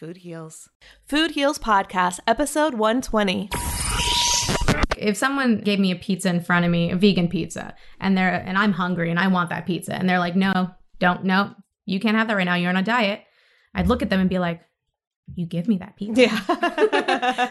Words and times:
Food 0.00 0.16
Heals. 0.16 0.70
Food 1.04 1.32
Heals 1.32 1.58
Podcast, 1.58 2.20
episode 2.26 2.72
120. 2.72 3.50
If 4.96 5.14
someone 5.14 5.58
gave 5.58 5.78
me 5.78 5.90
a 5.90 5.96
pizza 5.96 6.30
in 6.30 6.40
front 6.40 6.64
of 6.64 6.70
me, 6.70 6.90
a 6.90 6.96
vegan 6.96 7.28
pizza, 7.28 7.74
and 8.00 8.16
they're 8.16 8.32
and 8.32 8.56
I'm 8.56 8.72
hungry 8.72 9.10
and 9.10 9.18
I 9.18 9.26
want 9.26 9.50
that 9.50 9.66
pizza, 9.66 9.94
and 9.94 10.08
they're 10.08 10.18
like, 10.18 10.34
no, 10.34 10.70
don't, 11.00 11.24
no, 11.24 11.54
you 11.84 12.00
can't 12.00 12.16
have 12.16 12.28
that 12.28 12.36
right 12.38 12.46
now. 12.46 12.54
You're 12.54 12.70
on 12.70 12.78
a 12.78 12.82
diet. 12.82 13.24
I'd 13.74 13.88
look 13.88 14.00
at 14.00 14.08
them 14.08 14.20
and 14.20 14.30
be 14.30 14.38
like, 14.38 14.62
you 15.34 15.44
give 15.44 15.68
me 15.68 15.76
that 15.76 15.96
pizza. 15.96 16.22
Yeah. 16.22 17.50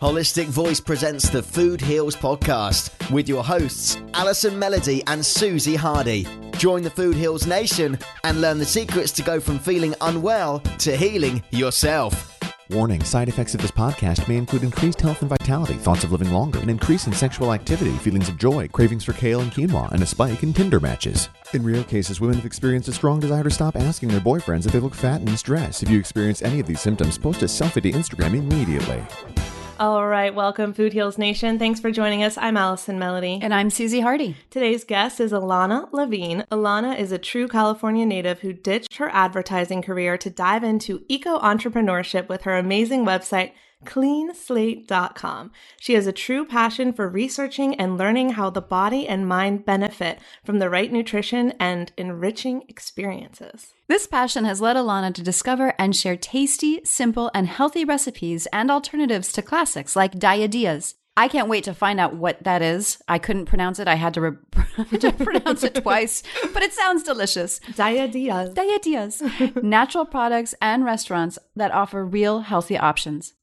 Holistic 0.00 0.46
Voice 0.46 0.78
presents 0.78 1.30
the 1.30 1.42
Food 1.42 1.80
Heals 1.80 2.14
podcast 2.14 3.10
with 3.10 3.28
your 3.28 3.42
hosts, 3.42 3.98
Allison 4.12 4.56
Melody 4.56 5.02
and 5.08 5.26
Suzy 5.26 5.74
Hardy. 5.74 6.28
Join 6.58 6.82
the 6.82 6.90
Food 6.90 7.16
Heals 7.16 7.46
Nation 7.46 7.98
and 8.22 8.40
learn 8.40 8.58
the 8.58 8.64
secrets 8.64 9.12
to 9.12 9.22
go 9.22 9.40
from 9.40 9.58
feeling 9.58 9.94
unwell 10.00 10.60
to 10.78 10.96
healing 10.96 11.42
yourself. 11.50 12.30
Warning 12.70 13.04
side 13.04 13.28
effects 13.28 13.54
of 13.54 13.60
this 13.60 13.70
podcast 13.70 14.26
may 14.26 14.38
include 14.38 14.62
increased 14.62 15.00
health 15.00 15.20
and 15.20 15.28
vitality, 15.28 15.74
thoughts 15.74 16.04
of 16.04 16.12
living 16.12 16.30
longer, 16.30 16.60
an 16.60 16.70
increase 16.70 17.06
in 17.06 17.12
sexual 17.12 17.52
activity, 17.52 17.92
feelings 17.98 18.30
of 18.30 18.38
joy, 18.38 18.68
cravings 18.68 19.04
for 19.04 19.12
kale 19.12 19.40
and 19.40 19.52
quinoa, 19.52 19.90
and 19.92 20.02
a 20.02 20.06
spike 20.06 20.42
in 20.42 20.54
Tinder 20.54 20.80
matches. 20.80 21.28
In 21.52 21.62
rare 21.62 21.84
cases, 21.84 22.20
women 22.20 22.36
have 22.36 22.46
experienced 22.46 22.88
a 22.88 22.92
strong 22.92 23.20
desire 23.20 23.44
to 23.44 23.50
stop 23.50 23.76
asking 23.76 24.08
their 24.08 24.20
boyfriends 24.20 24.64
if 24.64 24.72
they 24.72 24.80
look 24.80 24.94
fat 24.94 25.20
and 25.20 25.28
in 25.28 25.36
stress. 25.36 25.82
If 25.82 25.90
you 25.90 25.98
experience 25.98 26.40
any 26.40 26.58
of 26.60 26.66
these 26.66 26.80
symptoms, 26.80 27.18
post 27.18 27.42
a 27.42 27.46
selfie 27.46 27.82
to 27.82 27.92
Instagram 27.92 28.34
immediately. 28.34 29.04
All 29.80 30.06
right, 30.06 30.32
welcome, 30.32 30.72
Food 30.72 30.92
Heals 30.92 31.18
Nation. 31.18 31.58
Thanks 31.58 31.80
for 31.80 31.90
joining 31.90 32.22
us. 32.22 32.38
I'm 32.38 32.56
Allison 32.56 32.96
Melody. 32.96 33.40
And 33.42 33.52
I'm 33.52 33.70
Suzy 33.70 33.98
Hardy. 33.98 34.36
Today's 34.48 34.84
guest 34.84 35.18
is 35.18 35.32
Elana 35.32 35.90
Lavine. 35.90 36.46
Elana 36.46 36.96
is 36.96 37.10
a 37.10 37.18
true 37.18 37.48
California 37.48 38.06
native 38.06 38.38
who 38.38 38.52
ditched 38.52 38.94
her 38.98 39.08
advertising 39.12 39.82
career 39.82 40.16
to 40.16 40.30
dive 40.30 40.62
into 40.62 41.02
eco 41.08 41.40
entrepreneurship 41.40 42.28
with 42.28 42.42
her 42.42 42.56
amazing 42.56 43.04
website, 43.04 43.50
klean-slate.com. 43.84 45.50
She 45.80 45.94
has 45.94 46.06
a 46.06 46.12
true 46.12 46.44
passion 46.44 46.92
for 46.92 47.08
researching 47.08 47.74
and 47.76 47.98
learning 47.98 48.30
how 48.30 48.50
the 48.50 48.60
body 48.60 49.06
and 49.06 49.28
mind 49.28 49.64
benefit 49.64 50.18
from 50.44 50.58
the 50.58 50.70
right 50.70 50.92
nutrition 50.92 51.52
and 51.60 51.92
enriching 51.96 52.62
experiences. 52.68 53.74
This 53.88 54.06
passion 54.06 54.44
has 54.44 54.60
led 54.60 54.76
Elana 54.76 55.12
to 55.14 55.22
discover 55.22 55.74
and 55.78 55.94
share 55.94 56.16
tasty, 56.16 56.80
simple, 56.84 57.30
and 57.34 57.46
healthy 57.46 57.84
recipes 57.84 58.46
and 58.52 58.70
alternatives 58.70 59.32
to 59.32 59.42
classics 59.42 59.94
like 59.96 60.14
daiyadillas. 60.14 60.94
I 61.16 61.28
can't 61.28 61.48
wait 61.48 61.62
to 61.64 61.74
find 61.74 62.00
out 62.00 62.16
what 62.16 62.42
that 62.42 62.60
is. 62.60 63.00
I 63.06 63.18
couldn't 63.18 63.46
pronounce 63.46 63.78
it. 63.78 63.86
I 63.86 63.94
had 63.94 64.14
to, 64.14 64.20
re- 64.20 64.36
to 64.98 65.12
pronounce 65.12 65.62
it 65.62 65.76
twice, 65.76 66.24
but 66.52 66.62
it 66.64 66.72
sounds 66.72 67.04
delicious. 67.04 67.60
daiyadillas. 67.60 68.54
daiyadillas. 68.54 69.62
Natural 69.62 70.06
products 70.06 70.54
and 70.60 70.84
restaurants 70.84 71.38
that 71.54 71.70
offer 71.70 72.04
real 72.04 72.40
healthy 72.40 72.76
options. 72.76 73.34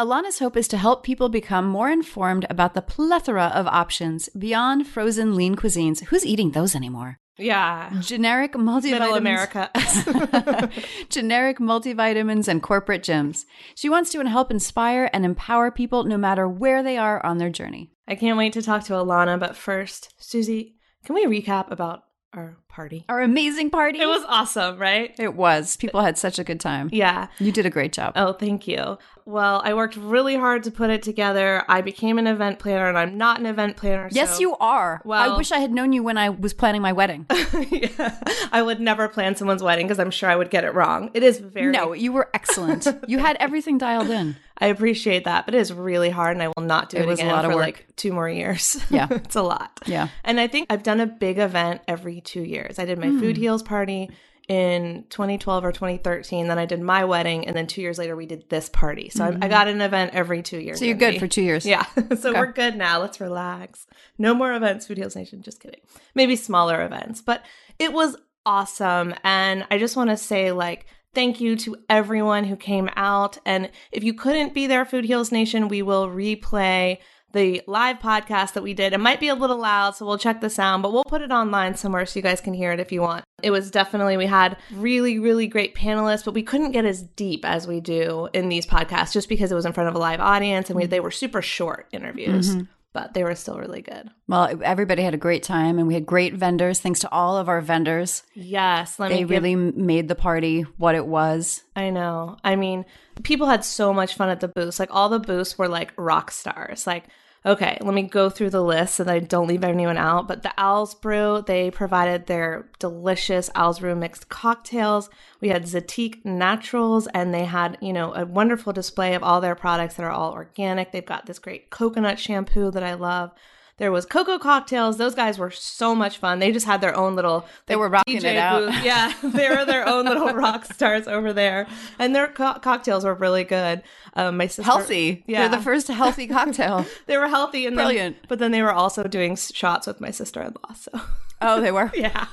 Elana's 0.00 0.38
hope 0.38 0.56
is 0.56 0.66
to 0.68 0.78
help 0.78 1.02
people 1.02 1.28
become 1.28 1.66
more 1.66 1.90
informed 1.90 2.46
about 2.48 2.72
the 2.72 2.80
plethora 2.80 3.52
of 3.54 3.66
options 3.66 4.30
beyond 4.30 4.86
frozen 4.86 5.36
lean 5.36 5.56
cuisines. 5.56 6.02
Who's 6.04 6.24
eating 6.24 6.52
those 6.52 6.74
anymore? 6.74 7.18
Yeah. 7.36 7.92
Generic 8.00 8.54
multivitamins. 8.54 8.90
Middle 8.92 9.14
America. 9.16 9.70
generic 11.10 11.58
multivitamins 11.58 12.48
and 12.48 12.62
corporate 12.62 13.02
gyms. 13.02 13.44
She 13.74 13.90
wants 13.90 14.10
to 14.12 14.26
help 14.26 14.50
inspire 14.50 15.10
and 15.12 15.26
empower 15.26 15.70
people 15.70 16.04
no 16.04 16.16
matter 16.16 16.48
where 16.48 16.82
they 16.82 16.96
are 16.96 17.22
on 17.24 17.36
their 17.36 17.50
journey. 17.50 17.90
I 18.08 18.14
can't 18.14 18.38
wait 18.38 18.54
to 18.54 18.62
talk 18.62 18.84
to 18.84 18.94
Elana, 18.94 19.38
but 19.38 19.54
first, 19.54 20.14
Suzy, 20.16 20.76
can 21.04 21.14
we 21.14 21.26
recap 21.26 21.70
about 21.70 22.04
our 22.32 22.56
party? 22.80 23.04
Our 23.10 23.20
amazing 23.20 23.68
party. 23.70 24.00
It 24.00 24.06
was 24.06 24.24
awesome, 24.26 24.78
right? 24.78 25.14
It 25.18 25.34
was. 25.34 25.76
People 25.76 26.00
had 26.00 26.16
such 26.16 26.38
a 26.38 26.44
good 26.44 26.60
time. 26.60 26.88
Yeah. 26.92 27.26
You 27.38 27.52
did 27.52 27.66
a 27.66 27.70
great 27.70 27.92
job. 27.92 28.14
Oh, 28.16 28.32
thank 28.32 28.66
you. 28.66 28.96
Well, 29.26 29.60
I 29.64 29.74
worked 29.74 29.96
really 29.96 30.34
hard 30.34 30.62
to 30.64 30.70
put 30.70 30.88
it 30.90 31.02
together. 31.02 31.62
I 31.68 31.82
became 31.82 32.18
an 32.18 32.26
event 32.26 32.58
planner 32.58 32.88
and 32.88 32.96
I'm 32.98 33.18
not 33.18 33.38
an 33.38 33.44
event 33.46 33.76
planner. 33.76 34.08
Yes, 34.10 34.34
so- 34.36 34.40
you 34.40 34.56
are. 34.56 35.02
Well- 35.04 35.34
I 35.34 35.36
wish 35.36 35.52
I 35.52 35.58
had 35.58 35.70
known 35.72 35.92
you 35.92 36.02
when 36.02 36.16
I 36.16 36.30
was 36.30 36.54
planning 36.54 36.80
my 36.80 36.92
wedding. 36.92 37.26
yeah. 37.70 38.16
I 38.50 38.62
would 38.62 38.80
never 38.80 39.08
plan 39.08 39.36
someone's 39.36 39.62
wedding 39.62 39.86
because 39.86 40.00
I'm 40.00 40.10
sure 40.10 40.30
I 40.30 40.36
would 40.36 40.50
get 40.50 40.64
it 40.64 40.74
wrong. 40.74 41.10
It 41.14 41.22
is 41.22 41.38
very 41.38 41.70
no, 41.70 41.92
you 41.92 42.12
were 42.12 42.30
excellent. 42.34 42.88
you 43.06 43.18
had 43.18 43.36
everything 43.40 43.76
dialed 43.78 44.08
in. 44.10 44.36
I 44.62 44.66
appreciate 44.66 45.24
that, 45.24 45.46
but 45.46 45.54
it 45.54 45.58
is 45.58 45.72
really 45.72 46.10
hard 46.10 46.36
and 46.36 46.42
I 46.42 46.48
will 46.48 46.64
not 46.66 46.90
do 46.90 46.98
it, 46.98 47.02
It 47.04 47.06
was 47.06 47.18
a 47.18 47.22
again 47.22 47.32
lot 47.34 47.44
of 47.46 47.50
for 47.52 47.56
work. 47.56 47.64
like 47.66 47.86
two 47.96 48.12
more 48.12 48.28
years. 48.28 48.78
Yeah. 48.90 49.06
it's 49.10 49.36
a 49.36 49.42
lot. 49.42 49.70
Yeah. 49.86 50.08
And 50.24 50.38
I 50.40 50.48
think 50.48 50.66
I've 50.70 50.82
done 50.82 51.00
a 51.00 51.06
big 51.06 51.38
event 51.38 51.80
every 51.88 52.20
two 52.20 52.42
years. 52.42 52.69
I 52.78 52.84
did 52.84 52.98
my 52.98 53.08
Hmm. 53.08 53.20
food 53.20 53.36
heals 53.36 53.62
party 53.62 54.10
in 54.48 55.04
2012 55.10 55.64
or 55.64 55.70
2013. 55.72 56.48
Then 56.48 56.58
I 56.58 56.66
did 56.66 56.80
my 56.80 57.04
wedding. 57.04 57.46
And 57.46 57.54
then 57.56 57.66
two 57.66 57.80
years 57.82 57.98
later, 57.98 58.16
we 58.16 58.26
did 58.26 58.48
this 58.48 58.68
party. 58.68 59.08
So 59.08 59.24
I, 59.24 59.38
I 59.42 59.48
got 59.48 59.68
an 59.68 59.80
event 59.80 60.12
every 60.14 60.42
two 60.42 60.58
years. 60.58 60.78
Hmm. 60.78 60.80
So 60.80 60.84
you're 60.86 60.96
good 60.96 61.18
for 61.20 61.28
two 61.28 61.42
years. 61.42 61.64
Yeah. 61.64 61.84
so 62.18 62.30
Okay. 62.30 62.32
we're 62.40 62.52
good 62.52 62.76
now. 62.76 63.00
Let's 63.00 63.20
relax. 63.20 63.86
No 64.18 64.34
more 64.34 64.52
events, 64.54 64.86
Food 64.86 64.98
Heals 64.98 65.14
Nation. 65.16 65.42
Just 65.42 65.60
kidding. 65.60 65.80
Maybe 66.14 66.34
smaller 66.36 66.84
events. 66.84 67.20
But 67.22 67.44
it 67.78 67.92
was 67.92 68.16
awesome. 68.44 69.14
And 69.22 69.66
I 69.70 69.78
just 69.78 69.96
want 69.96 70.10
to 70.10 70.16
say, 70.16 70.50
like, 70.52 70.86
thank 71.14 71.40
you 71.40 71.54
to 71.56 71.76
everyone 71.88 72.44
who 72.44 72.56
came 72.56 72.88
out. 72.96 73.38
And 73.46 73.70
if 73.92 74.02
you 74.02 74.14
couldn't 74.14 74.54
be 74.54 74.66
there, 74.66 74.84
Food 74.84 75.04
Heals 75.04 75.30
Nation, 75.30 75.68
we 75.68 75.82
will 75.82 76.08
replay 76.08 76.98
the 77.32 77.62
live 77.66 77.98
podcast 77.98 78.54
that 78.54 78.62
we 78.62 78.74
did. 78.74 78.92
It 78.92 79.00
might 79.00 79.20
be 79.20 79.28
a 79.28 79.34
little 79.34 79.58
loud, 79.58 79.96
so 79.96 80.06
we'll 80.06 80.18
check 80.18 80.40
the 80.40 80.50
sound, 80.50 80.82
but 80.82 80.92
we'll 80.92 81.04
put 81.04 81.22
it 81.22 81.30
online 81.30 81.74
somewhere 81.76 82.06
so 82.06 82.18
you 82.18 82.22
guys 82.22 82.40
can 82.40 82.54
hear 82.54 82.72
it 82.72 82.80
if 82.80 82.90
you 82.92 83.00
want. 83.00 83.24
It 83.42 83.50
was 83.50 83.70
definitely, 83.70 84.16
we 84.16 84.26
had 84.26 84.56
really, 84.72 85.18
really 85.18 85.46
great 85.46 85.74
panelists, 85.74 86.24
but 86.24 86.34
we 86.34 86.42
couldn't 86.42 86.72
get 86.72 86.84
as 86.84 87.02
deep 87.02 87.44
as 87.44 87.66
we 87.66 87.80
do 87.80 88.28
in 88.32 88.48
these 88.48 88.66
podcasts 88.66 89.12
just 89.12 89.28
because 89.28 89.50
it 89.50 89.54
was 89.54 89.66
in 89.66 89.72
front 89.72 89.88
of 89.88 89.94
a 89.94 89.98
live 89.98 90.20
audience 90.20 90.68
and 90.68 90.76
we, 90.76 90.82
mm-hmm. 90.82 90.90
they 90.90 91.00
were 91.00 91.10
super 91.10 91.40
short 91.40 91.86
interviews, 91.92 92.54
mm-hmm. 92.54 92.64
But 92.92 93.14
they 93.14 93.22
were 93.24 93.34
still 93.34 93.58
really 93.58 93.82
good. 93.82 94.10
Well, 94.28 94.58
everybody 94.62 95.02
had 95.02 95.14
a 95.14 95.18
great 95.18 95.42
time 95.42 95.78
and 95.78 95.86
we 95.86 95.94
had 95.94 96.04
great 96.06 96.34
vendors. 96.34 96.80
Thanks 96.80 97.00
to 97.00 97.10
all 97.12 97.36
of 97.36 97.48
our 97.48 97.60
vendors. 97.60 98.22
Yes, 98.34 98.96
They 98.96 99.18
give- 99.20 99.30
really 99.30 99.54
made 99.54 100.08
the 100.08 100.14
party 100.14 100.62
what 100.76 100.94
it 100.94 101.06
was. 101.06 101.62
I 101.76 101.90
know. 101.90 102.36
I 102.42 102.56
mean, 102.56 102.84
people 103.22 103.46
had 103.46 103.64
so 103.64 103.92
much 103.92 104.14
fun 104.14 104.28
at 104.28 104.40
the 104.40 104.48
booths. 104.48 104.80
Like 104.80 104.92
all 104.92 105.08
the 105.08 105.20
booths 105.20 105.56
were 105.58 105.68
like 105.68 105.92
rock 105.96 106.30
stars. 106.30 106.86
Like, 106.86 107.04
okay, 107.44 107.78
let 107.80 107.94
me 107.94 108.02
go 108.02 108.28
through 108.28 108.50
the 108.50 108.62
list 108.62 108.96
so 108.96 109.04
that 109.04 109.14
I 109.14 109.18
don't 109.20 109.48
leave 109.48 109.64
anyone 109.64 109.96
out. 109.96 110.28
But 110.28 110.42
the 110.42 110.52
Owl's 110.58 110.94
Brew, 110.94 111.42
they 111.46 111.70
provided 111.70 112.26
their 112.26 112.68
delicious 112.78 113.50
Owl's 113.54 113.80
Brew 113.80 113.94
mixed 113.94 114.28
cocktails. 114.28 115.08
We 115.40 115.48
had 115.48 115.64
Zatik 115.64 116.24
Naturals, 116.24 117.06
and 117.08 117.32
they 117.32 117.44
had, 117.44 117.78
you 117.80 117.92
know, 117.92 118.14
a 118.14 118.26
wonderful 118.26 118.72
display 118.72 119.14
of 119.14 119.22
all 119.22 119.40
their 119.40 119.54
products 119.54 119.94
that 119.94 120.04
are 120.04 120.10
all 120.10 120.32
organic. 120.32 120.92
They've 120.92 121.04
got 121.04 121.26
this 121.26 121.38
great 121.38 121.70
coconut 121.70 122.18
shampoo 122.18 122.70
that 122.72 122.82
I 122.82 122.94
love. 122.94 123.32
There 123.80 123.90
was 123.90 124.04
cocoa 124.06 124.38
cocktails. 124.38 124.98
Those 124.98 125.14
guys 125.14 125.38
were 125.38 125.50
so 125.50 125.94
much 125.94 126.18
fun. 126.18 126.38
They 126.38 126.52
just 126.52 126.66
had 126.66 126.80
their 126.82 126.94
own 126.94 127.16
little. 127.16 127.46
They 127.66 127.74
like, 127.74 127.80
were 127.80 127.88
rocking 127.88 128.16
it 128.18 128.36
out. 128.36 128.66
booth. 128.70 128.84
Yeah, 128.84 129.12
they 129.24 129.48
were 129.48 129.64
their 129.64 129.88
own 129.88 130.04
little 130.04 130.28
rock 130.34 130.66
stars 130.66 131.08
over 131.08 131.32
there, 131.32 131.66
and 131.98 132.14
their 132.14 132.28
co- 132.28 132.58
cocktails 132.60 133.04
were 133.04 133.14
really 133.14 133.42
good. 133.42 133.82
Um, 134.14 134.36
my 134.36 134.46
sister, 134.48 134.62
Healthy. 134.62 135.24
Yeah, 135.26 135.48
They're 135.48 135.58
the 135.58 135.64
first 135.64 135.88
healthy 135.88 136.26
cocktail. 136.36 136.84
they 137.06 137.16
were 137.16 137.28
healthy 137.28 137.64
and 137.66 137.76
then- 137.78 137.86
Brilliant. 137.86 138.16
but 138.28 138.38
then 138.38 138.50
they 138.52 138.62
were 138.62 138.72
also 138.72 139.02
doing 139.04 139.34
shots 139.36 139.86
with 139.86 139.98
my 140.00 140.10
sister-in-law. 140.10 140.74
So 140.74 141.00
oh, 141.40 141.60
they 141.60 141.72
were? 141.72 141.90
yeah, 141.94 142.26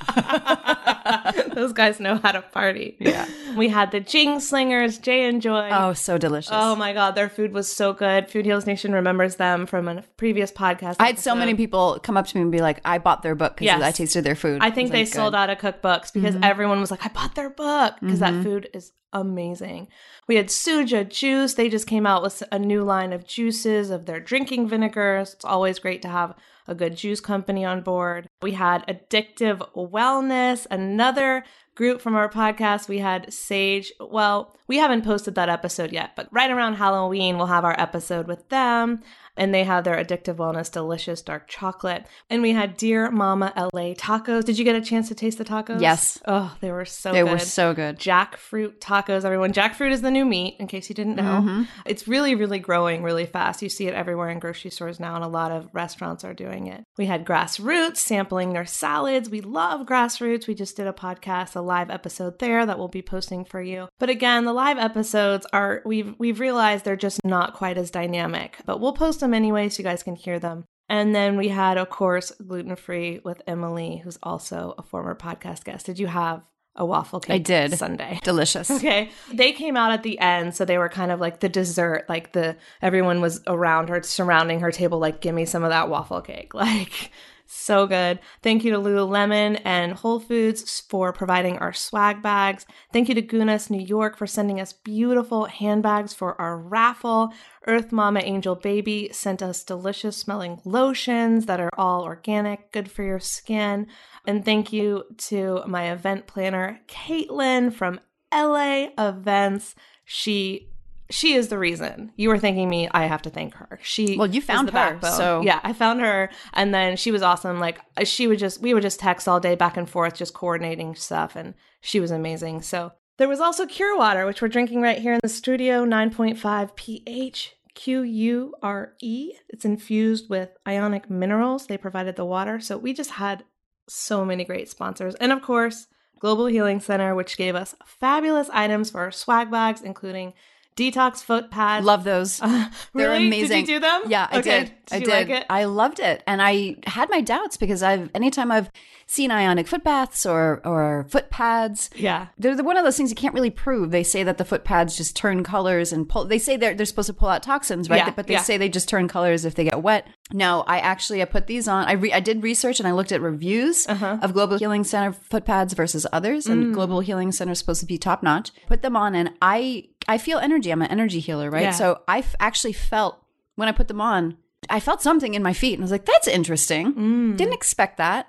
those 1.53 1.73
guys 1.73 1.99
know 1.99 2.17
how 2.17 2.31
to 2.31 2.41
party. 2.41 2.97
Yeah, 2.99 3.27
we 3.55 3.69
had 3.69 3.91
the 3.91 3.99
Jing 3.99 4.39
Slingers, 4.39 4.97
Jay 4.97 5.27
and 5.27 5.41
Joy. 5.41 5.69
Oh, 5.71 5.93
so 5.93 6.17
delicious. 6.17 6.51
Oh 6.53 6.75
my 6.75 6.93
god, 6.93 7.15
their 7.15 7.29
food 7.29 7.53
was 7.53 7.71
so 7.71 7.93
good. 7.93 8.29
Food 8.29 8.45
Heals 8.45 8.65
Nation 8.65 8.93
remembers 8.93 9.35
them 9.35 9.65
from 9.65 9.87
a 9.87 10.03
previous 10.17 10.51
podcast. 10.51 10.97
I 10.99 11.07
had 11.07 11.19
so 11.19 11.35
many 11.35 11.53
people 11.55 11.99
come 12.01 12.17
up 12.17 12.27
to 12.27 12.37
me 12.37 12.41
and 12.41 12.51
be 12.51 12.61
like, 12.61 12.81
I 12.85 12.97
bought 12.97 13.23
their 13.23 13.35
book 13.35 13.55
because 13.55 13.65
Yes. 13.65 13.81
I 13.81 13.91
tasted 13.91 14.23
their 14.23 14.35
food. 14.35 14.59
I 14.61 14.71
think 14.71 14.91
they 14.91 14.99
like, 14.99 15.13
sold 15.13 15.33
good. 15.33 15.37
out 15.37 15.49
of 15.49 15.57
cookbooks 15.57 16.13
because 16.13 16.35
mm-hmm. 16.35 16.43
everyone 16.43 16.79
was 16.79 16.91
like, 16.91 17.05
I 17.05 17.09
bought 17.09 17.35
their 17.35 17.49
book 17.49 17.95
because 17.99 18.19
that 18.19 18.33
mm-hmm. 18.33 18.43
food 18.43 18.69
is 18.73 18.93
amazing. 19.13 19.87
We 20.27 20.35
had 20.35 20.47
Suja 20.47 21.07
Juice. 21.07 21.53
They 21.53 21.69
just 21.69 21.87
came 21.87 22.05
out 22.05 22.21
with 22.21 22.43
a 22.51 22.59
new 22.59 22.83
line 22.83 23.13
of 23.13 23.25
juices 23.25 23.89
of 23.89 24.05
their 24.05 24.19
drinking 24.19 24.67
vinegars. 24.67 25.33
It's 25.33 25.45
always 25.45 25.79
great 25.79 26.01
to 26.03 26.09
have 26.09 26.35
a 26.67 26.75
good 26.75 26.95
juice 26.95 27.19
company 27.19 27.63
on 27.65 27.81
board. 27.81 28.27
We 28.41 28.51
had 28.51 28.85
Addictive 28.87 29.59
Wellness, 29.73 30.67
another 30.69 31.43
group 31.75 32.01
from 32.01 32.15
our 32.15 32.29
podcast. 32.29 32.89
We 32.89 32.99
had 32.99 33.31
Sage. 33.31 33.93
Well, 33.99 34.55
we 34.67 34.77
haven't 34.77 35.05
posted 35.05 35.35
that 35.35 35.49
episode 35.49 35.91
yet, 35.91 36.11
but 36.15 36.27
right 36.31 36.51
around 36.51 36.75
Halloween, 36.75 37.37
we'll 37.37 37.45
have 37.47 37.63
our 37.65 37.79
episode 37.79 38.27
with 38.27 38.49
them. 38.49 39.01
And 39.37 39.53
they 39.53 39.63
have 39.63 39.83
their 39.83 39.95
Addictive 39.95 40.35
Wellness 40.35 40.71
Delicious 40.71 41.21
Dark 41.21 41.47
Chocolate. 41.47 42.05
And 42.29 42.41
we 42.41 42.51
had 42.51 42.77
Dear 42.77 43.11
Mama 43.11 43.53
LA 43.55 43.93
tacos. 43.93 44.43
Did 44.45 44.57
you 44.57 44.65
get 44.65 44.75
a 44.75 44.81
chance 44.81 45.07
to 45.09 45.15
taste 45.15 45.37
the 45.37 45.45
tacos? 45.45 45.81
Yes. 45.81 46.19
Oh, 46.27 46.55
they 46.61 46.71
were 46.71 46.85
so 46.85 47.11
They 47.11 47.21
good. 47.21 47.31
were 47.31 47.39
so 47.39 47.73
good. 47.73 47.97
Jackfruit 47.99 48.79
tacos, 48.79 49.23
everyone. 49.25 49.53
Jackfruit 49.53 49.91
is 49.91 50.01
the 50.01 50.11
new 50.11 50.25
meat, 50.25 50.55
in 50.59 50.67
case 50.67 50.89
you 50.89 50.95
didn't 50.95 51.15
know. 51.15 51.41
Mm-hmm. 51.43 51.63
It's 51.85 52.07
really, 52.07 52.35
really 52.35 52.59
growing 52.59 53.03
really 53.03 53.25
fast. 53.25 53.61
You 53.61 53.69
see 53.69 53.87
it 53.87 53.93
everywhere 53.93 54.29
in 54.29 54.39
grocery 54.39 54.71
stores 54.71 54.99
now, 54.99 55.15
and 55.15 55.23
a 55.23 55.27
lot 55.27 55.51
of 55.51 55.69
restaurants 55.73 56.23
are 56.23 56.33
doing 56.33 56.67
it. 56.67 56.83
We 56.97 57.05
had 57.05 57.25
Grassroots 57.25 57.97
sampling 57.97 58.53
their 58.53 58.65
salads. 58.65 59.29
We 59.29 59.41
love 59.41 59.85
Grassroots. 59.85 60.47
We 60.47 60.55
just 60.55 60.75
did 60.75 60.87
a 60.87 60.93
podcast, 60.93 61.55
a 61.55 61.61
live 61.61 61.89
episode 61.89 62.39
there 62.39 62.65
that 62.65 62.77
we'll 62.77 62.87
be 62.87 63.01
posting 63.01 63.45
for 63.45 63.61
you. 63.61 63.87
But 63.99 64.09
again, 64.09 64.45
the 64.45 64.53
live 64.53 64.77
episodes 64.77 65.45
are 65.53 65.81
we've 65.85 66.15
we've 66.17 66.39
realized 66.39 66.85
they're 66.85 66.95
just 66.95 67.23
not 67.23 67.53
quite 67.53 67.77
as 67.77 67.91
dynamic, 67.91 68.57
but 68.65 68.79
we'll 68.79 68.93
post 68.93 69.21
them 69.27 69.33
anyway 69.33 69.69
so 69.69 69.79
you 69.79 69.83
guys 69.83 70.03
can 70.03 70.15
hear 70.15 70.39
them. 70.39 70.65
And 70.89 71.13
then 71.13 71.35
we 71.35 71.49
had, 71.49 71.77
of 71.77 71.89
course, 71.89 72.31
gluten 72.31 72.75
free 72.77 73.19
with 73.23 73.41
Emily, 73.45 74.01
who's 74.03 74.17
also 74.23 74.73
a 74.77 74.83
former 74.83 75.15
podcast 75.15 75.65
guest. 75.65 75.85
Did 75.85 75.99
you 75.99 76.07
have 76.07 76.43
a 76.77 76.85
waffle 76.85 77.19
cake 77.19 77.33
I 77.33 77.37
did. 77.39 77.77
Sunday. 77.77 78.19
Delicious. 78.23 78.69
Okay. 78.77 79.09
They 79.33 79.53
came 79.53 79.75
out 79.75 79.91
at 79.91 80.03
the 80.03 80.19
end, 80.19 80.55
so 80.55 80.63
they 80.63 80.77
were 80.77 80.89
kind 80.89 81.11
of 81.11 81.19
like 81.19 81.39
the 81.39 81.49
dessert, 81.49 82.05
like 82.07 82.33
the 82.33 82.55
everyone 82.81 83.21
was 83.21 83.41
around 83.47 83.89
her, 83.89 84.03
surrounding 84.03 84.59
her 84.59 84.71
table, 84.71 84.99
like, 84.99 85.19
give 85.19 85.33
me 85.33 85.45
some 85.45 85.63
of 85.63 85.71
that 85.71 85.89
waffle 85.89 86.21
cake. 86.21 86.53
Like, 86.67 87.11
so 87.47 87.87
good. 87.87 88.19
Thank 88.41 88.63
you 88.63 88.71
to 88.71 88.77
Lululemon 88.77 89.61
and 89.63 89.93
Whole 89.93 90.19
Foods 90.19 90.81
for 90.81 91.13
providing 91.13 91.57
our 91.57 91.73
swag 91.73 92.21
bags. 92.21 92.65
Thank 92.93 93.09
you 93.09 93.15
to 93.15 93.21
Gunas 93.21 93.69
New 93.69 93.81
York 93.81 94.17
for 94.17 94.27
sending 94.27 94.59
us 94.59 94.73
beautiful 94.73 95.45
handbags 95.45 96.13
for 96.13 96.39
our 96.39 96.57
raffle. 96.57 97.33
Earth 97.65 97.91
Mama 97.91 98.21
Angel 98.23 98.55
Baby 98.55 99.09
sent 99.11 99.41
us 99.41 99.63
delicious 99.63 100.17
smelling 100.17 100.61
lotions 100.65 101.45
that 101.45 101.59
are 101.59 101.71
all 101.77 102.03
organic, 102.03 102.71
good 102.71 102.91
for 102.91 103.03
your 103.03 103.19
skin. 103.19 103.87
And 104.25 104.43
thank 104.43 104.71
you 104.71 105.03
to 105.17 105.63
my 105.65 105.91
event 105.91 106.27
planner, 106.27 106.81
Caitlin 106.87 107.73
from 107.73 107.99
LA 108.33 108.87
Events. 108.97 109.73
She 110.03 110.69
she 111.09 111.33
is 111.35 111.47
the 111.47 111.57
reason 111.57 112.11
you 112.15 112.29
were 112.29 112.37
thanking 112.39 112.69
me. 112.69 112.87
I 112.91 113.05
have 113.05 113.21
to 113.23 113.29
thank 113.29 113.53
her. 113.55 113.79
She 113.83 114.17
Well, 114.17 114.27
you 114.27 114.41
found 114.41 114.67
the 114.67 114.71
her, 114.73 114.91
backbone. 114.93 115.11
so- 115.13 115.41
yeah, 115.41 115.59
I 115.63 115.73
found 115.73 116.01
her, 116.01 116.29
and 116.53 116.73
then 116.73 116.97
she 116.97 117.11
was 117.11 117.21
awesome. 117.21 117.59
Like 117.59 117.79
uh, 117.95 118.03
she 118.03 118.27
would 118.27 118.39
just 118.39 118.61
we 118.61 118.73
would 118.73 118.83
just 118.83 118.99
text 118.99 119.27
all 119.27 119.39
day 119.39 119.55
back 119.55 119.77
and 119.77 119.89
forth, 119.89 120.15
just 120.15 120.33
coordinating 120.33 120.95
stuff, 120.95 121.35
and 121.35 121.53
she 121.81 121.99
was 121.99 122.11
amazing. 122.11 122.61
So 122.61 122.91
there 123.17 123.27
was 123.29 123.39
also 123.39 123.65
QURE 123.65 123.97
Water, 123.97 124.25
which 124.25 124.41
we're 124.41 124.47
drinking 124.47 124.81
right 124.81 124.99
here 124.99 125.13
in 125.13 125.19
the 125.23 125.29
studio, 125.29 125.85
nine 125.85 126.13
point 126.13 126.37
five 126.39 126.75
pH. 126.75 127.53
Q 127.75 128.01
U 128.01 128.55
R 128.63 128.93
E. 129.03 129.33
It's 129.49 129.63
infused 129.63 130.31
with 130.31 130.49
ionic 130.67 131.11
minerals. 131.11 131.67
They 131.67 131.77
provided 131.77 132.15
the 132.15 132.25
water. 132.25 132.59
So 132.59 132.75
we 132.75 132.91
just 132.91 133.11
had 133.11 133.43
so 133.87 134.25
many 134.25 134.43
great 134.45 134.67
sponsors. 134.67 135.13
And 135.15 135.31
of 135.31 135.43
course, 135.43 135.85
Global 136.19 136.47
Healing 136.47 136.79
Center, 136.79 137.13
which 137.13 137.37
gave 137.37 137.53
us 137.53 137.75
fabulous 137.85 138.49
items 138.51 138.89
for 138.89 139.01
our 139.01 139.11
swag 139.11 139.51
bags, 139.51 139.81
including 139.83 140.33
detox 140.77 141.23
foot 141.23 141.51
pads. 141.51 141.85
Love 141.85 142.03
those. 142.03 142.39
Uh, 142.47 142.69
They're 142.93 143.09
really? 143.11 143.27
amazing. 143.27 143.65
Did 143.65 143.69
you 143.69 143.75
do 143.75 143.79
them? 143.81 144.03
Yeah, 144.07 144.27
I 144.31 144.37
Okay. 144.39 144.59
did. 144.63 144.73
I 144.91 144.95
you 144.97 145.05
did. 145.05 145.11
like 145.11 145.29
it? 145.29 145.45
I 145.49 145.65
loved 145.65 145.99
it, 145.99 146.23
and 146.27 146.41
I 146.41 146.77
had 146.85 147.09
my 147.09 147.19
doubts 147.19 147.57
because 147.57 147.83
I've 147.83 148.09
anytime 148.15 148.51
I've 148.51 148.69
seen 149.05 149.31
ionic 149.31 149.67
foot 149.67 149.83
baths 149.83 150.25
or 150.25 150.61
or 150.65 151.05
foot 151.09 151.29
pads, 151.29 151.89
yeah. 151.95 152.27
they're 152.37 152.55
the- 152.55 152.63
one 152.63 152.77
of 152.77 152.83
those 152.85 152.95
things 152.95 153.09
you 153.09 153.15
can't 153.15 153.33
really 153.33 153.49
prove. 153.49 153.91
They 153.91 154.03
say 154.03 154.23
that 154.23 154.37
the 154.37 154.45
foot 154.45 154.63
pads 154.63 154.95
just 154.95 155.15
turn 155.15 155.43
colors 155.43 155.91
and 155.91 156.07
pull. 156.07 156.25
They 156.25 156.39
say 156.39 156.55
they're 156.57 156.73
they're 156.73 156.85
supposed 156.85 157.07
to 157.07 157.13
pull 157.13 157.27
out 157.29 157.43
toxins, 157.43 157.89
right? 157.89 157.97
Yeah, 157.97 158.11
but 158.11 158.27
they 158.27 158.35
yeah. 158.35 158.41
say 158.41 158.57
they 158.57 158.69
just 158.69 158.87
turn 158.87 159.07
colors 159.09 159.43
if 159.45 159.55
they 159.55 159.63
get 159.65 159.81
wet. 159.81 160.07
No, 160.31 160.63
I 160.67 160.79
actually 160.79 161.21
I 161.21 161.25
put 161.25 161.47
these 161.47 161.67
on. 161.67 161.85
I 161.85 161.93
re- 161.93 162.13
I 162.13 162.19
did 162.21 162.43
research 162.43 162.79
and 162.79 162.87
I 162.87 162.91
looked 162.93 163.11
at 163.11 163.21
reviews 163.21 163.85
Uh-huh. 163.87 164.19
of 164.21 164.33
Global 164.33 164.57
Healing 164.57 164.83
Center 164.85 165.11
foot 165.11 165.43
pads 165.45 165.73
versus 165.73 166.05
others, 166.13 166.45
Mm. 166.45 166.51
and 166.51 166.73
Global 166.73 166.99
Healing 167.01 167.31
Center 167.33 167.51
is 167.53 167.59
supposed 167.59 167.79
to 167.81 167.85
be 167.87 167.97
top 167.97 168.23
notch. 168.23 168.51
Put 168.67 168.81
them 168.83 168.95
on, 168.95 169.15
and 169.15 169.31
I 169.41 169.85
I 170.07 170.17
feel 170.17 170.37
energy. 170.39 170.71
I'm 170.71 170.81
an 170.81 170.89
energy 170.91 171.19
healer, 171.19 171.49
right? 171.49 171.63
Yeah. 171.63 171.71
So 171.71 172.01
I 172.07 172.19
f- 172.19 172.35
actually 172.39 172.73
felt 172.73 173.21
when 173.55 173.67
I 173.67 173.71
put 173.71 173.87
them 173.87 174.01
on. 174.01 174.37
I 174.69 174.79
felt 174.79 175.01
something 175.01 175.33
in 175.33 175.43
my 175.43 175.53
feet, 175.53 175.73
and 175.73 175.81
I 175.83 175.85
was 175.85 175.91
like, 175.91 176.05
"That's 176.05 176.27
interesting." 176.27 176.93
Mm. 176.93 177.37
Didn't 177.37 177.53
expect 177.53 177.97
that. 177.97 178.27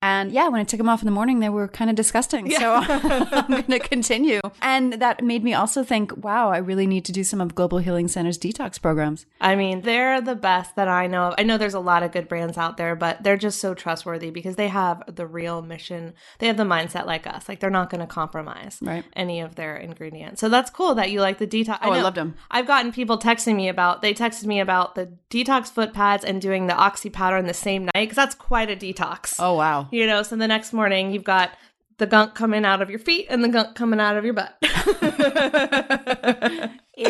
And 0.00 0.30
yeah, 0.30 0.46
when 0.48 0.60
I 0.60 0.64
took 0.64 0.78
them 0.78 0.88
off 0.88 1.02
in 1.02 1.06
the 1.06 1.10
morning, 1.12 1.40
they 1.40 1.48
were 1.48 1.66
kind 1.66 1.90
of 1.90 1.96
disgusting. 1.96 2.50
So 2.52 2.74
I'm 2.88 3.46
going 3.50 3.64
to 3.64 3.78
continue. 3.80 4.40
And 4.62 4.92
that 4.94 5.24
made 5.24 5.42
me 5.42 5.54
also 5.54 5.82
think, 5.82 6.22
wow, 6.24 6.50
I 6.50 6.58
really 6.58 6.86
need 6.86 7.04
to 7.06 7.12
do 7.12 7.24
some 7.24 7.40
of 7.40 7.54
Global 7.56 7.78
Healing 7.78 8.06
Center's 8.06 8.38
detox 8.38 8.80
programs. 8.80 9.26
I 9.40 9.56
mean, 9.56 9.80
they're 9.80 10.20
the 10.20 10.36
best 10.36 10.76
that 10.76 10.86
I 10.86 11.08
know 11.08 11.24
of. 11.24 11.34
I 11.36 11.42
know 11.42 11.58
there's 11.58 11.74
a 11.74 11.80
lot 11.80 12.04
of 12.04 12.12
good 12.12 12.28
brands 12.28 12.56
out 12.56 12.76
there, 12.76 12.94
but 12.94 13.22
they're 13.24 13.36
just 13.36 13.58
so 13.60 13.74
trustworthy 13.74 14.30
because 14.30 14.54
they 14.56 14.68
have 14.68 15.02
the 15.12 15.26
real 15.26 15.62
mission. 15.62 16.14
They 16.38 16.46
have 16.46 16.56
the 16.56 16.62
mindset 16.62 17.06
like 17.06 17.26
us. 17.26 17.48
Like 17.48 17.58
they're 17.58 17.68
not 17.68 17.90
going 17.90 18.00
to 18.00 18.06
compromise 18.06 18.78
Right. 18.80 19.04
any 19.16 19.40
of 19.40 19.56
their 19.56 19.76
ingredients. 19.76 20.40
So 20.40 20.48
that's 20.48 20.70
cool 20.70 20.94
that 20.94 21.10
you 21.10 21.20
like 21.20 21.38
the 21.38 21.46
detox. 21.46 21.78
Oh, 21.82 21.90
I 21.90 21.96
know. 21.98 22.04
loved 22.04 22.18
'em. 22.18 22.36
I've 22.52 22.66
gotten 22.68 22.92
people 22.92 23.18
texting 23.18 23.56
me 23.56 23.68
about, 23.68 24.02
they 24.02 24.14
texted 24.14 24.44
me 24.46 24.60
about 24.60 24.94
the 24.94 25.12
detox 25.28 25.66
foot 25.68 25.92
pads 25.92 26.24
and 26.24 26.40
doing 26.40 26.68
the 26.68 26.74
oxy 26.76 27.10
powder 27.10 27.36
in 27.36 27.46
the 27.46 27.54
same 27.54 27.86
night 27.86 27.92
because 27.96 28.16
that's 28.16 28.34
quite 28.36 28.70
a 28.70 28.76
detox. 28.76 29.34
Oh, 29.40 29.54
wow. 29.54 29.87
You 29.92 30.06
know, 30.06 30.22
so 30.22 30.36
the 30.36 30.46
next 30.46 30.72
morning 30.72 31.12
you've 31.12 31.24
got 31.24 31.50
the 31.96 32.06
gunk 32.06 32.34
coming 32.34 32.64
out 32.64 32.82
of 32.82 32.90
your 32.90 32.98
feet 32.98 33.26
and 33.30 33.42
the 33.42 33.48
gunk 33.48 33.74
coming 33.74 34.00
out 34.00 34.16
of 34.16 34.24
your 34.24 34.34
butt. 34.34 34.56
Ew. 36.96 37.06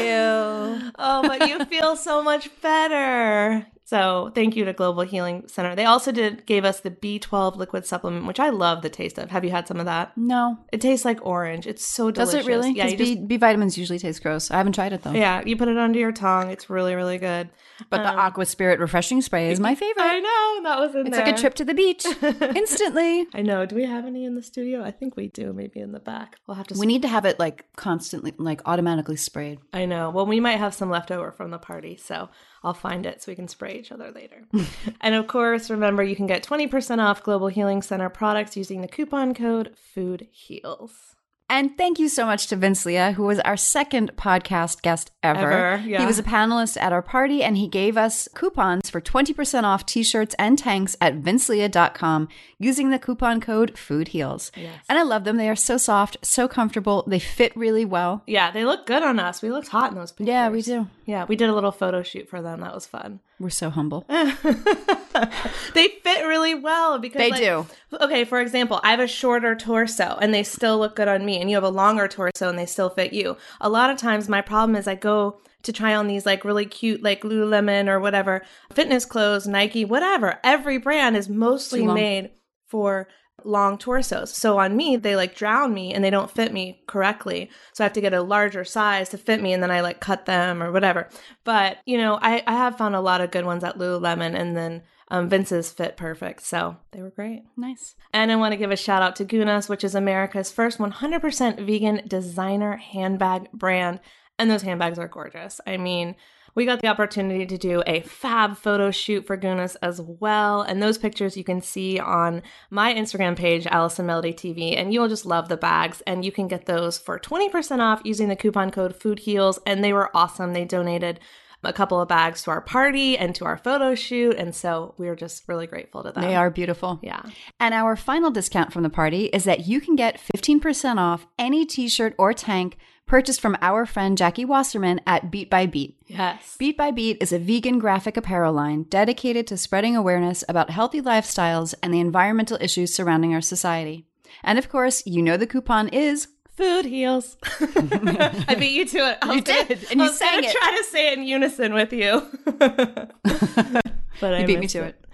oh, 0.98 1.22
but 1.22 1.48
you 1.48 1.64
feel 1.64 1.96
so 1.96 2.22
much 2.22 2.50
better. 2.60 3.66
So 3.88 4.30
thank 4.34 4.54
you 4.54 4.66
to 4.66 4.74
Global 4.74 5.02
Healing 5.02 5.44
Center. 5.46 5.74
They 5.74 5.86
also 5.86 6.12
did 6.12 6.44
gave 6.44 6.66
us 6.66 6.80
the 6.80 6.90
B12 6.90 7.56
liquid 7.56 7.86
supplement, 7.86 8.26
which 8.26 8.38
I 8.38 8.50
love 8.50 8.82
the 8.82 8.90
taste 8.90 9.16
of. 9.16 9.30
Have 9.30 9.46
you 9.46 9.50
had 9.50 9.66
some 9.66 9.80
of 9.80 9.86
that? 9.86 10.12
No. 10.14 10.58
It 10.70 10.82
tastes 10.82 11.06
like 11.06 11.24
orange. 11.24 11.66
It's 11.66 11.86
so 11.86 12.10
delicious. 12.10 12.34
Does 12.34 12.44
it 12.44 12.46
really? 12.46 12.72
Yeah, 12.72 12.88
B, 12.88 12.96
just, 12.96 13.28
B 13.28 13.38
vitamins 13.38 13.78
usually 13.78 13.98
taste 13.98 14.22
gross. 14.22 14.50
I 14.50 14.58
haven't 14.58 14.74
tried 14.74 14.92
it 14.92 15.04
though. 15.04 15.12
yeah, 15.12 15.42
you 15.42 15.56
put 15.56 15.68
it 15.68 15.78
under 15.78 15.98
your 15.98 16.12
tongue. 16.12 16.50
It's 16.50 16.68
really, 16.68 16.94
really 16.94 17.16
good. 17.16 17.48
But 17.88 18.02
the 18.02 18.10
um, 18.12 18.18
Aqua 18.18 18.44
Spirit 18.44 18.78
refreshing 18.78 19.22
spray 19.22 19.50
is 19.50 19.58
my 19.58 19.74
favorite. 19.74 20.02
I 20.02 20.20
know 20.20 20.68
that 20.68 20.80
was 20.80 20.94
in 20.94 21.06
It's 21.06 21.16
there. 21.16 21.24
like 21.24 21.34
a 21.34 21.40
trip 21.40 21.54
to 21.54 21.64
the 21.64 21.72
beach 21.72 22.04
instantly. 22.22 23.26
I 23.32 23.40
know. 23.40 23.64
Do 23.64 23.74
we 23.74 23.86
have 23.86 24.04
any 24.04 24.26
in 24.26 24.34
the 24.34 24.42
studio? 24.42 24.84
I 24.84 24.90
think 24.90 25.16
we 25.16 25.28
do. 25.28 25.54
Maybe 25.54 25.80
in 25.80 25.92
the 25.92 26.00
back. 26.00 26.36
We'll 26.46 26.58
have 26.58 26.66
to. 26.66 26.78
We 26.78 26.84
need 26.84 27.00
to 27.02 27.08
have 27.08 27.24
it 27.24 27.38
like 27.38 27.64
constantly, 27.76 28.34
like 28.36 28.60
automatically 28.66 29.16
sprayed. 29.16 29.60
I 29.72 29.86
know. 29.86 30.10
Well, 30.10 30.26
we 30.26 30.40
might 30.40 30.58
have 30.58 30.74
some 30.74 30.90
left 30.90 31.10
over 31.10 31.32
from 31.32 31.52
the 31.52 31.58
party, 31.58 31.96
so 31.96 32.28
I'll 32.62 32.74
find 32.74 33.06
it 33.06 33.22
so 33.22 33.30
we 33.32 33.36
can 33.36 33.48
spray 33.48 33.74
each 33.74 33.92
other 33.92 34.10
later. 34.10 34.44
and 35.00 35.14
of 35.14 35.26
course, 35.26 35.70
remember 35.70 36.02
you 36.02 36.16
can 36.16 36.26
get 36.26 36.42
20% 36.42 36.98
off 36.98 37.22
Global 37.22 37.48
Healing 37.48 37.82
Center 37.82 38.08
products 38.08 38.56
using 38.56 38.80
the 38.80 38.88
coupon 38.88 39.34
code 39.34 39.74
Food 39.76 40.28
Heals. 40.30 41.16
And 41.50 41.76
thank 41.78 41.98
you 41.98 42.08
so 42.08 42.26
much 42.26 42.46
to 42.48 42.56
Vince 42.56 42.84
Leah, 42.84 43.12
who 43.12 43.24
was 43.24 43.40
our 43.40 43.56
second 43.56 44.12
podcast 44.16 44.82
guest 44.82 45.10
ever. 45.22 45.50
Ever, 45.50 45.82
yeah. 45.88 46.00
He 46.00 46.06
was 46.06 46.18
a 46.18 46.22
panelist 46.22 46.76
at 46.78 46.92
our 46.92 47.00
party 47.00 47.42
and 47.42 47.56
he 47.56 47.68
gave 47.68 47.96
us 47.96 48.28
coupons 48.34 48.90
for 48.90 49.00
20% 49.00 49.64
off 49.64 49.86
t 49.86 50.02
shirts 50.02 50.34
and 50.38 50.58
tanks 50.58 50.94
at 51.00 51.22
vinceleah.com 51.22 52.28
using 52.58 52.90
the 52.90 52.98
coupon 52.98 53.40
code 53.40 53.74
FoodHeals. 53.74 54.50
Yes. 54.56 54.84
And 54.90 54.98
I 54.98 55.02
love 55.02 55.24
them. 55.24 55.38
They 55.38 55.48
are 55.48 55.56
so 55.56 55.78
soft, 55.78 56.18
so 56.22 56.48
comfortable. 56.48 57.04
They 57.06 57.18
fit 57.18 57.56
really 57.56 57.86
well. 57.86 58.22
Yeah, 58.26 58.50
they 58.50 58.66
look 58.66 58.84
good 58.84 59.02
on 59.02 59.18
us. 59.18 59.40
We 59.40 59.50
looked 59.50 59.68
hot 59.68 59.90
in 59.90 59.96
those 59.96 60.12
pictures. 60.12 60.28
Yeah, 60.28 60.50
we 60.50 60.60
do. 60.60 60.88
Yeah, 61.06 61.24
we 61.24 61.36
did 61.36 61.48
a 61.48 61.54
little 61.54 61.72
photo 61.72 62.02
shoot 62.02 62.28
for 62.28 62.42
them. 62.42 62.60
That 62.60 62.74
was 62.74 62.86
fun. 62.86 63.20
We're 63.40 63.50
so 63.50 63.70
humble. 63.70 64.04
they 64.08 65.88
fit 66.02 66.26
really 66.26 66.54
well 66.54 66.98
because 66.98 67.18
They 67.20 67.30
like- 67.30 67.40
do. 67.40 67.66
Okay, 68.00 68.24
for 68.24 68.40
example, 68.40 68.80
I 68.82 68.90
have 68.90 69.00
a 69.00 69.06
shorter 69.06 69.54
torso 69.54 70.18
and 70.20 70.34
they 70.34 70.42
still 70.42 70.78
look 70.78 70.96
good 70.96 71.08
on 71.08 71.24
me, 71.24 71.40
and 71.40 71.48
you 71.48 71.56
have 71.56 71.64
a 71.64 71.68
longer 71.68 72.08
torso 72.08 72.48
and 72.48 72.58
they 72.58 72.66
still 72.66 72.90
fit 72.90 73.12
you. 73.12 73.36
A 73.60 73.68
lot 73.68 73.90
of 73.90 73.96
times, 73.96 74.28
my 74.28 74.40
problem 74.40 74.74
is 74.76 74.88
I 74.88 74.94
go 74.96 75.40
to 75.62 75.72
try 75.72 75.94
on 75.94 76.06
these 76.06 76.26
like 76.26 76.44
really 76.44 76.66
cute, 76.66 77.02
like 77.02 77.22
Lululemon 77.22 77.88
or 77.88 78.00
whatever 78.00 78.42
fitness 78.72 79.04
clothes, 79.04 79.46
Nike, 79.46 79.84
whatever. 79.84 80.38
Every 80.44 80.78
brand 80.78 81.16
is 81.16 81.28
mostly 81.28 81.84
made 81.84 82.30
for 82.66 83.08
long 83.44 83.78
torsos. 83.78 84.34
So 84.36 84.58
on 84.58 84.76
me, 84.76 84.96
they 84.96 85.16
like 85.16 85.34
drown 85.34 85.72
me 85.74 85.94
and 85.94 86.02
they 86.02 86.10
don't 86.10 86.30
fit 86.30 86.52
me 86.52 86.82
correctly. 86.86 87.50
So 87.72 87.82
I 87.82 87.86
have 87.86 87.92
to 87.94 88.00
get 88.00 88.14
a 88.14 88.22
larger 88.22 88.64
size 88.64 89.08
to 89.10 89.18
fit 89.18 89.42
me 89.42 89.52
and 89.52 89.62
then 89.62 89.70
I 89.70 89.80
like 89.80 90.00
cut 90.00 90.26
them 90.26 90.62
or 90.62 90.72
whatever. 90.72 91.08
But, 91.44 91.78
you 91.86 91.98
know, 91.98 92.18
I, 92.20 92.42
I 92.46 92.54
have 92.54 92.78
found 92.78 92.94
a 92.94 93.00
lot 93.00 93.20
of 93.20 93.30
good 93.30 93.44
ones 93.44 93.64
at 93.64 93.78
Lululemon 93.78 94.38
and 94.38 94.56
then 94.56 94.82
um, 95.10 95.28
Vince's 95.28 95.70
fit 95.70 95.96
perfect. 95.96 96.42
So 96.42 96.76
they 96.92 97.02
were 97.02 97.10
great. 97.10 97.44
Nice. 97.56 97.94
And 98.12 98.30
I 98.30 98.36
want 98.36 98.52
to 98.52 98.58
give 98.58 98.70
a 98.70 98.76
shout 98.76 99.02
out 99.02 99.16
to 99.16 99.24
Gunas, 99.24 99.68
which 99.68 99.84
is 99.84 99.94
America's 99.94 100.52
first 100.52 100.78
100% 100.78 101.66
vegan 101.66 102.02
designer 102.06 102.76
handbag 102.76 103.50
brand. 103.52 104.00
And 104.38 104.50
those 104.50 104.62
handbags 104.62 104.98
are 104.98 105.08
gorgeous. 105.08 105.60
I 105.66 105.78
mean, 105.78 106.14
we 106.58 106.66
got 106.66 106.82
the 106.82 106.88
opportunity 106.88 107.46
to 107.46 107.56
do 107.56 107.84
a 107.86 108.00
fab 108.00 108.56
photo 108.56 108.90
shoot 108.90 109.24
for 109.24 109.38
Gunas 109.38 109.76
as 109.80 110.00
well. 110.00 110.62
And 110.62 110.82
those 110.82 110.98
pictures 110.98 111.36
you 111.36 111.44
can 111.44 111.60
see 111.60 112.00
on 112.00 112.42
my 112.68 112.92
Instagram 112.92 113.36
page, 113.36 113.64
Allison 113.68 114.06
Melody 114.06 114.32
TV, 114.32 114.76
and 114.76 114.92
you'll 114.92 115.06
just 115.06 115.24
love 115.24 115.48
the 115.48 115.56
bags. 115.56 116.02
And 116.04 116.24
you 116.24 116.32
can 116.32 116.48
get 116.48 116.66
those 116.66 116.98
for 116.98 117.16
20% 117.16 117.78
off 117.78 118.02
using 118.02 118.26
the 118.26 118.34
coupon 118.34 118.72
code 118.72 118.96
Food 118.96 119.20
Heals. 119.20 119.60
And 119.66 119.84
they 119.84 119.92
were 119.92 120.10
awesome. 120.16 120.52
They 120.52 120.64
donated 120.64 121.20
a 121.62 121.72
couple 121.72 122.00
of 122.00 122.08
bags 122.08 122.42
to 122.42 122.50
our 122.50 122.60
party 122.60 123.16
and 123.16 123.36
to 123.36 123.44
our 123.44 123.56
photo 123.56 123.94
shoot. 123.94 124.34
And 124.34 124.52
so 124.52 124.96
we 124.98 125.06
are 125.06 125.14
just 125.14 125.44
really 125.46 125.68
grateful 125.68 126.02
to 126.02 126.10
them. 126.10 126.24
They 126.24 126.34
are 126.34 126.50
beautiful. 126.50 126.98
Yeah. 127.04 127.22
And 127.60 127.72
our 127.72 127.94
final 127.94 128.32
discount 128.32 128.72
from 128.72 128.82
the 128.82 128.90
party 128.90 129.26
is 129.26 129.44
that 129.44 129.68
you 129.68 129.80
can 129.80 129.94
get 129.94 130.20
15% 130.34 130.98
off 130.98 131.24
any 131.38 131.64
t 131.64 131.86
shirt 131.86 132.16
or 132.18 132.32
tank 132.32 132.78
purchased 133.08 133.40
from 133.40 133.56
our 133.60 133.84
friend 133.86 134.16
Jackie 134.16 134.44
Wasserman 134.44 135.00
at 135.06 135.30
Beat 135.30 135.50
by 135.50 135.66
Beat. 135.66 135.96
Yes. 136.06 136.56
Beat 136.58 136.76
by 136.76 136.90
Beat 136.92 137.16
is 137.20 137.32
a 137.32 137.38
vegan 137.38 137.78
graphic 137.78 138.16
apparel 138.16 138.52
line 138.52 138.84
dedicated 138.84 139.46
to 139.48 139.56
spreading 139.56 139.96
awareness 139.96 140.44
about 140.48 140.70
healthy 140.70 141.00
lifestyles 141.00 141.74
and 141.82 141.92
the 141.92 142.00
environmental 142.00 142.58
issues 142.60 142.94
surrounding 142.94 143.34
our 143.34 143.40
society. 143.40 144.06
And 144.44 144.58
of 144.58 144.68
course, 144.68 145.02
you 145.06 145.22
know 145.22 145.36
the 145.36 145.46
coupon 145.46 145.88
is 145.88 146.28
Food 146.56 146.86
heals. 146.86 147.36
I 147.60 148.56
beat 148.58 148.72
you 148.72 148.84
to 148.84 148.98
it. 148.98 149.18
You 149.22 149.42
gonna- 149.42 149.64
did, 149.64 149.86
and 149.92 150.00
you 150.00 150.12
sang 150.12 150.42
it. 150.42 150.50
Try 150.50 150.76
to 150.76 150.84
say 150.84 151.12
it 151.12 151.18
in 151.18 151.24
unison 151.24 151.72
with 151.72 151.92
you. 151.92 152.22
but 154.20 154.34
I 154.34 154.40
You 154.40 154.46
beat 154.46 154.58
me 154.60 154.66
to 154.68 154.84
it. 154.84 155.04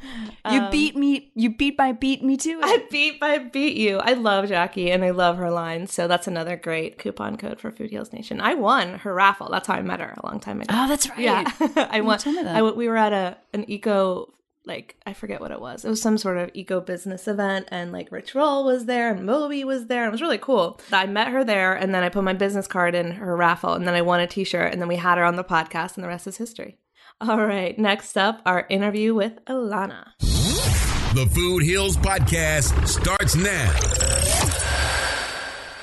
You 0.50 0.60
Um, 0.60 0.70
beat 0.70 0.96
me. 0.96 1.30
You 1.34 1.54
beat 1.56 1.76
by 1.76 1.92
beat 1.92 2.22
me 2.22 2.36
to 2.36 2.50
it. 2.50 2.64
I 2.64 2.86
beat 2.90 3.18
I 3.22 3.38
beat 3.38 3.76
you. 3.76 3.98
I 3.98 4.12
love 4.12 4.48
Jackie 4.48 4.90
and 4.90 5.02
I 5.04 5.10
love 5.10 5.38
her 5.38 5.50
lines. 5.50 5.92
So 5.94 6.06
that's 6.06 6.26
another 6.26 6.56
great 6.56 6.98
coupon 6.98 7.36
code 7.36 7.58
for 7.60 7.70
Food 7.70 7.90
Heals 7.90 8.12
Nation. 8.12 8.40
I 8.40 8.54
won 8.54 8.98
her 9.00 9.14
raffle. 9.14 9.48
That's 9.50 9.66
how 9.66 9.74
I 9.74 9.82
met 9.82 10.00
her 10.00 10.14
a 10.16 10.26
long 10.26 10.40
time 10.40 10.60
ago. 10.60 10.74
oh, 10.76 10.88
that's 10.88 11.08
right. 11.08 11.18
yeah, 11.20 11.50
I 11.90 12.00
won. 12.02 12.18
told 12.18 12.36
me 12.36 12.42
that. 12.42 12.56
I 12.56 12.62
we 12.62 12.88
were 12.88 12.96
at 12.98 13.12
a 13.12 13.38
an 13.54 13.64
eco 13.70 14.30
like 14.66 14.96
I 15.06 15.12
forget 15.12 15.40
what 15.40 15.50
it 15.50 15.60
was. 15.60 15.84
It 15.84 15.88
was 15.90 16.00
some 16.00 16.16
sort 16.18 16.38
of 16.38 16.50
eco 16.54 16.80
business 16.80 17.28
event, 17.28 17.68
and 17.70 17.92
like 17.92 18.10
Rich 18.10 18.34
Roll 18.34 18.64
was 18.64 18.86
there, 18.86 19.10
and 19.12 19.24
Moby 19.26 19.62
was 19.64 19.86
there. 19.86 20.06
It 20.06 20.10
was 20.10 20.22
really 20.22 20.38
cool. 20.38 20.80
I 20.92 21.06
met 21.06 21.28
her 21.28 21.44
there, 21.44 21.74
and 21.74 21.94
then 21.94 22.02
I 22.02 22.08
put 22.08 22.24
my 22.24 22.32
business 22.32 22.66
card 22.66 22.94
in 22.94 23.12
her 23.12 23.36
raffle, 23.36 23.74
and 23.74 23.86
then 23.86 23.94
I 23.94 24.00
won 24.02 24.20
a 24.20 24.26
T-shirt, 24.26 24.72
and 24.72 24.80
then 24.80 24.88
we 24.88 24.96
had 24.96 25.18
her 25.18 25.24
on 25.24 25.36
the 25.36 25.44
podcast, 25.44 25.96
and 25.96 26.04
the 26.04 26.08
rest 26.08 26.26
is 26.26 26.38
history. 26.38 26.78
All 27.20 27.46
right, 27.46 27.78
next 27.78 28.18
up, 28.18 28.42
our 28.44 28.66
interview 28.68 29.14
with 29.14 29.42
Elana. 29.44 30.08
The 30.18 31.30
Food 31.32 31.62
Heals 31.62 31.96
Podcast 31.96 32.88
starts 32.88 33.36
now. 33.36 33.72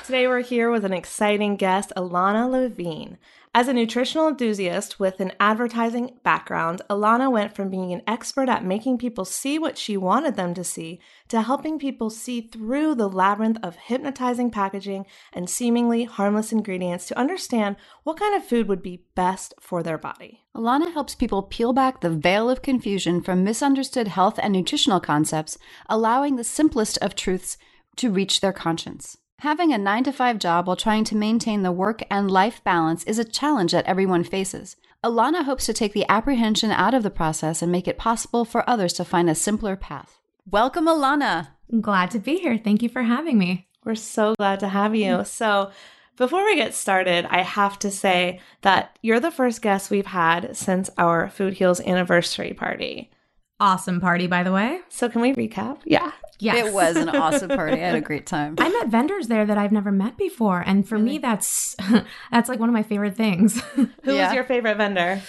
Today 0.04 0.28
we're 0.28 0.42
here 0.42 0.70
with 0.70 0.84
an 0.84 0.92
exciting 0.92 1.56
guest, 1.56 1.90
Elana 1.96 2.48
Lavine. 2.50 3.16
As 3.54 3.68
a 3.68 3.74
nutritional 3.74 4.28
enthusiast 4.28 4.98
with 4.98 5.20
an 5.20 5.32
advertising 5.38 6.18
background, 6.22 6.80
Elana 6.88 7.30
went 7.30 7.54
from 7.54 7.68
being 7.68 7.92
an 7.92 8.00
expert 8.06 8.48
at 8.48 8.64
making 8.64 8.96
people 8.96 9.26
see 9.26 9.58
what 9.58 9.76
she 9.76 9.94
wanted 9.94 10.36
them 10.36 10.54
to 10.54 10.64
see 10.64 11.00
to 11.28 11.42
helping 11.42 11.78
people 11.78 12.08
see 12.08 12.40
through 12.40 12.94
the 12.94 13.10
labyrinth 13.10 13.58
of 13.62 13.76
hypnotizing 13.76 14.50
packaging 14.50 15.04
and 15.34 15.50
seemingly 15.50 16.04
harmless 16.04 16.50
ingredients 16.50 17.06
to 17.08 17.18
understand 17.18 17.76
what 18.04 18.18
kind 18.18 18.34
of 18.34 18.42
food 18.42 18.68
would 18.68 18.82
be 18.82 19.04
best 19.14 19.52
for 19.60 19.82
their 19.82 19.98
body. 19.98 20.40
Elana 20.56 20.90
helps 20.90 21.14
people 21.14 21.42
peel 21.42 21.74
back 21.74 22.00
the 22.00 22.08
veil 22.08 22.48
of 22.48 22.62
confusion 22.62 23.20
from 23.20 23.44
misunderstood 23.44 24.08
health 24.08 24.40
and 24.42 24.54
nutritional 24.54 24.98
concepts, 24.98 25.58
allowing 25.90 26.36
the 26.36 26.44
simplest 26.44 26.96
of 27.02 27.14
truths 27.14 27.58
to 27.96 28.10
reach 28.10 28.40
their 28.40 28.54
conscience. 28.54 29.18
Having 29.42 29.72
a 29.72 29.78
9 29.78 30.04
to 30.04 30.12
5 30.12 30.38
job 30.38 30.68
while 30.68 30.76
trying 30.76 31.02
to 31.02 31.16
maintain 31.16 31.64
the 31.64 31.72
work 31.72 32.04
and 32.08 32.30
life 32.30 32.62
balance 32.62 33.02
is 33.02 33.18
a 33.18 33.24
challenge 33.24 33.72
that 33.72 33.84
everyone 33.86 34.22
faces. 34.22 34.76
Elana 35.04 35.42
hopes 35.42 35.66
to 35.66 35.72
take 35.72 35.94
the 35.94 36.08
apprehension 36.08 36.70
out 36.70 36.94
of 36.94 37.02
the 37.02 37.10
process 37.10 37.60
and 37.60 37.72
make 37.72 37.88
it 37.88 37.98
possible 37.98 38.44
for 38.44 38.62
others 38.70 38.92
to 38.92 39.04
find 39.04 39.28
a 39.28 39.34
simpler 39.34 39.74
path. 39.74 40.20
Welcome, 40.48 40.86
Elana. 40.86 41.48
I'm 41.72 41.80
glad 41.80 42.12
to 42.12 42.20
be 42.20 42.38
here. 42.38 42.56
Thank 42.56 42.84
you 42.84 42.88
for 42.88 43.02
having 43.02 43.36
me. 43.36 43.66
We're 43.84 43.96
so 43.96 44.36
glad 44.38 44.60
to 44.60 44.68
have 44.68 44.94
you. 44.94 45.10
Mm-hmm. 45.10 45.24
So, 45.24 45.72
before 46.16 46.44
we 46.44 46.54
get 46.54 46.72
started, 46.72 47.26
I 47.28 47.42
have 47.42 47.80
to 47.80 47.90
say 47.90 48.38
that 48.60 48.96
you're 49.02 49.18
the 49.18 49.32
first 49.32 49.60
guest 49.60 49.90
we've 49.90 50.06
had 50.06 50.56
since 50.56 50.88
our 50.96 51.28
Food 51.30 51.54
Heals 51.54 51.80
anniversary 51.80 52.54
party. 52.54 53.10
Awesome 53.58 54.00
party, 54.00 54.28
by 54.28 54.44
the 54.44 54.52
way. 54.52 54.82
So, 54.88 55.08
can 55.08 55.20
we 55.20 55.34
recap? 55.34 55.78
Yeah. 55.84 56.12
Yes. 56.42 56.66
It 56.66 56.72
was 56.74 56.96
an 56.96 57.08
awesome 57.08 57.48
party. 57.60 57.74
I 57.80 57.86
had 57.86 57.94
a 57.94 58.00
great 58.00 58.26
time. 58.26 58.56
I 58.58 58.68
met 58.68 58.88
vendors 58.88 59.28
there 59.28 59.46
that 59.46 59.56
I've 59.58 59.72
never 59.72 59.92
met 59.92 60.16
before, 60.18 60.62
and 60.66 60.86
for 60.88 60.98
me, 60.98 61.18
that's 61.18 61.76
that's 62.32 62.48
like 62.48 62.58
one 62.58 62.68
of 62.68 62.72
my 62.74 62.82
favorite 62.82 63.16
things. 63.16 63.60
Who 63.74 63.88
Yeah. 64.04 64.26
was 64.26 64.34
your 64.34 64.44
favorite 64.44 64.76
vendor? 64.76 65.22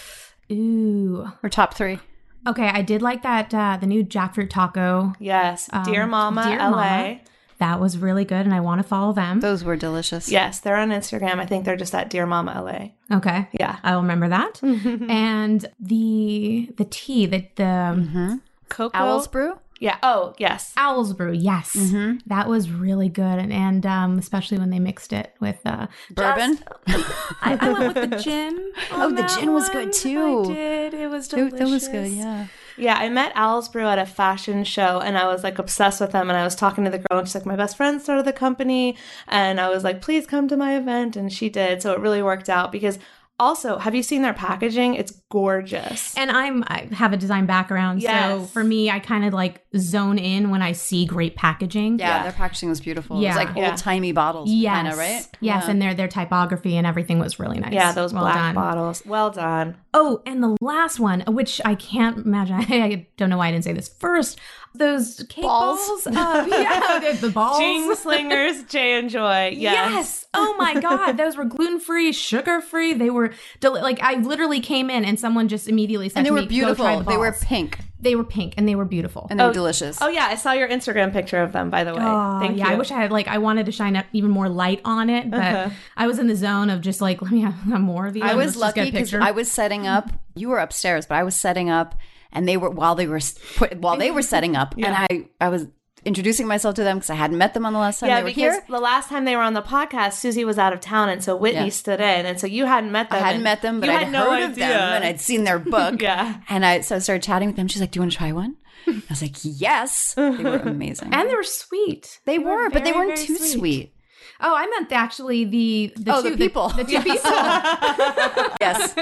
Ooh. 0.52 1.26
We're 1.42 1.48
top 1.48 1.74
three. 1.74 1.98
Okay, 2.46 2.68
I 2.68 2.82
did 2.82 3.00
like 3.00 3.22
that 3.22 3.54
uh, 3.54 3.78
the 3.80 3.86
new 3.86 4.04
jackfruit 4.04 4.50
taco. 4.50 5.14
Yes, 5.18 5.70
Um, 5.72 5.84
Dear 5.84 6.06
Mama 6.06 6.44
Dear 6.44 6.58
LA. 6.58 6.70
Mama. 6.70 7.20
That 7.58 7.80
was 7.80 7.96
really 7.96 8.24
good, 8.24 8.44
and 8.44 8.52
I 8.52 8.60
want 8.60 8.82
to 8.82 8.86
follow 8.86 9.12
them. 9.12 9.40
Those 9.40 9.62
were 9.64 9.76
delicious. 9.76 10.30
Yes, 10.30 10.60
they're 10.60 10.76
on 10.76 10.90
Instagram. 10.90 11.38
I 11.38 11.46
think 11.46 11.64
they're 11.64 11.76
just 11.76 11.94
at 11.94 12.10
Dear 12.10 12.26
Mama 12.26 12.60
LA. 12.60 13.16
okay, 13.16 13.48
Yeah. 13.52 13.78
I'll 13.84 14.02
remember 14.02 14.28
that. 14.28 14.60
and 14.62 15.64
the 15.80 16.70
the 16.76 16.84
tea 16.84 17.26
that 17.26 17.56
the 17.56 17.62
Mm-hmm. 17.62 18.34
Cocoa. 18.68 18.98
Owl's 18.98 19.28
Brew? 19.28 19.58
Yeah. 19.80 19.98
Oh, 20.02 20.34
yes. 20.38 20.72
Owl's 20.76 21.12
Brew, 21.12 21.32
yes, 21.32 21.74
Mm-hmm. 21.76 22.18
that 22.26 22.48
was 22.48 22.70
really 22.70 23.08
good, 23.08 23.38
and, 23.38 23.52
and 23.52 23.84
um, 23.84 24.18
especially 24.18 24.58
when 24.58 24.70
they 24.70 24.78
mixed 24.78 25.12
it 25.12 25.34
with 25.40 25.58
uh, 25.66 25.88
Bourbon? 26.10 26.58
I, 26.86 27.58
I 27.60 27.72
went 27.72 27.94
with 27.96 28.10
the 28.10 28.16
gin. 28.18 28.72
Oh, 28.92 29.10
the 29.10 29.16
that 29.22 29.36
gin 29.38 29.52
was 29.52 29.64
one. 29.68 29.72
good, 29.72 29.92
too. 29.92 30.44
I 30.50 30.54
did. 30.54 30.94
It 30.94 31.10
was 31.10 31.26
It- 31.32 31.36
delicious. 31.36 31.58
that 31.58 31.68
was 31.70 31.88
good, 31.88 32.12
yeah. 32.12 32.46
Yeah, 32.76 32.94
I 32.96 33.08
met 33.08 33.32
Owl's 33.36 33.68
Brew 33.68 33.86
at 33.86 33.98
a 34.00 34.06
fashion 34.06 34.64
show 34.64 34.98
and 35.00 35.16
I 35.16 35.28
was 35.28 35.44
like 35.44 35.60
obsessed 35.60 36.00
with 36.00 36.10
them. 36.10 36.28
And 36.28 36.36
I 36.36 36.42
was 36.42 36.56
talking 36.56 36.82
to 36.84 36.90
the 36.90 36.98
girl 36.98 37.20
and 37.20 37.28
she's 37.28 37.36
like, 37.36 37.46
My 37.46 37.54
best 37.54 37.76
friend 37.76 38.02
started 38.02 38.24
the 38.24 38.32
company. 38.32 38.96
And 39.28 39.60
I 39.60 39.68
was 39.68 39.84
like, 39.84 40.00
Please 40.00 40.26
come 40.26 40.48
to 40.48 40.56
my 40.56 40.76
event. 40.76 41.14
And 41.14 41.32
she 41.32 41.48
did. 41.48 41.82
So 41.82 41.92
it 41.92 42.00
really 42.00 42.20
worked 42.20 42.48
out 42.50 42.72
because 42.72 42.98
also, 43.38 43.78
have 43.78 43.94
you 43.94 44.02
seen 44.02 44.22
their 44.22 44.32
packaging? 44.34 44.94
It's 44.94 45.12
gorgeous. 45.30 46.16
And 46.16 46.30
I'm 46.30 46.62
I 46.68 46.88
have 46.92 47.12
a 47.12 47.16
design 47.16 47.46
background, 47.46 48.02
so 48.02 48.44
for 48.52 48.62
me, 48.62 48.90
I 48.90 48.98
kind 49.00 49.24
of 49.24 49.32
like 49.32 49.64
zone 49.76 50.18
in 50.18 50.50
when 50.50 50.62
I 50.62 50.72
see 50.72 51.04
great 51.04 51.34
packaging. 51.36 51.98
Yeah, 51.98 52.16
Yeah. 52.18 52.22
their 52.24 52.32
packaging 52.32 52.68
was 52.68 52.80
beautiful. 52.80 53.20
Yeah. 53.20 53.34
It 53.34 53.38
was 53.38 53.44
like 53.48 53.56
Yeah. 53.56 53.68
old 53.70 53.76
timey 53.78 54.12
bottles, 54.12 54.50
Yes. 54.50 54.74
kind 54.74 54.88
of, 54.88 54.98
right? 54.98 55.26
Yes, 55.40 55.64
Yeah. 55.64 55.70
and 55.70 55.82
their 55.82 55.94
their 55.94 56.08
typography 56.08 56.76
and 56.76 56.86
everything 56.86 57.18
was 57.18 57.38
really 57.40 57.58
nice. 57.58 57.72
yeah, 57.72 57.92
those 57.92 58.12
Well 58.14 58.22
black 58.22 58.34
done. 58.36 58.54
bottles. 58.54 59.02
Well 59.04 59.30
done. 59.30 59.76
Oh, 59.92 60.22
and 60.26 60.42
the 60.42 60.56
last 60.60 60.98
one, 61.00 61.22
which 61.28 61.60
I 61.64 61.74
can't 61.74 62.18
imagine. 62.18 62.56
I 62.68 63.06
don't 63.16 63.30
know 63.30 63.38
why 63.38 63.48
I 63.48 63.52
didn't 63.52 63.64
say 63.64 63.72
this 63.72 63.88
first. 63.88 64.38
Those 64.76 65.24
cake 65.28 65.42
Balls. 65.44 65.78
balls. 66.04 66.06
Uh, 66.08 66.46
yeah, 66.50 66.98
the, 67.12 67.26
the 67.28 67.30
balls. 67.32 67.58
Jing 67.58 67.94
Slingers, 67.94 68.62
Jay 68.68 68.98
and 68.98 69.08
Joy. 69.08 69.50
Yes. 69.56 69.92
Yes. 69.92 70.24
Oh 70.34 70.56
my 70.58 70.80
God. 70.80 71.12
Those 71.16 71.36
were 71.36 71.44
gluten 71.44 71.78
free, 71.78 72.10
sugar 72.12 72.60
free. 72.60 72.92
They 72.92 73.08
were 73.10 73.30
deli- 73.60 73.82
like 73.82 74.02
I 74.02 74.14
literally 74.14 74.58
came 74.60 74.90
in 74.90 75.04
and 75.04 75.18
someone 75.20 75.46
just 75.48 75.68
immediately 75.68 76.08
said 76.08 76.18
And 76.18 76.26
they 76.26 76.30
to 76.30 76.34
were 76.34 76.40
me, 76.40 76.46
beautiful. 76.48 76.98
the 76.98 77.04
They 77.10 77.16
were 77.16 77.32
pink 77.32 77.78
they 78.00 78.16
were 78.16 78.24
pink 78.24 78.52
and 78.58 78.68
they 78.68 78.74
were 78.74 78.84
beautiful. 78.84 79.26
and 79.30 79.40
they 79.40 79.44
Oh, 79.44 79.46
were 79.48 79.54
delicious. 79.54 79.96
Oh, 80.02 80.08
yeah. 80.08 80.26
I 80.26 80.34
saw 80.34 80.52
your 80.52 80.68
Instagram 80.68 81.10
picture 81.10 81.40
of 81.40 81.52
them, 81.52 81.70
by 81.70 81.84
the 81.84 81.94
way. 81.94 82.02
Oh, 82.02 82.38
Thank 82.38 82.58
yeah, 82.58 82.66
you. 82.68 82.74
I 82.74 82.76
wish 82.76 82.90
I 82.90 83.00
had 83.00 83.10
like 83.10 83.28
I 83.28 83.38
wanted 83.38 83.64
to 83.66 83.72
shine 83.72 83.96
up 83.96 84.04
even 84.12 84.30
more 84.30 84.46
light 84.50 84.80
on 84.84 85.08
it, 85.08 85.30
but 85.30 85.40
Uh-huh. 85.40 85.70
I 85.96 86.06
was 86.06 86.18
in 86.18 86.26
the 86.26 86.36
zone 86.36 86.68
of 86.68 86.80
just 86.82 87.00
like 87.00 87.22
let 87.22 87.30
me 87.30 87.40
have 87.40 87.64
more 87.80 88.06
of 88.08 88.12
these. 88.12 88.22
I 88.24 88.34
was 88.34 88.56
just 88.56 88.74
get 88.74 88.82
a 88.82 88.84
lucky 88.86 88.90
because. 88.90 89.14
I 89.14 89.30
was 89.30 89.50
setting 89.50 89.86
up. 89.86 90.10
You 90.34 90.48
were 90.50 90.58
upstairs, 90.58 91.06
but 91.06 91.14
I 91.14 91.22
was 91.22 91.34
setting 91.36 91.70
up, 91.70 91.94
and 92.34 92.46
they 92.48 92.56
were 92.56 92.70
while 92.70 92.94
they 92.94 93.06
were 93.06 93.20
put, 93.56 93.76
while 93.78 93.96
they 93.96 94.10
were 94.10 94.22
setting 94.34 94.56
up, 94.56 94.74
and 94.76 94.86
I 94.94 95.28
I 95.40 95.48
was 95.48 95.66
introducing 96.06 96.46
myself 96.46 96.74
to 96.74 96.84
them 96.84 96.98
because 96.98 97.08
I 97.08 97.14
hadn't 97.14 97.38
met 97.38 97.54
them 97.54 97.64
on 97.64 97.72
the 97.72 97.78
last 97.78 98.00
time 98.00 98.10
yeah, 98.10 98.16
they 98.16 98.24
were 98.24 98.28
because 98.28 98.54
here. 98.56 98.64
the 98.68 98.78
last 98.78 99.08
time 99.08 99.24
they 99.24 99.36
were 99.36 99.42
on 99.42 99.54
the 99.54 99.62
podcast, 99.62 100.14
Suzy 100.14 100.44
was 100.44 100.58
out 100.58 100.74
of 100.74 100.80
town, 100.80 101.08
and 101.08 101.24
so 101.24 101.34
Whitney 101.34 101.64
Yeah. 101.64 101.68
stood 101.70 102.00
in, 102.00 102.26
and 102.26 102.38
so 102.38 102.46
you 102.46 102.66
hadn't 102.66 102.92
met 102.92 103.08
them. 103.08 103.22
I 103.22 103.26
hadn't 103.26 103.42
met 103.42 103.62
them, 103.62 103.80
but 103.80 103.88
I'd 103.88 104.02
had 104.04 104.12
no 104.12 104.30
heard 104.30 104.42
of 104.42 104.54
them 104.56 104.70
and 104.70 105.02
I'd 105.04 105.20
seen 105.20 105.44
their 105.44 105.58
book. 105.58 106.00
Yeah. 106.02 106.40
And 106.50 106.66
I 106.66 106.80
so 106.82 106.96
I 106.96 106.98
started 106.98 107.22
chatting 107.22 107.48
with 107.48 107.56
them. 107.56 107.68
She's 107.68 107.80
like, 107.80 107.90
"Do 107.92 107.98
you 107.98 108.02
want 108.02 108.12
to 108.12 108.18
try 108.18 108.32
one?" 108.32 108.56
I 108.86 109.00
was 109.08 109.22
like, 109.22 109.36
"Yes." 109.42 110.12
They 110.14 110.28
were 110.30 110.56
amazing. 110.76 111.14
and 111.14 111.30
they 111.30 111.34
were 111.34 111.42
sweet. 111.42 112.20
they 112.26 112.38
were, 112.38 112.68
but 112.68 112.84
they 112.84 112.92
weren't 112.92 113.16
very 113.16 113.26
too 113.26 113.36
sweet. 113.38 113.93
Oh, 114.40 114.54
I 114.54 114.66
meant 114.66 114.88
the, 114.88 114.94
actually 114.96 115.44
the 115.44 115.92
the 115.96 116.14
Oh, 116.14 116.22
two 116.22 116.30
the 116.30 116.36
people. 116.36 116.68
the, 116.70 116.84
two 116.84 117.00
people 117.00 117.30
Yes. 118.60 118.94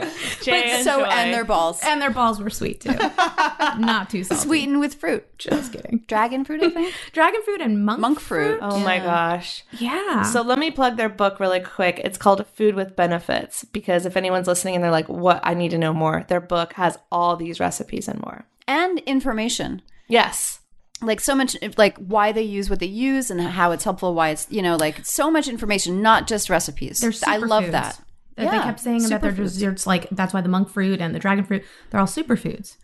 Jay 0.43 0.71
and 0.73 0.85
so 0.85 1.01
Joy. 1.01 1.11
and 1.11 1.33
their 1.33 1.45
balls. 1.45 1.81
and 1.83 2.01
their 2.01 2.11
balls 2.11 2.41
were 2.41 2.51
sweet 2.51 2.81
too. 2.81 2.91
Not 3.79 4.11
too 4.11 4.25
salty. 4.25 4.43
Sweetened 4.43 4.81
with 4.81 4.95
fruit. 4.95 5.25
Just 5.39 5.73
kidding. 5.73 6.05
Dragon 6.07 6.45
fruit, 6.45 6.63
I 6.63 6.71
think. 6.71 6.95
Dragon 7.13 7.41
fruit 7.45 7.61
and 7.61 7.85
monk 7.85 8.01
Monk 8.01 8.21
fruit. 8.21 8.59
Oh 8.63 8.79
my 8.81 8.99
gosh. 8.99 9.65
Yeah. 9.79 10.23
So 10.23 10.43
let 10.43 10.59
me 10.59 10.71
plug 10.71 10.97
their 10.97 11.09
book 11.09 11.41
really 11.41 11.61
quick. 11.61 12.01
It's 12.05 12.19
called 12.19 12.47
Food 12.47 12.75
with 12.75 12.97
Benefits 12.97 13.65
because 13.65 14.07
if 14.07 14.17
anyone's 14.17 14.47
listening 14.47 14.75
and 14.75 14.83
they're 14.85 14.91
like, 14.91 15.09
"What? 15.09 15.41
I 15.43 15.55
need 15.55 15.71
to 15.71 15.79
know 15.79 15.93
more." 15.93 16.25
Their 16.29 16.41
book 16.41 16.75
has 16.75 16.99
all 17.11 17.37
these 17.37 17.61
recipes 17.61 18.09
and 18.09 18.21
more. 18.21 18.47
And 18.67 18.99
information. 19.01 19.83
Yes. 20.09 20.61
Like 21.03 21.21
so 21.21 21.35
much 21.35 21.57
like 21.77 21.97
why 21.99 22.33
they 22.33 22.43
use 22.43 22.71
what 22.71 22.79
they 22.81 22.87
use 22.87 23.31
and 23.31 23.41
how 23.41 23.73
it's 23.73 23.85
helpful 23.85 24.15
why 24.15 24.31
it's 24.31 24.47
you 24.51 24.63
know 24.63 24.77
like 24.77 25.05
so 25.05 25.31
much 25.31 25.49
information 25.49 26.01
not 26.03 26.27
just 26.27 26.49
recipes 26.49 27.01
they're 27.01 27.13
i 27.27 27.37
love 27.37 27.65
superfoods. 27.65 27.71
that 27.73 28.01
They 28.37 28.45
kept 28.47 28.81
saying 28.81 29.03
that 29.09 29.21
they're 29.21 29.33
superfoods. 29.33 29.37
desserts 29.37 29.87
like 29.87 30.09
that's 30.11 30.33
why 30.33 30.41
the 30.41 30.49
monk 30.49 30.69
fruit 30.69 31.01
and 31.01 31.15
the 31.15 31.19
dragon 31.19 31.45
fruit 31.45 31.65
they're 31.91 32.01
all 32.01 32.07
superfoods. 32.07 32.77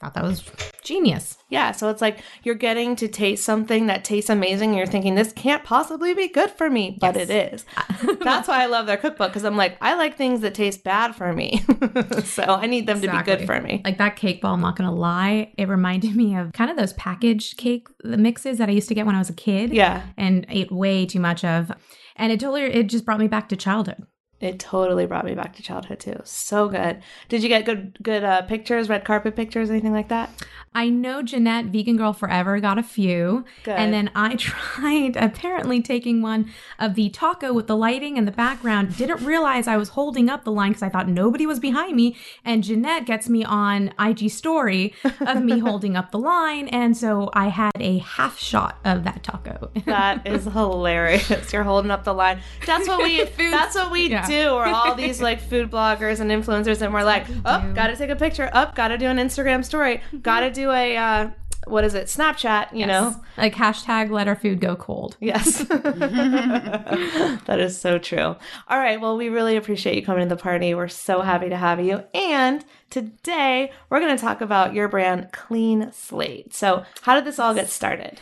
Thought 0.00 0.14
that 0.14 0.22
was 0.22 0.44
genius. 0.84 1.36
Yeah, 1.48 1.72
so 1.72 1.88
it's 1.88 2.00
like 2.00 2.20
you're 2.44 2.54
getting 2.54 2.94
to 2.96 3.08
taste 3.08 3.44
something 3.44 3.88
that 3.88 4.04
tastes 4.04 4.30
amazing 4.30 4.70
and 4.70 4.78
you're 4.78 4.86
thinking 4.86 5.16
this 5.16 5.32
can't 5.32 5.64
possibly 5.64 6.14
be 6.14 6.28
good 6.28 6.52
for 6.52 6.70
me, 6.70 6.96
but 7.00 7.16
it 7.16 7.30
is. 7.30 7.64
That's 8.20 8.46
why 8.46 8.62
I 8.62 8.66
love 8.66 8.86
their 8.86 8.96
cookbook 8.96 9.30
because 9.30 9.44
I'm 9.44 9.56
like 9.56 9.76
I 9.80 9.94
like 9.94 10.16
things 10.16 10.40
that 10.42 10.54
taste 10.54 10.84
bad 10.84 11.16
for 11.16 11.32
me. 11.32 11.64
so 12.24 12.44
I 12.44 12.66
need 12.66 12.86
them 12.86 13.00
to 13.00 13.10
be 13.10 13.22
good 13.24 13.44
for 13.44 13.60
me. 13.60 13.82
Like 13.84 13.98
that 13.98 14.14
cake 14.14 14.40
ball, 14.40 14.54
I'm 14.54 14.60
not 14.60 14.76
gonna 14.76 14.94
lie, 14.94 15.52
it 15.58 15.68
reminded 15.68 16.14
me 16.14 16.36
of 16.36 16.52
kind 16.52 16.70
of 16.70 16.76
those 16.76 16.92
packaged 16.92 17.56
cake 17.56 17.88
mixes 18.04 18.58
that 18.58 18.68
I 18.68 18.72
used 18.72 18.88
to 18.88 18.94
get 18.94 19.04
when 19.04 19.16
I 19.16 19.18
was 19.18 19.30
a 19.30 19.34
kid. 19.34 19.72
Yeah. 19.72 20.06
And 20.16 20.46
ate 20.48 20.70
way 20.70 21.06
too 21.06 21.20
much 21.20 21.44
of. 21.44 21.72
And 22.14 22.30
it 22.30 22.38
totally 22.38 22.62
it 22.62 22.84
just 22.84 23.04
brought 23.04 23.18
me 23.18 23.26
back 23.26 23.48
to 23.48 23.56
childhood. 23.56 24.06
It 24.40 24.60
totally 24.60 25.04
brought 25.06 25.24
me 25.24 25.34
back 25.34 25.56
to 25.56 25.62
childhood 25.62 25.98
too. 25.98 26.20
So 26.24 26.68
good. 26.68 27.02
Did 27.28 27.42
you 27.42 27.48
get 27.48 27.64
good 27.64 27.98
good 28.02 28.22
uh, 28.22 28.42
pictures, 28.42 28.88
red 28.88 29.04
carpet 29.04 29.34
pictures, 29.34 29.68
anything 29.68 29.92
like 29.92 30.08
that? 30.08 30.30
I 30.74 30.90
know 30.90 31.22
Jeanette, 31.22 31.66
Vegan 31.66 31.96
Girl 31.96 32.12
Forever, 32.12 32.60
got 32.60 32.78
a 32.78 32.82
few. 32.84 33.44
Good. 33.64 33.72
And 33.72 33.92
then 33.92 34.10
I 34.14 34.36
tried 34.38 35.16
apparently 35.16 35.82
taking 35.82 36.22
one 36.22 36.50
of 36.78 36.94
the 36.94 37.08
taco 37.08 37.52
with 37.52 37.66
the 37.66 37.76
lighting 37.76 38.16
in 38.16 38.26
the 38.26 38.30
background. 38.30 38.96
Didn't 38.96 39.24
realize 39.24 39.66
I 39.66 39.76
was 39.76 39.88
holding 39.90 40.28
up 40.28 40.44
the 40.44 40.52
line 40.52 40.70
because 40.70 40.82
I 40.84 40.88
thought 40.88 41.08
nobody 41.08 41.46
was 41.46 41.58
behind 41.58 41.96
me. 41.96 42.16
And 42.44 42.62
Jeanette 42.62 43.06
gets 43.06 43.28
me 43.28 43.42
on 43.44 43.92
IG 43.98 44.30
story 44.30 44.94
of 45.20 45.42
me 45.42 45.58
holding 45.68 45.96
up 45.96 46.12
the 46.12 46.18
line. 46.18 46.68
And 46.68 46.96
so 46.96 47.30
I 47.32 47.48
had 47.48 47.72
a 47.80 47.98
half 47.98 48.38
shot 48.38 48.78
of 48.84 49.02
that 49.04 49.24
taco. 49.24 49.72
That 49.86 50.26
is 50.26 50.44
hilarious. 50.52 51.52
You're 51.52 51.64
holding 51.64 51.90
up 51.90 52.04
the 52.04 52.14
line. 52.14 52.40
That's 52.66 52.86
what 52.86 53.02
we. 53.02 53.24
that's 53.24 53.74
what 53.74 53.90
we 53.90 54.10
Yeah. 54.10 54.27
Do. 54.28 54.54
We're 54.54 54.66
all 54.66 54.94
these 54.94 55.20
like 55.20 55.40
food 55.40 55.70
bloggers 55.70 56.20
and 56.20 56.30
influencers, 56.30 56.82
and 56.82 56.92
we're 56.92 57.04
like, 57.04 57.26
oh, 57.44 57.72
gotta 57.74 57.96
take 57.96 58.10
a 58.10 58.16
picture. 58.16 58.50
Up, 58.52 58.74
gotta 58.74 58.98
do 58.98 59.06
an 59.06 59.16
Instagram 59.16 59.64
story. 59.64 60.00
Gotta 60.22 60.50
do 60.50 60.70
a 60.70 60.96
uh, 60.96 61.30
what 61.66 61.84
is 61.84 61.94
it? 61.94 62.06
Snapchat. 62.06 62.72
You 62.74 62.86
know. 62.86 63.20
like 63.36 63.54
hashtag 63.54 64.10
let 64.10 64.28
our 64.28 64.36
food 64.36 64.60
go 64.60 64.76
cold. 64.76 65.16
Yes. 65.20 65.58
that 65.68 67.58
is 67.58 67.80
so 67.80 67.98
true. 67.98 68.36
All 68.68 68.78
right. 68.78 69.00
Well, 69.00 69.16
we 69.16 69.28
really 69.28 69.56
appreciate 69.56 69.96
you 69.96 70.02
coming 70.04 70.28
to 70.28 70.34
the 70.34 70.40
party. 70.40 70.74
We're 70.74 70.88
so 70.88 71.22
happy 71.22 71.48
to 71.48 71.56
have 71.56 71.80
you. 71.80 72.04
And 72.14 72.64
today 72.90 73.72
we're 73.90 74.00
going 74.00 74.16
to 74.16 74.20
talk 74.20 74.40
about 74.40 74.74
your 74.74 74.88
brand, 74.88 75.32
Klean-Slate. 75.32 76.54
So, 76.54 76.84
how 77.02 77.14
did 77.14 77.24
this 77.24 77.38
all 77.38 77.54
get 77.54 77.68
started? 77.68 78.20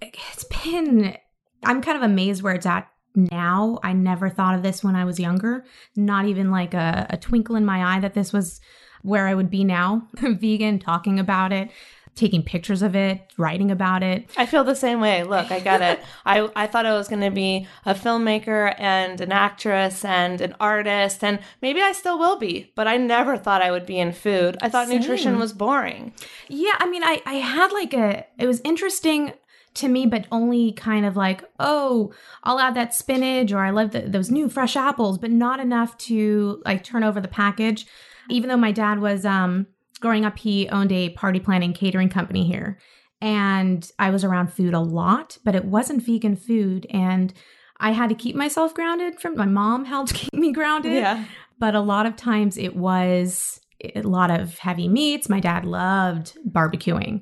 it's 0.00 0.44
been 0.44 1.16
i'm 1.64 1.80
kind 1.80 1.96
of 1.96 2.02
amazed 2.02 2.42
where 2.42 2.54
it's 2.54 2.66
at 2.66 2.88
now 3.16 3.78
i 3.82 3.92
never 3.92 4.28
thought 4.28 4.54
of 4.54 4.62
this 4.62 4.84
when 4.84 4.94
i 4.94 5.04
was 5.04 5.18
younger 5.18 5.64
not 5.94 6.24
even 6.26 6.50
like 6.50 6.74
a, 6.74 7.06
a 7.10 7.16
twinkle 7.16 7.56
in 7.56 7.64
my 7.64 7.96
eye 7.96 8.00
that 8.00 8.14
this 8.14 8.32
was 8.32 8.60
where 9.02 9.26
i 9.26 9.34
would 9.34 9.50
be 9.50 9.64
now 9.64 10.06
vegan 10.14 10.78
talking 10.78 11.18
about 11.18 11.52
it 11.52 11.70
taking 12.14 12.42
pictures 12.42 12.80
of 12.80 12.96
it 12.96 13.20
writing 13.36 13.70
about 13.70 14.02
it 14.02 14.26
I 14.38 14.46
feel 14.46 14.64
the 14.64 14.74
same 14.74 15.00
way. 15.00 15.22
Look, 15.22 15.50
I 15.50 15.60
get 15.60 15.82
it. 15.82 16.00
I, 16.24 16.48
I 16.56 16.66
thought 16.66 16.86
I 16.86 16.94
was 16.94 17.08
going 17.08 17.20
to 17.20 17.30
be 17.30 17.68
a 17.84 17.92
filmmaker 17.94 18.74
and 18.78 19.20
an 19.20 19.32
actress 19.32 20.02
and 20.02 20.40
an 20.40 20.54
artist, 20.58 21.22
and 21.22 21.40
maybe 21.60 21.82
I 21.82 21.92
still 21.92 22.18
will 22.18 22.38
be, 22.38 22.72
but 22.74 22.88
I 22.88 22.96
never 22.96 23.36
thought 23.36 23.60
I 23.60 23.70
would 23.70 23.84
be 23.84 23.98
in 23.98 24.12
food. 24.12 24.56
I 24.62 24.70
thought 24.70 24.88
nutrition 24.88 25.38
was 25.38 25.52
boring. 25.52 26.14
yeah 26.48 26.72
i 26.78 26.88
mean 26.88 27.04
i 27.04 27.20
i 27.26 27.34
had 27.34 27.70
like 27.72 27.92
a 27.92 28.24
it 28.38 28.46
was 28.46 28.60
interesting 28.64 29.32
to 29.76 29.88
me 29.88 30.06
but 30.06 30.26
only 30.32 30.72
kind 30.72 31.06
of 31.06 31.16
like 31.16 31.44
oh 31.60 32.12
i'll 32.44 32.58
add 32.58 32.74
that 32.74 32.94
spinach 32.94 33.52
or 33.52 33.58
i 33.58 33.70
love 33.70 33.90
the, 33.92 34.00
those 34.00 34.30
new 34.30 34.48
fresh 34.48 34.76
apples 34.76 35.18
but 35.18 35.30
not 35.30 35.60
enough 35.60 35.96
to 35.98 36.60
like 36.64 36.82
turn 36.82 37.04
over 37.04 37.20
the 37.20 37.28
package 37.28 37.86
even 38.28 38.48
though 38.48 38.56
my 38.56 38.72
dad 38.72 38.98
was 38.98 39.24
um 39.24 39.66
growing 40.00 40.24
up 40.24 40.38
he 40.38 40.68
owned 40.70 40.92
a 40.92 41.10
party 41.10 41.38
planning 41.40 41.72
catering 41.72 42.08
company 42.08 42.44
here 42.46 42.78
and 43.20 43.90
i 43.98 44.10
was 44.10 44.24
around 44.24 44.52
food 44.52 44.74
a 44.74 44.80
lot 44.80 45.38
but 45.44 45.54
it 45.54 45.64
wasn't 45.64 46.02
vegan 46.02 46.36
food 46.36 46.86
and 46.90 47.32
i 47.78 47.92
had 47.92 48.08
to 48.08 48.14
keep 48.14 48.34
myself 48.36 48.74
grounded 48.74 49.20
from 49.20 49.36
my 49.36 49.46
mom 49.46 49.84
helped 49.84 50.14
keep 50.20 50.34
me 50.34 50.52
grounded 50.52 50.92
Yeah. 50.92 51.24
but 51.58 51.74
a 51.74 51.80
lot 51.80 52.06
of 52.06 52.16
times 52.16 52.56
it 52.58 52.76
was 52.76 53.60
a 53.94 54.00
lot 54.02 54.30
of 54.30 54.56
heavy 54.58 54.88
meats. 54.88 55.28
My 55.28 55.38
dad 55.38 55.66
loved 55.66 56.38
barbecuing. 56.50 57.20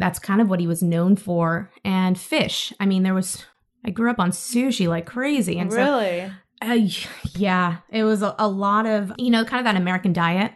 That's 0.00 0.18
kind 0.18 0.40
of 0.40 0.48
what 0.48 0.60
he 0.60 0.66
was 0.66 0.82
known 0.82 1.14
for. 1.16 1.70
And 1.84 2.18
fish. 2.18 2.72
I 2.80 2.86
mean, 2.86 3.02
there 3.02 3.14
was, 3.14 3.44
I 3.84 3.90
grew 3.90 4.10
up 4.10 4.18
on 4.18 4.30
sushi 4.32 4.88
like 4.88 5.06
crazy. 5.06 5.58
And 5.58 5.70
so, 5.70 5.76
really? 5.76 6.32
uh, 6.62 6.88
yeah, 7.36 7.78
it 7.90 8.02
was 8.04 8.22
a, 8.22 8.34
a 8.38 8.48
lot 8.48 8.86
of, 8.86 9.12
you 9.18 9.30
know, 9.30 9.44
kind 9.44 9.60
of 9.60 9.72
that 9.72 9.80
American 9.80 10.12
diet. 10.12 10.52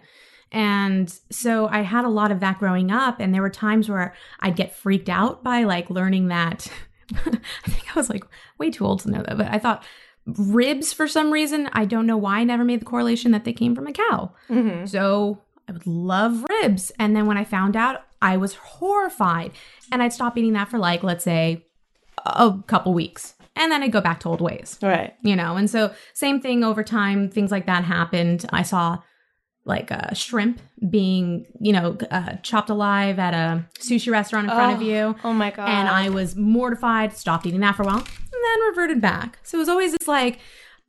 And 0.50 1.12
so 1.30 1.66
I 1.68 1.80
had 1.82 2.04
a 2.04 2.08
lot 2.08 2.30
of 2.30 2.40
that 2.40 2.58
growing 2.58 2.90
up. 2.90 3.20
And 3.20 3.34
there 3.34 3.42
were 3.42 3.50
times 3.50 3.88
where 3.88 4.14
I'd 4.40 4.56
get 4.56 4.74
freaked 4.74 5.08
out 5.08 5.42
by 5.44 5.64
like 5.64 5.90
learning 5.90 6.28
that. 6.28 6.66
I 7.14 7.68
think 7.68 7.94
I 7.94 7.98
was 7.98 8.08
like 8.08 8.24
way 8.58 8.70
too 8.70 8.84
old 8.86 9.00
to 9.00 9.10
know 9.10 9.22
that, 9.22 9.36
but 9.36 9.48
I 9.48 9.58
thought 9.58 9.84
ribs 10.26 10.92
for 10.92 11.06
some 11.06 11.30
reason, 11.32 11.68
I 11.72 11.84
don't 11.84 12.06
know 12.06 12.16
why 12.16 12.38
I 12.38 12.44
never 12.44 12.64
made 12.64 12.80
the 12.80 12.86
correlation 12.86 13.32
that 13.32 13.44
they 13.44 13.52
came 13.52 13.74
from 13.74 13.86
a 13.86 13.92
cow. 13.92 14.32
hmm 14.48 14.86
So 14.86 15.42
I 15.68 15.72
would 15.72 15.86
love 15.86 16.44
ribs. 16.48 16.92
And 16.98 17.16
then 17.16 17.26
when 17.26 17.36
I 17.38 17.44
found 17.44 17.76
out, 17.76 18.02
I 18.20 18.36
was 18.36 18.54
horrified. 18.54 19.52
And 19.92 20.02
I'd 20.02 20.12
stop 20.12 20.36
eating 20.38 20.52
that 20.54 20.68
for 20.68 20.78
like, 20.78 21.02
let's 21.02 21.24
say, 21.24 21.64
a 22.24 22.54
couple 22.66 22.92
weeks. 22.94 23.34
And 23.56 23.70
then 23.70 23.82
I'd 23.82 23.92
go 23.92 24.00
back 24.00 24.20
to 24.20 24.28
old 24.28 24.40
ways, 24.40 24.78
Right. 24.82 25.14
you 25.22 25.36
know? 25.36 25.56
And 25.56 25.70
so, 25.70 25.92
same 26.12 26.40
thing 26.40 26.64
over 26.64 26.82
time, 26.82 27.28
things 27.30 27.50
like 27.52 27.66
that 27.66 27.84
happened. 27.84 28.46
I 28.52 28.62
saw 28.62 28.98
like 29.66 29.90
uh, 29.92 30.12
shrimp 30.12 30.60
being, 30.90 31.46
you 31.60 31.72
know, 31.72 31.96
uh, 32.10 32.34
chopped 32.42 32.68
alive 32.68 33.18
at 33.18 33.32
a 33.32 33.64
sushi 33.78 34.10
restaurant 34.12 34.46
in 34.46 34.50
front 34.54 34.74
of 34.76 34.80
Oh, 34.82 34.84
you. 34.84 35.16
Oh 35.24 35.32
my 35.32 35.50
God. 35.50 35.68
And 35.68 35.88
I 35.88 36.10
was 36.10 36.36
mortified, 36.36 37.16
stopped 37.16 37.46
eating 37.46 37.60
that 37.60 37.74
for 37.76 37.82
a 37.84 37.86
while, 37.86 37.96
and 37.98 38.04
then 38.44 38.60
reverted 38.68 39.00
back. 39.00 39.38
So 39.42 39.56
it 39.56 39.60
was 39.60 39.68
always 39.70 39.92
this 39.92 40.06
like 40.08 40.40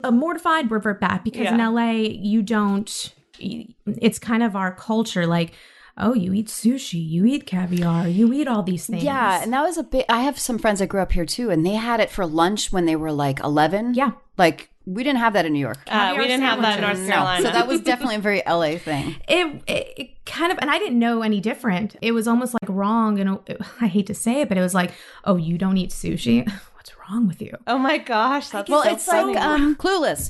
a 0.04 0.12
mortified 0.12 0.70
revert 0.72 1.00
back 1.00 1.24
because 1.24 1.48
in 1.48 1.58
LA, 1.58 1.92
you 1.92 2.42
don't, 2.42 3.14
it's 3.40 4.20
kind 4.20 4.44
of 4.44 4.56
our 4.56 4.72
culture. 4.74 5.26
Like, 5.28 5.54
oh, 5.98 6.14
you 6.14 6.34
eat 6.34 6.48
sushi, 6.48 7.06
you 7.08 7.26
eat 7.26 7.46
caviar, 7.46 8.08
you 8.08 8.32
eat 8.34 8.48
all 8.48 8.64
these 8.64 8.86
things. 8.88 9.04
Yeah, 9.04 9.42
and 9.42 9.54
that 9.54 9.62
was 9.64 9.78
a 9.78 9.84
bit. 9.84 10.06
I 10.10 10.22
have 10.22 10.38
some 10.40 10.58
friends 10.60 10.80
that 10.80 10.88
grew 10.88 11.02
up 11.02 11.12
here 11.14 11.26
too, 11.26 11.50
and 11.52 11.66
they 11.66 11.76
had 11.76 12.00
it 12.00 12.10
for 12.10 12.26
lunch 12.26 12.72
when 12.72 12.86
they 12.86 12.96
were 12.96 13.12
like 13.12 13.40
eleven. 13.42 13.94
Yeah. 13.94 14.12
like 14.38 14.70
we 14.88 15.04
didn't 15.04 15.18
have 15.18 15.34
that 15.34 15.48
in 15.48 15.54
New 15.54 15.60
York. 15.60 15.80
Uh, 15.88 16.14
we 16.16 16.26
didn't 16.28 16.46
have 16.46 16.62
that 16.62 16.76
in 16.76 16.82
North 16.82 16.98
sandwiches. 16.98 17.10
Carolina. 17.16 17.46
So 17.48 17.52
that 17.54 17.68
was 17.68 17.82
definitely 17.92 18.18
a 18.18 18.20
very 18.20 18.44
LA 18.48 18.78
thing. 18.78 19.16
It, 19.28 19.64
it, 19.66 19.94
it 19.98 20.26
kind 20.28 20.52
of, 20.52 20.60
and 20.62 20.70
I 20.70 20.78
didn't 20.78 21.00
know 21.00 21.24
any 21.24 21.42
different. 21.42 21.96
It 22.04 22.12
was 22.12 22.28
almost 22.28 22.54
like 22.54 22.70
wrong. 22.70 23.20
And 23.20 23.40
it- 23.48 23.60
I 23.82 23.88
hate 23.88 24.06
to 24.06 24.14
say 24.14 24.42
it, 24.42 24.48
but 24.48 24.60
it 24.60 24.62
was 24.62 24.76
like, 24.76 24.92
oh, 25.24 25.38
you 25.38 25.58
don't 25.58 25.78
eat 25.78 25.90
sushi? 25.90 26.48
What's 26.76 26.92
wrong 27.10 27.28
with 27.28 27.42
you? 27.42 27.58
oh 27.66 27.80
my 27.80 27.98
gosh. 27.98 28.50
That's 28.50 28.70
Well, 28.70 28.84
so 28.84 28.92
it's 28.92 29.06
funny. 29.06 29.34
like 29.34 29.44
um, 29.44 29.76
Clueless, 29.76 30.30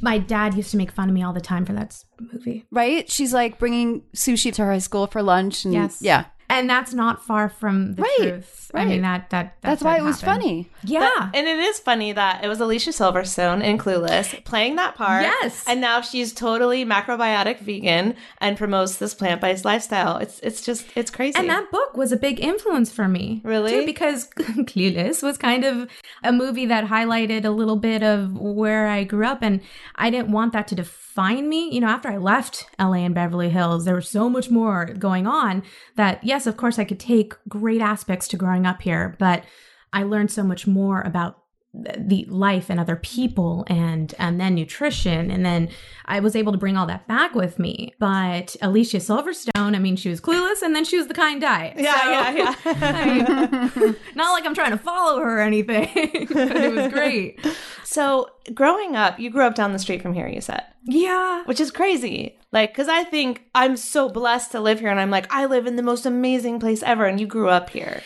My 0.00 0.18
dad 0.18 0.54
used 0.54 0.70
to 0.72 0.76
make 0.76 0.90
fun 0.92 1.08
of 1.08 1.14
me 1.14 1.22
all 1.22 1.32
the 1.32 1.40
time 1.40 1.64
for 1.64 1.72
that 1.72 1.96
movie. 2.20 2.66
right? 2.70 3.10
She's 3.10 3.32
like 3.32 3.58
bringing 3.58 4.02
sushi 4.14 4.52
to 4.54 4.64
her 4.64 4.72
high 4.72 4.78
school 4.78 5.06
for 5.06 5.22
lunch, 5.22 5.64
and 5.64 5.72
Yes. 5.74 5.98
yeah, 6.00 6.24
And 6.50 6.68
that's 6.68 6.94
not 6.94 7.24
far 7.24 7.48
from 7.48 7.94
the 7.94 8.02
Right, 8.02 8.16
truth. 8.18 8.70
I 8.74 8.78
right. 8.78 8.88
mean, 8.88 9.02
that, 9.02 9.30
that, 9.30 9.56
that 9.60 9.68
that's 9.70 9.82
why 9.82 9.96
did 9.96 10.02
it 10.02 10.06
was 10.06 10.20
funny. 10.22 10.70
Yeah. 10.82 11.00
That- 11.00 11.30
and 11.34 11.46
it 11.46 11.58
is 11.58 11.78
funny 11.78 12.12
that 12.12 12.42
it 12.44 12.48
was 12.48 12.60
Alicia 12.60 12.90
Silverstone 12.90 13.62
in 13.62 13.76
Clueless 13.78 14.42
playing 14.44 14.76
that 14.76 14.94
part. 14.94 15.22
Yes. 15.24 15.64
And 15.68 15.80
now 15.80 16.00
she's 16.00 16.32
totally 16.32 16.84
macrobiotic 16.86 17.60
vegan 17.60 18.14
and 18.40 18.56
promotes 18.56 18.96
this 18.96 19.14
plant 19.14 19.40
based 19.40 19.64
lifestyle. 19.64 20.16
It's 20.18 20.38
it's 20.40 20.62
just 20.62 20.86
it's 20.94 21.10
crazy. 21.10 21.38
And 21.38 21.48
that 21.50 21.70
book 21.70 21.96
was 21.96 22.12
a 22.12 22.16
big 22.16 22.40
influence 22.40 22.90
for 22.92 23.08
me. 23.08 23.40
Really? 23.44 23.72
Too, 23.72 23.86
because 23.86 24.28
Clueless 24.38 25.22
was 25.22 25.36
kind 25.38 25.64
of 25.64 25.88
a 26.22 26.32
movie 26.32 26.66
that 26.66 26.84
highlighted 26.86 27.44
a 27.44 27.50
little 27.50 27.76
bit 27.76 28.02
of 28.02 28.32
where 28.38 28.88
I 28.88 29.04
grew 29.04 29.26
up. 29.26 29.42
And 29.42 29.60
I 29.96 30.10
didn't 30.10 30.32
want 30.32 30.52
that 30.52 30.68
to 30.68 30.74
define 30.74 31.48
me. 31.48 31.70
You 31.72 31.80
know, 31.80 31.88
after 31.88 32.08
I 32.08 32.16
left 32.16 32.66
LA 32.78 32.94
and 33.04 33.14
Beverly 33.14 33.50
Hills, 33.50 33.84
there 33.84 33.94
was 33.94 34.08
so 34.08 34.28
much 34.28 34.50
more 34.50 34.86
going 34.86 35.26
on 35.26 35.62
that, 35.96 36.22
yes, 36.22 36.37
of 36.46 36.56
course, 36.56 36.78
I 36.78 36.84
could 36.84 37.00
take 37.00 37.34
great 37.48 37.80
aspects 37.80 38.28
to 38.28 38.36
growing 38.36 38.66
up 38.66 38.82
here, 38.82 39.16
but 39.18 39.44
I 39.92 40.02
learned 40.02 40.30
so 40.30 40.42
much 40.42 40.66
more 40.66 41.02
about 41.02 41.42
the 41.74 42.24
life 42.28 42.70
and 42.70 42.80
other 42.80 42.96
people 42.96 43.64
and 43.68 44.14
and 44.18 44.40
then 44.40 44.54
nutrition 44.54 45.30
and 45.30 45.44
then 45.44 45.68
I 46.06 46.18
was 46.20 46.34
able 46.34 46.50
to 46.52 46.58
bring 46.58 46.76
all 46.78 46.86
that 46.86 47.06
back 47.06 47.34
with 47.34 47.58
me 47.58 47.94
but 47.98 48.56
Alicia 48.62 48.96
Silverstone 48.96 49.76
I 49.76 49.78
mean 49.78 49.94
she 49.94 50.08
was 50.08 50.20
clueless 50.20 50.62
and 50.62 50.74
then 50.74 50.84
she 50.86 50.96
was 50.96 51.08
the 51.08 51.14
kind 51.14 51.40
diet 51.42 51.74
yeah, 51.78 52.00
So, 52.00 52.10
yeah, 52.10 52.30
yeah, 52.32 52.54
I 52.64 53.74
mean, 53.76 53.96
not 54.14 54.32
like 54.32 54.46
I'm 54.46 54.54
trying 54.54 54.70
to 54.70 54.78
follow 54.78 55.20
her 55.20 55.38
or 55.38 55.40
anything 55.40 55.88
but 56.32 56.56
it 56.56 56.72
was 56.72 56.90
great 56.92 57.38
So 57.84 58.28
growing 58.54 58.96
up, 58.96 59.20
you 59.20 59.28
grew 59.30 59.44
up 59.44 59.54
down 59.54 59.72
the 59.72 59.78
street 59.78 60.00
from 60.02 60.14
here, 60.14 60.26
you 60.26 60.40
said. 60.40 60.62
yeah 60.84 61.42
Which 61.44 61.60
is 61.60 61.70
crazy. 61.70 62.38
Like, 62.50 62.74
cause 62.74 62.88
I 62.88 63.04
think 63.04 63.44
I'm 63.54 63.76
so 63.76 64.08
blessed 64.08 64.52
to 64.52 64.60
live 64.60 64.80
here 64.80 64.88
and 64.90 64.98
I'm 65.00 65.10
like, 65.10 65.26
I 65.32 65.44
live 65.44 65.66
in 65.66 65.76
the 65.76 65.82
most 65.82 66.06
amazing 66.06 66.60
place 66.60 66.82
ever, 66.82 67.04
and 67.04 67.20
you 67.20 67.26
grew 67.26 67.50
up 67.50 67.70
here. 67.70 68.02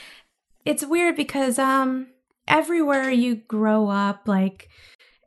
it's 0.65 0.85
weird 0.85 1.15
because 1.17 1.59
um 1.61 2.09
everywhere 2.49 3.11
you 3.11 3.37
grow 3.37 3.89
up 3.89 4.27
like 4.27 4.69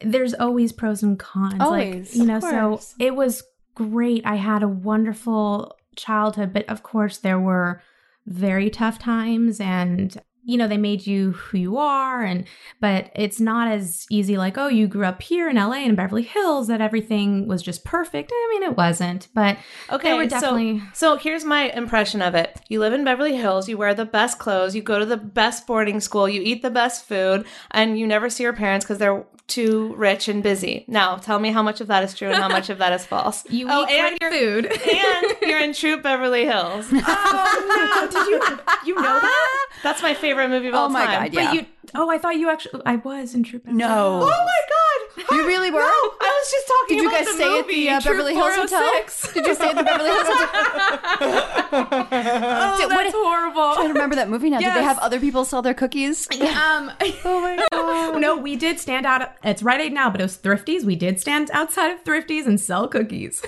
there's 0.02 0.34
always 0.34 0.72
pros 0.72 1.04
and 1.04 1.18
cons 1.18 1.56
Always, 1.60 2.10
like 2.10 2.16
you 2.16 2.26
know 2.26 2.40
so 2.40 2.82
it 3.00 3.16
was 3.16 3.44
great. 3.74 4.26
I 4.26 4.36
had 4.36 4.64
a 4.64 4.68
wonderful 4.68 5.76
childhood 5.96 6.54
but 6.54 6.68
of 6.70 6.84
course 6.84 7.18
there 7.18 7.40
were 7.40 7.82
very 8.26 8.70
tough 8.70 9.00
times 9.00 9.60
and 9.60 10.22
you 10.46 10.58
know 10.58 10.68
they 10.68 10.78
made 10.78 11.06
you 11.06 11.32
who 11.32 11.58
you 11.58 11.78
are 11.78 12.24
and 12.24 12.46
but 12.80 13.12
it's 13.16 13.40
not 13.40 13.68
as 13.68 14.06
easy 14.10 14.38
like 14.38 14.58
oh 14.58 14.68
you 14.68 14.88
grew 14.88 15.06
up 15.06 15.22
here 15.22 15.50
in 15.50 15.56
la 15.56 15.72
and 15.74 15.90
in 15.90 15.96
beverly 15.96 16.24
hills 16.24 16.68
that 16.68 16.82
everything 16.82 17.48
was 17.48 17.62
just 17.62 17.84
perfect 17.84 18.32
i 18.34 18.48
mean 18.52 18.64
it 18.64 18.78
wasn't 18.78 19.28
but 19.34 19.58
Okay, 19.92 20.14
were 20.14 20.26
definitely 20.26 20.80
so 20.94 21.06
so 21.06 21.18
here's 21.18 21.46
my 21.46 21.70
impression 21.70 22.22
of 22.22 22.34
it. 22.34 22.60
You 22.68 22.80
live 22.80 22.94
in 22.94 23.04
Beverly 23.04 23.36
Hills, 23.36 23.70
you 23.70 23.78
wear 23.78 23.94
the 23.94 24.06
best 24.06 24.40
clothes, 24.40 24.76
you 24.76 24.82
go 24.82 24.98
to 24.98 25.06
the 25.06 25.18
best 25.18 25.68
boarding 25.68 26.00
school, 26.00 26.28
you 26.28 26.42
eat 26.42 26.62
the 26.64 26.72
best 26.72 27.06
food, 27.06 27.46
and 27.72 28.00
you 28.00 28.08
never 28.08 28.30
see 28.30 28.44
your 28.44 28.54
parents 28.54 28.86
because 28.86 28.98
they're 28.98 29.24
too 29.48 29.94
rich 29.96 30.28
and 30.28 30.42
busy. 30.42 30.86
Now, 30.88 31.18
tell 31.18 31.40
me 31.40 31.52
how 31.52 31.62
much 31.62 31.82
of 31.82 31.88
that 31.88 32.04
is 32.04 32.14
true 32.14 32.30
and 32.30 32.38
how 32.38 32.50
much 32.50 32.70
of 32.70 32.80
that 32.80 32.94
is 32.94 33.06
false. 33.08 33.50
You 33.50 33.68
oh, 33.70 33.86
eat 33.90 33.92
and 33.92 34.20
great 34.20 34.34
food. 34.34 34.66
and 34.90 35.26
you're 35.42 35.60
in 35.60 35.74
Troop 35.74 36.04
Beverly 36.04 36.46
Hills. 36.46 36.88
oh 36.94 38.02
no! 38.02 38.08
Did 38.08 38.28
you 38.28 38.58
you 38.86 38.96
know 38.96 39.08
ah, 39.08 39.20
that? 39.22 39.68
That's 39.84 40.02
my 40.02 40.14
favorite 40.14 40.50
movie 40.50 40.70
of 40.70 40.76
oh 40.76 40.80
all 40.80 40.86
Oh 40.86 40.90
my 40.90 41.06
time. 41.06 41.24
God, 41.26 41.34
yeah. 41.34 41.46
But 41.46 41.54
you. 41.56 41.66
Oh, 41.94 42.10
I 42.10 42.18
thought 42.18 42.36
you 42.38 42.50
actually. 42.50 42.82
I 42.86 42.96
was 42.98 43.36
in 43.36 43.44
Troop. 43.44 43.66
No. 43.68 44.22
Oh 44.24 44.28
my 44.28 44.36
god! 44.70 44.82
You 45.32 45.48
really 45.48 45.72
were? 45.72 45.80
No, 45.80 45.86
I 45.86 46.42
was 46.42 46.52
just 46.52 46.68
talking 46.68 46.98
Did 46.98 47.04
you 47.04 47.12
guys 47.12 47.26
the 47.26 47.34
stay 47.34 47.60
at 47.60 47.68
the 47.68 47.90
uh, 47.90 48.02
Beverly 48.02 48.34
Hills 48.36 48.56
Hotel? 48.56 48.92
Did 49.34 49.46
you 49.46 49.56
stay 49.56 49.70
at 49.70 49.76
the 49.78 49.84
Beverly 49.84 50.10
Hills 50.10 50.28
Hotel? 50.28 51.46
Oh, 51.76 52.78
Did- 52.78 52.88
what- 52.90 53.04
that's 53.04 53.16
horrible. 53.16 53.62
I 53.62 53.88
remember 53.88 54.16
that 54.16 54.30
movie 54.30 54.50
now. 54.50 54.60
Did 54.60 54.74
they 54.76 54.84
have 54.84 54.98
other 55.00 55.20
people 55.20 55.46
sell 55.46 55.62
their 55.62 55.74
cookies? 55.74 56.28
Um, 56.56 56.92
Oh 57.26 57.42
my 57.42 57.66
god. 57.72 58.20
no, 58.22 58.38
we 58.38 58.56
did 58.56 58.80
stand 58.80 59.06
out. 59.06 59.34
It's 59.44 59.62
Rite 59.64 59.82
Aid 59.82 59.94
now, 59.94 60.10
but 60.10 60.22
it 60.22 60.24
was 60.24 60.38
Thrifties. 60.38 60.84
We 60.84 60.96
did 60.96 61.20
stand 61.20 61.50
outside 61.54 61.92
of 61.92 62.04
Thrifties 62.04 62.46
and 62.46 62.60
sell 62.60 62.88
cookies. 62.88 63.44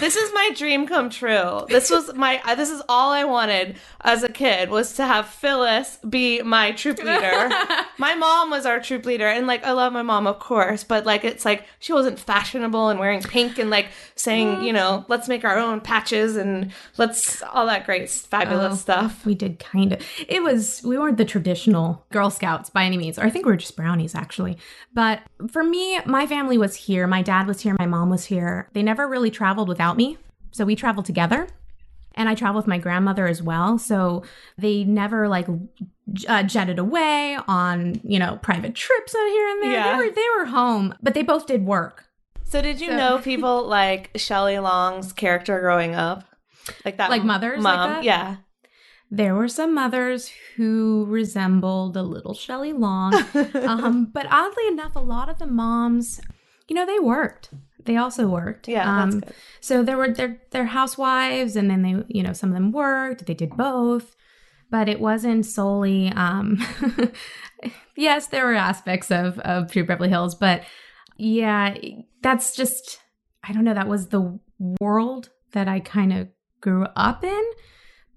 This 0.00 0.16
is 0.16 0.30
my 0.32 0.50
dream 0.54 0.86
come 0.86 1.10
true. 1.10 1.64
This 1.68 1.90
was 1.90 2.14
my. 2.14 2.40
uh, 2.44 2.54
This 2.54 2.70
is 2.70 2.82
all 2.88 3.10
I 3.12 3.24
wanted 3.24 3.76
as 4.02 4.22
a 4.22 4.28
kid 4.28 4.70
was 4.70 4.92
to 4.94 5.04
have 5.04 5.26
Phyllis 5.28 5.98
be 6.08 6.42
my 6.42 6.72
troop 6.72 6.98
leader. 6.98 7.30
my 7.98 8.14
mom 8.14 8.50
was 8.50 8.66
our 8.66 8.80
troop 8.80 9.04
leader, 9.06 9.26
and 9.26 9.46
like 9.46 9.64
I 9.64 9.72
love 9.72 9.92
my 9.92 10.02
mom, 10.02 10.26
of 10.26 10.38
course, 10.38 10.84
but 10.84 11.04
like 11.06 11.24
it's 11.24 11.44
like 11.44 11.66
she 11.78 11.92
wasn't 11.92 12.18
fashionable 12.18 12.88
and 12.88 12.98
wearing 13.00 13.22
pink 13.22 13.58
and 13.58 13.70
like 13.70 13.88
saying, 14.16 14.62
you 14.62 14.72
know, 14.72 15.04
let's 15.08 15.28
make 15.28 15.44
our 15.44 15.58
own 15.58 15.80
patches 15.80 16.36
and 16.36 16.72
let's 16.98 17.42
all 17.42 17.66
that 17.66 17.84
great 17.86 18.08
fabulous 18.10 18.72
Oh. 18.72 18.76
stuff. 18.76 19.24
we 19.26 19.34
did 19.34 19.58
kind 19.58 19.92
of. 19.92 20.00
It 20.28 20.42
was 20.42 20.82
we 20.84 20.98
weren't 20.98 21.16
the 21.18 21.24
traditional 21.24 22.04
Girl 22.12 22.30
Scouts 22.30 22.70
by 22.70 22.84
any 22.84 22.96
means. 22.98 23.18
Or 23.18 23.22
I 23.24 23.30
think 23.30 23.46
we 23.46 23.52
were 23.52 23.56
just 23.56 23.76
brownies 23.76 24.14
actually. 24.14 24.56
But 24.92 25.20
for 25.50 25.62
me, 25.64 26.00
my 26.06 26.26
family 26.26 26.58
was 26.58 26.74
here. 26.76 27.06
My 27.06 27.22
dad 27.22 27.46
was 27.46 27.60
here. 27.60 27.74
My 27.78 27.86
mom 27.86 28.10
was 28.10 28.24
here. 28.26 28.68
They 28.72 28.82
never 28.82 29.08
really 29.08 29.30
traveled 29.30 29.68
without 29.68 29.96
me, 29.96 30.18
so 30.52 30.64
we 30.64 30.76
traveled 30.76 31.06
together. 31.06 31.48
And 32.16 32.28
I 32.28 32.34
travel 32.34 32.58
with 32.58 32.66
my 32.68 32.78
grandmother 32.78 33.26
as 33.26 33.42
well. 33.42 33.76
So 33.78 34.22
they 34.56 34.84
never 34.84 35.28
like 35.28 35.46
uh, 36.28 36.42
jetted 36.44 36.78
away 36.78 37.36
on 37.48 38.00
you 38.04 38.18
know 38.18 38.38
private 38.42 38.74
trips 38.74 39.14
out 39.14 39.28
here 39.28 39.48
and 39.48 39.62
there. 39.62 39.72
Yeah. 39.72 39.96
They 39.96 40.04
were 40.08 40.10
they 40.14 40.26
were 40.38 40.44
home, 40.46 40.94
but 41.02 41.14
they 41.14 41.22
both 41.22 41.46
did 41.46 41.64
work. 41.66 42.04
So 42.44 42.62
did 42.62 42.80
you 42.80 42.88
So- 42.90 42.96
know 42.96 43.18
people 43.18 43.66
like 43.68 44.10
Shelley 44.16 44.58
Long's 44.58 45.12
character 45.12 45.58
growing 45.60 45.94
up? 45.94 46.24
Like 46.84 46.96
that 46.98 47.10
Like 47.10 47.24
mothers 47.24 47.62
like 47.62 47.76
mom. 47.76 47.90
that? 47.90 48.04
Yeah. 48.04 48.36
There 49.10 49.34
were 49.34 49.48
some 49.48 49.74
mothers 49.74 50.30
who 50.56 51.04
resembled 51.08 51.96
a 51.96 52.02
little 52.02 52.32
Shelley 52.34 52.72
Long. 52.72 53.14
um, 53.54 54.06
but 54.12 54.26
oddly 54.30 54.66
enough, 54.68 54.96
a 54.96 55.00
lot 55.00 55.28
of 55.28 55.38
the 55.38 55.46
moms, 55.46 56.20
you 56.68 56.74
know, 56.74 56.86
they 56.86 56.98
worked. 56.98 57.50
They 57.84 57.96
also 57.96 58.26
worked. 58.28 58.66
Yeah, 58.68 58.84
that's 58.84 59.14
Um, 59.14 59.20
good. 59.20 59.34
So 59.60 59.82
there 59.82 59.96
were 59.96 60.08
their 60.12 60.40
their 60.50 60.66
housewives, 60.66 61.56
and 61.56 61.70
then 61.70 61.82
they, 61.82 62.02
you 62.08 62.22
know, 62.22 62.32
some 62.32 62.50
of 62.50 62.54
them 62.54 62.72
worked. 62.72 63.26
They 63.26 63.34
did 63.34 63.56
both, 63.56 64.14
but 64.70 64.88
it 64.88 65.00
wasn't 65.00 65.44
solely. 65.46 66.08
Um, 66.12 66.58
yes, 67.96 68.26
there 68.28 68.46
were 68.46 68.54
aspects 68.54 69.10
of 69.10 69.38
of 69.40 69.70
True 69.70 69.84
Beverly 69.84 70.08
Hills, 70.08 70.34
but 70.34 70.62
yeah, 71.16 71.74
that's 72.22 72.54
just 72.56 73.00
I 73.42 73.52
don't 73.52 73.64
know. 73.64 73.74
That 73.74 73.88
was 73.88 74.08
the 74.08 74.38
world 74.80 75.30
that 75.52 75.68
I 75.68 75.80
kind 75.80 76.12
of 76.12 76.28
grew 76.60 76.86
up 76.96 77.24
in. 77.24 77.42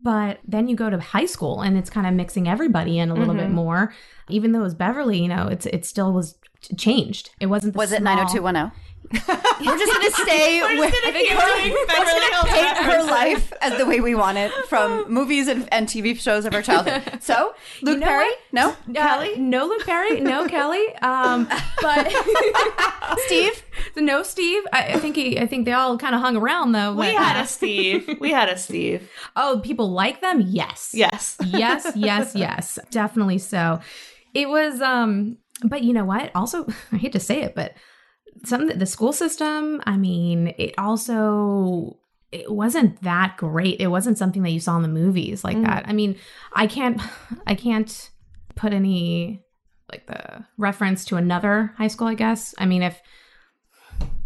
But 0.01 0.39
then 0.47 0.67
you 0.67 0.75
go 0.75 0.89
to 0.89 0.99
high 0.99 1.25
school, 1.25 1.61
and 1.61 1.75
it's 1.77 1.89
kind 1.89 2.05
of 2.07 2.13
mixing 2.13 2.47
everybody 2.47 2.99
in 2.99 3.09
a 3.09 3.15
little 3.15 3.33
bit 3.33 3.47
Mhm. 3.49 3.53
more. 3.53 3.93
Even 4.29 4.51
though 4.51 4.59
it 4.59 4.63
was 4.63 4.75
Beverly, 4.75 5.19
you 5.21 5.27
know, 5.27 5.47
it's 5.47 5.65
it 5.65 5.85
still 5.85 6.13
was 6.13 6.37
changed. 6.77 7.31
It 7.39 7.47
wasn't. 7.47 7.73
The 7.73 7.77
Was 7.77 7.91
it 7.91 8.03
90210? 8.03 8.71
We're 9.11 9.77
just 9.77 9.93
gonna 9.93 10.11
stay 10.27 10.61
We're 10.61 10.79
with 10.79 10.91
just 10.91 11.03
gonna 11.03 11.17
keep 11.17 11.29
doing 11.29 11.85
Beverly 11.87 12.25
Hills 12.31 12.45
paint 12.45 12.77
her 12.77 12.87
references. 12.87 13.09
life 13.11 13.53
as 13.61 13.77
the 13.77 13.85
way 13.85 14.01
we 14.01 14.15
want 14.15 14.37
it 14.37 14.51
from 14.67 15.05
movies 15.11 15.47
and, 15.47 15.67
and 15.73 15.87
TV 15.87 16.19
shows 16.19 16.45
of 16.45 16.53
our 16.53 16.61
childhood. 16.61 17.21
So, 17.23 17.53
Luke 17.81 17.99
know 17.99 18.05
Perry? 18.05 18.25
what? 18.25 18.39
No? 18.51 18.75
Uh, 18.99 19.27
No 19.37 19.65
Luke 19.65 19.85
Perry, 19.85 20.19
no 20.19 20.47
Kelly. 20.49 20.93
Um, 20.97 21.47
but 21.81 22.11
Steve? 23.25 23.63
no 23.95 24.23
Steve. 24.23 24.63
I, 24.73 24.93
I 24.93 24.99
think 24.99 25.15
he. 25.15 25.39
I 25.39 25.47
think 25.47 25.65
they 25.65 25.73
all 25.73 25.97
kind 25.97 26.13
of 26.15 26.21
hung 26.21 26.35
around 26.37 26.71
though. 26.73 26.91
We 26.91 27.07
but- 27.07 27.15
had 27.15 27.43
a 27.43 27.47
Steve. 27.47 28.17
We 28.19 28.31
had 28.31 28.49
a 28.49 28.57
Steve. 28.57 29.09
Oh, 29.35 29.61
people 29.63 29.91
like 29.91 30.21
them. 30.21 30.41
Yes. 30.45 30.91
Yes. 30.93 31.37
yes, 31.45 31.91
yes, 31.95 32.35
yes, 32.35 32.79
definitely 32.91 33.37
so. 33.37 33.79
It 34.33 34.49
was, 34.49 34.81
um, 34.81 35.37
but 35.63 35.83
you 35.83 35.93
know 35.93 36.05
what? 36.05 36.31
Also, 36.35 36.67
I 36.91 36.97
hate 36.97 37.13
to 37.13 37.19
say 37.19 37.41
it, 37.41 37.55
but 37.55 37.73
some 38.45 38.67
the 38.67 38.85
school 38.85 39.13
system. 39.13 39.81
I 39.85 39.97
mean, 39.97 40.53
it 40.57 40.73
also 40.77 41.97
it 42.31 42.51
wasn't 42.51 43.01
that 43.03 43.37
great. 43.37 43.79
It 43.79 43.87
wasn't 43.87 44.17
something 44.17 44.43
that 44.43 44.49
you 44.51 44.59
saw 44.59 44.75
in 44.75 44.81
the 44.81 44.87
movies 44.89 45.43
like 45.43 45.55
Mm. 45.57 45.65
that. 45.65 45.85
I 45.87 45.93
mean, 45.93 46.17
I 46.53 46.67
can't, 46.67 47.01
I 47.47 47.55
can't 47.55 48.09
put 48.55 48.73
any 48.73 49.43
like 49.89 50.07
the 50.07 50.43
reference 50.57 51.05
to 51.05 51.15
another 51.15 51.73
high 51.77 51.87
school. 51.87 52.07
I 52.07 52.15
guess. 52.15 52.53
I 52.57 52.65
mean, 52.65 52.83
if 52.83 52.99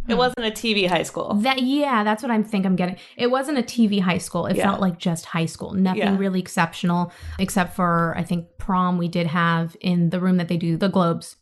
It 0.07 0.15
wasn't 0.17 0.47
a 0.47 0.51
TV 0.51 0.87
high 0.87 1.03
school. 1.03 1.35
that 1.41 1.61
yeah, 1.61 2.03
that's 2.03 2.23
what 2.23 2.31
I'm 2.31 2.43
think 2.43 2.65
I'm 2.65 2.75
getting. 2.75 2.97
It 3.17 3.29
wasn't 3.29 3.59
a 3.59 3.63
TV 3.63 3.99
high 4.01 4.17
school. 4.17 4.47
It 4.47 4.57
Yeah. 4.57 4.63
felt 4.63 4.81
like 4.81 4.97
just 4.97 5.25
high 5.25 5.45
school. 5.45 5.73
Nothing 5.73 6.01
Yeah. 6.01 6.17
really 6.17 6.39
exceptional 6.39 7.11
except 7.37 7.75
for 7.75 8.15
I 8.17 8.23
think 8.23 8.47
prom 8.57 8.97
we 8.97 9.07
did 9.09 9.27
have 9.27 9.77
in 9.79 10.09
the 10.09 10.19
room 10.19 10.37
that 10.37 10.47
they 10.47 10.57
do 10.57 10.75
the 10.75 10.89
globes. 10.89 11.35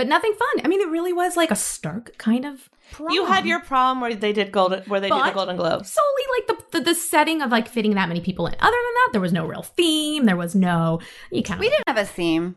But 0.00 0.08
nothing 0.08 0.32
fun. 0.32 0.64
I 0.64 0.68
mean, 0.68 0.80
it 0.80 0.88
really 0.88 1.12
was 1.12 1.36
like 1.36 1.50
a 1.50 1.54
stark 1.54 2.16
kind 2.16 2.46
of 2.46 2.70
prom. 2.90 3.10
You 3.10 3.26
had 3.26 3.44
your 3.44 3.60
prom 3.60 4.00
where 4.00 4.14
they 4.14 4.32
did 4.32 4.50
golden, 4.50 4.82
where 4.84 4.98
they 4.98 5.10
did 5.10 5.26
the 5.26 5.30
Golden 5.32 5.56
Globes. 5.56 5.92
solely 5.92 6.24
like 6.38 6.46
the, 6.46 6.78
the 6.78 6.84
the 6.86 6.94
setting 6.94 7.42
of 7.42 7.50
like 7.50 7.68
fitting 7.68 7.96
that 7.96 8.08
many 8.08 8.22
people 8.22 8.46
in. 8.46 8.54
Other 8.54 8.70
than 8.70 8.94
that, 8.94 9.08
there 9.12 9.20
was 9.20 9.34
no 9.34 9.44
real 9.44 9.60
theme. 9.60 10.24
There 10.24 10.38
was 10.38 10.54
no 10.54 11.00
you 11.30 11.42
kind 11.42 11.58
of 11.58 11.60
We 11.60 11.68
didn't 11.68 11.86
have 11.86 11.98
a 11.98 12.06
theme. 12.06 12.56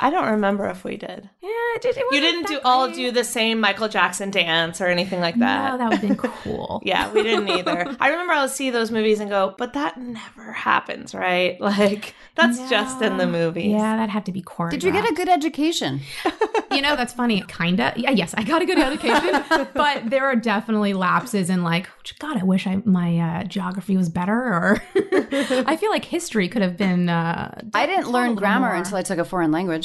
I 0.00 0.10
don't 0.10 0.28
remember 0.32 0.66
if 0.66 0.82
we 0.84 0.96
did. 0.96 1.28
yeah. 1.42 1.50
It, 1.76 1.82
did- 1.82 1.96
it 1.96 2.04
You 2.12 2.20
didn't 2.20 2.42
that 2.42 2.48
do 2.48 2.60
all 2.64 2.88
do 2.90 3.10
the 3.10 3.24
same 3.24 3.58
Michael 3.60 3.88
Jackson 3.88 4.30
dance 4.30 4.80
or 4.80 4.86
anything 4.86 5.20
like 5.20 5.36
that. 5.40 5.72
No, 5.72 5.78
that 5.78 5.88
would 5.90 5.98
have 5.98 6.08
been 6.08 6.16
cool. 6.44 6.80
yeah, 6.84 7.12
we 7.12 7.22
didn't 7.24 7.48
either. 7.48 7.96
I 8.00 8.08
remember 8.10 8.32
I 8.32 8.42
would 8.42 8.50
see 8.50 8.70
those 8.70 8.90
movies 8.92 9.18
and 9.20 9.28
go, 9.30 9.54
but 9.58 9.72
that 9.72 9.96
never 10.00 10.52
happens, 10.52 11.14
right? 11.14 11.60
Like 11.64 12.14
that's 12.36 12.58
just 12.70 13.00
in 13.02 13.16
the 13.16 13.26
No. 13.26 13.32
movies. 13.32 13.66
Yeah, 13.72 13.96
that 13.96 14.08
had 14.10 14.26
to 14.26 14.32
be 14.32 14.42
choreographed. 14.42 14.70
Did 14.70 14.84
you 14.84 14.92
get 14.92 15.08
a 15.10 15.14
good 15.14 15.28
education? 15.28 16.00
you 16.72 16.80
know, 16.82 16.94
that's 16.96 17.12
funny. 17.12 17.42
Kinda. 17.48 17.92
Yeah, 17.96 18.10
yes, 18.10 18.34
I 18.36 18.42
got 18.44 18.62
a 18.62 18.66
good 18.66 18.78
education, 18.78 19.44
but 19.74 20.10
there 20.10 20.26
are 20.26 20.36
definitely 20.36 20.92
lapses 20.94 21.50
in 21.50 21.62
like, 21.62 21.88
God, 22.18 22.36
I 22.40 22.44
wish 22.44 22.66
I 22.66 22.76
my 22.84 23.18
uh, 23.18 23.44
geography 23.44 23.96
was 23.96 24.08
better, 24.08 24.32
or 24.34 24.82
I 25.66 25.76
feel 25.76 25.90
like 25.90 26.04
history 26.04 26.48
could 26.48 26.62
have 26.62 26.76
been. 26.76 27.08
Uh, 27.08 27.60
I 27.72 27.86
didn't 27.86 28.10
learn 28.10 28.34
grammar 28.34 28.68
more. 28.68 28.74
until 28.76 28.96
I 28.96 29.02
took 29.02 29.18
a 29.18 29.24
foreign 29.24 29.50
language. 29.52 29.83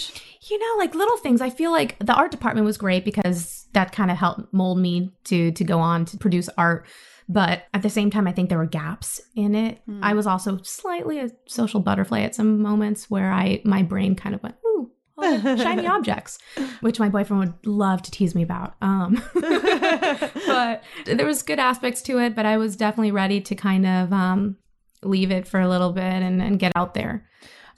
You 0.50 0.58
know, 0.58 0.76
like 0.78 0.96
little 0.96 1.18
things. 1.18 1.42
I 1.42 1.50
feel 1.50 1.72
like 1.72 1.98
the 2.00 2.14
art 2.14 2.32
department 2.32 2.66
was 2.66 2.78
great 2.78 3.06
because 3.06 3.68
that 3.74 3.92
kind 3.92 4.12
of 4.12 4.18
helped 4.18 4.54
mold 4.54 4.80
me 4.80 5.14
to 5.26 5.52
to 5.52 5.64
go 5.64 5.80
on 5.80 6.06
to 6.06 6.18
produce 6.18 6.50
art. 6.58 6.88
But 7.28 7.66
at 7.76 7.84
the 7.84 7.92
same 7.92 8.10
time, 8.10 8.28
I 8.28 8.32
think 8.32 8.50
there 8.50 8.58
were 8.58 8.66
gaps 8.66 9.22
in 9.36 9.54
it. 9.54 9.82
Hmm. 9.86 10.04
I 10.04 10.14
was 10.14 10.26
also 10.26 10.60
slightly 10.64 11.20
a 11.20 11.30
social 11.48 11.80
butterfly 11.80 12.22
at 12.22 12.34
some 12.34 12.62
moments 12.62 13.10
where 13.10 13.32
I 13.32 13.62
my 13.64 13.84
brain 13.84 14.16
kind 14.16 14.34
of 14.34 14.42
went, 14.42 14.56
ooh, 14.66 14.92
oh, 15.18 15.56
shiny 15.58 15.86
objects, 15.86 16.40
which 16.82 17.00
my 17.00 17.10
boyfriend 17.10 17.40
would 17.40 17.68
love 17.68 18.02
to 18.04 18.12
tease 18.12 18.34
me 18.34 18.42
about. 18.42 18.76
Um, 18.82 19.22
but 19.36 20.84
there 21.06 21.26
was 21.26 21.44
good 21.44 21.60
aspects 21.60 22.02
to 22.04 22.18
it, 22.20 22.36
but 22.36 22.46
I 22.46 22.58
was 22.58 22.76
definitely 22.76 23.12
ready 23.12 23.42
to 23.42 23.56
kind 23.56 23.86
of 23.86 24.12
um, 24.12 24.58
leave 25.04 25.32
it 25.32 25.48
for 25.48 25.60
a 25.60 25.70
little 25.70 25.92
bit 25.92 26.02
and, 26.02 26.42
and 26.42 26.60
get 26.60 26.72
out 26.76 26.96
there. 26.96 27.29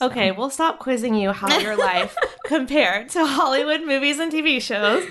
So- 0.02 0.08
Okay, 0.08 0.32
we'll 0.32 0.50
stop 0.50 0.80
quizzing 0.80 1.14
you 1.16 1.32
how 1.32 1.60
your 1.60 1.78
life 1.78 2.16
compared 2.46 3.10
to 3.10 3.26
Hollywood 3.26 3.82
movies 3.86 4.20
and 4.20 4.32
TV 4.32 4.62
shows. 4.62 5.06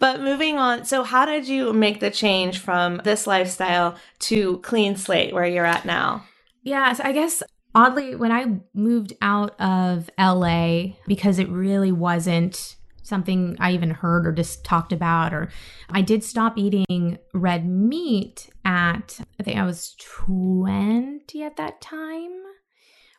But 0.00 0.20
moving 0.20 0.58
on, 0.58 0.84
so 0.84 1.04
how 1.04 1.24
did 1.26 1.46
you 1.46 1.72
make 1.72 2.00
the 2.00 2.10
change 2.10 2.58
from 2.58 3.00
this 3.04 3.26
lifestyle 3.28 3.96
to 4.20 4.58
Klean-Slate 4.58 5.32
where 5.32 5.46
you're 5.46 5.64
at 5.64 5.84
now? 5.84 6.24
Yeah, 6.64 6.92
so 6.92 7.04
I 7.04 7.12
guess 7.12 7.42
oddly, 7.72 8.16
when 8.16 8.32
I 8.32 8.58
moved 8.74 9.12
out 9.22 9.58
of 9.60 10.10
LA, 10.18 10.94
because 11.06 11.38
it 11.38 11.48
really 11.48 11.92
wasn't 11.92 12.74
something 13.04 13.56
I 13.60 13.72
even 13.74 13.90
heard 13.90 14.26
or 14.26 14.32
just 14.32 14.64
talked 14.64 14.92
about, 14.92 15.32
or 15.32 15.50
I 15.88 16.02
did 16.02 16.24
stop 16.24 16.58
eating 16.58 17.18
red 17.32 17.68
meat 17.68 18.50
at, 18.64 19.20
I 19.38 19.42
think 19.44 19.56
I 19.56 19.64
was 19.64 19.94
20 20.00 21.42
at 21.44 21.56
that 21.56 21.80
time. 21.80 22.32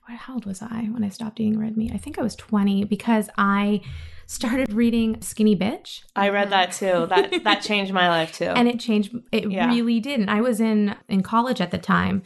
What, 0.08 0.18
how 0.18 0.34
old 0.34 0.46
was 0.46 0.62
I 0.62 0.89
when 0.92 1.04
I 1.04 1.10
stopped 1.10 1.39
eating 1.39 1.60
red 1.60 1.78
meat? 1.78 1.92
I 1.94 1.98
think 1.98 2.20
I 2.20 2.22
was 2.24 2.36
20 2.36 2.84
because 2.86 3.30
I 3.38 3.82
started 4.26 4.72
reading 4.74 5.22
Skinny 5.22 5.56
Bitch. 5.56 6.02
I 6.16 6.30
read 6.30 6.50
that 6.52 6.72
too. 6.72 7.06
That 7.08 7.44
that 7.44 7.62
changed 7.70 7.94
my 7.94 8.10
life 8.10 8.34
too. 8.34 8.46
and 8.46 8.68
it 8.68 8.80
changed 8.80 9.16
it 9.32 9.52
Yeah. 9.52 9.68
really 9.68 10.00
did 10.00 10.20
and 10.20 10.30
i 10.30 10.42
was 10.42 10.60
in 10.62 10.96
in 11.10 11.22
college 11.24 11.60
at 11.62 11.72
the 11.72 11.78
time 11.78 12.24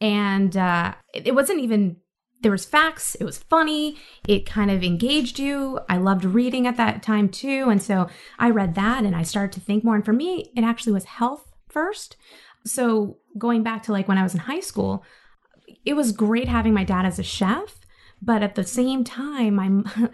and 0.00 0.56
uh 0.56 0.94
it, 1.12 1.26
it 1.28 1.34
wasn't 1.34 1.60
even 1.60 1.96
there 2.42 2.52
was 2.52 2.64
facts 2.64 3.14
it 3.16 3.24
was 3.24 3.38
funny 3.38 3.96
it 4.28 4.46
kind 4.46 4.70
of 4.70 4.82
engaged 4.82 5.38
you 5.38 5.78
i 5.88 5.96
loved 5.96 6.24
reading 6.24 6.66
at 6.66 6.76
that 6.76 7.02
time 7.02 7.28
too 7.28 7.68
and 7.68 7.82
so 7.82 8.08
i 8.38 8.48
read 8.48 8.74
that 8.76 9.04
and 9.04 9.14
i 9.16 9.22
started 9.22 9.52
to 9.52 9.60
think 9.60 9.82
more 9.84 9.94
and 9.96 10.04
for 10.04 10.12
me 10.12 10.50
it 10.56 10.62
actually 10.64 10.92
was 10.92 11.04
health 11.04 11.44
first 11.68 12.16
so 12.64 13.18
going 13.36 13.62
back 13.62 13.82
to 13.82 13.92
like 13.92 14.08
when 14.08 14.18
i 14.18 14.22
was 14.22 14.34
in 14.34 14.40
high 14.40 14.60
school 14.60 15.04
it 15.84 15.94
was 15.94 16.12
great 16.12 16.48
having 16.48 16.74
my 16.74 16.84
dad 16.84 17.04
as 17.04 17.18
a 17.18 17.22
chef 17.22 17.82
but 18.24 18.42
at 18.42 18.54
the 18.54 18.64
same 18.64 19.02
time 19.02 19.54
my 19.54 19.68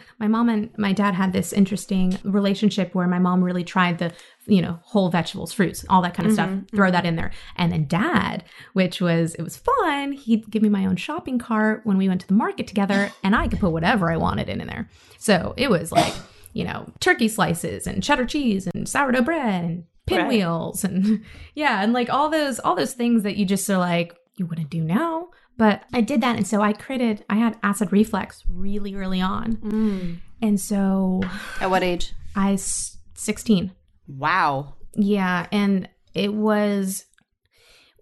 my 0.18 0.26
mom 0.26 0.48
and 0.48 0.70
my 0.78 0.92
dad 0.92 1.14
had 1.14 1.32
this 1.32 1.52
interesting 1.52 2.18
relationship 2.24 2.94
where 2.94 3.06
my 3.06 3.18
mom 3.18 3.44
really 3.44 3.62
tried 3.62 3.98
the 3.98 4.12
you 4.46 4.62
know 4.62 4.78
whole 4.82 5.10
vegetables 5.10 5.52
fruits 5.52 5.84
all 5.90 6.02
that 6.02 6.14
kind 6.14 6.26
of 6.26 6.32
stuff 6.32 6.48
mm-hmm, 6.48 6.76
throw 6.76 6.86
mm-hmm. 6.86 6.92
that 6.94 7.06
in 7.06 7.16
there. 7.16 7.30
And 7.56 7.70
then 7.70 7.86
dad 7.86 8.44
which 8.72 9.00
was 9.00 9.34
it 9.34 9.42
was 9.42 9.56
fun 9.56 10.12
he'd 10.12 10.50
give 10.50 10.62
me 10.62 10.68
my 10.70 10.86
own 10.86 10.96
shopping 10.96 11.38
cart 11.38 11.82
when 11.84 11.98
we 11.98 12.08
went 12.08 12.22
to 12.22 12.26
the 12.26 12.34
market 12.34 12.66
together 12.66 13.12
and 13.22 13.36
i 13.36 13.46
could 13.46 13.60
put 13.60 13.72
whatever 13.72 14.10
i 14.10 14.16
wanted 14.16 14.48
in, 14.48 14.60
in 14.60 14.66
there. 14.66 14.88
So 15.18 15.54
it 15.56 15.70
was 15.70 15.92
like 15.92 16.14
you 16.54 16.64
know 16.64 16.90
turkey 17.00 17.28
slices 17.28 17.86
and 17.86 18.02
cheddar 18.02 18.26
cheese 18.26 18.66
and 18.74 18.88
sourdough 18.88 19.22
bread 19.22 19.64
and 19.64 19.84
pinwheels 20.06 20.84
and 20.84 21.22
yeah 21.54 21.82
and 21.82 21.92
like 21.92 22.08
all 22.08 22.30
those 22.30 22.58
all 22.60 22.74
those 22.74 22.94
things 22.94 23.24
that 23.24 23.36
you 23.36 23.44
just 23.44 23.68
are 23.68 23.76
like 23.76 24.16
you 24.36 24.46
wouldn't 24.46 24.70
do 24.70 24.82
now 24.82 25.28
but 25.58 25.82
i 25.92 26.00
did 26.00 26.20
that 26.22 26.36
and 26.36 26.46
so 26.46 26.62
i 26.62 26.72
created 26.72 27.24
i 27.28 27.36
had 27.36 27.58
acid 27.62 27.92
reflux 27.92 28.42
really 28.48 28.94
early 28.94 29.20
on 29.20 29.56
mm. 29.56 30.16
and 30.40 30.58
so 30.60 31.20
At 31.60 31.68
what 31.70 31.82
age? 31.82 32.14
i 32.34 32.52
s- 32.54 32.96
16 33.14 33.72
Wow. 34.06 34.74
yeah, 34.94 35.46
and 35.52 35.86
it 36.14 36.32
was 36.32 37.04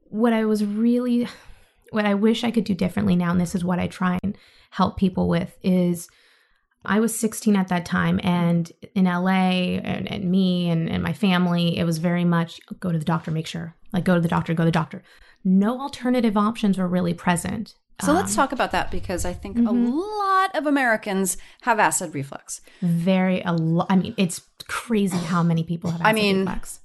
what 0.05 0.33
I 0.33 0.45
was 0.45 0.65
really 0.65 1.27
what 1.91 2.05
I 2.07 2.15
wish 2.15 2.45
I 2.45 2.51
could 2.53 2.63
do 2.65 2.75
differently 2.75 3.17
now 3.17 3.31
and 3.33 3.41
this 3.41 3.55
is 3.57 3.65
what 3.65 3.79
I 3.81 3.87
try 3.89 4.19
and 4.23 4.37
help 4.71 4.97
people 4.97 5.29
with 5.29 5.57
is 5.63 6.09
I 6.87 7.01
was 7.01 7.19
16 7.19 7.57
at 7.57 7.69
that 7.69 7.85
time 7.85 8.21
and 8.23 8.71
in 8.95 9.05
LA 9.05 9.79
and, 9.83 10.11
and 10.11 10.31
me 10.31 10.71
and, 10.71 10.89
and 10.89 11.03
my 11.03 11.13
family 11.13 11.77
it 11.79 11.85
was 11.85 11.99
very 11.99 12.25
much 12.25 12.61
go 12.81 12.93
to 12.93 12.99
the 12.99 13.05
doctor 13.05 13.31
make 13.31 13.47
sure. 13.47 13.75
Like 13.93 14.05
go 14.05 14.15
to 14.15 14.21
the 14.21 14.29
doctor 14.29 14.55
go 14.55 14.63
to 14.63 14.69
the 14.69 14.73
doctor. 14.73 15.03
No 15.45 15.81
alternative 15.81 16.37
options 16.37 16.79
were 16.79 16.89
really 16.89 17.15
present. 17.15 17.75
So 18.03 18.13
let's 18.13 18.33
um, 18.33 18.37
talk 18.37 18.53
about 18.53 18.73
that 18.73 18.91
because 18.91 19.25
I 19.25 19.33
think 19.33 19.57
a 19.57 19.61
mm-hmm. 19.61 19.91
lot 19.97 20.55
of 20.55 20.67
Americans 20.67 21.37
have 21.63 21.79
acid 21.79 22.15
reflux. 22.15 22.61
very 22.83 23.41
a 23.43 23.53
lot 23.53 23.87
i 23.91 23.97
mean 23.97 24.15
it's 24.17 24.43
crazy 24.69 25.17
how 25.17 25.43
many 25.43 25.63
people 25.63 25.91
have 25.91 26.01
I 26.01 26.11
acid 26.11 26.15
mean- 26.15 26.39
reflux 26.41 26.81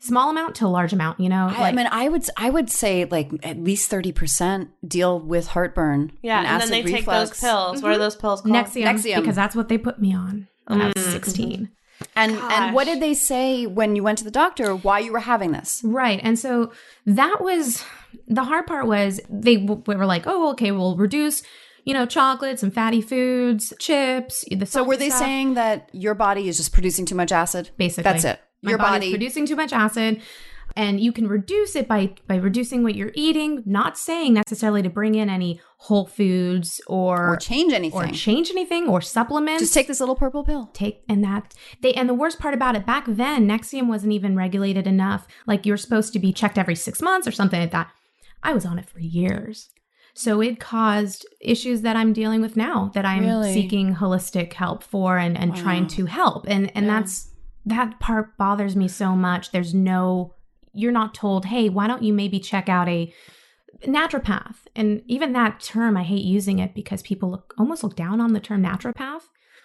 small 0.00 0.30
amount 0.30 0.56
to 0.56 0.66
a 0.66 0.68
large 0.68 0.92
amount 0.92 1.20
you 1.20 1.28
know 1.28 1.48
I- 1.48 1.68
I 1.68 1.72
mean, 1.72 1.88
I 1.90 2.08
would 2.08 2.24
I 2.36 2.50
would 2.50 2.70
say 2.70 3.04
like 3.04 3.30
at 3.42 3.62
least 3.62 3.88
thirty 3.88 4.12
percent 4.12 4.70
deal 4.86 5.20
with 5.20 5.48
heartburn. 5.48 6.12
Yeah, 6.22 6.38
and, 6.38 6.46
then 6.46 6.54
acid 6.56 6.70
they 6.72 6.82
take 6.82 7.04
those 7.04 7.30
reflux. 7.30 7.40
pills. 7.40 7.82
What 7.82 7.88
are 7.88 7.92
mm-hmm. 7.92 8.00
those 8.00 8.16
pills 8.16 8.40
called? 8.40 8.54
Nexium, 8.54 8.84
Nexium. 8.84 9.20
because 9.20 9.36
that's 9.36 9.54
what 9.54 9.68
they 9.68 9.78
put 9.78 10.00
me 10.00 10.14
on 10.14 10.48
when 10.66 10.82
I 10.82 10.86
was 10.86 10.94
mm. 11.06 11.12
16. 11.12 11.70
And 12.16 12.32
and 12.32 12.74
what 12.74 12.84
did 12.84 13.00
they 13.00 13.14
say 13.14 13.66
when 13.66 13.94
you 13.94 14.02
went 14.02 14.18
to 14.18 14.24
the 14.24 14.30
doctor? 14.30 14.74
Why 14.74 15.00
you 15.00 15.12
were 15.12 15.20
having 15.20 15.52
this? 15.52 15.82
Right. 15.84 16.20
And 16.22 16.38
so 16.38 16.72
that 17.06 17.38
was 17.40 17.84
the 18.26 18.44
hard 18.44 18.66
part 18.66 18.86
was 18.86 19.20
they 19.28 19.56
w- 19.56 19.82
were 19.86 20.06
like, 20.06 20.26
oh, 20.26 20.50
okay, 20.52 20.72
we'll 20.72 20.96
reduce, 20.96 21.42
you 21.84 21.94
know, 21.94 22.06
chocolates 22.06 22.62
and 22.62 22.72
fatty 22.72 23.02
foods, 23.02 23.72
chips. 23.78 24.44
The 24.50 24.66
So 24.66 24.82
were 24.82 24.96
they 24.96 25.10
saying 25.10 25.54
that 25.54 25.90
your 25.92 26.14
body 26.14 26.48
is 26.48 26.56
just 26.56 26.72
producing 26.72 27.04
too 27.04 27.14
much 27.14 27.32
acid? 27.32 27.70
basically 27.76 28.04
That's 28.04 28.24
it. 28.24 28.40
My 28.62 28.70
Your 28.70 28.78
body's 28.78 28.92
body. 29.00 29.10
producing 29.10 29.46
too 29.46 29.56
much 29.56 29.72
acid. 29.72 30.20
And 30.76 31.00
you 31.00 31.10
can 31.10 31.26
reduce 31.26 31.74
it 31.74 31.88
by 31.88 32.14
by 32.28 32.36
reducing 32.36 32.84
what 32.84 32.94
you're 32.94 33.10
eating, 33.14 33.62
not 33.66 33.98
saying 33.98 34.34
necessarily 34.34 34.82
to 34.82 34.88
bring 34.88 35.16
in 35.16 35.28
any 35.28 35.60
whole 35.78 36.06
foods 36.06 36.80
or 36.86 37.30
or 37.30 37.36
change 37.38 37.72
anything. 37.72 37.98
or 38.00 38.06
change 38.12 38.50
anything 38.50 38.86
or 38.88 39.00
supplements. 39.00 39.62
just 39.62 39.74
take 39.74 39.88
this 39.88 39.98
little 39.98 40.14
purple 40.14 40.44
pill. 40.44 40.70
take 40.72 41.02
and 41.08 41.24
that 41.24 41.54
they 41.82 41.92
and 41.94 42.08
the 42.08 42.14
worst 42.14 42.38
part 42.38 42.54
about 42.54 42.76
it 42.76 42.86
back 42.86 43.04
then 43.08 43.48
nexium 43.48 43.88
wasn't 43.88 44.12
even 44.12 44.36
regulated 44.36 44.86
enough 44.86 45.26
like 45.46 45.66
you're 45.66 45.76
supposed 45.78 46.12
to 46.12 46.18
be 46.20 46.32
checked 46.32 46.56
every 46.58 46.76
six 46.76 47.00
months 47.02 47.26
or 47.26 47.32
something 47.32 47.58
like 47.60 47.70
that 47.72 47.90
i 48.42 48.52
was 48.52 48.66
on 48.66 48.78
it 48.78 48.88
for 48.90 49.00
years 49.00 49.70
so 50.14 50.42
it 50.42 50.60
caused 50.60 51.26
issues 51.40 51.80
that 51.80 51.96
i'm 51.96 52.12
dealing 52.12 52.42
with 52.42 52.56
now 52.58 52.90
that 52.94 53.06
i'm 53.06 53.24
Really? 53.24 53.54
seeking 53.54 53.94
holistic 53.96 54.52
help 54.52 54.82
for 54.84 55.16
and 55.18 55.36
and 55.38 55.56
trying 55.56 55.86
to 55.88 56.04
help 56.06 56.44
and 56.46 56.70
and 56.76 56.86
that's 56.88 57.29
that 57.66 58.00
part 58.00 58.36
bothers 58.36 58.74
me 58.76 58.88
so 58.88 59.14
much. 59.16 59.52
There's 59.52 59.74
no 59.74 60.34
you're 60.72 60.92
not 60.92 61.14
told 61.14 61.46
hey 61.46 61.68
why 61.68 61.86
don't 61.88 62.02
you 62.02 62.12
maybe 62.12 62.38
check 62.38 62.68
out 62.68 62.88
a 62.88 63.12
naturopath? 63.86 64.56
And 64.76 65.02
even 65.06 65.32
that 65.32 65.60
term 65.60 65.96
i 65.96 66.02
hate 66.02 66.24
using 66.24 66.58
it 66.58 66.74
because 66.74 67.02
people 67.02 67.30
look 67.30 67.54
almost 67.58 67.82
look 67.82 67.96
down 67.96 68.20
on 68.20 68.32
the 68.32 68.40
term 68.40 68.62
naturopath. 68.62 69.22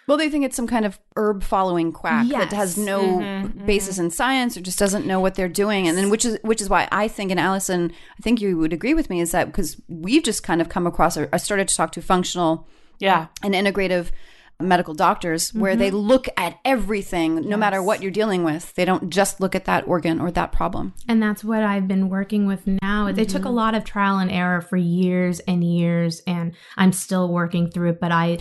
Well, 0.08 0.16
they 0.16 0.30
think 0.30 0.44
it's 0.44 0.54
some 0.54 0.68
kind 0.68 0.84
of 0.86 1.00
herb 1.16 1.42
following 1.42 1.90
quack 1.90 2.28
that 2.28 2.52
has 2.52 2.78
no 2.78 3.00
Mm-hmm, 3.18 3.66
basis 3.66 3.98
in 3.98 4.10
science 4.12 4.56
or 4.56 4.60
just 4.60 4.78
doesn't 4.78 5.04
know 5.04 5.18
what 5.18 5.34
they're 5.34 5.48
doing. 5.48 5.88
And 5.88 5.98
then 5.98 6.10
which 6.10 6.24
is 6.24 6.38
which 6.42 6.60
is 6.60 6.68
why 6.68 6.86
I 6.92 7.08
think 7.08 7.32
and 7.32 7.40
Allison, 7.40 7.92
I 8.16 8.22
think 8.22 8.40
you 8.40 8.56
would 8.58 8.72
agree 8.72 8.94
with 8.94 9.10
me 9.10 9.20
is 9.20 9.32
that 9.32 9.46
because 9.46 9.80
we've 9.88 10.22
just 10.22 10.44
kind 10.44 10.60
of 10.60 10.68
come 10.68 10.86
across 10.86 11.16
or 11.16 11.28
I 11.32 11.38
started 11.38 11.66
to 11.68 11.74
talk 11.76 11.90
to 11.92 12.02
functional 12.02 12.68
Yeah. 13.00 13.26
and 13.42 13.52
integrative 13.52 14.10
medical 14.60 14.94
doctors 14.94 15.52
where 15.52 15.76
they 15.76 15.88
Mm-hmm. 15.88 15.96
look 15.98 16.28
at 16.36 16.58
everything 16.64 17.48
no 17.48 17.56
matter 17.56 17.82
what 17.82 18.00
you're 18.02 18.10
dealing 18.10 18.42
with. 18.42 18.74
They 18.74 18.84
don't 18.86 19.10
just 19.10 19.40
look 19.40 19.54
at 19.54 19.66
that 19.66 19.86
organ 19.86 20.20
or 20.20 20.30
that 20.30 20.50
problem. 20.52 20.94
And 21.08 21.22
that's 21.22 21.44
what 21.44 21.62
I've 21.62 21.86
been 21.86 22.08
working 22.08 22.46
with 22.46 22.66
now. 22.66 23.06
It 23.06 23.28
took 23.28 23.44
a 23.44 23.50
lot 23.50 23.74
of 23.74 23.84
trial 23.84 24.18
and 24.18 24.30
error 24.30 24.60
for 24.60 24.76
years 24.76 25.40
and 25.40 25.62
years, 25.62 26.22
and 26.26 26.54
I'm 26.76 26.92
still 26.92 27.28
working 27.32 27.70
through 27.70 27.90
it. 27.90 28.00
But 28.00 28.12
I, 28.12 28.38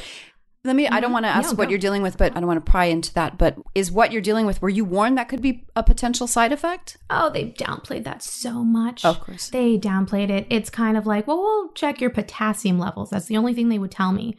Let 0.63 0.75
me 0.75 0.87
I 0.87 0.99
don't 1.01 1.11
want 1.11 1.25
to 1.25 1.29
ask 1.29 1.49
Mm-hmm. 1.49 1.57
What 1.57 1.69
you're 1.69 1.79
dealing 1.79 2.01
with, 2.01 2.17
but 2.17 2.31
I 2.35 2.39
don't 2.39 2.47
want 2.47 2.65
to 2.65 2.71
pry 2.71 2.85
into 2.85 3.13
that. 3.15 3.37
But 3.37 3.57
is 3.75 3.91
what 3.91 4.11
you're 4.11 4.21
dealing 4.21 4.45
with, 4.45 4.61
were 4.61 4.69
you 4.69 4.85
warned 4.85 5.17
that 5.17 5.27
could 5.29 5.41
be 5.41 5.65
a 5.75 5.83
potential 5.83 6.27
side 6.27 6.51
effect? 6.53 6.97
oh, 7.09 7.29
they 7.29 7.51
downplayed 7.51 8.05
that 8.05 8.23
so 8.23 8.63
much. 8.63 9.03
Of 9.05 9.19
course. 9.19 9.49
They 9.49 9.77
downplayed 9.77 10.29
it. 10.29 10.47
It's 10.49 10.69
kind 10.69 10.97
of 10.97 11.05
like, 11.05 11.27
well, 11.27 11.37
we'll 11.41 11.73
check 11.73 11.99
your 12.01 12.09
potassium 12.09 12.79
levels. 12.79 13.09
That's 13.11 13.27
the 13.27 13.37
only 13.37 13.53
thing 13.53 13.67
they 13.69 13.79
would 13.79 13.91
tell 13.91 14.11
me. 14.13 14.37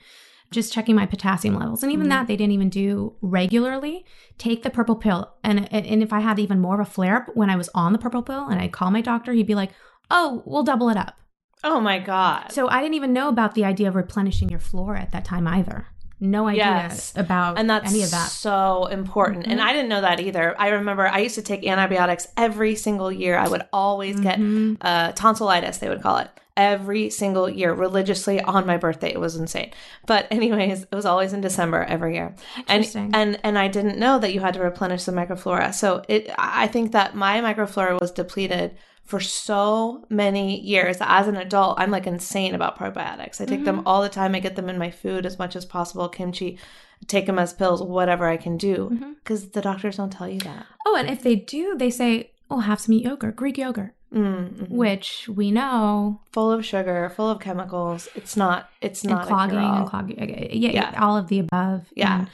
Just 0.51 0.73
checking 0.73 0.95
my 0.95 1.07
potassium 1.07 1.55
mm-hmm. 1.55 1.63
levels. 1.63 1.83
And 1.83 1.93
even 1.93 2.05
mm-hmm. 2.05 2.11
that 2.11 2.27
they 2.27 2.37
didn't 2.37 2.53
even 2.53 2.71
do 2.71 3.15
regularly. 3.21 4.05
Take 4.39 4.63
the 4.63 4.71
purple 4.71 4.97
pill. 4.97 5.35
And, 5.43 5.73
and 5.73 6.03
if 6.03 6.13
I 6.13 6.21
had 6.21 6.39
even 6.39 6.61
more 6.61 6.81
of 6.81 6.87
a 6.87 6.91
flare 6.91 7.17
up 7.17 7.35
when 7.35 7.51
I 7.51 7.57
was 7.57 7.69
on 7.75 7.93
the 7.93 7.99
purple 7.99 8.23
pill 8.23 8.47
and 8.47 8.61
I'd 8.61 8.73
call 8.73 8.91
my 8.91 9.01
doctor, 9.01 9.33
he'd 9.33 9.47
be 9.47 9.55
like, 9.55 9.71
oh, 10.11 10.43
we'll 10.47 10.63
double 10.63 10.89
it 10.89 10.97
up. 10.97 11.17
Oh 11.65 11.81
my 11.81 11.99
god. 11.99 12.53
So 12.53 12.69
I 12.69 12.81
didn't 12.81 12.95
even 12.95 13.13
know 13.13 13.29
about 13.29 13.55
the 13.55 13.65
idea 13.65 13.89
of 13.89 13.97
replenishing 13.97 14.49
your 14.49 14.61
flora 14.61 15.01
at 15.01 15.13
that 15.13 15.25
time 15.25 15.49
either. 15.49 15.87
No 16.19 16.47
idea 16.47 16.65
Yes. 16.65 17.13
about 17.17 17.59
and 17.59 17.69
that's 17.69 17.93
any 17.93 18.03
of 18.03 18.11
that. 18.11 18.31
so 18.31 18.87
important. 18.87 19.47
And 19.47 19.59
mm-hmm. 19.59 19.69
I 19.69 19.73
didn't 19.73 19.91
know 19.91 20.01
that 20.01 20.19
either. 20.21 20.59
I 20.59 20.69
remember 20.69 21.07
I 21.07 21.19
used 21.19 21.35
to 21.35 21.43
take 21.43 21.67
antibiotics 21.67 22.27
every 22.37 22.75
single 22.75 23.13
year. 23.13 23.37
I 23.37 23.49
would 23.49 23.63
always 23.73 24.19
get 24.21 24.41
uh, 24.81 25.13
tonsillitis, 25.13 25.79
they 25.79 25.89
would 25.89 26.03
call 26.03 26.19
it, 26.19 26.31
every 26.57 27.11
single 27.11 27.49
year. 27.49 27.73
Religiously 27.73 28.41
on 28.41 28.67
my 28.67 28.77
birthday. 28.77 29.13
It 29.13 29.21
was 29.21 29.37
insane. 29.37 29.73
But 30.07 30.27
anyways, 30.31 30.83
it 30.85 30.95
was 30.95 31.07
always 31.07 31.33
in 31.33 31.41
December 31.41 31.85
every 31.85 32.15
year. 32.15 32.35
And 32.69 32.91
and 33.15 33.39
and 33.43 33.59
I 33.59 33.69
didn't 33.69 33.99
know 33.99 34.19
that 34.19 34.33
you 34.33 34.41
had 34.41 34.55
to 34.55 34.61
replenish 34.61 35.05
the 35.05 35.13
microflora. 35.13 35.75
So 35.75 36.03
it 36.09 36.31
I 36.39 36.67
think 36.67 36.93
that 36.93 37.15
my 37.15 37.41
microflora 37.41 38.01
was 38.01 38.11
depleted 38.11 38.77
for 39.05 39.21
so 39.21 40.05
many 40.09 40.61
years. 40.61 40.97
As 41.01 41.29
an 41.29 41.37
adult 41.37 41.79
i'm 41.79 41.91
like 41.91 42.07
insane 42.07 42.55
about 42.55 42.79
probiotics. 42.79 43.41
I 43.41 43.45
take 43.45 43.65
them 43.65 43.79
mm-hmm. 43.79 43.87
all 43.87 44.03
the 44.03 44.09
time. 44.09 44.35
I 44.35 44.41
get 44.41 44.57
them 44.57 44.69
in 44.69 44.79
my 44.79 44.91
food 44.91 45.27
as 45.27 45.39
much 45.39 45.57
as 45.57 45.65
possible 45.65 46.09
kimchi 46.09 46.59
take 47.07 47.27
them 47.27 47.39
as 47.39 47.53
pills 47.53 47.83
whatever 47.83 48.27
i 48.27 48.37
can 48.37 48.57
do. 48.57 48.91
Mm-hmm. 48.93 49.13
Because 49.15 49.51
the 49.51 49.61
doctors 49.61 49.97
don't 49.97 50.13
tell 50.13 50.29
you 50.29 50.41
that. 50.41 50.67
Oh, 50.87 50.97
and 50.97 51.09
if 51.11 51.23
they 51.23 51.37
do, 51.37 51.77
they 51.77 51.91
say, 51.91 52.31
"Oh, 52.51 52.61
have 52.61 52.81
some 52.81 52.95
yogurt, 52.95 53.37
Greek 53.37 53.59
yogurt," 53.59 53.96
mm 54.17 54.69
which 54.69 55.29
we 55.29 55.51
know 55.51 56.21
full 56.33 56.51
of 56.51 56.65
sugar 56.65 57.13
full 57.17 57.31
of 57.31 57.39
chemicals 57.41 58.09
it's 58.15 58.37
not 58.37 58.71
it's 58.81 59.05
not 59.05 59.25
a 59.25 59.27
clogging 59.27 59.59
and 59.59 59.87
clogging. 59.89 60.17
Yeah, 60.53 60.71
Yeah. 60.71 61.05
all 61.05 61.17
of 61.17 61.29
the 61.29 61.39
above. 61.41 61.87
Yeah. 61.95 62.21
And 62.21 62.29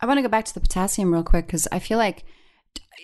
I 0.00 0.06
want 0.06 0.18
to 0.18 0.22
go 0.22 0.28
back 0.28 0.44
to 0.46 0.54
the 0.54 0.60
potassium 0.60 1.12
real 1.12 1.22
quick 1.22 1.46
because 1.46 1.66
I 1.72 1.78
feel 1.78 1.98
like 1.98 2.24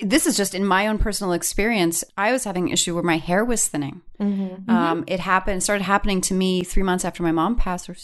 this 0.03 0.27
is 0.27 0.37
just 0.37 0.55
in 0.55 0.65
my 0.65 0.87
own 0.87 0.99
personal 0.99 1.33
experience. 1.33 2.05
I 2.17 2.33
was 2.33 2.45
having 2.45 2.67
an 2.67 2.73
issue 2.73 2.95
where 2.95 3.03
my 3.03 3.19
hair 3.19 3.45
was 3.45 3.67
thinning. 3.67 4.03
Mm-hmm. 4.21 4.71
Um, 4.71 5.05
it 5.07 5.21
happened, 5.21 5.63
started 5.63 5.85
happening 5.85 6.21
to 6.23 6.35
me 6.35 6.63
three 6.63 6.83
months 6.83 7.05
after 7.05 7.23
my 7.23 7.33
mom 7.33 7.57
passed, 7.57 7.89
or 7.89 7.97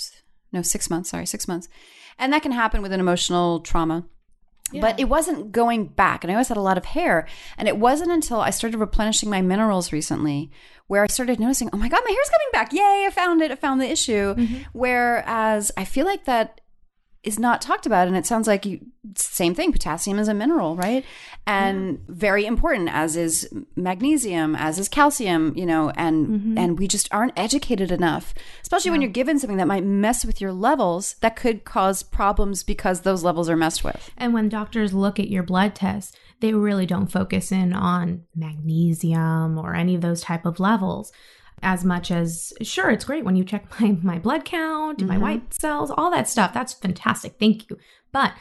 no, 0.53 0.63
six 0.63 0.89
months. 0.91 1.11
Sorry, 1.11 1.27
six 1.27 1.47
months, 1.47 1.69
and 2.19 2.33
that 2.33 2.43
can 2.43 2.53
happen 2.53 2.83
with 2.83 2.93
an 2.93 3.01
emotional 3.01 3.61
trauma. 3.61 4.05
But 4.81 4.99
it 4.99 5.09
wasn't 5.09 5.53
going 5.53 5.87
back, 5.87 6.25
and 6.25 6.31
I 6.31 6.35
always 6.35 6.49
had 6.49 6.57
a 6.57 6.63
lot 6.63 6.79
of 6.79 6.85
hair. 6.85 7.27
And 7.57 7.69
it 7.69 7.77
wasn't 7.77 8.11
until 8.11 8.41
I 8.41 8.51
started 8.51 8.79
replenishing 8.79 9.31
my 9.31 9.43
minerals 9.43 9.93
recently 9.93 10.51
where 10.87 11.03
I 11.03 11.07
started 11.07 11.41
noticing, 11.41 11.71
oh 11.73 11.79
my 11.79 11.89
god, 11.89 12.03
my 12.05 12.11
hair's 12.11 12.31
coming 12.31 12.49
back! 12.53 12.73
Yay, 12.73 13.05
I 13.07 13.11
found 13.11 13.41
it! 13.41 13.51
I 13.51 13.55
found 13.55 13.81
the 13.81 13.91
issue. 13.91 14.35
Mm-hmm. 14.35 14.63
Whereas 14.73 15.73
I 15.77 15.85
feel 15.85 16.07
like 16.07 16.25
that 16.25 16.61
is 17.25 17.39
not 17.39 17.61
talked 17.61 17.87
about 17.87 18.07
and 18.07 18.17
it 18.17 18.27
sounds 18.27 18.47
like 18.47 18.65
you 18.67 18.81
same 19.17 19.55
thing 19.55 19.71
potassium 19.71 20.19
is 20.19 20.29
a 20.29 20.35
mineral 20.35 20.77
right? 20.77 21.05
And 21.47 22.01
very 22.09 22.47
important 22.47 22.89
as 22.91 23.17
is 23.17 23.49
magnesium 23.77 24.57
as 24.57 24.79
is 24.79 24.89
calcium 24.89 25.53
you 25.57 25.67
know 25.67 25.91
and 25.97 26.25
Mm-hmm. 26.25 26.59
and 26.59 26.79
we 26.79 26.89
just 26.89 27.09
aren't 27.13 27.39
educated 27.39 27.91
enough 27.93 28.35
especially 28.63 28.91
when 28.91 29.03
you're 29.03 29.11
given 29.11 29.39
something 29.39 29.59
that 29.59 29.67
might 29.67 29.85
mess 29.85 30.25
with 30.25 30.41
your 30.41 30.53
levels 30.53 31.15
that 31.21 31.37
could 31.37 31.65
cause 31.65 32.03
problems 32.03 32.63
because 32.63 33.01
those 33.01 33.23
levels 33.23 33.49
are 33.51 33.57
messed 33.57 33.85
with. 33.85 34.11
And 34.17 34.33
when 34.35 34.49
doctors 34.49 34.93
look 34.93 35.19
at 35.21 35.29
your 35.29 35.43
blood 35.43 35.75
tests, 35.75 36.17
they 36.41 36.53
really 36.53 36.87
don't 36.87 37.13
focus 37.13 37.53
in 37.53 37.73
on 37.73 38.25
magnesium 38.35 39.59
or 39.59 39.75
any 39.75 39.95
of 39.95 40.01
those 40.01 40.21
type 40.21 40.45
of 40.47 40.61
levels 40.61 41.13
as 41.65 41.85
much 41.85 42.11
as 42.11 42.53
sure 42.63 42.91
it's 42.91 43.05
great 43.05 43.25
when 43.25 43.37
you 43.37 43.45
check 43.45 43.81
my 43.81 43.97
my 44.03 44.19
blood 44.19 44.45
count, 44.45 45.03
my 45.03 45.15
mm-hmm. 45.15 45.23
white 45.23 45.55
cells, 45.55 45.91
all 45.91 46.11
that 46.11 46.29
stuff. 46.29 46.53
That's 46.53 46.73
fantastic. 46.75 47.37
Thank 47.39 47.69
you. 47.71 47.79
But 48.13 48.33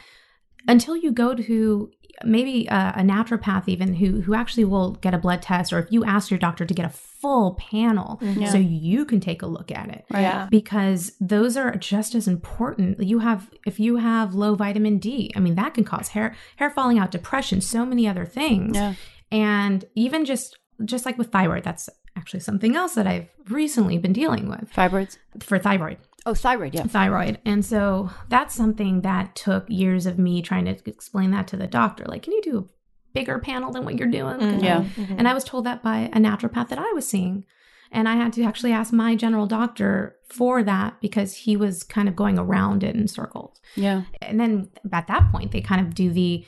until 0.68 0.96
you 0.96 1.12
go 1.12 1.34
to 1.34 1.90
maybe 2.24 2.66
a, 2.66 2.94
a 2.96 3.02
naturopath 3.02 3.64
even 3.66 3.94
who 3.94 4.20
who 4.20 4.34
actually 4.34 4.64
will 4.64 4.92
get 4.96 5.14
a 5.14 5.18
blood 5.18 5.42
test 5.42 5.72
or 5.72 5.80
if 5.80 5.90
you 5.90 6.04
ask 6.04 6.30
your 6.30 6.38
doctor 6.38 6.64
to 6.64 6.72
get 6.72 6.86
a 6.86 6.90
full 6.90 7.54
panel 7.54 8.18
mm-hmm. 8.22 8.44
so 8.46 8.56
you 8.56 9.04
can 9.04 9.18
take 9.18 9.42
a 9.42 9.46
look 9.46 9.72
at 9.72 9.88
it 9.88 10.04
Yeah. 10.10 10.46
because 10.50 11.12
those 11.20 11.56
are 11.56 11.74
just 11.76 12.14
as 12.14 12.28
important. 12.28 13.02
You 13.02 13.18
have 13.20 13.50
if 13.66 13.80
you 13.80 13.96
have 13.96 14.34
low 14.34 14.54
vitamin 14.54 14.98
D, 14.98 15.32
I 15.34 15.40
mean 15.40 15.54
that 15.56 15.74
can 15.74 15.84
cause 15.84 16.08
hair 16.08 16.36
hair 16.56 16.70
falling 16.70 16.98
out, 16.98 17.10
depression, 17.10 17.60
so 17.60 17.84
many 17.84 18.06
other 18.06 18.26
things. 18.26 18.76
Yeah. 18.76 18.94
And 19.32 19.84
even 19.94 20.24
just 20.24 20.58
just 20.84 21.06
like 21.06 21.18
with 21.18 21.32
thyroid, 21.32 21.64
that's 21.64 21.88
actually 22.16 22.40
something 22.40 22.76
else 22.76 22.94
that 22.94 23.06
I've 23.06 23.28
recently 23.48 23.98
been 23.98 24.12
dealing 24.12 24.48
with 24.48 24.70
fibroids 24.72 25.18
for 25.40 25.58
thyroid. 25.58 25.98
oh 26.26 26.34
thyroid 26.34 26.74
yeah 26.74 26.84
Thyroid. 26.84 27.38
And 27.44 27.64
so 27.64 28.10
that's 28.28 28.54
something 28.54 29.00
that 29.02 29.34
took 29.34 29.64
years 29.68 30.06
of 30.06 30.18
me 30.18 30.40
trying 30.42 30.64
to 30.66 30.76
explain 30.86 31.30
that 31.32 31.48
to 31.48 31.56
the 31.56 31.66
doctor. 31.66 32.04
Like, 32.06 32.22
can 32.22 32.32
you 32.32 32.42
do 32.42 32.58
a 32.58 32.64
bigger 33.12 33.38
panel 33.38 33.72
than 33.72 33.84
what 33.84 33.98
you're 33.98 34.08
doing? 34.08 34.38
'Cause 34.38 34.62
Yeah. 34.62 34.84
Mm-hmm. 34.96 35.16
and 35.18 35.28
I 35.28 35.34
was 35.34 35.44
told 35.44 35.64
that 35.66 35.82
by 35.82 36.10
a 36.12 36.18
naturopath 36.18 36.68
that 36.68 36.78
I 36.78 36.92
was 36.92 37.06
seeing. 37.06 37.44
And 37.92 38.08
I 38.08 38.16
had 38.16 38.32
to 38.32 38.42
actually 38.42 38.72
ask 38.72 38.92
my 38.92 39.14
general 39.14 39.46
doctor 39.46 40.16
for 40.28 40.62
that 40.64 41.00
because 41.00 41.34
he 41.34 41.56
was 41.56 41.84
kind 41.84 42.08
of 42.08 42.16
going 42.16 42.38
around 42.38 42.82
it 42.82 42.96
in 42.96 43.06
circles. 43.06 43.60
yeah 43.76 44.02
And 44.22 44.40
then 44.40 44.68
at 44.92 45.06
that 45.06 45.30
point, 45.30 45.52
they 45.52 45.60
kind 45.60 45.80
of 45.80 45.94
do 45.94 46.10
the, 46.10 46.44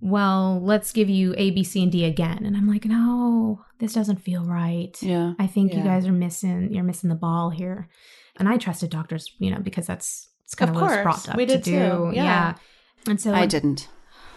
well, 0.00 0.60
let's 0.62 0.92
give 0.92 1.08
you 1.08 1.34
A, 1.36 1.50
B, 1.50 1.64
C, 1.64 1.82
and 1.82 1.92
D 1.92 2.04
again. 2.04 2.44
And 2.44 2.56
I'm 2.56 2.68
like, 2.68 2.84
no, 2.84 3.64
this 3.78 3.92
doesn't 3.92 4.20
feel 4.20 4.44
right. 4.44 4.96
yeah 5.02 5.34
I 5.38 5.46
think 5.46 5.74
you 5.74 5.82
guys 5.82 6.06
are 6.06 6.12
missing, 6.12 6.72
you're 6.72 6.84
missing 6.84 7.08
the 7.10 7.16
ball 7.16 7.50
here. 7.50 7.88
And 8.36 8.48
I 8.48 8.56
trusted 8.56 8.90
doctors, 8.90 9.34
you 9.38 9.50
know, 9.50 9.58
because 9.58 9.86
that's, 9.86 10.28
it's 10.44 10.54
kind 10.54 10.70
Of 10.70 10.76
of, 10.76 10.82
what 10.82 10.90
I 10.92 10.96
was 10.96 11.02
brought 11.02 11.28
up 11.30 11.36
We 11.36 11.46
to 11.46 11.58
do. 11.58 11.70
too. 11.72 12.10
Yeah. 12.14 12.54
And 13.08 13.20
so 13.20 13.32
i 13.34 13.46
didn't 13.46 13.88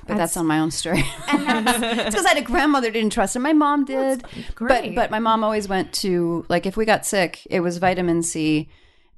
but 0.08 0.18
that's, 0.18 0.34
That's- 0.34 0.38
on 0.38 0.48
my 0.48 0.58
own 0.60 0.72
story 0.72 1.04
it's 1.28 2.06
because 2.06 2.26
I 2.26 2.30
had 2.30 2.38
a 2.40 2.42
grandmother 2.42 2.90
didn't 2.90 3.12
trust, 3.12 3.36
and 3.36 3.44
my 3.44 3.54
mom 3.54 3.86
did. 3.86 4.24
But 4.24 4.56
great. 4.56 4.96
but 4.96 5.12
my 5.12 5.20
mom 5.20 5.44
always 5.44 5.68
went 5.68 5.94
to 5.94 6.44
like 6.50 6.66
if 6.66 6.76
we 6.76 6.86
got 6.86 7.06
sick, 7.06 7.46
it 7.52 7.60
was 7.60 7.78
vitamin 7.78 8.24
C 8.24 8.68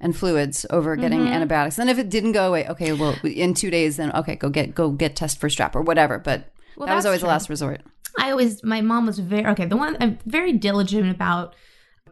and 0.00 0.16
fluids 0.16 0.66
over 0.70 0.96
getting 0.96 1.20
Mm-hmm. 1.20 1.32
antibiotics. 1.32 1.76
Then 1.76 1.88
if 1.88 1.98
it 1.98 2.10
didn't 2.10 2.32
go 2.32 2.48
away, 2.48 2.66
okay, 2.68 2.92
well 2.92 3.16
in 3.24 3.54
two 3.54 3.70
days, 3.70 3.96
then 3.96 4.12
okay, 4.12 4.36
go 4.36 4.48
get 4.50 4.74
go 4.74 4.90
get 4.90 5.16
test 5.16 5.38
for 5.40 5.48
strep 5.48 5.74
or 5.74 5.82
whatever. 5.82 6.18
But 6.18 6.52
Well, 6.76 6.86
that 6.86 6.94
was 6.96 7.06
always 7.06 7.20
the 7.22 7.26
last 7.28 7.48
resort. 7.48 7.80
I 8.18 8.30
always, 8.30 8.62
my 8.62 8.80
mom 8.80 9.06
was 9.06 9.18
very, 9.18 9.44
okay, 9.46 9.66
the 9.66 9.76
one 9.76 9.96
I'm 10.00 10.18
very 10.24 10.52
diligent 10.52 11.10
about 11.10 11.54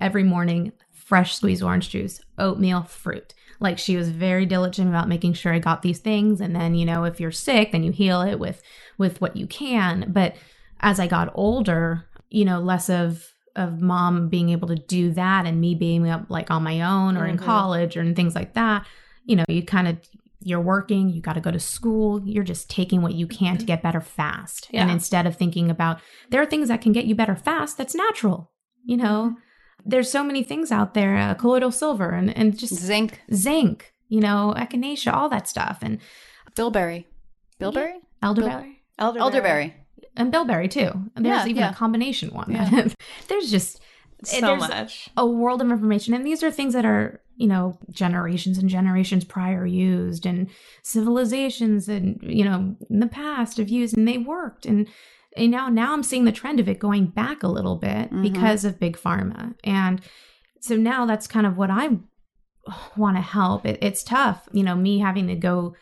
every 0.01 0.25
morning 0.25 0.73
fresh 0.93 1.35
squeezed 1.35 1.63
orange 1.63 1.91
juice, 1.91 2.21
oatmeal, 2.39 2.83
fruit. 2.83 3.35
Like 3.61 3.79
she 3.79 3.97
was 3.97 4.09
very 4.09 4.45
diligent 4.47 4.89
about 4.89 5.09
making 5.09 5.35
sure 5.35 5.53
I 5.53 5.61
got 5.61 5.83
these 5.83 6.01
things. 6.01 6.41
And 6.41 6.57
then, 6.57 6.75
you 6.75 6.85
know, 6.85 7.05
if 7.05 7.21
you're 7.21 7.31
sick, 7.31 7.71
then 7.71 7.85
you 7.85 7.93
heal 7.93 8.21
it 8.23 8.41
with, 8.41 8.61
with 8.99 9.21
what 9.21 9.37
you 9.37 9.47
can. 9.47 10.07
But 10.09 10.35
as 10.81 10.99
I 10.99 11.07
got 11.07 11.31
older, 11.35 12.07
you 12.31 12.45
know, 12.45 12.59
less 12.59 12.91
of, 12.91 13.32
of 13.57 13.81
mom 13.81 14.29
being 14.29 14.49
able 14.51 14.69
to 14.69 14.75
do 14.77 15.13
that 15.13 15.47
and 15.47 15.61
me 15.61 15.75
being 15.75 16.09
up 16.09 16.27
like 16.29 16.51
on 16.51 16.63
my 16.63 16.81
own 16.83 17.17
or 17.17 17.27
in 17.27 17.37
Mhm. 17.37 17.43
college 17.45 17.97
or 17.97 18.01
and 18.01 18.17
things 18.17 18.35
like 18.35 18.55
that, 18.55 18.87
you 19.25 19.37
know, 19.37 19.45
you 19.49 19.63
kind 19.63 19.89
of, 19.89 19.99
you're 20.45 20.61
working, 20.61 21.09
you 21.09 21.21
got 21.21 21.35
to 21.35 21.41
go 21.41 21.51
to 21.51 21.61
school, 21.61 22.21
you're 22.25 22.43
just 22.45 22.69
taking 22.69 23.03
what 23.03 23.15
you 23.15 23.27
can 23.27 23.57
to 23.59 23.65
get 23.65 23.83
better 23.83 24.01
fast. 24.01 24.69
And 24.73 24.91
instead 24.91 25.27
of 25.27 25.37
thinking 25.37 25.71
about 25.71 26.01
there 26.31 26.43
are 26.43 26.47
things 26.47 26.69
that 26.69 26.81
can 26.81 26.93
get 26.93 27.05
you 27.05 27.15
better 27.15 27.37
fast, 27.37 27.77
that's 27.79 27.95
natural. 27.95 28.51
You 28.85 28.97
know, 28.97 29.37
there's 29.85 30.11
so 30.11 30.25
many 30.25 30.43
things 30.43 30.73
out 30.73 30.95
there, 30.95 31.17
uh, 31.17 31.35
colloidal 31.35 31.71
silver 31.71 32.11
and, 32.11 32.37
and 32.37 32.59
just 32.59 32.75
Zinc, 32.75 33.21
zinc, 33.33 33.93
you 34.09 34.21
know, 34.21 34.55
echinacea, 34.57 35.13
all 35.13 35.29
that 35.29 35.47
stuff. 35.47 35.79
And 35.83 35.99
bilberry, 36.57 37.07
bilberry, 37.59 38.01
elderberry. 38.23 38.83
elderberry. 38.99 39.75
And 40.17 40.31
bilberry 40.31 40.69
too. 40.69 40.91
And 41.17 41.25
there's 41.25 41.45
Yeah, 41.45 41.47
even 41.51 41.63
yeah. 41.63 41.71
a 41.71 41.75
combination 41.75 42.31
one. 42.35 42.51
Yeah. 42.53 42.89
there's 43.29 43.51
just 43.51 43.81
So 44.25 44.41
there's 44.41 44.61
much. 44.69 45.09
a 45.17 45.27
world 45.27 45.63
of 45.63 45.71
information. 45.71 46.13
And 46.15 46.25
these 46.27 46.43
are 46.43 46.51
things 46.51 46.75
that 46.75 46.85
are, 46.85 47.21
you 47.37 47.47
know, 47.47 47.79
generations 47.91 48.59
and 48.59 48.69
generations 48.69 49.25
prior 49.25 49.65
used 49.65 50.27
and 50.27 50.49
civilizations 50.83 51.89
and, 51.89 52.19
you 52.23 52.45
know, 52.45 52.77
in 52.91 53.01
the 53.01 53.07
past 53.09 53.57
have 53.57 53.69
used 53.69 53.97
and 53.97 54.07
they 54.07 54.19
worked. 54.19 54.67
And, 54.67 54.87
and 55.37 55.51
now, 55.51 55.69
now 55.69 55.93
I'm 55.95 56.03
seeing 56.03 56.25
the 56.27 56.33
trend 56.33 56.61
of 56.61 56.69
it 56.69 56.79
going 56.79 57.07
back 57.07 57.43
a 57.43 57.49
little 57.49 57.77
bit 57.77 58.11
Mhm. 58.13 58.23
because 58.23 58.65
of 58.65 58.79
big 58.79 58.97
pharma. 58.97 59.55
And 59.65 60.01
so 60.61 60.77
now 60.77 61.07
that's 61.07 61.27
kind 61.27 61.47
of 61.47 61.57
what 61.57 61.71
I 61.71 61.99
want 62.97 63.17
to 63.17 63.23
help. 63.23 63.67
It, 63.67 63.79
it's 63.83 64.03
tough, 64.05 64.49
you 64.53 64.63
know, 64.63 64.77
me 64.77 64.99
having 64.99 65.27
to 65.29 65.35
go 65.35 65.75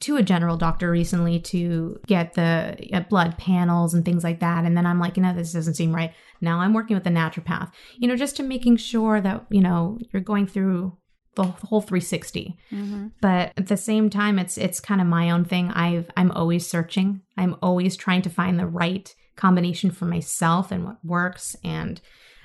to 0.00 0.16
a 0.16 0.22
general 0.22 0.56
doctor 0.56 0.90
recently 0.90 1.40
to 1.40 1.98
get 2.06 2.34
the 2.34 2.76
uh, 2.92 3.00
blood 3.00 3.38
panels 3.38 3.94
and 3.94 4.04
things 4.04 4.22
like 4.22 4.40
that. 4.40 4.64
And 4.64 4.76
then 4.76 4.86
I'm 4.86 5.00
like, 5.00 5.16
you 5.16 5.22
know, 5.22 5.32
this 5.34 5.52
doesn't 5.52 5.74
seem 5.74 5.94
right. 5.94 6.12
Now 6.40 6.60
I'm 6.60 6.74
working 6.74 6.96
with 6.96 7.06
a 7.06 7.10
naturopath, 7.10 7.72
you 7.96 8.06
know, 8.06 8.16
just 8.16 8.36
to 8.36 8.42
making 8.42 8.76
sure 8.76 9.20
that, 9.20 9.46
you 9.50 9.62
know, 9.62 9.98
you're 10.12 10.22
going 10.22 10.46
through 10.46 10.96
the 11.34 11.44
whole 11.44 11.82
360 11.82 12.56
Mm-hmm. 12.72 13.08
but 13.20 13.52
at 13.58 13.66
the 13.68 13.76
same 13.76 14.08
time 14.08 14.38
it's 14.38 14.56
it's 14.56 14.80
kind 14.80 15.02
of 15.02 15.06
my 15.06 15.30
own 15.30 15.44
thing 15.44 15.70
i've 15.72 16.10
i'm 16.16 16.30
always 16.30 16.66
searching 16.66 17.20
i'm 17.36 17.56
always 17.62 17.94
trying 17.94 18.22
to 18.22 18.30
find 18.30 18.58
the 18.58 18.66
right 18.66 19.14
combination 19.36 19.90
for 19.90 20.06
myself 20.06 20.72
and 20.72 20.86
what 20.86 20.96
works 21.04 21.54
and 21.62 22.00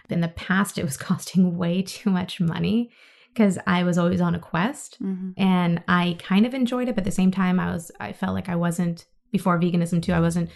in 0.10 0.20
the 0.20 0.28
past 0.28 0.78
it 0.78 0.84
was 0.84 0.98
costing 1.10 1.58
way 1.58 1.82
too 1.82 2.10
much 2.10 2.42
money 2.42 2.92
because 3.34 3.58
i 3.68 3.84
was 3.84 3.98
always 3.98 4.22
on 4.22 4.36
a 4.36 4.40
quest 4.40 4.98
Mm-hmm. 5.02 5.32
and 5.38 5.84
i 5.88 6.18
kind 6.20 6.46
of 6.46 6.54
enjoyed 6.54 6.88
it 6.90 6.96
but 6.96 7.02
at 7.02 7.06
the 7.06 7.12
same 7.12 7.32
time 7.32 7.60
i 7.60 7.72
was 7.72 7.92
i 8.00 8.12
felt 8.14 8.34
like 8.34 8.50
i 8.50 8.56
wasn't 8.56 9.06
before 9.32 9.60
veganism 9.60 10.02
too 10.02 10.14
i 10.14 10.20
wasn't 10.20 10.50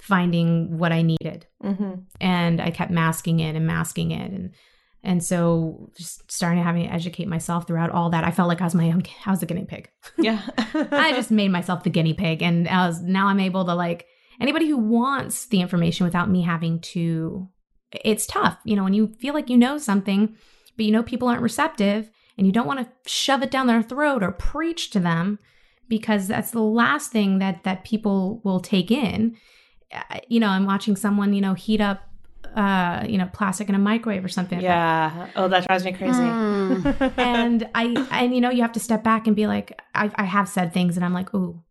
finding 0.00 0.78
what 0.78 0.92
i 0.92 1.02
needed 1.02 1.46
Mm-hmm. 1.62 1.92
and 2.20 2.60
I 2.60 2.70
kept 2.70 2.90
masking 2.90 3.40
it 3.40 3.56
and 3.56 3.66
masking 3.66 4.10
it 4.10 4.30
and 4.30 4.50
and 5.02 5.24
so 5.24 5.90
just 5.96 6.30
starting 6.30 6.58
to 6.58 6.62
having 6.64 6.86
to 6.86 6.92
educate 6.92 7.26
myself 7.28 7.66
throughout 7.66 7.90
all 7.90 8.08
that. 8.10 8.24
I 8.24 8.30
felt 8.30 8.48
like 8.48 8.60
I 8.60 8.64
was 8.64 8.74
my 8.74 8.88
own 8.90 9.02
I 9.26 9.30
was 9.30 9.42
a 9.42 9.46
guinea 9.46 9.64
pig. 9.64 9.88
Yeah. 10.18 10.42
I 10.74 11.12
just 11.12 11.30
made 11.30 11.50
myself 11.50 11.84
the 11.84 11.90
guinea 11.90 12.12
pig 12.14 12.42
and 12.42 12.68
I 12.68 12.86
was 12.86 13.00
now 13.00 13.28
I'm 13.28 13.40
able 13.40 13.64
to 13.64 13.74
like 13.74 14.06
anybody 14.40 14.68
who 14.68 14.76
wants 14.76 15.46
the 15.46 15.60
information 15.62 16.04
without 16.04 16.28
me 16.28 16.42
having 16.42 16.80
to 16.80 17.48
it's 18.04 18.26
tough. 18.26 18.58
You 18.64 18.76
know, 18.76 18.84
when 18.84 18.92
you 18.94 19.06
feel 19.20 19.32
like 19.32 19.48
you 19.48 19.56
know 19.56 19.78
something 19.78 20.36
but 20.76 20.84
you 20.84 20.92
know 20.92 21.02
people 21.02 21.28
aren't 21.28 21.40
receptive 21.42 22.10
and 22.36 22.46
you 22.46 22.52
don't 22.52 22.66
want 22.66 22.80
to 22.80 23.10
shove 23.10 23.42
it 23.42 23.50
down 23.50 23.66
their 23.66 23.82
throat 23.82 24.22
or 24.22 24.32
preach 24.32 24.90
to 24.90 25.00
them 25.00 25.38
because 25.88 26.28
that's 26.28 26.50
the 26.50 26.62
last 26.62 27.10
thing 27.10 27.38
that 27.38 27.64
that 27.64 27.84
people 27.84 28.40
will 28.44 28.60
take 28.60 28.90
in 28.90 29.36
you 30.28 30.40
know 30.40 30.48
i'm 30.48 30.66
watching 30.66 30.96
someone 30.96 31.32
you 31.32 31.40
know 31.40 31.54
heat 31.54 31.80
up 31.80 32.02
uh 32.56 33.04
you 33.08 33.18
know 33.18 33.28
plastic 33.32 33.68
in 33.68 33.74
a 33.74 33.78
microwave 33.78 34.24
or 34.24 34.28
something 34.28 34.60
yeah. 34.60 35.28
Oh, 35.34 35.48
that 35.48 35.66
drives 35.66 35.84
me 35.84 35.92
crazy. 35.92 36.20
Mm. 36.20 37.12
and 37.18 37.68
i 37.74 38.06
and 38.10 38.34
you 38.34 38.40
know 38.40 38.50
you 38.50 38.62
have 38.62 38.72
to 38.72 38.80
step 38.80 39.02
back 39.02 39.26
and 39.26 39.34
be 39.34 39.46
like 39.46 39.80
i, 39.94 40.10
I 40.14 40.24
have 40.24 40.48
said 40.48 40.72
things 40.72 40.96
and 40.96 41.04
i'm 41.04 41.12
like 41.12 41.34
ooh 41.34 41.62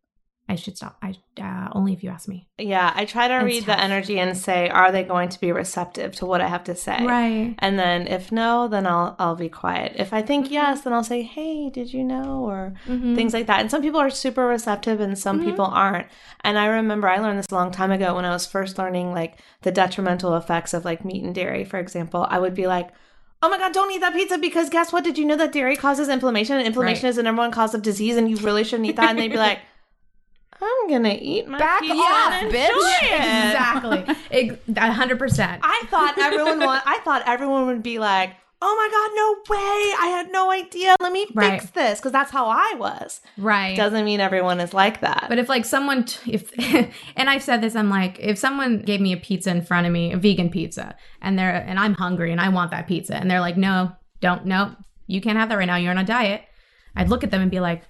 i 0.49 0.55
should 0.55 0.75
stop 0.77 0.97
i 1.01 1.15
uh, 1.41 1.69
only 1.73 1.93
if 1.93 2.03
you 2.03 2.09
ask 2.09 2.27
me 2.27 2.47
yeah. 2.59 2.93
I 2.95 3.05
try 3.05 3.27
to 3.27 3.37
It's 3.37 3.45
read 3.45 3.65
the 3.65 3.77
energy 3.79 4.19
and 4.19 4.37
say, 4.37 4.69
are 4.69 4.91
they 4.91 5.03
going 5.03 5.29
to 5.29 5.39
be 5.41 5.51
receptive 5.51 6.15
to 6.17 6.25
what 6.27 6.39
I 6.41 6.47
have 6.47 6.63
to 6.65 6.75
say? 6.75 7.03
right 7.03 7.55
And 7.57 7.77
then 7.79 8.05
if 8.07 8.31
no, 8.31 8.67
then 8.67 8.85
I'll 8.85 9.15
I'll 9.17 9.35
be 9.35 9.49
quiet. 9.49 9.93
If 9.97 10.13
I 10.13 10.21
think 10.21 10.45
Mm-hmm. 10.45 10.53
yes, 10.53 10.81
then 10.81 10.93
I'll 10.93 11.03
say, 11.03 11.23
"Hey, 11.23 11.71
did 11.71 11.91
you 11.91 12.03
know?" 12.03 12.43
or 12.51 12.75
Mhm. 12.87 13.15
things 13.15 13.33
like 13.33 13.47
that. 13.47 13.61
And 13.61 13.71
some 13.71 13.81
people 13.81 13.99
are 13.99 14.11
super 14.11 14.45
receptive 14.45 14.99
and 14.99 15.17
some 15.17 15.39
Mhm. 15.39 15.43
people 15.45 15.65
aren't. 15.65 16.07
And 16.41 16.57
I 16.59 16.67
remember 16.67 17.07
I 17.09 17.17
learned 17.17 17.39
this 17.39 17.47
a 17.51 17.55
long 17.55 17.71
time 17.71 17.91
ago 17.91 18.13
when 18.15 18.25
I 18.25 18.29
was 18.37 18.45
first 18.45 18.77
learning 18.77 19.11
like 19.11 19.39
the 19.63 19.71
detrimental 19.71 20.35
effects 20.35 20.73
of 20.75 20.85
like 20.85 21.03
meat 21.03 21.23
and 21.23 21.33
dairy, 21.33 21.65
for 21.65 21.79
example. 21.79 22.27
I 22.29 22.37
would 22.39 22.53
be 22.53 22.67
like, 22.67 22.89
"Oh 23.41 23.49
my 23.49 23.57
god, 23.57 23.73
don't 23.73 23.91
eat 23.91 24.01
that 24.01 24.13
pizza 24.13 24.37
because 24.37 24.69
guess 24.69 24.93
what? 24.93 25.03
Did 25.03 25.17
you 25.17 25.25
know 25.25 25.35
that 25.37 25.51
dairy 25.51 25.75
causes 25.75 26.07
inflammation 26.09 26.57
and 26.57 26.67
inflammation 26.67 27.05
Right. 27.05 27.09
is 27.09 27.15
the 27.17 27.23
number 27.23 27.41
one 27.41 27.51
cause 27.51 27.73
of 27.73 27.81
disease 27.81 28.15
and 28.17 28.29
you 28.29 28.37
really 28.37 28.63
shouldn't 28.63 28.87
eat 28.89 28.95
that?" 28.97 29.09
And 29.09 29.19
they'd 29.19 29.27
be 29.39 29.45
like, 29.49 29.59
"I'm 30.63 30.87
going 30.89 31.03
to 31.03 31.13
eat 31.23 31.47
my 31.47 31.57
Back 31.57 31.81
pizza 31.81 31.95
off, 31.95 32.33
and 32.33 32.51
bitch." 32.51 32.69
enjoy 32.69 33.15
it." 33.15 33.99
exactly 34.35 34.75
a 34.77 34.91
hundred 34.91 35.19
percent 35.19 35.61
I 35.63 35.83
thought 35.89 36.17
everyone 36.17 36.59
wa- 36.59 36.81
I 36.85 36.99
thought 37.03 37.23
everyone 37.25 37.67
would 37.67 37.83
be 37.83 37.99
like, 37.99 38.35
oh 38.65 38.75
my 38.77 38.89
God, 38.89 39.11
no 39.15 39.55
way. 39.55 39.93
I 39.99 40.07
had 40.07 40.31
no 40.31 40.49
idea. 40.49 40.95
Let 41.01 41.11
me 41.11 41.25
fix 41.25 41.35
Right. 41.35 41.73
this. 41.73 41.99
Because 41.99 42.13
that's 42.13 42.31
how 42.31 42.47
I 42.47 42.75
was. 42.77 43.19
Right. 43.37 43.75
Doesn't 43.75 44.05
mean 44.05 44.21
everyone 44.21 44.61
is 44.61 44.73
like 44.73 45.01
that. 45.01 45.25
But 45.27 45.37
if 45.37 45.49
like 45.49 45.65
someone, 45.65 46.05
t- 46.05 46.31
if 46.33 46.51
and 47.17 47.29
I've 47.29 47.43
said 47.43 47.59
this, 47.61 47.75
I'm 47.75 47.89
like, 47.89 48.19
if 48.21 48.37
someone 48.37 48.79
gave 48.79 49.01
me 49.01 49.11
a 49.11 49.17
pizza 49.17 49.49
in 49.51 49.63
front 49.63 49.85
of 49.85 49.91
me, 49.91 50.13
a 50.13 50.17
vegan 50.17 50.49
pizza, 50.49 50.95
and 51.21 51.37
they're 51.37 51.53
and 51.53 51.77
I'm 51.77 51.93
hungry 51.95 52.31
and 52.31 52.39
I 52.39 52.47
want 52.49 52.71
that 52.71 52.87
pizza, 52.87 53.15
and 53.17 53.29
they're 53.29 53.41
like, 53.41 53.57
no, 53.57 53.91
don't, 54.21 54.45
no, 54.45 54.73
you 55.07 55.19
can't 55.19 55.37
have 55.37 55.49
that 55.49 55.57
right 55.57 55.67
now. 55.67 55.75
You're 55.75 55.91
on 55.91 55.97
a 55.97 56.05
diet. 56.05 56.43
I'd 56.95 57.09
look 57.09 57.25
at 57.25 57.31
them 57.31 57.41
and 57.41 57.51
be 57.51 57.59
like, 57.59 57.83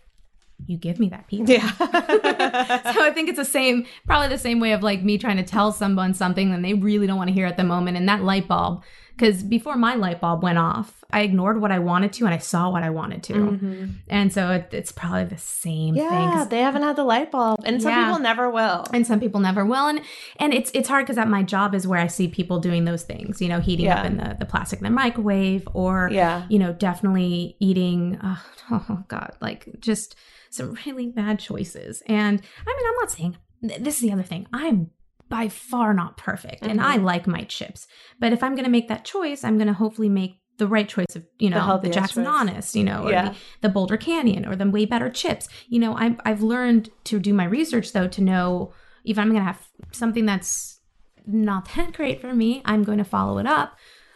you 0.68 0.78
give 0.78 0.99
me 0.99 1.09
that 1.09 1.28
pizza. 1.28 1.53
yeah. 1.53 1.72
so 2.93 3.03
I 3.03 3.11
think 3.14 3.30
it's 3.30 3.38
the 3.38 3.45
same, 3.45 3.86
probably 4.05 4.30
the 4.30 4.38
same 4.38 4.59
way 4.59 4.74
of 4.74 4.84
like 4.84 5.03
me 5.03 5.18
trying 5.18 5.38
to 5.38 5.43
tell 5.43 5.72
someone 5.72 6.14
something 6.14 6.53
and 6.53 6.64
they 6.64 6.74
really 6.74 7.07
don't 7.07 7.18
want 7.18 7.30
to 7.30 7.34
hear 7.34 7.45
at 7.45 7.57
the 7.57 7.64
moment. 7.64 7.97
And 7.97 8.07
that 8.09 8.24
light 8.24 8.47
bulb, 8.47 8.84
because 9.16 9.43
before 9.43 9.76
my 9.76 9.95
light 9.95 10.20
bulb 10.22 10.41
went 10.43 10.57
off, 10.57 11.03
I 11.11 11.22
ignored 11.22 11.61
what 11.61 11.72
I 11.72 11.78
wanted 11.80 12.11
to 12.14 12.26
and 12.26 12.34
I 12.34 12.39
saw 12.39 12.72
what 12.72 12.82
I 12.82 12.89
wanted 12.89 13.22
to. 13.24 13.34
Mhm. 13.34 13.95
And 14.07 14.34
so 14.34 14.49
it, 14.49 14.70
it's 14.72 14.91
probably 14.91 15.26
the 15.26 15.38
same 15.38 15.93
thing. 15.93 16.03
Yeah, 16.03 16.32
'cause- 16.34 16.49
they 16.49 16.61
haven't 16.61 16.82
had 16.82 16.95
the 16.95 17.03
light 17.03 17.30
bulb, 17.32 17.59
and 17.64 17.82
some 17.82 17.91
Yeah. 17.91 18.05
people 18.07 18.20
never 18.20 18.49
will. 18.49 18.86
and 18.91 19.05
some 19.05 19.20
people 19.20 19.39
never 19.39 19.64
will 19.66 19.88
and 19.88 20.01
and 20.39 20.53
it's 20.53 20.72
it's 20.74 20.89
hard 20.89 21.05
because 21.05 21.18
at 21.18 21.28
my 21.30 21.43
job 21.43 21.74
is 21.76 21.86
where 21.88 21.99
i 21.99 22.07
see 22.07 22.28
people 22.28 22.59
doing 22.59 22.86
those 22.86 23.03
things 23.03 23.41
you 23.41 23.47
know 23.47 23.59
heating 23.59 23.88
up 23.89 24.05
in 24.05 24.18
the, 24.18 24.36
the 24.39 24.45
plastic 24.45 24.80
in 24.80 24.84
the 24.84 24.89
microwave 24.89 25.68
or 25.74 26.09
yeah, 26.11 26.45
you 26.49 26.57
know 26.59 26.74
definitely 26.74 27.55
eating 27.59 28.18
uh, 28.22 28.36
oh 28.72 29.03
god 29.07 29.32
like 29.41 29.68
just 29.80 30.16
some 30.49 30.76
really 30.86 31.07
bad 31.07 31.39
choices 31.39 32.01
and 32.07 32.41
i 32.68 32.70
mean 32.76 32.88
i'm 32.88 32.95
not 33.01 33.11
saying 33.11 33.38
this 33.80 33.95
is 33.95 34.01
the 34.01 34.11
other 34.11 34.24
thing 34.24 34.45
i'm 34.53 34.89
by 35.34 35.49
far 35.49 35.89
not 35.95 36.15
perfect 36.15 36.61
and 36.61 36.79
i 36.79 36.95
like 36.97 37.25
my 37.25 37.43
chips 37.55 37.88
but 38.19 38.31
if 38.36 38.43
i'm 38.43 38.53
going 38.53 38.69
to 38.69 38.69
make 38.77 38.88
that 38.88 39.03
choice 39.03 39.43
i'm 39.43 39.57
going 39.57 39.71
to 39.73 39.73
hopefully 39.73 40.09
make 40.09 40.34
the 40.59 40.67
right 40.67 40.88
choice 40.88 41.15
of 41.15 41.25
you 41.39 41.49
know 41.49 41.57
the, 41.57 41.63
healthiest 41.63 41.97
Jackson 41.99 42.23
choice. 42.25 42.34
Honest, 42.39 42.75
you 42.75 42.84
know, 42.84 43.05
or 43.05 43.11
Yeah. 43.11 43.29
the, 43.29 43.36
the 43.61 43.69
Boulder 43.69 43.97
Canyon 43.97 44.45
or 44.45 44.55
the 44.55 44.69
way 44.69 44.86
better 44.86 45.09
chips. 45.09 45.49
You 45.67 45.79
know, 45.79 45.95
I've 45.95 46.17
I've 46.25 46.43
learned 46.43 46.91
to 47.05 47.19
do 47.19 47.34
my 47.34 47.45
research 47.45 47.91
though 47.91 48.07
to 48.07 48.21
know 48.21 48.71
if 49.03 49.17
I'm 49.17 49.29
gonna 49.31 49.43
have 49.51 49.67
something 49.91 50.27
that's 50.27 50.79
not 51.25 51.67
that 51.75 51.93
great 51.99 52.21
for 52.21 52.36
me, 52.36 52.61
I'm 52.65 52.84
going 52.84 52.99
to 52.99 53.03
follow 53.03 53.39
it 53.39 53.47
up 53.47 53.69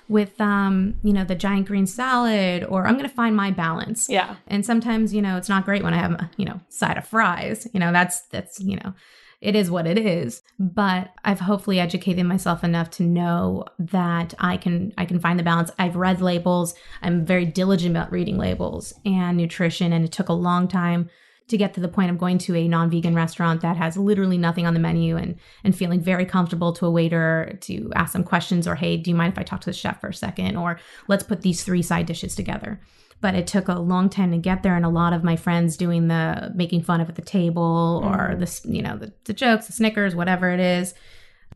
with 0.07 0.39
um, 0.39 0.99
you 1.03 1.11
know, 1.11 1.23
the 1.25 1.35
giant 1.35 1.65
green 1.67 1.87
salad 1.87 2.63
or 2.69 2.85
I'm 2.85 2.97
gonna 2.97 3.09
find 3.09 3.35
my 3.35 3.49
balance. 3.49 4.07
yeah, 4.07 4.35
And 4.47 4.63
sometimes, 4.63 5.13
you 5.15 5.21
know, 5.23 5.37
it's 5.37 5.49
not 5.49 5.65
great 5.65 5.83
when 5.83 5.93
I 5.95 5.97
have 5.97 6.11
a, 6.11 6.29
you 6.37 6.45
know, 6.45 6.59
side 6.69 6.97
of 6.99 7.07
fries. 7.07 7.67
You 7.73 7.79
know, 7.79 7.91
that's 7.91 8.21
that's, 8.27 8.59
you 8.59 8.75
know, 8.77 8.93
it 9.39 9.55
is 9.55 9.69
what 9.69 9.85
it 9.85 9.97
is. 9.97 10.41
But 10.59 11.11
I've 11.23 11.39
hopefully 11.39 11.79
educated 11.79 12.25
myself 12.25 12.63
enough 12.63 12.89
to 12.91 13.03
know 13.03 13.65
that 13.79 14.33
I 14.39 14.57
can 14.57 14.93
I 14.97 15.05
can 15.05 15.19
find 15.19 15.37
the 15.37 15.43
balance. 15.43 15.71
I've 15.77 15.95
read 15.95 16.21
labels. 16.21 16.73
I'm 17.01 17.25
very 17.25 17.45
diligent 17.45 17.91
about 17.91 18.11
reading 18.11 18.37
labels 18.37 18.93
and 19.05 19.37
nutrition 19.37 19.93
and 19.93 20.03
it 20.03 20.11
took 20.11 20.29
a 20.29 20.33
long 20.33 20.67
time 20.67 21.09
to 21.47 21.57
get 21.57 21.73
to 21.73 21.79
the 21.79 21.87
point 21.87 22.11
of 22.11 22.17
going 22.17 22.37
to 22.37 22.55
a 22.55 22.67
non-vegan 22.67 23.15
restaurant 23.15 23.61
that 23.61 23.77
has 23.77 23.95
literally 23.95 24.37
nothing 24.37 24.65
on 24.65 24.73
the 24.73 24.79
menu 24.79 25.15
and 25.15 25.35
and 25.63 25.77
feeling 25.77 26.01
very 26.01 26.25
comfortable 26.25 26.73
to 26.73 26.85
a 26.85 26.91
waiter 26.91 27.57
to 27.61 27.91
ask 27.95 28.13
them 28.13 28.23
questions 28.23 28.67
or 28.67 28.75
hey 28.75 28.97
do 28.97 29.09
you 29.09 29.15
mind 29.15 29.33
if 29.33 29.39
i 29.39 29.43
talk 29.43 29.61
to 29.61 29.69
the 29.69 29.73
chef 29.73 30.01
for 30.01 30.09
a 30.09 30.13
second 30.13 30.57
or 30.57 30.79
let's 31.07 31.23
put 31.23 31.41
these 31.41 31.63
three 31.63 31.81
side 31.81 32.05
dishes 32.05 32.35
together 32.35 32.81
but 33.19 33.33
it 33.35 33.47
took 33.47 33.67
a 33.67 33.79
long 33.79 34.09
time 34.09 34.31
to 34.31 34.37
get 34.37 34.61
there 34.63 34.75
and 34.75 34.85
a 34.85 34.89
lot 34.89 35.11
of 35.13 35.23
my 35.23 35.35
friends 35.35 35.75
doing 35.77 36.07
the 36.07 36.51
making 36.55 36.81
fun 36.83 37.01
of 37.01 37.09
at 37.09 37.15
the 37.15 37.21
table 37.21 38.01
or 38.03 38.35
Mhm. 38.35 38.39
the 38.39 38.73
you 38.75 38.81
know 38.81 38.97
the, 38.97 39.11
the 39.25 39.33
jokes 39.33 39.67
the 39.67 39.73
snickers 39.73 40.15
whatever 40.15 40.49
it 40.51 40.59
is 40.59 40.93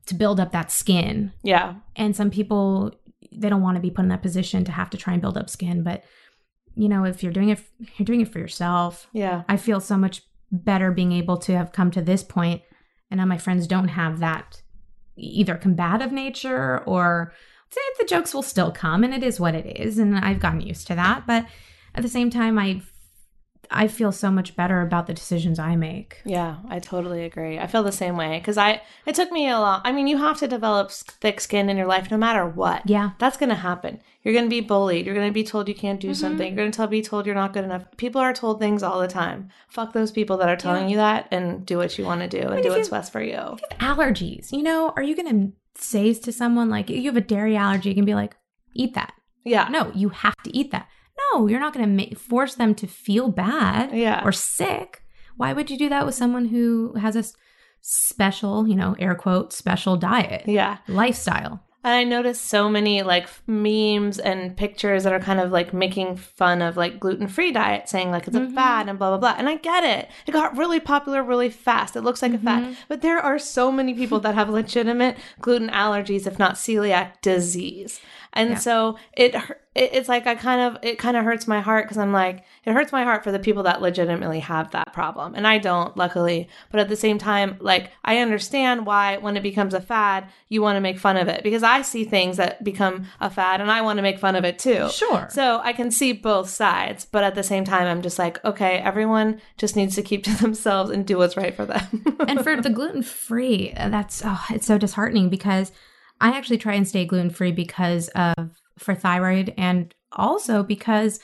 to 0.07 0.15
build 0.15 0.39
up 0.39 0.51
that 0.51 0.71
skin. 0.71 1.31
Yeah, 1.43 1.75
and 1.95 2.15
some 2.15 2.31
people 2.31 2.91
they 3.31 3.49
don't 3.49 3.61
want 3.61 3.75
to 3.75 3.81
be 3.81 3.91
put 3.91 4.01
in 4.03 4.09
that 4.09 4.21
position 4.23 4.65
to 4.65 4.71
have 4.71 4.89
to 4.89 4.97
try 4.97 5.13
and 5.13 5.21
build 5.21 5.37
up 5.37 5.49
skin 5.49 5.83
but 5.83 6.03
you 6.75 6.89
know 6.89 7.03
if 7.05 7.21
you're 7.23 7.31
doing 7.31 7.49
it 7.49 7.59
you're 7.97 8.05
doing 8.05 8.21
it 8.21 8.27
for 8.31 8.39
yourself 8.39 9.07
yeah, 9.13 9.43
I 9.47 9.57
feel 9.57 9.79
so 9.79 9.95
much 9.97 10.23
better 10.51 10.91
being 10.91 11.11
able 11.13 11.37
to 11.37 11.55
have 11.55 11.71
come 11.71 11.91
to 11.91 12.01
this 12.01 12.23
point 12.23 12.61
and 13.09 13.19
now 13.19 13.25
my 13.25 13.37
friends 13.37 13.67
don't 13.67 13.89
have 13.89 14.19
that 14.19 14.61
either 15.17 15.55
combative 15.55 16.11
nature 16.11 16.79
or 16.85 17.31
the 17.99 18.05
jokes 18.05 18.33
will 18.33 18.41
still 18.43 18.71
come 18.71 19.03
and 19.03 19.13
it 19.13 19.23
is 19.23 19.39
what 19.39 19.55
it 19.55 19.79
is 19.79 19.97
and 19.97 20.17
I've 20.17 20.39
gotten 20.39 20.61
used 20.61 20.87
to 20.87 20.95
that 20.95 21.25
but 21.27 21.45
at 21.95 22.01
the 22.01 22.09
same 22.09 22.29
time 22.29 22.57
I 22.59 22.81
I 23.73 23.87
feel 23.87 24.11
so 24.11 24.29
much 24.29 24.57
better 24.57 24.81
about 24.81 25.07
the 25.07 25.13
decisions 25.13 25.57
I 25.57 25.77
make. 25.77 26.17
yeah. 26.25 26.57
I 26.67 26.79
totally 26.79 27.23
agree. 27.23 27.57
I 27.57 27.67
feel 27.67 27.83
the 27.83 27.91
same 27.93 28.17
way 28.17 28.37
because 28.37 28.57
I. 28.57 28.81
It 29.05 29.15
took 29.15 29.31
me 29.31 29.47
a 29.47 29.59
lot. 29.59 29.83
I 29.85 29.93
mean, 29.93 30.07
you 30.07 30.17
have 30.17 30.37
to 30.39 30.47
develop 30.47 30.91
thick 30.91 31.39
skin 31.39 31.69
in 31.69 31.77
your 31.77 31.85
life, 31.85 32.11
no 32.11 32.17
matter 32.17 32.45
what. 32.45 32.81
Yeah. 32.85 33.11
That's 33.17 33.37
going 33.37 33.47
to 33.47 33.55
happen. 33.55 34.01
You're 34.23 34.33
going 34.33 34.43
to 34.45 34.49
be 34.49 34.59
bullied. 34.59 35.05
You're 35.05 35.15
going 35.15 35.29
to 35.29 35.33
be 35.33 35.45
told 35.45 35.69
you 35.69 35.75
can't 35.75 36.01
do 36.01 36.09
Mhm. 36.09 36.15
something. 36.17 36.47
You're 36.47 36.57
going 36.57 36.71
to 36.71 36.75
tell, 36.75 36.87
be 36.87 37.01
told 37.01 37.25
you're 37.25 37.33
not 37.35 37.53
good 37.53 37.63
enough. 37.63 37.85
People 37.95 38.19
are 38.19 38.33
told 38.33 38.59
things 38.59 38.83
all 38.83 38.99
the 38.99 39.07
time. 39.07 39.47
Fuck 39.69 39.93
those 39.93 40.11
people 40.11 40.35
that 40.37 40.49
are 40.49 40.57
telling 40.57 40.85
Yeah. 40.85 40.89
you 40.89 40.97
that 40.97 41.27
and 41.31 41.65
do 41.65 41.77
what 41.77 41.97
you 41.97 42.03
want 42.03 42.19
to 42.21 42.27
do 42.27 42.45
and 42.49 42.61
do 42.61 42.69
what's 42.71 42.89
you- 42.89 42.91
best 42.91 43.13
for 43.13 43.21
you. 43.21 43.55
Allergies, 43.79 44.51
you 44.51 44.63
know, 44.63 44.91
are 44.97 45.03
you 45.03 45.15
going 45.15 45.53
to 45.81 45.87
say 45.87 46.13
to 46.13 46.31
someone 46.31 46.69
like 46.69 46.89
you 46.89 47.03
have 47.05 47.17
a 47.17 47.21
dairy 47.21 47.55
allergy 47.57 47.89
you 47.89 47.95
can 47.95 48.05
be 48.05 48.15
like 48.15 48.35
eat 48.75 48.93
that. 48.93 49.13
Yeah. 49.43 49.67
No, 49.69 49.91
you 49.95 50.09
have 50.09 50.35
to 50.43 50.55
eat 50.57 50.71
that. 50.71 50.87
No, 51.33 51.47
you're 51.47 51.59
not 51.59 51.73
going 51.73 51.85
to 51.85 51.91
ma- 52.09 52.15
force 52.17 52.55
them 52.55 52.73
to 52.75 52.87
feel 52.87 53.29
bad 53.29 53.91
Yeah. 53.93 54.21
or 54.23 54.31
sick. 54.31 55.03
Why 55.37 55.53
would 55.53 55.69
you 55.71 55.77
do 55.77 55.89
that 55.89 56.05
with 56.05 56.15
someone 56.15 56.45
who 56.45 56.93
has 56.95 57.15
a 57.15 57.23
special, 57.81 58.67
you 58.67 58.75
know, 58.75 58.95
air 58.99 59.15
quote, 59.15 59.53
special 59.53 59.97
diet, 59.97 60.43
Yeah. 60.47 60.77
lifestyle? 60.87 61.63
And 61.83 61.93
I 61.95 62.03
noticed 62.03 62.45
so 62.45 62.69
many 62.69 63.01
like 63.01 63.27
memes 63.47 64.19
and 64.19 64.55
pictures 64.55 65.03
that 65.03 65.13
are 65.13 65.19
kind 65.19 65.39
of 65.39 65.51
like 65.51 65.73
making 65.73 66.15
fun 66.15 66.61
of 66.61 66.77
like 66.77 66.99
gluten 66.99 67.27
free 67.27 67.51
diet, 67.51 67.89
saying 67.89 68.11
like 68.11 68.27
it's 68.27 68.37
Mhm. 68.37 68.51
a 68.51 68.53
fad 68.53 68.87
and 68.87 68.99
blah 68.99 69.09
blah 69.09 69.17
blah. 69.17 69.35
And 69.37 69.49
I 69.49 69.55
get 69.55 69.83
it. 69.83 70.09
It 70.27 70.31
got 70.31 70.55
really 70.57 70.79
popular 70.79 71.23
really 71.23 71.49
fast. 71.49 71.95
It 71.95 72.01
looks 72.01 72.21
like 72.21 72.33
a 72.33 72.37
fad. 72.37 72.63
Mhm. 72.63 72.75
But 72.87 73.01
there 73.01 73.19
are 73.19 73.39
so 73.39 73.71
many 73.71 73.93
people 73.93 74.19
that 74.19 74.35
have 74.35 74.49
legitimate 74.49 75.17
gluten 75.41 75.69
allergies, 75.69 76.27
if 76.27 76.37
not 76.37 76.55
celiac 76.55 77.21
disease. 77.21 77.99
And 78.33 78.51
Yeah. 78.51 78.55
so 78.57 78.97
it 79.13 79.35
it- 79.73 79.91
it's 79.93 80.09
like 80.09 80.27
I 80.27 80.35
kind 80.35 80.61
of 80.61 80.83
it 80.83 80.97
kind 80.99 81.15
of 81.15 81.23
hurts 81.23 81.47
my 81.47 81.61
heart 81.61 81.85
because 81.85 81.97
I'm 81.97 82.11
like 82.11 82.43
it 82.65 82.73
hurts 82.73 82.91
my 82.91 83.03
heart 83.03 83.23
for 83.23 83.31
the 83.31 83.39
people 83.39 83.63
that 83.63 83.81
legitimately 83.81 84.39
have 84.41 84.71
that 84.71 84.91
problem, 84.93 85.33
and 85.35 85.47
I 85.47 85.57
don't, 85.57 85.95
luckily. 85.97 86.49
But 86.71 86.79
at 86.81 86.89
the 86.89 86.95
same 86.95 87.17
time, 87.17 87.57
like 87.59 87.91
I 88.03 88.17
understand 88.17 88.85
why 88.85 89.17
when 89.17 89.37
it 89.37 89.43
becomes 89.43 89.73
a 89.73 89.81
fad, 89.81 90.25
you 90.49 90.61
want 90.61 90.75
to 90.77 90.81
make 90.81 90.99
fun 90.99 91.17
of 91.17 91.27
it 91.27 91.43
because 91.43 91.63
I 91.63 91.81
see 91.81 92.03
things 92.03 92.37
that 92.37 92.63
become 92.63 93.05
a 93.19 93.29
fad, 93.29 93.61
and 93.61 93.71
I 93.71 93.81
want 93.81 93.97
to 93.97 94.03
make 94.03 94.19
fun 94.19 94.35
of 94.35 94.43
it 94.43 94.59
too. 94.59 94.89
Sure. 94.89 95.27
So 95.31 95.59
I 95.63 95.73
can 95.73 95.89
see 95.89 96.11
both 96.13 96.49
sides, 96.49 97.05
but 97.05 97.23
at 97.23 97.35
the 97.35 97.43
same 97.43 97.63
time, 97.65 97.87
I'm 97.87 98.01
just 98.01 98.19
like, 98.19 98.43
okay, 98.45 98.77
everyone 98.79 99.41
just 99.57 99.75
needs 99.75 99.95
to 99.95 100.03
keep 100.03 100.23
to 100.25 100.35
themselves 100.37 100.91
and 100.91 101.05
do 101.07 101.17
what's 101.17 101.37
right 101.37 101.55
for 101.55 101.65
them. 101.65 102.03
and 102.27 102.43
for 102.43 102.59
the 102.61 102.69
gluten 102.69 103.03
free, 103.03 103.73
that's 103.75 104.21
oh, 104.25 104.43
it's 104.49 104.67
so 104.67 104.77
disheartening 104.77 105.29
because 105.29 105.71
I 106.19 106.37
actually 106.37 106.59
try 106.59 106.73
and 106.73 106.87
stay 106.87 107.05
gluten 107.05 107.31
free 107.31 107.51
because 107.51 108.09
of 108.09 108.60
for 108.81 108.95
thyroid 108.95 109.53
and 109.57 109.93
also 110.13 110.63
because 110.63 111.19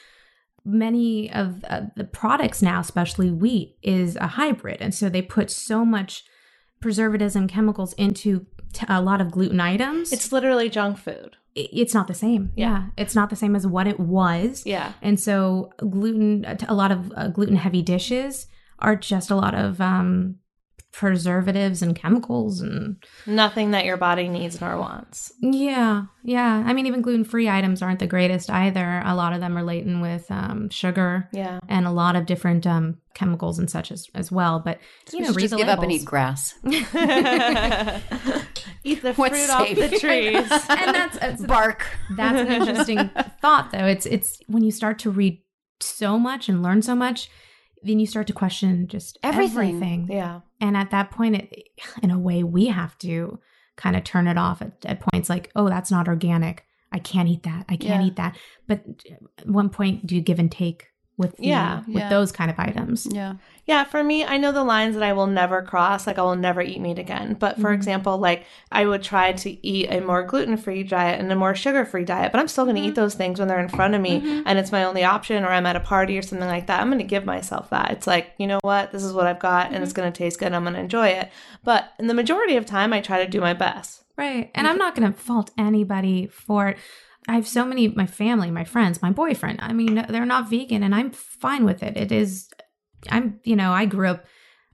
many 0.64 1.32
of 1.32 1.64
uh, 1.70 1.82
the 1.96 2.04
products 2.04 2.62
now, 2.62 2.80
especially 2.80 3.32
wheat, 3.32 3.78
is 3.82 4.16
a 4.18 4.28
hybrid, 4.28 4.82
and 4.82 4.94
so 4.94 5.10
they 5.10 5.22
put 5.22 5.50
so 5.50 5.86
much 5.86 6.24
preservatives 6.82 7.36
and 7.36 7.50
chemicals 7.50 7.94
into 7.94 8.46
t- 8.74 8.86
a 8.90 9.02
lot 9.02 9.22
of 9.22 9.32
gluten 9.32 9.60
items. 9.60 10.12
it's 10.12 10.32
literally 10.32 10.70
junk 10.70 10.98
food. 10.98 11.38
It's 11.56 11.94
not 11.94 12.08
the 12.08 12.14
same. 12.14 12.52
Yeah. 12.56 12.68
Yeah, 12.68 12.86
it's 12.98 13.16
not 13.16 13.32
the 13.32 13.36
same 13.36 13.56
as 13.56 13.66
what 13.66 13.88
it 13.88 14.00
was. 14.00 14.64
Yeah. 14.66 14.94
And 15.02 15.20
so 15.20 15.72
gluten, 15.78 16.46
a 16.68 16.76
lot 16.76 16.92
of 16.92 17.12
uh, 17.16 17.30
gluten 17.30 17.56
heavy 17.56 17.82
dishes 17.82 18.46
are 18.78 18.96
just 18.96 19.32
a 19.32 19.36
lot 19.36 19.56
of 19.56 19.82
um, 19.82 20.36
preservatives 20.98 21.84
and 21.84 21.96
chemicals 21.96 22.60
and 22.60 22.96
Nothing 23.28 23.70
that 23.70 23.86
your 23.86 23.98
body 23.98 24.28
needs 24.28 24.60
nor 24.60 24.78
wants. 24.80 25.32
yeah, 25.42 26.06
yeah. 26.24 26.64
I 26.66 26.74
mean, 26.74 26.88
even 26.88 27.04
gluten 27.04 27.24
free 27.24 27.48
items 27.48 27.84
aren't 27.84 28.00
the 28.00 28.08
greatest 28.08 28.50
either. 28.50 29.04
A 29.06 29.14
lot 29.14 29.32
of 29.32 29.40
them 29.40 29.56
are 29.56 29.64
laden 29.64 30.02
with 30.02 30.26
um, 30.32 30.70
sugar 30.72 31.30
Yeah. 31.32 31.60
and 31.70 31.86
a 31.86 31.92
lot 31.92 32.16
of 32.16 32.26
different 32.26 32.66
um, 32.66 32.98
chemicals 33.14 33.60
and 33.60 33.70
such 33.70 33.92
as, 33.92 34.08
as 34.16 34.32
well. 34.32 34.60
But 34.60 34.80
you 35.14 35.20
We 35.20 35.22
know, 35.22 35.28
should 35.28 35.36
read 35.36 35.42
just 35.44 35.52
the 35.52 35.58
give 35.58 35.68
up 35.70 35.84
and 35.84 35.92
eat 35.92 36.04
grass. 36.04 36.56
Eat 38.84 39.02
the 39.02 39.14
What's 39.14 39.38
fruit 39.46 39.50
off 39.54 39.68
the 39.76 40.00
trees. 40.00 40.36
and 40.70 40.96
that's, 40.96 41.20
that's 41.20 41.46
Bark. 41.46 41.86
That's 42.16 42.40
an 42.40 42.52
interesting 42.62 43.10
thought, 43.42 43.72
though. 43.72 43.86
It's 43.86 44.06
it's 44.06 44.40
when 44.48 44.64
you 44.64 44.72
start 44.72 44.98
to 45.00 45.12
read 45.12 45.42
so 45.80 46.18
much 46.18 46.48
and 46.50 46.64
learn 46.64 46.82
so 46.82 46.96
much, 46.96 47.30
then 47.84 48.00
you 48.00 48.06
start 48.08 48.28
to 48.28 48.34
question 48.34 48.88
just 48.88 49.18
Everything. 49.24 49.76
everything. 49.76 50.08
yeah. 50.10 50.42
And 50.60 50.76
at 50.76 50.92
that 50.92 51.12
point, 51.12 51.36
it, 51.36 51.70
in 52.02 52.12
a 52.12 52.20
way, 52.20 52.44
we 52.44 52.68
have 52.68 52.98
to 53.00 53.40
kind 53.76 53.96
of 53.96 54.04
turn 54.04 54.28
it 54.28 54.38
off 54.38 54.62
at, 54.62 54.74
at 54.86 55.00
points 55.02 55.30
like, 55.30 55.52
oh, 55.56 55.70
that's 55.70 55.92
not 55.92 56.08
organic. 56.08 56.64
I 56.92 57.00
can't 57.00 57.30
eat 57.30 57.44
that. 57.44 57.66
I 57.70 57.76
can't 57.78 58.02
Yeah. 58.02 58.08
eat 58.08 58.16
that. 58.16 58.38
But 58.68 58.84
at 59.40 59.48
one 59.48 59.70
point, 59.70 60.08
do 60.08 60.16
you 60.16 60.22
give 60.22 60.40
and 60.40 60.52
take? 60.52 60.88
With 61.18 61.36
the, 61.38 61.48
Yeah. 61.48 61.78
with 61.80 61.88
Yeah. 61.96 62.10
those 62.10 62.32
kind 62.32 62.52
of 62.52 62.60
items. 62.60 63.08
Yeah. 63.12 63.34
Yeah, 63.66 63.84
for 63.84 64.02
me, 64.02 64.24
I 64.24 64.38
know 64.38 64.54
the 64.54 64.64
lines 64.64 64.94
that 64.96 65.04
I 65.04 65.12
will 65.12 65.28
never 65.28 65.62
cross. 65.62 66.08
Like, 66.08 66.18
I 66.18 66.22
will 66.22 66.38
never 66.38 66.62
eat 66.62 66.80
meat 66.80 67.00
again. 67.00 67.36
But 67.38 67.60
for 67.60 67.72
Mhm. 67.72 67.74
example, 67.74 68.18
like, 68.18 68.46
I 68.72 68.86
would 68.86 69.04
try 69.04 69.34
to 69.34 69.68
eat 69.68 69.92
a 69.92 70.00
more 70.00 70.24
gluten 70.24 70.56
free 70.56 70.84
diet 70.84 71.20
and 71.20 71.30
a 71.32 71.36
more 71.36 71.54
sugar 71.54 71.84
free 71.84 72.06
diet, 72.06 72.32
but 72.32 72.40
I'm 72.40 72.48
still 72.48 72.64
going 72.64 72.78
to 72.78 72.82
eat 72.82 72.96
those 72.96 73.16
things 73.16 73.40
when 73.40 73.48
they're 73.50 73.60
in 73.60 73.68
front 73.68 73.94
of 73.94 74.00
me 74.00 74.22
Mhm. 74.22 74.44
and 74.46 74.58
it's 74.58 74.72
my 74.72 74.84
only 74.86 75.04
option 75.04 75.44
or 75.44 75.50
I'm 75.50 75.66
at 75.66 75.76
a 75.76 75.82
party 75.82 76.18
or 76.18 76.22
something 76.22 76.48
like 76.48 76.68
that. 76.68 76.80
I'm 76.80 76.88
going 76.88 77.00
to 77.00 77.04
give 77.04 77.26
myself 77.26 77.70
that. 77.72 77.92
It's 77.92 78.08
like, 78.08 78.32
you 78.38 78.48
know 78.48 78.60
what? 78.62 78.92
This 78.92 79.04
is 79.04 79.12
what 79.12 79.28
I've 79.28 79.40
got 79.40 79.74
and 79.74 79.84
it's 79.84 79.94
going 79.94 80.10
to 80.10 80.18
taste 80.18 80.40
good. 80.40 80.54
I'm 80.54 80.64
going 80.64 80.76
to 80.76 80.80
enjoy 80.80 81.08
it. 81.10 81.30
But 81.66 81.92
in 82.00 82.08
the 82.08 82.14
majority 82.14 82.56
of 82.56 82.66
time, 82.66 82.94
I 82.94 83.02
try 83.02 83.22
to 83.26 83.30
do 83.30 83.42
my 83.42 83.54
best. 83.54 84.04
Right. 84.18 84.50
And 84.56 84.66
I'm 84.66 84.78
not 84.78 84.96
going 84.96 85.12
to 85.12 85.18
fault 85.20 85.52
anybody 85.58 86.28
for 86.28 86.70
it. 86.70 86.78
I 87.28 87.36
have 87.36 87.48
so 87.48 87.66
many, 87.66 87.90
my 87.90 88.06
family, 88.06 88.52
my 88.52 88.64
friends, 88.64 89.02
my 89.02 89.12
boyfriend. 89.12 89.60
I 89.62 89.74
mean, 89.74 90.06
they're 90.10 90.26
not 90.26 90.50
vegan 90.50 90.84
and 90.84 90.96
I'm 90.96 91.12
fine 91.12 91.66
with 91.66 91.84
it. 91.84 91.98
It 91.98 92.12
is, 92.12 92.50
I'm, 93.10 93.40
you 93.44 93.56
know, 93.56 93.72
I 93.74 93.86
grew 93.86 94.08
up 94.08 94.26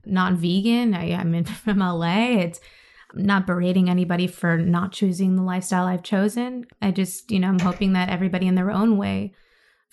not 0.06 0.34
vegan. 0.34 0.94
I, 0.94 1.12
I'm 1.12 1.34
in, 1.34 1.44
from 1.64 1.78
LA. 1.78 2.38
It's 2.38 2.60
I'm 3.14 3.24
not 3.24 3.46
berating 3.46 3.88
anybody 3.88 4.26
for 4.26 4.56
not 4.58 4.92
choosing 4.92 5.36
the 5.36 5.42
lifestyle 5.42 5.86
I've 5.86 6.02
chosen. 6.02 6.66
I 6.82 6.90
just, 6.90 7.30
you 7.30 7.38
know, 7.38 7.48
I'm 7.48 7.58
hoping 7.58 7.92
that 7.92 8.08
everybody 8.08 8.46
in 8.46 8.54
their 8.54 8.70
own 8.70 8.96
way 8.96 9.34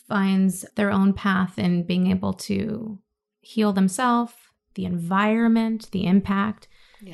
finds 0.07 0.65
their 0.75 0.91
own 0.91 1.13
path 1.13 1.59
in 1.59 1.85
being 1.85 2.07
able 2.07 2.33
to 2.33 2.99
heal 3.39 3.73
themselves, 3.73 4.33
the 4.75 4.85
environment, 4.85 5.89
the 5.91 6.05
impact, 6.05 6.67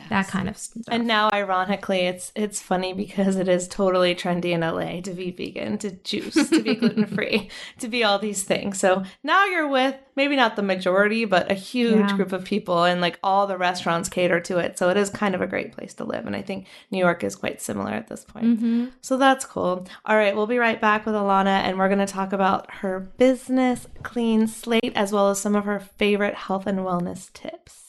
that 0.09 0.27
kind 0.27 0.49
of 0.49 0.57
stuff. 0.57 0.83
And 0.89 1.07
now, 1.07 1.29
ironically, 1.33 2.01
it's 2.01 2.31
it's 2.35 2.61
funny 2.61 2.93
because 2.93 3.35
it 3.35 3.47
is 3.47 3.67
totally 3.67 4.13
trendy 4.15 4.51
in 4.51 4.61
LA 4.61 5.01
to 5.01 5.13
be 5.13 5.31
vegan, 5.31 5.77
to 5.79 5.91
juice, 5.91 6.49
to 6.49 6.61
be 6.61 6.75
gluten 6.81 7.05
free, 7.05 7.49
to 7.79 7.87
be 7.87 8.03
all 8.03 8.19
these 8.19 8.43
things. 8.43 8.79
So 8.79 9.03
now 9.23 9.45
you're 9.45 9.67
with 9.67 9.95
maybe 10.15 10.35
not 10.35 10.55
the 10.55 10.63
majority, 10.63 11.25
but 11.25 11.51
a 11.51 11.53
huge 11.53 12.09
Yeah. 12.09 12.15
group 12.15 12.31
of 12.33 12.43
people, 12.43 12.83
and 12.83 13.01
like 13.01 13.19
all 13.23 13.45
the 13.47 13.57
restaurants 13.57 14.09
cater 14.09 14.39
to 14.41 14.57
it. 14.57 14.77
So 14.77 14.89
it 14.89 14.97
is 14.97 15.09
kind 15.11 15.35
of 15.35 15.41
a 15.41 15.47
great 15.47 15.71
place 15.73 15.93
to 15.95 16.03
live, 16.03 16.25
and 16.25 16.35
I 16.35 16.41
think 16.41 16.65
New 16.91 16.97
York 16.99 17.23
is 17.23 17.35
quite 17.35 17.61
similar 17.61 17.91
at 17.91 18.07
this 18.07 18.25
point. 18.25 18.59
Mhm. 18.59 18.91
So 19.01 19.17
that's 19.17 19.45
cool. 19.45 19.87
All 20.05 20.15
right, 20.17 20.35
we'll 20.35 20.47
be 20.47 20.57
right 20.57 20.81
back 20.81 21.05
with 21.05 21.13
Elana, 21.15 21.61
and 21.63 21.77
we're 21.77 21.87
going 21.87 21.99
to 21.99 22.07
talk 22.07 22.33
about 22.33 22.71
her 22.81 22.99
business 23.17 23.87
Klean-Slate 24.03 24.93
as 24.95 25.11
well 25.11 25.29
as 25.29 25.39
some 25.39 25.55
of 25.55 25.65
her 25.65 25.79
favorite 25.79 26.33
health 26.35 26.65
and 26.67 26.79
wellness 26.79 27.31
tips. 27.33 27.86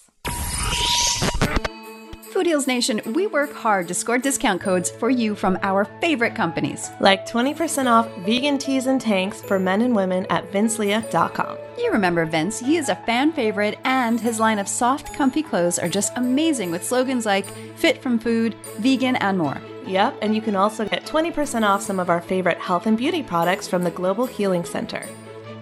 Food 2.33 2.45
Heals 2.45 2.67
Nation, 2.67 3.01
we 3.15 3.27
work 3.27 3.55
hard 3.55 3.89
to 3.89 3.95
score 3.95 4.19
discount 4.19 4.61
codes 4.61 4.91
for 4.91 5.09
you 5.09 5.35
from 5.35 5.59
our 5.63 5.87
favorite 6.01 6.35
companies. 6.35 6.91
Like 7.01 7.27
20% 7.27 7.87
off 7.87 8.07
vegan 8.19 8.59
teas 8.59 8.87
and 8.87 9.01
tanks 9.01 9.41
for 9.41 9.59
men 9.59 9.81
and 9.81 9.97
women 9.97 10.27
at 10.29 10.51
vincelia.com. 10.53 11.57
You 11.79 11.91
remember 11.91 12.27
Vince, 12.27 12.59
he 12.59 12.77
is 12.77 12.91
a 12.91 12.97
fan 12.97 13.33
favorite, 13.33 13.79
and 13.85 14.21
his 14.21 14.41
line 14.41 14.59
of 14.59 14.69
soft, 14.69 15.15
comfy 15.15 15.43
clothes 15.43 15.79
are 15.79 15.89
just 15.89 16.13
amazing 16.17 16.71
with 16.71 16.85
slogans 16.85 17.25
like 17.25 17.47
fit 17.77 18.03
from 18.03 18.19
food, 18.19 18.55
vegan, 18.79 19.17
and 19.17 19.39
more. 19.39 19.59
Yep, 19.87 20.19
and 20.21 20.35
you 20.35 20.43
can 20.43 20.55
also 20.55 20.87
get 20.87 21.07
20% 21.07 21.67
off 21.67 21.83
some 21.83 21.99
of 21.99 22.11
our 22.11 22.21
favorite 22.21 22.59
health 22.59 22.87
and 22.87 22.99
beauty 22.99 23.23
products 23.23 23.67
from 23.67 23.85
the 23.85 23.91
Global 23.91 24.27
Healing 24.27 24.65
Center. 24.65 25.09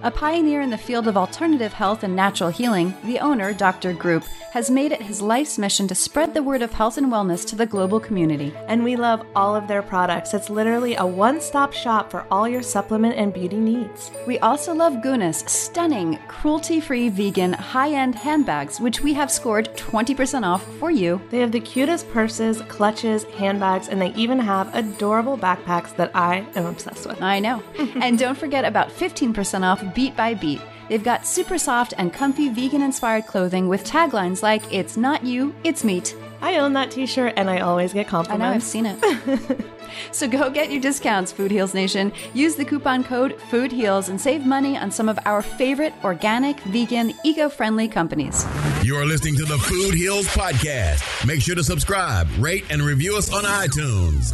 A 0.02 0.10
pioneer 0.10 0.60
in 0.60 0.70
the 0.70 0.78
field 0.78 1.08
of 1.08 1.16
alternative 1.16 1.72
health 1.72 2.02
and 2.02 2.14
natural 2.14 2.50
healing, 2.50 2.94
the 3.04 3.18
owner, 3.18 3.52
Dr. 3.52 3.92
Group, 3.92 4.24
has 4.52 4.70
made 4.70 4.92
it 4.92 5.02
his 5.02 5.20
life's 5.20 5.58
mission 5.58 5.88
to 5.88 5.94
spread 5.94 6.32
the 6.32 6.42
word 6.42 6.62
of 6.62 6.72
health 6.72 6.96
and 6.96 7.08
wellness 7.08 7.46
to 7.46 7.56
the 7.56 7.66
global 7.66 7.98
community. 7.98 8.54
And 8.68 8.84
we 8.84 8.96
love 8.96 9.26
all 9.34 9.56
of 9.56 9.68
their 9.68 9.82
products. 9.82 10.32
It's 10.32 10.48
literally 10.48 10.96
a 10.96 11.06
one 11.06 11.40
stop 11.40 11.72
shop 11.72 12.10
for 12.10 12.26
all 12.30 12.48
your 12.48 12.62
supplement 12.62 13.16
and 13.16 13.32
beauty 13.32 13.56
needs. 13.56 14.10
We 14.26 14.38
also 14.38 14.74
love 14.74 15.02
Gunas' 15.02 15.48
stunning, 15.48 16.18
cruelty 16.28 16.80
free 16.80 17.08
vegan 17.08 17.54
high 17.54 17.92
end 17.92 18.14
handbags, 18.14 18.80
which 18.80 19.02
we 19.02 19.14
have 19.14 19.30
scored 19.30 19.74
20% 19.76 20.44
off 20.44 20.64
for 20.78 20.90
you. 20.90 21.20
They 21.30 21.40
have 21.40 21.52
the 21.52 21.60
cutest 21.60 22.08
purses, 22.10 22.62
clutches, 22.68 23.24
handbags, 23.24 23.88
and 23.88 24.00
they 24.00 24.14
even 24.14 24.38
have 24.38 24.74
adorable 24.74 25.36
backpacks 25.36 25.94
that 25.96 26.12
I 26.14 26.46
am 26.54 26.66
obsessed 26.66 27.06
with. 27.06 27.20
I 27.20 27.40
know. 27.40 27.62
and 27.78 28.18
don't 28.18 28.38
forget 28.38 28.64
about 28.64 28.90
15% 28.90 29.62
off 29.62 29.82
Beat 29.94 30.16
by 30.16 30.34
Beat. 30.34 30.60
They've 30.88 31.02
got 31.02 31.26
super 31.26 31.58
soft 31.58 31.94
and 31.98 32.12
comfy 32.12 32.48
vegan 32.48 32.82
inspired 32.82 33.26
clothing 33.26 33.68
with 33.68 33.84
taglines 33.84 34.42
like, 34.42 34.62
It's 34.72 34.96
not 34.96 35.24
you, 35.24 35.54
it's 35.64 35.84
meat. 35.84 36.16
I 36.40 36.58
own 36.58 36.74
that 36.74 36.90
t 36.90 37.06
shirt 37.06 37.34
and 37.36 37.50
I 37.50 37.60
always 37.60 37.92
get 37.92 38.06
compliments. 38.06 38.74
I 38.74 38.80
know, 38.80 38.90
I've 38.90 39.00
seen 39.00 39.56
it. 39.56 39.66
so 40.12 40.28
go 40.28 40.50
get 40.50 40.70
your 40.70 40.80
discounts, 40.80 41.32
Food 41.32 41.50
Heals 41.50 41.74
Nation. 41.74 42.12
Use 42.34 42.54
the 42.56 42.64
coupon 42.64 43.02
code 43.02 43.40
Food 43.50 43.70
FOODHEALS 43.72 44.08
and 44.10 44.20
save 44.20 44.46
money 44.46 44.76
on 44.76 44.90
some 44.90 45.08
of 45.08 45.18
our 45.24 45.42
favorite 45.42 45.94
organic, 46.04 46.60
vegan, 46.60 47.14
eco 47.24 47.48
friendly 47.48 47.88
companies. 47.88 48.46
You're 48.82 49.06
listening 49.06 49.36
to 49.36 49.44
the 49.44 49.58
Food 49.58 49.94
Heals 49.94 50.28
Podcast. 50.28 51.26
Make 51.26 51.40
sure 51.40 51.54
to 51.54 51.64
subscribe, 51.64 52.28
rate, 52.38 52.64
and 52.70 52.82
review 52.82 53.16
us 53.16 53.32
on 53.32 53.44
iTunes. 53.44 54.32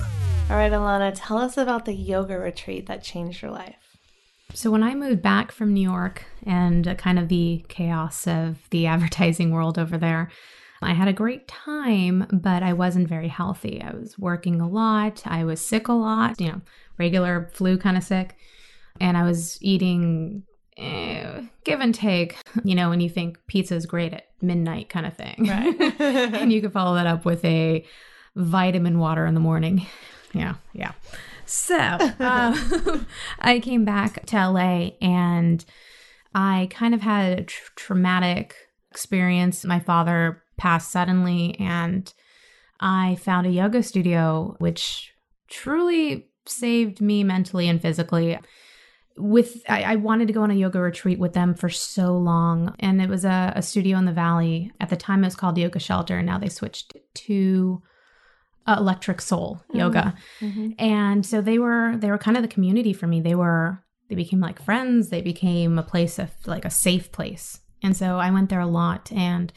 All 0.51 0.57
right, 0.57 0.73
Elana, 0.73 1.13
tell 1.15 1.39
us 1.39 1.57
about 1.57 1.87
the 1.87 1.95
yoga 1.95 2.39
retreat 2.39 2.87
that 2.87 3.03
changed 3.03 3.41
your 3.41 3.53
life. 3.53 3.82
So 4.55 4.71
when 4.71 4.83
I 4.83 4.95
moved 4.95 5.23
back 5.23 5.51
from 5.51 5.73
New 5.73 5.81
York 5.81 6.25
and 6.45 6.87
uh, 6.87 6.95
kind 6.95 7.19
of 7.19 7.29
the 7.29 7.65
chaos 7.69 8.27
of 8.27 8.59
the 8.71 8.87
advertising 8.95 9.51
world 9.51 9.79
over 9.79 9.97
there, 9.97 10.31
I 10.83 10.95
had 10.95 11.09
a 11.09 11.13
great 11.13 11.47
time, 11.47 12.27
but 12.33 12.63
I 12.63 12.73
wasn't 12.73 13.09
very 13.09 13.29
healthy. 13.29 13.81
I 13.81 13.95
was 13.95 14.19
working 14.19 14.61
a 14.61 14.69
lot, 14.69 15.23
I 15.25 15.45
was 15.45 15.65
sick 15.65 15.89
a 15.89 15.93
lot, 15.93 16.41
you 16.41 16.49
know, 16.49 16.61
regular 16.99 17.51
flu 17.53 17.79
kind 17.79 17.97
of 17.97 18.03
sick, 18.03 18.37
and 19.01 19.17
I 19.17 19.23
was 19.23 19.59
eating 19.63 20.43
eh, 20.77 21.43
give 21.65 21.81
and 21.81 21.95
take, 21.95 22.37
you 22.65 22.75
know, 22.75 22.91
when 22.91 23.01
you 23.01 23.09
think 23.09 23.39
pizza 23.47 23.77
is 23.77 23.87
great 23.87 24.13
at 24.13 24.27
midnight 24.41 24.89
kind 24.89 25.07
of 25.07 25.17
thing. 25.17 25.47
Right. 25.49 25.81
and 26.01 26.53
you 26.53 26.61
could 26.61 26.73
follow 26.73 26.97
that 26.97 27.07
up 27.07 27.25
with 27.25 27.45
a 27.45 27.87
vitamin 28.35 28.99
water 28.99 29.25
in 29.25 29.35
the 29.35 29.41
morning. 29.41 29.87
Yeah, 30.33 30.55
yeah. 30.73 30.93
So 31.53 31.77
um, 32.19 33.07
I 33.39 33.61
came 33.61 33.85
back 33.85 34.25
to 34.27 34.37
LA 34.37 34.93
and 35.03 35.63
I 36.35 36.69
kind 36.71 36.95
of 36.95 37.03
had 37.03 37.39
a 37.39 37.43
tr- 37.43 37.73
traumatic 37.77 38.57
experience. 38.91 39.63
My 39.63 39.79
father 39.79 40.43
passed 40.57 40.91
suddenly, 40.91 41.55
and 41.61 42.11
I 42.81 43.17
found 43.17 43.47
a 43.47 43.51
yoga 43.51 43.83
studio, 43.83 44.57
which 44.61 45.13
truly 45.51 46.31
saved 46.47 47.03
me 47.03 47.23
mentally 47.23 47.69
and 47.69 47.83
physically. 47.83 48.39
With 49.19 49.63
I, 49.69 49.83
I 49.83 49.97
wanted 49.97 50.29
to 50.29 50.33
go 50.33 50.43
on 50.43 50.51
a 50.51 50.55
yoga 50.55 50.81
retreat 50.81 51.19
with 51.19 51.35
them 51.35 51.55
for 51.55 51.69
so 51.69 52.17
long, 52.17 52.75
and 52.79 53.03
it 53.03 53.11
was 53.11 53.27
a, 53.27 53.53
a 53.55 53.61
studio 53.61 53.99
in 53.99 54.07
the 54.07 54.13
valley. 54.13 54.73
At 54.81 54.89
the 54.89 54.97
time, 54.97 55.23
it 55.23 55.27
was 55.27 55.37
called 55.37 55.57
the 55.57 55.63
Yoga 55.63 55.81
Shelter, 55.81 56.17
and 56.17 56.27
now 56.27 56.39
they 56.39 56.49
switched 56.49 56.97
to 57.13 57.83
uh, 58.67 58.77
Electric 58.79 59.21
Soul 59.21 59.61
Yoga. 59.73 60.15
And 60.79 61.25
so 61.27 61.41
they 61.41 61.59
were 61.59 61.97
they 61.97 62.11
were 62.11 62.19
kind 62.19 62.37
of 62.37 62.43
the 62.43 62.49
community 62.49 62.93
for 62.93 63.07
me. 63.07 63.21
They 63.21 63.35
were 63.35 63.83
they 64.09 64.15
became 64.15 64.41
like 64.41 64.63
friends. 64.63 65.09
They 65.09 65.23
became 65.23 65.79
a 65.79 65.83
place 65.83 66.19
of 66.19 66.31
like 66.47 66.65
a 66.65 66.71
safe 66.71 67.11
place. 67.13 67.61
And 67.83 67.97
so 67.97 68.19
i 68.19 68.31
went 68.31 68.49
there 68.51 68.61
a 68.61 68.67
lot 68.67 69.11
and 69.13 69.53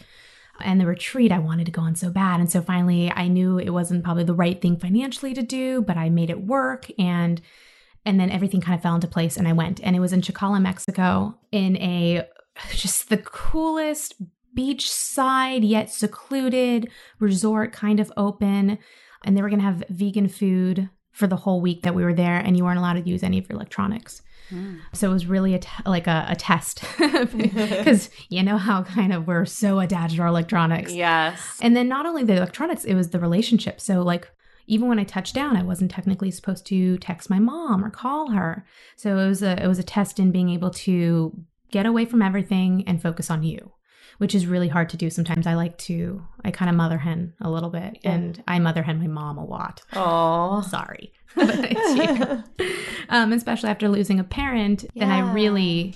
and 0.61 0.79
the 0.79 0.85
retreat 0.85 1.31
i 1.31 1.39
wanted 1.39 1.65
to 1.65 1.71
go 1.71 1.81
on 1.81 1.95
so 1.95 2.09
bad. 2.09 2.39
And 2.39 2.51
so 2.51 2.61
finally 2.61 3.11
i 3.11 3.27
knew 3.27 3.59
it 3.59 3.69
wasn't 3.71 4.03
probably 4.03 4.23
the 4.23 4.33
right 4.33 4.61
thing 4.61 4.77
financially 4.77 5.33
to 5.33 5.43
do 5.43 5.81
but 5.81 5.97
i 5.97 6.09
made 6.09 6.29
it 6.29 6.45
work 6.45 6.87
and 6.97 7.41
and 8.07 8.19
then 8.19 8.29
everything 8.29 8.61
kind 8.61 8.75
of 8.75 8.83
fell 8.83 8.95
into 8.95 9.07
place 9.07 9.37
and 9.37 9.47
i 9.47 9.53
went. 9.53 9.79
And 9.83 9.95
it 9.95 9.99
was 9.99 10.13
in 10.13 10.21
Chacala 10.21 10.61
mexico 10.61 11.37
in 11.51 11.77
a 11.77 12.27
just 12.71 13.09
the 13.09 13.17
coolest 13.17 14.15
beachside 14.55 15.67
yet 15.67 15.89
secluded 15.89 16.89
resort 17.19 17.71
kind 17.73 17.99
of 17.99 18.11
open 18.17 18.77
and 19.23 19.35
they 19.35 19.41
were 19.41 19.49
going 19.49 19.59
to 19.59 19.65
have 19.65 19.83
vegan 19.89 20.27
food 20.27 20.89
for 21.11 21.27
the 21.27 21.35
whole 21.37 21.61
week 21.61 21.81
that 21.83 21.95
we 21.95 22.03
were 22.03 22.13
there 22.13 22.37
and 22.37 22.57
you 22.57 22.63
weren't 22.63 22.77
allowed 22.77 22.93
to 22.93 23.09
use 23.09 23.23
any 23.23 23.37
of 23.37 23.47
your 23.49 23.55
electronics 23.55 24.21
hmm. 24.49 24.75
so 24.93 25.09
it 25.09 25.13
was 25.13 25.25
really 25.25 25.53
a 25.53 25.59
te- 25.59 25.83
like 25.85 26.07
a, 26.07 26.25
a 26.29 26.35
test 26.35 26.83
because 27.37 28.09
you 28.29 28.43
know 28.43 28.57
how 28.57 28.83
kind 28.83 29.13
of 29.13 29.25
we're 29.27 29.45
so 29.45 29.79
attached 29.79 30.15
to 30.15 30.21
our 30.21 30.27
electronics 30.27 30.93
Yes. 30.93 31.57
and 31.61 31.75
then 31.75 31.87
not 31.87 32.05
only 32.05 32.23
the 32.23 32.35
electronics, 32.35 32.83
it 32.83 32.95
was 32.95 33.09
the 33.09 33.19
relationship. 33.19 33.79
So 33.81 34.01
like 34.01 34.29
even 34.67 34.87
when 34.87 34.97
I 34.99 35.03
touched 35.03 35.35
down, 35.35 35.55
I 35.55 35.63
wasn't 35.63 35.91
technically 35.91 36.31
supposed 36.31 36.65
to 36.67 36.97
text 36.97 37.29
my 37.29 37.37
mom 37.39 37.85
or 37.85 37.89
call 37.91 38.31
her. 38.31 38.65
So 38.95 39.17
it 39.17 39.27
was 39.27 39.43
a 39.43 39.63
it 39.63 39.67
was 39.67 39.79
a 39.79 39.83
test 39.83 40.19
in 40.19 40.31
being 40.31 40.49
able 40.49 40.71
to 40.71 41.31
get 41.71 41.85
away 41.85 42.05
from 42.05 42.21
everything 42.21 42.83
and 42.87 43.01
focus 43.01 43.29
on 43.29 43.43
you, 43.43 43.71
which 44.17 44.33
is 44.35 44.47
really 44.47 44.67
hard 44.67 44.89
to 44.89 44.97
do. 44.97 45.09
Sometimes 45.09 45.45
I 45.47 45.53
like 45.55 45.77
to 45.79 46.21
I 46.43 46.51
kind 46.51 46.69
of 46.69 46.75
mother 46.75 46.97
hen 46.97 47.33
a 47.41 47.49
little 47.49 47.69
bit, 47.69 47.97
Yeah. 48.03 48.11
and 48.13 48.43
I 48.47 48.59
mother 48.59 48.83
hen 48.83 48.99
my 48.99 49.07
mom 49.07 49.37
a 49.37 49.45
lot. 49.45 49.81
Oh. 49.93 50.61
Sorry, 50.69 51.11
but 51.35 51.47
it's 51.71 52.49
um, 53.09 53.31
especially 53.33 53.69
after 53.69 53.89
losing 53.89 54.19
a 54.19 54.23
parent, 54.23 54.85
then 54.95 55.11
I 55.11 55.33
really 55.33 55.95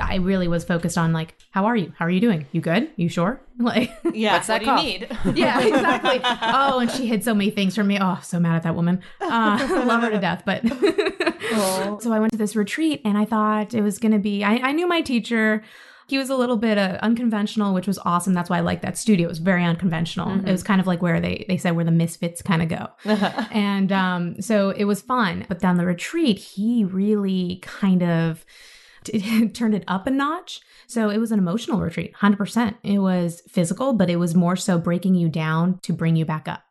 I 0.00 0.16
really 0.16 0.46
was 0.46 0.64
focused 0.64 0.96
on 0.96 1.12
like, 1.12 1.34
how 1.50 1.64
are 1.64 1.74
you? 1.76 1.92
How 1.98 2.04
are 2.06 2.10
you 2.10 2.20
doing? 2.20 2.46
You 2.52 2.60
good? 2.60 2.90
You 2.96 3.08
sure? 3.08 3.40
Like, 3.60 3.90
Yeah. 4.14 4.34
What's 4.34 4.46
that 4.46 4.62
what 4.62 4.76
cough? 4.76 4.80
do 4.80 4.86
you 4.86 4.98
need? 4.98 5.38
yeah, 5.38 5.60
exactly. 5.60 6.20
Oh, 6.24 6.78
and 6.78 6.90
she 6.90 7.04
hid 7.06 7.22
so 7.22 7.34
many 7.34 7.50
things 7.50 7.74
from 7.74 7.88
me. 7.88 7.98
Oh, 8.00 8.18
so 8.22 8.40
mad 8.40 8.56
at 8.56 8.62
that 8.62 8.74
woman. 8.74 9.02
Uh, 9.20 9.82
love 9.84 10.00
her 10.00 10.08
to 10.10 10.18
death. 10.18 10.44
But 10.46 10.62
so 12.00 12.12
I 12.12 12.18
went 12.20 12.32
to 12.32 12.38
this 12.38 12.56
retreat 12.56 13.02
and 13.04 13.18
I 13.18 13.24
thought 13.26 13.74
it 13.74 13.82
was 13.82 13.98
going 13.98 14.12
to 14.12 14.18
be, 14.18 14.42
I, 14.44 14.56
I 14.68 14.72
knew 14.72 14.86
my 14.88 15.02
teacher. 15.02 15.62
He 16.10 16.18
was 16.18 16.28
a 16.28 16.34
little 16.34 16.56
bit 16.56 16.76
uh, 16.76 16.98
unconventional, 17.02 17.72
which 17.72 17.86
was 17.86 17.98
awesome. 18.04 18.34
That's 18.34 18.50
why 18.50 18.58
I 18.58 18.60
like 18.62 18.82
that 18.82 18.98
studio. 18.98 19.26
It 19.26 19.28
was 19.28 19.38
very 19.38 19.64
unconventional. 19.64 20.44
It 20.44 20.50
was 20.50 20.64
kind 20.64 20.80
of 20.80 20.88
like 20.88 21.00
where 21.00 21.20
they, 21.20 21.44
they 21.48 21.56
said 21.56 21.76
where 21.76 21.84
the 21.84 21.92
misfits 21.92 22.42
kind 22.42 22.62
of 22.62 22.68
go. 22.68 22.88
and 23.52 23.92
um, 23.92 24.42
so 24.42 24.70
it 24.70 24.84
was 24.86 25.00
fun. 25.00 25.46
But 25.48 25.60
then 25.60 25.76
the 25.76 25.86
retreat, 25.86 26.38
he 26.38 26.84
really 26.84 27.60
kind 27.62 28.02
of 28.02 28.44
t- 29.04 29.48
turned 29.54 29.74
it 29.74 29.84
up 29.86 30.08
a 30.08 30.10
notch. 30.10 30.60
So 30.88 31.10
it 31.10 31.18
was 31.18 31.30
an 31.30 31.38
emotional 31.38 31.80
retreat, 31.80 32.12
100%. 32.20 32.74
It 32.82 32.98
was 32.98 33.42
physical, 33.48 33.92
but 33.92 34.10
it 34.10 34.16
was 34.16 34.34
more 34.34 34.56
so 34.56 34.78
breaking 34.78 35.14
you 35.14 35.28
down 35.28 35.78
to 35.82 35.92
bring 35.92 36.16
you 36.16 36.24
back 36.24 36.48
up. 36.48 36.64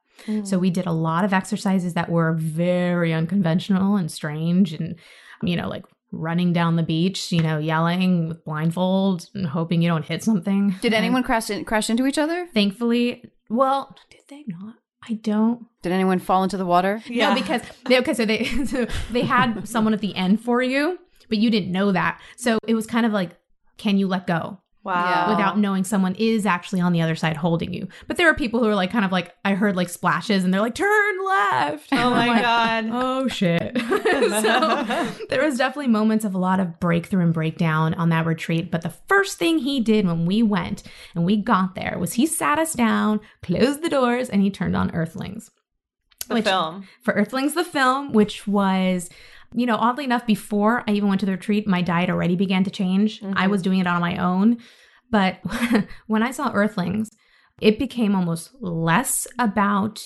So 0.44 0.60
we 0.60 0.70
did 0.70 0.86
a 0.86 0.92
lot 0.92 1.24
of 1.24 1.32
exercises 1.32 1.94
that 1.94 2.10
were 2.10 2.34
very 2.34 3.14
unconventional 3.14 3.96
and 3.96 4.12
strange 4.12 4.74
and, 4.74 5.00
you 5.42 5.56
know, 5.56 5.70
like 5.70 5.86
running 6.12 6.54
down 6.54 6.76
the 6.76 6.84
beach, 6.84 7.32
you 7.32 7.42
know, 7.42 7.58
yelling 7.58 8.28
with 8.28 8.44
blindfold 8.44 9.30
and 9.34 9.46
hoping 9.48 9.82
you 9.82 9.90
don't 9.90 10.06
hit 10.06 10.24
something. 10.24 10.76
Did 10.82 10.94
And 10.94 11.06
anyone 11.06 11.24
crash 11.24 11.50
in, 11.50 11.66
crash 11.66 11.90
into 11.90 12.06
each 12.06 12.18
other? 12.18 12.48
Thankfully, 12.54 13.24
well, 13.50 13.96
did 14.10 14.22
they 14.28 14.44
not? 14.48 14.76
I 15.08 15.14
don't 15.14 15.66
Did 15.82 15.92
anyone 15.94 16.20
fall 16.20 16.44
into 16.44 16.58
the 16.58 16.66
water? 16.66 17.02
Yeah. 17.08 17.30
no, 17.30 17.36
because 17.40 17.62
they, 17.86 18.00
okay, 18.00 18.14
so 18.14 18.26
they 18.26 18.44
so 18.66 18.86
they 19.12 19.22
had 19.22 19.68
someone 19.68 19.94
at 19.94 20.02
the 20.02 20.16
end 20.16 20.42
for 20.42 20.62
you, 20.62 21.00
but 21.30 21.38
you 21.38 21.50
didn't 21.50 21.72
know 21.72 21.92
that. 21.92 22.20
So 22.38 22.58
it 22.68 22.76
was 22.76 22.86
kind 22.86 23.06
of 23.06 23.12
like, 23.14 23.32
can 23.78 23.98
you 23.98 24.08
let 24.08 24.28
go 24.28 24.60
Wow. 24.90 25.30
Without 25.30 25.58
knowing 25.58 25.84
someone 25.84 26.16
is 26.16 26.46
actually 26.46 26.82
on 26.82 26.94
the 26.94 27.02
other 27.02 27.16
side 27.16 27.38
holding 27.38 27.74
you? 27.74 27.88
But 28.08 28.18
there 28.18 28.30
are 28.30 28.34
people 28.36 28.60
who 28.60 28.68
are 28.68 28.76
like, 28.76 28.92
kind 28.92 29.06
of 29.06 29.12
like, 29.12 29.34
I 29.46 29.54
heard 29.54 29.76
like 29.76 29.90
splashes, 29.90 30.44
and 30.44 30.54
they're 30.54 30.62
like, 30.62 30.76
turn 30.76 31.26
left. 31.26 31.90
Oh 31.92 32.10
my 32.12 32.28
like, 32.28 32.42
God. 32.42 32.90
Oh 32.92 33.28
shit. 33.28 33.78
so 33.80 35.08
there 35.30 35.44
was 35.46 35.58
definitely 35.58 35.88
moments 35.88 36.26
of 36.26 36.34
a 36.36 36.38
lot 36.40 36.60
of 36.60 36.80
breakthrough 36.80 37.24
and 37.24 37.34
breakdown 37.34 37.94
on 37.96 38.10
that 38.10 38.26
retreat. 38.26 38.72
But 38.72 38.82
the 38.82 38.94
first 39.08 39.38
thing 39.38 39.60
he 39.60 39.80
did 39.80 40.06
when 40.06 40.26
we 40.26 40.44
went 40.44 40.84
and 41.16 41.26
we 41.26 41.38
got 41.38 41.76
there 41.76 41.98
was 42.00 42.14
he 42.14 42.26
sat 42.26 42.60
us 42.60 42.74
down, 42.74 43.20
closed 43.42 43.82
the 43.82 43.90
doors, 43.90 44.30
and 44.30 44.42
he 44.42 44.50
turned 44.50 44.76
on 44.76 44.92
Earthlings 44.96 45.52
the 46.28 46.36
which- 46.36 46.46
film. 46.46 46.88
for 47.02 47.14
Earthlings 47.14 47.54
the 47.56 47.64
film, 47.64 48.12
which 48.14 48.46
was, 48.48 49.10
you 49.54 49.66
know, 49.66 49.78
oddly 49.78 50.04
enough, 50.04 50.26
before 50.26 50.84
I 50.88 50.92
even 50.92 51.10
went 51.10 51.20
to 51.22 51.26
the 51.26 51.34
retreat, 51.34 51.68
my 51.68 51.82
diet 51.82 52.10
already 52.10 52.36
began 52.36 52.64
to 52.64 52.72
change. 52.72 53.22
I 53.24 53.26
mm-hmm. 53.26 53.52
was 53.52 53.62
doing 53.62 53.80
it 53.80 53.88
on 53.88 54.02
my 54.02 54.18
own. 54.18 54.58
But 55.10 55.40
when 56.08 56.24
I 56.24 56.32
saw 56.32 56.52
Earthlings, 56.54 57.10
it 57.62 57.80
became 57.80 58.16
almost 58.16 58.52
less 58.62 59.28
about 59.38 60.06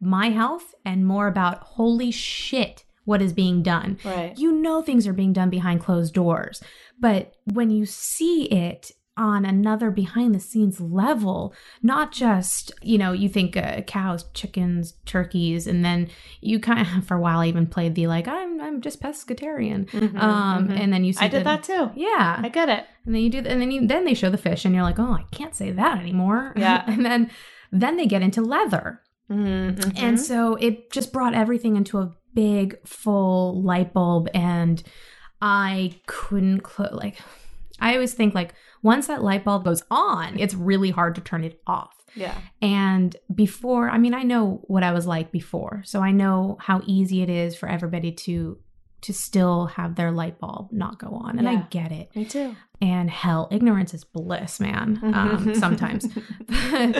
my 0.00 0.30
health 0.30 0.74
and 0.84 1.06
more 1.06 1.28
about 1.28 1.62
holy 1.62 2.10
shit, 2.10 2.84
what 3.04 3.22
is 3.22 3.32
being 3.32 3.62
done. 3.62 3.98
Right. 4.04 4.36
You 4.36 4.52
know 4.52 4.82
things 4.82 5.06
are 5.06 5.12
being 5.12 5.32
done 5.32 5.50
behind 5.50 5.80
closed 5.80 6.14
doors. 6.14 6.62
But 6.98 7.34
when 7.44 7.70
you 7.70 7.86
see 7.86 8.44
it 8.44 8.92
on 9.20 9.44
another 9.44 9.90
behind 9.90 10.34
the 10.34 10.40
scenes 10.40 10.80
level, 10.80 11.54
not 11.82 12.10
just, 12.10 12.72
you 12.82 12.96
know, 12.98 13.12
you 13.12 13.28
think 13.28 13.56
uh, 13.56 13.82
cows, 13.82 14.24
chickens, 14.34 14.94
turkeys, 15.04 15.66
and 15.66 15.84
then 15.84 16.08
you 16.40 16.58
kind 16.58 16.80
of, 16.80 17.04
for 17.06 17.16
a 17.16 17.20
while, 17.20 17.40
I 17.40 17.46
even 17.48 17.66
played 17.66 17.94
the 17.94 18.06
like, 18.06 18.26
I'm, 18.26 18.60
I'm 18.60 18.80
just 18.80 19.00
pescatarian. 19.02 19.92
um, 20.20 20.70
And 20.70 20.92
then 20.92 21.04
you 21.04 21.12
see 21.12 21.18
Mm-hmm, 21.18 21.24
I 21.24 21.28
did 21.28 21.40
the- 21.40 21.44
that 21.44 21.62
too. 21.64 21.90
Yeah. 21.94 22.40
I 22.42 22.48
get 22.48 22.68
it. 22.70 22.84
And 23.04 23.14
then 23.14 23.22
you 23.22 23.30
do, 23.30 23.38
and 23.38 23.60
then 23.60 23.70
you, 23.70 23.86
then 23.86 24.04
they 24.06 24.14
show 24.14 24.30
the 24.30 24.38
fish, 24.38 24.64
and 24.64 24.74
you're 24.74 24.84
like, 24.84 24.98
oh, 24.98 25.12
I 25.12 25.24
can't 25.30 25.54
say 25.54 25.70
that 25.72 25.98
anymore. 25.98 26.52
Yeah. 26.56 26.82
and 26.86 27.04
then, 27.04 27.30
then 27.70 27.96
they 27.96 28.06
get 28.06 28.22
into 28.22 28.40
leather, 28.42 29.00
Mm-hmm. 29.30 29.90
and 29.96 30.18
so 30.20 30.56
it 30.56 30.90
just 30.90 31.12
brought 31.12 31.34
everything 31.34 31.76
into 31.76 31.98
a 31.98 32.12
big, 32.34 32.76
full 32.86 33.62
light 33.62 33.92
bulb, 33.92 34.28
and 34.34 34.82
I 35.40 36.00
couldn't 36.06 36.60
close. 36.60 36.92
Like, 36.92 37.18
I 37.78 37.94
always 37.94 38.12
think 38.12 38.34
like 38.34 38.54
once 38.82 39.06
that 39.06 39.22
light 39.22 39.44
bulb 39.44 39.64
goes 39.64 39.82
on, 39.90 40.38
it's 40.38 40.54
really 40.54 40.90
hard 40.90 41.14
to 41.16 41.20
turn 41.20 41.44
it 41.44 41.60
off. 41.66 41.94
yeah. 42.14 42.36
And 42.62 43.14
before, 43.34 43.90
I 43.90 43.98
mean, 43.98 44.14
I 44.14 44.22
know 44.22 44.60
what 44.64 44.82
I 44.82 44.92
was 44.92 45.06
like 45.06 45.30
before, 45.32 45.82
so 45.84 46.00
I 46.00 46.12
know 46.12 46.56
how 46.60 46.80
easy 46.86 47.22
it 47.22 47.30
is 47.30 47.56
for 47.56 47.68
everybody 47.68 48.12
to 48.12 48.58
to 49.02 49.14
still 49.14 49.64
have 49.64 49.94
their 49.94 50.10
light 50.10 50.38
bulb 50.38 50.68
not 50.72 50.98
go 50.98 51.08
on, 51.08 51.38
and 51.38 51.48
I 51.48 51.62
get 51.70 51.90
it. 51.90 52.14
Me 52.14 52.26
too. 52.26 52.54
and 52.82 53.08
hell 53.08 53.48
ignorance 53.50 53.94
is 53.94 54.04
bliss 54.04 54.60
man 54.60 54.98
um, 55.14 55.54
sometimes. 55.54 56.06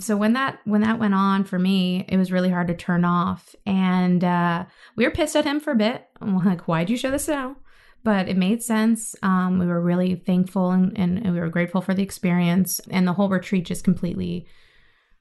So 0.00 0.16
when 0.16 0.32
that 0.32 0.58
when 0.64 0.80
that 0.80 0.98
went 0.98 1.14
on 1.14 1.44
for 1.44 1.56
me 1.56 2.04
it 2.08 2.16
was 2.16 2.32
really 2.32 2.50
hard 2.50 2.66
to 2.66 2.74
turn 2.74 3.04
off. 3.04 3.54
And 3.64 4.24
uh, 4.24 4.64
we 4.96 5.04
were 5.04 5.12
pissed 5.12 5.36
at 5.36 5.44
him 5.44 5.60
for 5.60 5.70
a 5.70 5.76
bit. 5.76 6.04
I'm 6.20 6.36
like 6.44 6.66
why'd 6.66 6.90
you 6.90 6.96
show 6.96 7.12
this 7.12 7.28
now 7.28 7.56
but 8.04 8.28
it 8.28 8.36
made 8.36 8.62
sense 8.62 9.16
um, 9.22 9.58
we 9.58 9.66
were 9.66 9.80
really 9.80 10.14
thankful 10.14 10.70
and, 10.70 10.96
and 10.96 11.32
we 11.32 11.40
were 11.40 11.48
grateful 11.48 11.80
for 11.80 11.94
the 11.94 12.02
experience 12.02 12.80
and 12.90 13.08
the 13.08 13.12
whole 13.14 13.28
retreat 13.28 13.64
just 13.64 13.84
completely 13.84 14.46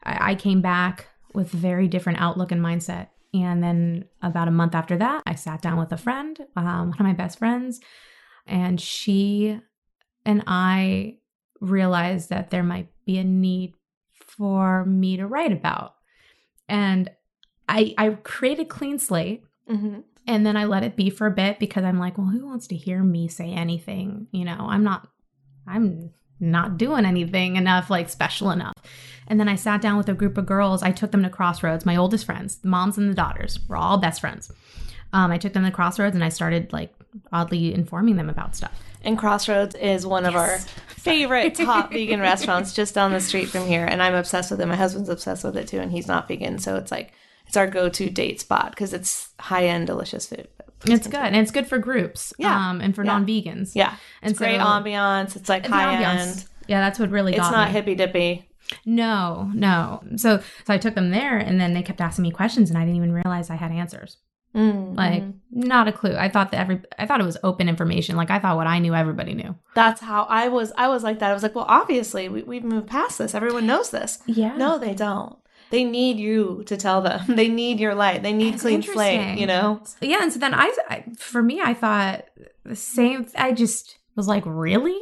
I, 0.04 0.32
I 0.32 0.36
came 0.36 0.62
back 0.62 1.08
with 1.34 1.54
a 1.54 1.58
very 1.58 1.88
different 1.88 2.22
outlook 2.22 2.52
and 2.52 2.62
mindset 2.62 3.08
and 3.34 3.64
then 3.64 4.06
about 4.22 4.48
a 4.48 4.52
month 4.52 4.76
after 4.76 4.98
that 4.98 5.24
i 5.26 5.36
sat 5.36 5.62
down 5.62 5.78
with 5.78 5.92
a 5.92 5.98
friend 5.98 6.40
um, 6.56 6.90
one 6.90 7.00
of 7.00 7.06
my 7.06 7.14
best 7.14 7.40
friends 7.40 7.80
and 8.46 8.80
she 8.80 9.60
and 10.26 10.44
I 10.48 11.18
realized 11.60 12.30
that 12.30 12.50
there 12.50 12.64
might 12.64 12.90
be 13.06 13.18
a 13.18 13.24
need 13.24 13.74
for 14.14 14.86
me 14.86 15.18
to 15.18 15.28
write 15.28 15.52
about. 15.52 15.96
And 16.68 17.10
I 17.68 17.94
I 17.98 18.10
created 18.24 18.70
Klean-Slate 18.70 19.44
Mm-hmm. 19.70 20.00
And 20.28 20.46
then 20.46 20.56
I 20.56 20.66
let 20.66 20.84
it 20.84 20.96
be 20.96 21.10
for 21.10 21.28
a 21.28 21.32
bit 21.32 21.60
because 21.60 21.84
I'm 21.84 22.00
like, 22.00 22.18
well, 22.18 22.28
who 22.28 22.46
wants 22.46 22.68
to 22.68 22.76
hear 22.76 23.04
me 23.04 23.28
say 23.28 23.52
anything? 23.52 24.28
You 24.32 24.46
know, 24.46 24.58
I'm 24.60 24.84
not 24.84 25.08
I'm 25.68 26.12
not 26.40 26.78
doing 26.78 27.06
anything 27.06 27.56
enough 27.56 27.90
like 27.90 28.10
special 28.10 28.52
enough. 28.52 28.74
And 29.28 29.40
then 29.40 29.48
I 29.48 29.56
sat 29.56 29.82
down 29.82 29.98
with 29.98 30.10
a 30.10 30.14
group 30.14 30.38
of 30.38 30.46
girls. 30.46 30.84
I 30.84 30.92
took 30.92 31.12
them 31.12 31.24
to 31.24 31.30
Crossroads, 31.30 31.86
my 31.86 31.96
oldest 31.96 32.26
friends, 32.26 32.58
the 32.58 32.68
moms 32.68 32.98
and 32.98 33.10
the 33.10 33.14
daughters. 33.14 33.60
We're 33.68 33.78
all 33.78 33.98
best 33.98 34.22
friends. 34.22 34.52
Um, 35.14 35.32
I 35.32 35.38
took 35.38 35.54
them 35.54 35.64
to 35.64 35.72
Crossroads 35.72 36.16
and 36.16 36.24
I 36.24 36.30
started 36.30 36.74
like 36.74 36.94
oddly 37.32 37.74
informing 37.74 38.16
them 38.16 38.30
about 38.30 38.56
stuff. 38.56 38.82
And 39.04 39.18
Crossroads 39.18 39.76
is 39.76 40.06
one 40.06 40.26
of 40.26 40.36
our 40.36 40.58
favorite 40.88 41.56
top 41.56 41.92
vegan 41.92 42.20
restaurants 42.20 42.74
just 42.74 42.96
down 42.96 43.12
the 43.12 43.20
street 43.20 43.50
from 43.50 43.66
here. 43.66 43.86
And 43.86 44.02
I'm 44.02 44.16
obsessed 44.16 44.52
with 44.52 44.62
it. 44.62 44.66
My 44.66 44.76
husband's 44.76 45.10
obsessed 45.10 45.44
with 45.44 45.58
it 45.58 45.68
too, 45.68 45.80
and 45.80 45.92
he's 45.92 46.08
not 46.08 46.28
vegan. 46.28 46.58
So 46.58 46.76
it's 46.78 46.92
like, 46.92 47.14
it's 47.54 47.58
our 47.60 47.68
go 47.68 47.88
to 47.88 48.10
date 48.10 48.41
spot 48.41 48.72
because 48.72 48.93
it's 48.93 49.30
high 49.39 49.66
end, 49.68 49.86
delicious 49.86 50.26
food. 50.26 50.47
It's 50.86 51.06
good, 51.06 51.20
and 51.20 51.36
it's 51.36 51.51
good 51.51 51.68
for 51.68 51.78
groups, 51.78 52.34
Yeah. 52.39 52.70
um, 52.72 52.82
and 52.82 52.95
for 52.95 53.04
Yeah. 53.06 53.12
non-vegans. 53.12 53.74
Yeah. 53.76 53.93
and 54.24 54.32
It's 54.32 54.39
great 54.39 54.60
ambiance. 54.60 55.36
It's 55.36 55.47
like 55.47 55.68
high-end. 55.68 56.45
Yeah, 56.68 56.82
that's 56.82 56.97
what 56.97 57.12
really 57.12 57.34
It's 57.36 57.51
not 57.51 57.70
hippy 57.70 57.93
dippy. 57.93 58.49
No, 58.88 59.51
no. 59.54 60.01
So, 60.16 60.39
so 60.66 60.74
I 60.74 60.80
took 60.80 60.95
them 60.95 61.12
there, 61.12 61.38
and 61.38 61.62
then 61.62 61.74
they 61.76 61.84
kept 61.84 62.01
asking 62.01 62.24
me 62.24 62.32
questions, 62.32 62.70
and 62.72 62.78
I 62.80 62.82
didn't 62.86 62.95
even 62.95 63.14
realize 63.14 63.51
I 63.51 63.56
had 63.56 63.72
answers. 63.72 64.18
Mm, 64.56 64.97
Like, 64.97 65.24
not 65.51 65.88
a 65.88 65.91
clue. 65.91 66.16
I 66.16 66.28
thought 66.30 66.51
that 66.51 66.60
every, 66.60 66.82
I 66.97 67.06
thought 67.06 67.22
it 67.22 67.26
was 67.26 67.38
open 67.43 67.70
information. 67.70 68.16
Like, 68.16 68.32
I 68.32 68.39
thought 68.39 68.56
what 68.58 68.68
I 68.68 68.80
knew, 68.80 68.95
everybody 68.95 69.36
knew. 69.36 69.56
that's 69.76 70.01
how 70.01 70.24
I 70.24 70.47
was. 70.47 70.72
I 70.76 70.88
was 70.88 71.04
like 71.04 71.20
that. 71.20 71.30
I 71.30 71.34
was 71.34 71.43
like, 71.43 71.54
well, 71.56 71.66
obviously, 71.68 72.30
we, 72.30 72.41
we've 72.43 72.64
moved 72.64 72.88
past 72.88 73.20
this. 73.20 73.36
Everyone 73.36 73.68
knows 73.68 73.91
this. 73.91 74.20
Yeah. 74.26 74.56
No, 74.58 74.78
they 74.80 74.93
don't. 74.95 75.38
They 75.70 75.84
need 75.84 76.18
you 76.18 76.64
to 76.68 76.78
tell 76.78 77.01
them. 77.01 77.22
They 77.36 77.47
need 77.47 77.80
your 77.80 77.95
light. 77.95 78.24
They 78.24 78.34
need 78.34 78.55
It's 78.55 78.64
clean 78.64 78.82
slate, 78.82 79.39
you 79.39 79.47
know? 79.47 79.82
Yeah, 80.01 80.20
and 80.22 80.32
so 80.32 80.39
then 80.39 80.53
I, 80.53 80.72
I, 80.89 81.03
for 81.18 81.41
me, 81.41 81.61
I 81.61 81.74
thought 81.74 82.26
the 82.64 82.76
same. 82.76 83.28
I 83.36 83.51
just 83.51 83.97
was 84.16 84.28
like, 84.28 84.43
really, 84.45 84.99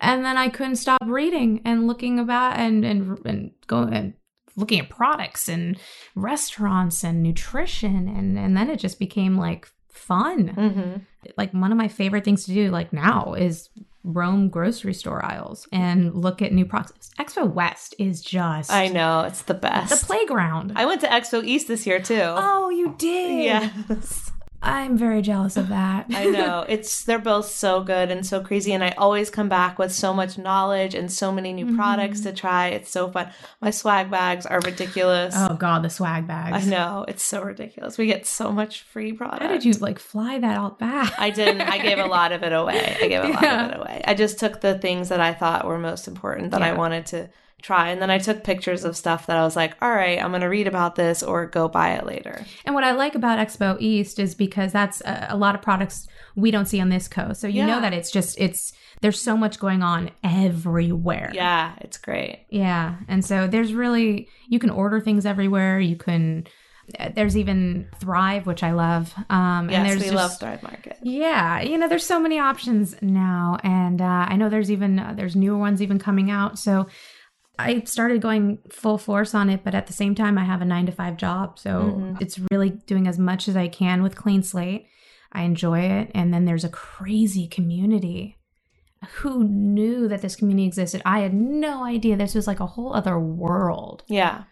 and 0.00 0.24
then 0.24 0.36
I 0.36 0.48
couldn't 0.48 0.76
stop 0.76 1.02
reading 1.04 1.62
and 1.64 1.86
looking 1.86 2.18
about 2.18 2.58
and 2.58 2.84
and 2.84 3.18
and 3.24 3.50
going 3.66 3.92
and 3.92 4.14
looking 4.56 4.80
at 4.80 4.88
products 4.88 5.48
and 5.48 5.78
restaurants 6.14 7.04
and 7.04 7.22
nutrition, 7.22 8.08
and 8.08 8.38
and 8.38 8.56
then 8.56 8.70
it 8.70 8.78
just 8.78 8.98
became 8.98 9.36
like 9.36 9.68
fun. 9.88 10.54
Mm-hmm. 10.56 10.96
Like 11.36 11.52
one 11.52 11.72
of 11.72 11.78
my 11.78 11.88
favorite 11.88 12.24
things 12.24 12.44
to 12.44 12.52
do, 12.52 12.70
like 12.70 12.92
now, 12.92 13.34
is 13.34 13.68
roam 14.04 14.48
grocery 14.48 14.94
store 14.94 15.24
aisles 15.24 15.68
and 15.72 16.10
mm-hmm. 16.10 16.18
look 16.18 16.42
at 16.42 16.52
new 16.52 16.64
products. 16.64 17.10
Expo 17.18 17.50
West 17.50 17.94
is 17.98 18.20
just 18.20 18.72
I 18.72 18.88
know. 18.88 19.22
It's 19.22 19.42
the 19.42 19.54
best. 19.54 20.00
the 20.00 20.06
playground. 20.06 20.72
I 20.76 20.86
went 20.86 21.00
to 21.02 21.08
Expo 21.08 21.44
East 21.44 21.68
this 21.68 21.86
year 21.86 22.00
too. 22.00 22.20
oh, 22.20 22.70
you 22.70 22.94
did? 22.98 23.44
yes. 23.44 24.30
I'm 24.60 24.98
very 24.98 25.22
jealous 25.22 25.56
of 25.56 25.68
that. 25.68 26.06
I 26.10 26.24
know. 26.26 26.64
It's 26.68 27.04
they're 27.04 27.18
both 27.18 27.46
so 27.50 27.82
good 27.82 28.10
and 28.10 28.26
so 28.26 28.40
crazy 28.42 28.72
and 28.72 28.82
I 28.84 28.90
always 28.98 29.30
come 29.30 29.48
back 29.48 29.78
with 29.78 29.92
so 29.92 30.12
much 30.12 30.36
knowledge 30.36 30.94
and 30.94 31.10
so 31.10 31.30
many 31.32 31.52
new 31.52 31.76
products 31.76 32.20
Mm-hmm. 32.20 32.28
to 32.30 32.34
try. 32.36 32.66
It's 32.68 32.90
so 32.90 33.10
fun. 33.10 33.30
My 33.60 33.70
swag 33.70 34.10
bags 34.10 34.46
are 34.46 34.60
ridiculous. 34.60 35.34
oh 35.36 35.54
god, 35.54 35.82
the 35.84 35.90
swag 35.90 36.26
bags. 36.26 36.66
I 36.66 36.70
know. 36.70 37.04
It's 37.08 37.22
so 37.22 37.42
ridiculous. 37.42 37.96
We 37.98 38.06
get 38.06 38.26
so 38.26 38.50
much 38.50 38.82
free 38.82 39.12
product. 39.12 39.42
How 39.42 39.48
did 39.48 39.64
you 39.64 39.72
like 39.74 39.98
fly 39.98 40.38
that 40.38 40.56
out 40.56 40.78
back? 40.78 41.12
I 41.18 41.30
didn't. 41.30 41.62
I 41.62 41.78
gave 41.78 41.98
a 41.98 42.06
lot 42.18 42.32
of 42.32 42.42
it 42.42 42.52
away. 42.52 42.96
I 43.00 43.06
gave 43.08 43.24
a 43.24 43.28
lot 43.28 43.44
of 43.44 43.70
it 43.70 43.76
away. 43.78 44.02
I 44.06 44.14
just 44.14 44.38
took 44.38 44.60
the 44.60 44.76
things 44.78 45.08
that 45.10 45.20
I 45.20 45.32
thought 45.34 45.66
were 45.66 45.78
most 45.78 46.08
important 46.08 46.50
that 46.50 46.62
I 46.62 46.72
wanted 46.72 47.06
to 47.06 47.30
try. 47.62 47.88
And 47.90 48.00
then 48.00 48.10
I 48.10 48.18
took 48.18 48.44
pictures 48.44 48.84
of 48.84 48.96
stuff 48.96 49.26
that 49.26 49.36
I 49.36 49.42
was 49.42 49.56
like, 49.56 49.74
all 49.82 49.90
right, 49.90 50.22
I'm 50.22 50.30
going 50.30 50.42
to 50.42 50.46
read 50.48 50.66
about 50.68 50.94
this 50.94 51.22
or 51.22 51.46
go 51.46 51.68
buy 51.68 51.94
it 51.94 52.06
later. 52.06 52.44
And 52.64 52.74
what 52.74 52.84
I 52.84 52.92
like 52.92 53.14
about 53.14 53.38
Expo 53.44 53.76
East 53.80 54.18
is 54.18 54.34
because 54.34 54.72
that's 54.72 55.00
a, 55.02 55.26
a 55.30 55.36
lot 55.36 55.54
of 55.54 55.62
products 55.62 56.06
we 56.36 56.50
don't 56.50 56.66
see 56.66 56.80
on 56.80 56.88
this 56.88 57.08
coast. 57.08 57.40
So 57.40 57.48
you 57.48 57.58
Yeah. 57.60 57.66
know 57.66 57.80
that 57.80 57.92
it's 57.92 58.10
just 58.10 58.38
it's 58.38 58.72
there's 59.00 59.20
so 59.20 59.36
much 59.36 59.58
going 59.58 59.82
on 59.82 60.10
everywhere. 60.24 61.30
Yeah, 61.34 61.74
it's 61.80 61.98
great. 61.98 62.46
Yeah. 62.50 62.96
And 63.08 63.24
so 63.24 63.46
there's 63.46 63.72
really 63.74 64.28
you 64.48 64.58
can 64.58 64.70
order 64.70 65.00
things 65.00 65.26
everywhere. 65.26 65.80
You 65.80 65.96
can 65.96 66.46
there's 67.14 67.36
even 67.36 67.86
Thrive, 68.00 68.46
which 68.46 68.62
I 68.62 68.72
love. 68.72 69.12
Um 69.28 69.68
and 69.68 69.72
Yes, 69.72 69.86
there's 69.88 70.00
we 70.00 70.04
just, 70.06 70.14
love 70.16 70.38
Thrive 70.40 70.62
Market. 70.62 70.96
Yeah, 71.02 71.60
you 71.60 71.76
know, 71.76 71.86
there's 71.88 72.06
so 72.06 72.18
many 72.18 72.38
options 72.38 72.94
now, 73.02 73.58
and 73.62 74.00
uh, 74.00 74.26
I 74.28 74.36
know 74.36 74.48
there's 74.48 74.70
even 74.70 74.98
uh, 74.98 75.12
there's 75.14 75.36
newer 75.36 75.58
ones 75.58 75.82
even 75.82 75.98
coming 75.98 76.30
out. 76.30 76.58
So 76.58 76.86
I 77.58 77.82
started 77.84 78.22
going 78.22 78.58
full 78.70 78.98
force 78.98 79.34
on 79.34 79.50
it, 79.50 79.64
but 79.64 79.74
at 79.74 79.86
the 79.86 79.92
same 79.92 80.14
time, 80.14 80.38
I 80.38 80.44
have 80.44 80.62
a 80.62 80.64
nine 80.64 80.86
to 80.86 80.92
five 80.92 81.16
job, 81.16 81.58
so 81.58 81.70
Mhm. 81.96 82.20
it's 82.20 82.38
really 82.50 82.70
doing 82.70 83.06
as 83.08 83.18
much 83.18 83.48
as 83.48 83.56
I 83.56 83.68
can 83.68 84.02
with 84.02 84.16
Klean-Slate. 84.16 84.86
I 85.32 85.42
enjoy 85.42 85.80
it, 85.80 86.10
and 86.14 86.32
then 86.32 86.44
there's 86.44 86.64
a 86.64 86.68
crazy 86.70 87.48
community. 87.48 88.36
Who 89.20 89.44
knew 89.44 90.08
that 90.08 90.22
this 90.22 90.36
community 90.36 90.66
existed? 90.66 91.02
I 91.04 91.20
had 91.20 91.34
no 91.34 91.84
idea. 91.84 92.16
This 92.16 92.34
was 92.34 92.46
like 92.46 92.60
a 92.60 92.66
whole 92.66 92.94
other 92.94 93.18
world, 93.18 94.02
Yeah. 94.08 94.44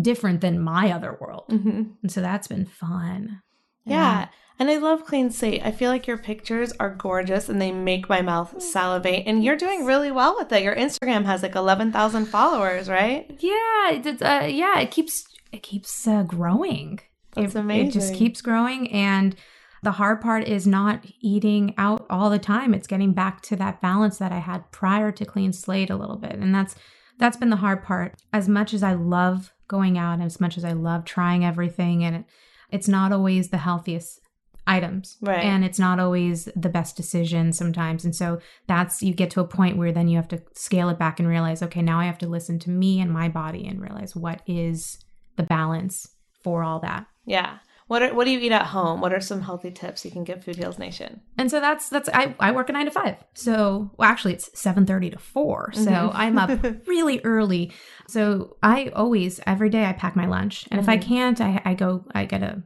different 0.00 0.40
than 0.40 0.60
my 0.60 0.92
other 0.92 1.16
world, 1.20 1.44
hmm 1.48 1.82
and 2.02 2.10
so 2.12 2.20
that's 2.20 2.46
been 2.48 2.66
fun. 2.66 3.40
Yeah. 3.84 4.28
And 4.58 4.68
I 4.68 4.78
love 4.78 5.04
Klean-Slate. 5.04 5.62
I 5.64 5.70
feel 5.70 5.90
like 5.90 6.08
your 6.08 6.18
pictures 6.18 6.72
are 6.80 6.90
gorgeous 6.90 7.48
and 7.48 7.62
they 7.62 7.70
make 7.70 8.08
my 8.08 8.22
mouth 8.22 8.60
salivate. 8.60 9.24
And 9.26 9.44
you're 9.44 9.56
doing 9.56 9.84
really 9.84 10.10
well 10.10 10.34
with 10.36 10.50
it. 10.52 10.64
Your 10.64 10.74
Instagram 10.74 11.24
has 11.26 11.42
like 11.42 11.54
11,000 11.54 12.26
followers, 12.26 12.88
right? 12.88 13.30
Yeah, 13.38 13.92
it's 13.92 14.20
uh, 14.20 14.48
yeah, 14.50 14.80
it 14.80 14.90
keeps 14.90 15.24
it 15.52 15.62
keeps 15.62 16.06
uh, 16.06 16.24
growing. 16.24 16.98
That's 17.34 17.54
it, 17.54 17.70
It 17.70 17.90
just 17.92 18.14
keeps 18.14 18.42
growing, 18.42 18.90
and 18.92 19.36
the 19.82 19.92
hard 19.92 20.20
part 20.20 20.48
is 20.48 20.66
not 20.66 21.04
eating 21.20 21.74
out 21.78 22.04
all 22.10 22.30
the 22.30 22.38
time. 22.38 22.74
It's 22.74 22.86
getting 22.86 23.12
back 23.12 23.42
to 23.42 23.56
that 23.56 23.80
balance 23.80 24.18
that 24.18 24.32
I 24.32 24.38
had 24.38 24.70
prior 24.72 25.12
to 25.12 25.24
Klean-Slate 25.24 25.90
a 25.90 25.96
little 25.96 26.16
bit, 26.16 26.32
and 26.32 26.54
that's 26.54 26.74
that's 27.18 27.36
been 27.36 27.50
the 27.50 27.56
hard 27.56 27.84
part. 27.84 28.16
As 28.32 28.48
much 28.48 28.74
as 28.74 28.82
I 28.82 28.94
love 28.94 29.52
going 29.68 29.96
out, 29.96 30.14
and 30.14 30.22
as 30.22 30.40
much 30.40 30.58
as 30.58 30.64
I 30.64 30.72
love 30.72 31.04
trying 31.04 31.44
everything, 31.44 32.02
and 32.02 32.16
it, 32.16 32.24
it's 32.70 32.88
not 32.88 33.12
always 33.12 33.50
the 33.50 33.58
healthiest 33.58 34.20
items 34.68 35.16
Right. 35.20 35.42
and 35.44 35.64
it's 35.64 35.78
not 35.78 35.98
always 35.98 36.48
the 36.54 36.68
best 36.68 36.96
decision 36.96 37.52
sometimes 37.52 38.04
and 38.04 38.14
so 38.14 38.38
that's 38.66 39.02
you 39.02 39.14
get 39.14 39.30
to 39.32 39.40
a 39.40 39.46
point 39.46 39.76
where 39.76 39.92
then 39.92 40.08
you 40.08 40.16
have 40.16 40.28
to 40.28 40.42
scale 40.54 40.88
it 40.90 40.98
back 40.98 41.18
and 41.18 41.28
realize 41.28 41.62
okay 41.62 41.82
now 41.82 41.98
i 41.98 42.04
have 42.06 42.18
to 42.18 42.28
listen 42.28 42.58
to 42.60 42.70
me 42.70 43.00
and 43.00 43.10
my 43.12 43.28
body 43.28 43.66
and 43.66 43.80
realize 43.80 44.14
what 44.14 44.42
is 44.46 44.98
the 45.36 45.42
balance 45.42 46.08
for 46.44 46.62
all 46.62 46.80
that 46.80 47.06
Yeah. 47.26 47.58
What 47.88 48.02
are, 48.02 48.12
what 48.14 48.24
do 48.26 48.30
you 48.32 48.38
eat 48.40 48.52
at 48.52 48.66
home? 48.66 49.00
What 49.00 49.14
are 49.14 49.20
some 49.20 49.40
healthy 49.40 49.70
tips 49.70 50.04
you 50.04 50.10
can 50.10 50.22
give 50.22 50.44
Food 50.44 50.56
Heals 50.56 50.78
Nation? 50.78 51.22
and 51.38 51.50
so 51.50 51.58
that's 51.58 51.88
that's 51.88 52.08
i, 52.12 52.34
I 52.38 52.52
work 52.52 52.68
a 52.68 52.72
nine 52.72 52.84
to 52.84 52.90
five 52.90 53.16
so 53.34 53.90
well 53.96 54.08
actually 54.10 54.34
it's 54.34 54.50
7.30 54.50 55.12
to 55.12 55.18
4 55.18 55.72
so 55.72 55.80
Mhm. 55.90 56.10
i'm 56.14 56.36
up 56.38 56.50
really 56.86 57.20
early 57.24 57.72
so 58.06 58.56
i 58.62 58.88
always 58.94 59.40
every 59.46 59.70
day 59.70 59.84
i 59.86 59.92
pack 59.94 60.14
my 60.16 60.26
lunch 60.26 60.66
and 60.70 60.78
if 60.80 60.88
i 60.88 60.98
Mhm. 60.98 61.02
can't 61.02 61.40
i, 61.40 61.62
I 61.64 61.72
go 61.74 62.04
i 62.14 62.24
get 62.26 62.42
a, 62.42 62.62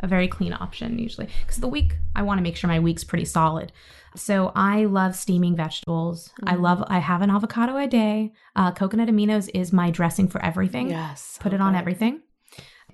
a 0.00 0.06
very 0.06 0.28
clean 0.28 0.52
option 0.52 0.98
usually. 0.98 1.28
Because 1.42 1.58
the 1.58 1.68
week 1.68 1.96
i 2.16 2.22
want 2.22 2.38
to 2.38 2.42
make 2.42 2.56
sure 2.56 2.68
my 2.68 2.80
week's 2.80 3.04
pretty 3.04 3.24
solid. 3.24 3.72
So 4.16 4.52
i 4.54 4.84
love 4.84 5.14
steaming 5.16 5.56
vegetables. 5.56 6.30
I 6.44 6.54
Mhm. 6.54 6.60
love 6.60 6.84
i 6.88 6.98
have 6.98 7.22
an 7.22 7.30
avocado 7.30 7.76
a 7.76 7.86
day. 7.86 8.32
Uh, 8.56 8.70
coconut 8.72 9.08
aminos 9.08 9.48
is 9.54 9.72
my 9.72 9.90
dressing 9.90 10.28
for 10.28 10.44
everything. 10.44 10.90
Yes. 10.90 11.38
put 11.40 11.52
it 11.52 11.60
on 11.60 11.74
everything. 11.74 12.20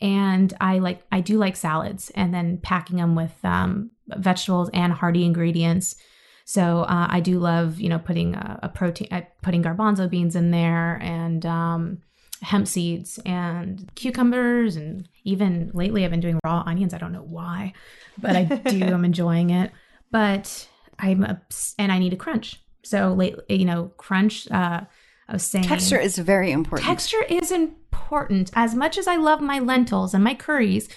And 0.01 0.53
i 0.61 0.79
like 0.79 1.03
i 1.13 1.21
do 1.21 1.39
like 1.39 1.57
salads 1.57 2.11
and 2.15 2.33
then 2.35 2.59
packing 2.63 2.97
them 2.97 3.15
with 3.15 3.35
um, 3.45 3.91
vegetables 4.09 4.71
and 4.73 4.93
hearty 4.93 5.25
ingredients. 5.25 5.97
So 6.45 6.83
uh, 6.83 7.07
i 7.11 7.21
do 7.21 7.39
love 7.39 7.81
you 7.81 7.89
know 7.89 7.99
putting 7.99 8.35
a, 8.35 8.61
a 8.63 8.69
protein 8.69 9.09
uh, 9.11 9.23
putting 9.43 9.63
garbanzo 9.63 10.09
beans 10.09 10.37
in 10.37 10.51
there 10.51 10.99
and 11.03 11.45
um, 11.47 11.99
hemp 12.43 12.67
seeds 12.67 13.19
and 13.27 13.91
cucumbers 13.95 14.77
and 14.77 15.09
even 15.25 15.71
lately 15.75 16.05
i've 16.05 16.11
been 16.11 16.21
doing 16.21 16.39
raw 16.45 16.63
onions 16.67 16.95
i 16.95 16.99
don't 16.99 17.13
know 17.13 17.23
why 17.23 17.73
but 18.19 18.35
i 18.35 18.45
do 18.45 18.83
i'm 18.95 19.05
enjoying 19.05 19.51
it 19.51 19.71
but 20.11 20.67
i'm 20.99 21.23
obs- 21.25 21.75
and 21.79 21.93
i 21.93 21.99
need 21.99 22.13
a 22.13 22.17
crunch 22.17 22.61
so 22.83 23.13
late 23.13 23.37
you 23.49 23.67
know 23.67 23.91
crunch 23.99 24.51
uh 24.51 24.81
i 25.29 25.33
was 25.33 25.43
saying 25.43 25.65
Texture 25.65 25.99
is 25.99 26.17
very 26.19 26.51
important. 26.51 26.87
Texture 26.89 27.23
is 27.29 27.53
important. 27.53 28.51
As 28.55 28.75
much 28.75 28.99
as 28.99 29.07
I 29.07 29.17
love 29.17 29.41
my 29.41 29.59
lentils 29.61 30.15
and 30.15 30.25
my 30.25 30.35
curries, 30.35 30.89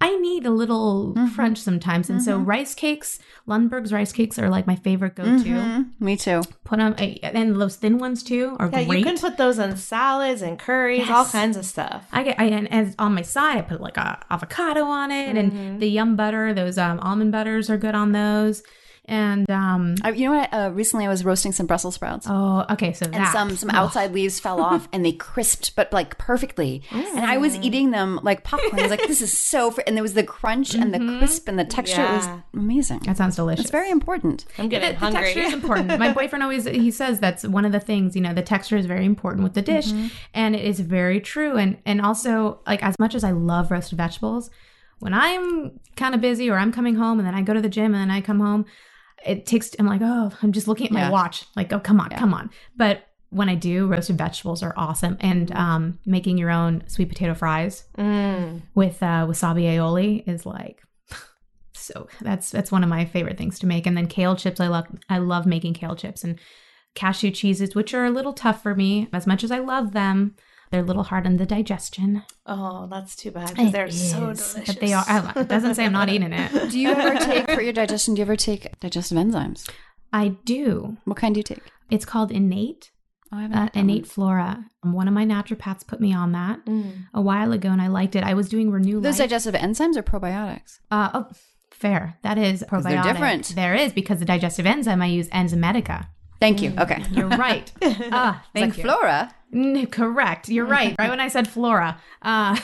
I 0.00 0.16
need 0.18 0.44
a 0.44 0.50
little 0.50 1.14
Mhm. 1.16 1.34
crunch 1.34 1.58
sometimes. 1.58 2.10
And 2.10 2.22
so 2.22 2.38
Mhm. 2.38 2.46
rice 2.46 2.74
cakes, 2.74 3.18
Lundberg's 3.48 3.92
rice 3.92 4.12
cakes 4.12 4.38
are 4.38 4.50
like 4.50 4.66
my 4.66 4.76
favorite 4.76 5.14
go-to. 5.14 5.30
Mhm. 5.48 5.86
Me 6.00 6.16
too. 6.16 6.42
Put 6.64 6.78
them, 6.78 6.94
and 7.22 7.56
those 7.60 7.76
thin 7.76 7.98
ones 7.98 8.22
too 8.22 8.56
are 8.60 8.68
Yeah, 8.72 8.84
great. 8.84 8.98
you 8.98 9.04
can 9.04 9.16
put 9.18 9.36
those 9.38 9.58
in 9.58 9.76
salads 9.76 10.42
and 10.42 10.58
curries, 10.58 11.08
all 11.08 11.24
kinds 11.24 11.56
of 11.56 11.64
stuff. 11.64 12.06
I 12.12 12.22
get, 12.24 12.38
I, 12.38 12.44
and, 12.44 12.70
and 12.70 12.94
on 12.98 13.14
my 13.14 13.22
side, 13.22 13.56
I 13.58 13.62
put 13.62 13.80
like 13.80 13.96
a 13.96 14.18
avocado 14.30 14.84
on 14.84 15.10
it, 15.10 15.36
and 15.36 15.80
the 15.80 15.88
yum 15.88 16.14
butter. 16.14 16.52
Those 16.52 16.76
um, 16.76 16.98
almond 17.00 17.32
butters 17.32 17.70
are 17.70 17.78
good 17.78 17.94
on 17.94 18.12
those. 18.12 18.62
And 19.08 19.48
um, 19.50 19.94
I, 20.02 20.10
you 20.10 20.28
know 20.28 20.36
what? 20.36 20.52
Uh, 20.52 20.70
recently, 20.74 21.06
I 21.06 21.08
was 21.08 21.24
roasting 21.24 21.52
some 21.52 21.66
Brussels 21.66 21.94
sprouts. 21.94 22.26
oh, 22.28 22.64
okay, 22.70 22.92
so 22.92 23.04
and 23.06 23.14
that 23.14 23.32
some 23.32 23.56
some 23.56 23.70
Oh. 23.72 23.78
outside 23.78 24.12
leaves 24.12 24.40
fell 24.40 24.60
off 24.60 24.88
and 24.92 25.04
they 25.04 25.12
crisped 25.12 25.76
but 25.76 25.92
like 25.92 26.18
perfectly 26.18 26.82
and 26.90 27.24
i 27.26 27.36
was 27.36 27.56
eating 27.56 27.90
them 27.90 28.18
like 28.22 28.42
popcorn 28.44 28.78
i 28.78 28.82
was 28.82 28.90
like 28.90 29.06
this 29.06 29.20
is 29.22 29.36
so 29.36 29.70
fr-. 29.70 29.82
and 29.86 29.96
there 29.96 30.02
was 30.02 30.14
the 30.14 30.22
crunch 30.24 30.74
and 30.74 30.92
the 30.94 30.98
Mhm. 30.98 31.18
crisp 31.18 31.48
and 31.48 31.58
the 31.58 31.64
texture 31.64 32.02
it 32.02 32.10
was 32.10 32.28
amazing 32.54 33.00
That 33.00 33.16
sounds 33.16 33.36
delicious. 33.36 33.64
it's 33.66 33.70
very 33.70 33.90
important 33.90 34.44
I'm 34.58 34.68
getting 34.68 34.88
the, 34.90 34.94
the 34.94 34.98
hungry. 35.00 35.22
texture 35.22 35.40
is 35.40 35.52
important. 35.60 35.98
My 35.98 36.12
boyfriend 36.12 36.42
always 36.42 36.64
he 36.66 36.90
says 36.90 37.20
that's 37.20 37.44
one 37.46 37.64
of 37.64 37.72
the 37.72 37.80
things. 37.80 38.14
You 38.16 38.22
know, 38.22 38.34
the 38.34 38.42
texture 38.42 38.76
is 38.76 38.86
very 38.86 39.04
important 39.04 39.42
with 39.44 39.54
the 39.54 39.62
dish, 39.62 39.88
Mm-hmm. 39.92 40.06
and 40.34 40.56
it 40.56 40.64
is 40.64 40.80
very 40.80 41.20
true. 41.20 41.56
And 41.56 41.76
and 41.86 42.00
also 42.00 42.60
like 42.66 42.82
as 42.82 42.94
much 42.98 43.14
as 43.14 43.22
I 43.24 43.30
love 43.32 43.70
roasted 43.70 43.98
vegetables, 43.98 44.50
when 44.98 45.12
I'm 45.14 45.78
kind 45.96 46.14
of 46.14 46.20
busy 46.20 46.48
or 46.50 46.56
I'm 46.58 46.72
coming 46.72 46.94
home 46.96 47.18
and 47.18 47.26
then 47.26 47.34
I 47.34 47.42
go 47.42 47.52
to 47.54 47.60
the 47.60 47.68
gym 47.68 47.94
and 47.94 48.00
then 48.02 48.10
I 48.10 48.20
come 48.20 48.40
home, 48.40 48.64
it 49.24 49.46
takes. 49.46 49.74
I'm 49.78 49.86
like, 49.86 50.00
oh, 50.02 50.30
I'm 50.42 50.52
just 50.52 50.68
looking 50.68 50.86
at 50.86 50.92
my 50.92 51.00
Yeah. 51.00 51.10
watch. 51.10 51.44
Like, 51.56 51.72
oh, 51.72 51.80
come 51.80 52.00
on, 52.00 52.10
Yeah. 52.10 52.18
come 52.18 52.34
on. 52.34 52.50
But 52.76 53.06
when 53.30 53.48
I 53.48 53.54
do, 53.54 53.86
roasted 53.88 54.16
vegetables 54.18 54.62
are 54.62 54.72
awesome, 54.76 55.16
and 55.20 55.48
Mm-hmm. 55.48 55.58
um, 55.58 55.98
making 56.06 56.38
your 56.38 56.50
own 56.50 56.84
sweet 56.86 57.08
potato 57.08 57.34
fries 57.34 57.84
Mm. 57.98 58.62
with 58.74 59.02
uh, 59.02 59.26
wasabi 59.26 59.64
aioli 59.64 60.26
is 60.28 60.46
like 60.46 60.80
so 61.74 62.08
that's 62.20 62.50
that's 62.50 62.70
one 62.72 62.82
of 62.82 62.88
my 62.88 63.04
favorite 63.04 63.36
things 63.36 63.58
to 63.58 63.66
make 63.66 63.86
and 63.86 63.96
then 63.96 64.06
kale 64.06 64.34
chips 64.36 64.60
i 64.60 64.66
love 64.68 64.86
i 65.10 65.18
love 65.18 65.44
making 65.46 65.74
kale 65.74 65.94
chips 65.96 66.24
and 66.24 66.38
cashew 66.94 67.30
cheeses 67.30 67.74
which 67.74 67.92
are 67.94 68.06
a 68.06 68.10
little 68.10 68.32
tough 68.32 68.62
for 68.62 68.74
me 68.74 69.08
as 69.12 69.26
much 69.26 69.44
as 69.44 69.50
i 69.50 69.58
love 69.58 69.92
them 69.92 70.34
they're 70.70 70.80
a 70.82 70.84
little 70.84 71.04
hard 71.04 71.26
on 71.26 71.36
the 71.36 71.46
digestion. 71.46 72.22
Oh, 72.46 72.86
that's 72.90 73.14
too 73.16 73.30
bad 73.30 73.50
because 73.50 73.72
they're 73.72 73.86
It 73.86 73.92
so 73.92 74.28
is, 74.30 74.52
delicious. 74.54 74.74
but 74.74 74.80
they 74.80 74.92
are 74.92 75.04
I- 75.06 75.32
it 75.40 75.48
doesn't 75.48 75.74
say 75.76 75.84
i'm 75.84 75.92
not 75.92 76.08
eating 76.08 76.32
it. 76.32 76.70
Do 76.70 76.78
you 76.78 76.90
ever 76.90 77.18
take 77.18 77.50
for 77.50 77.60
your 77.62 77.72
digestion 77.72 78.14
do 78.14 78.20
you 78.20 78.24
ever 78.24 78.36
take 78.36 78.78
digestive 78.80 79.18
enzymes? 79.18 79.68
I 80.12 80.28
do. 80.44 80.96
What 81.04 81.16
kind 81.16 81.34
do 81.34 81.38
you 81.40 81.42
take? 81.44 81.62
It's 81.90 82.04
called 82.04 82.30
innate. 82.32 82.90
Oh, 83.32 83.38
I 83.38 83.42
haven't 83.42 83.58
uh, 83.58 83.68
innate 83.74 84.02
one. 84.02 84.08
flora. 84.10 84.64
One 84.82 85.08
of 85.08 85.14
my 85.14 85.24
naturopaths 85.26 85.86
put 85.86 86.00
me 86.00 86.12
on 86.14 86.32
that 86.32 86.64
Mm. 86.64 87.06
a 87.12 87.20
while 87.20 87.52
ago 87.52 87.68
and 87.70 87.82
i 87.82 87.88
liked 87.88 88.14
it. 88.16 88.22
I 88.24 88.34
was 88.34 88.48
doing 88.48 88.70
renew 88.70 89.00
those 89.00 89.18
Life. 89.18 89.28
digestive 89.30 89.54
enzymes 89.54 89.96
or 89.96 90.02
probiotics? 90.02 90.78
Uh, 90.90 91.10
oh 91.14 91.26
fair. 91.70 92.16
That 92.22 92.38
is 92.38 92.60
they're 92.60 92.68
probiotic. 92.80 93.02
different. 93.02 93.48
there 93.56 93.74
is 93.74 93.92
because 93.92 94.18
the 94.20 94.24
digestive 94.24 94.64
enzyme 94.66 95.02
i 95.02 95.06
use 95.06 95.28
enzymatica 95.28 96.06
thank 96.40 96.60
you. 96.62 96.72
Okay. 96.78 97.02
You're 97.10 97.28
right. 97.28 97.70
Ah, 97.82 98.40
It's 98.44 98.50
thank 98.52 98.66
like 98.72 98.76
you. 98.78 98.84
flora 98.84 99.34
N- 99.54 99.86
correct. 99.86 100.48
You're 100.48 100.66
right. 100.66 100.94
Right 100.98 101.10
when 101.10 101.20
I 101.20 101.28
said 101.28 101.48
flora. 101.48 102.00
Uh, 102.22 102.54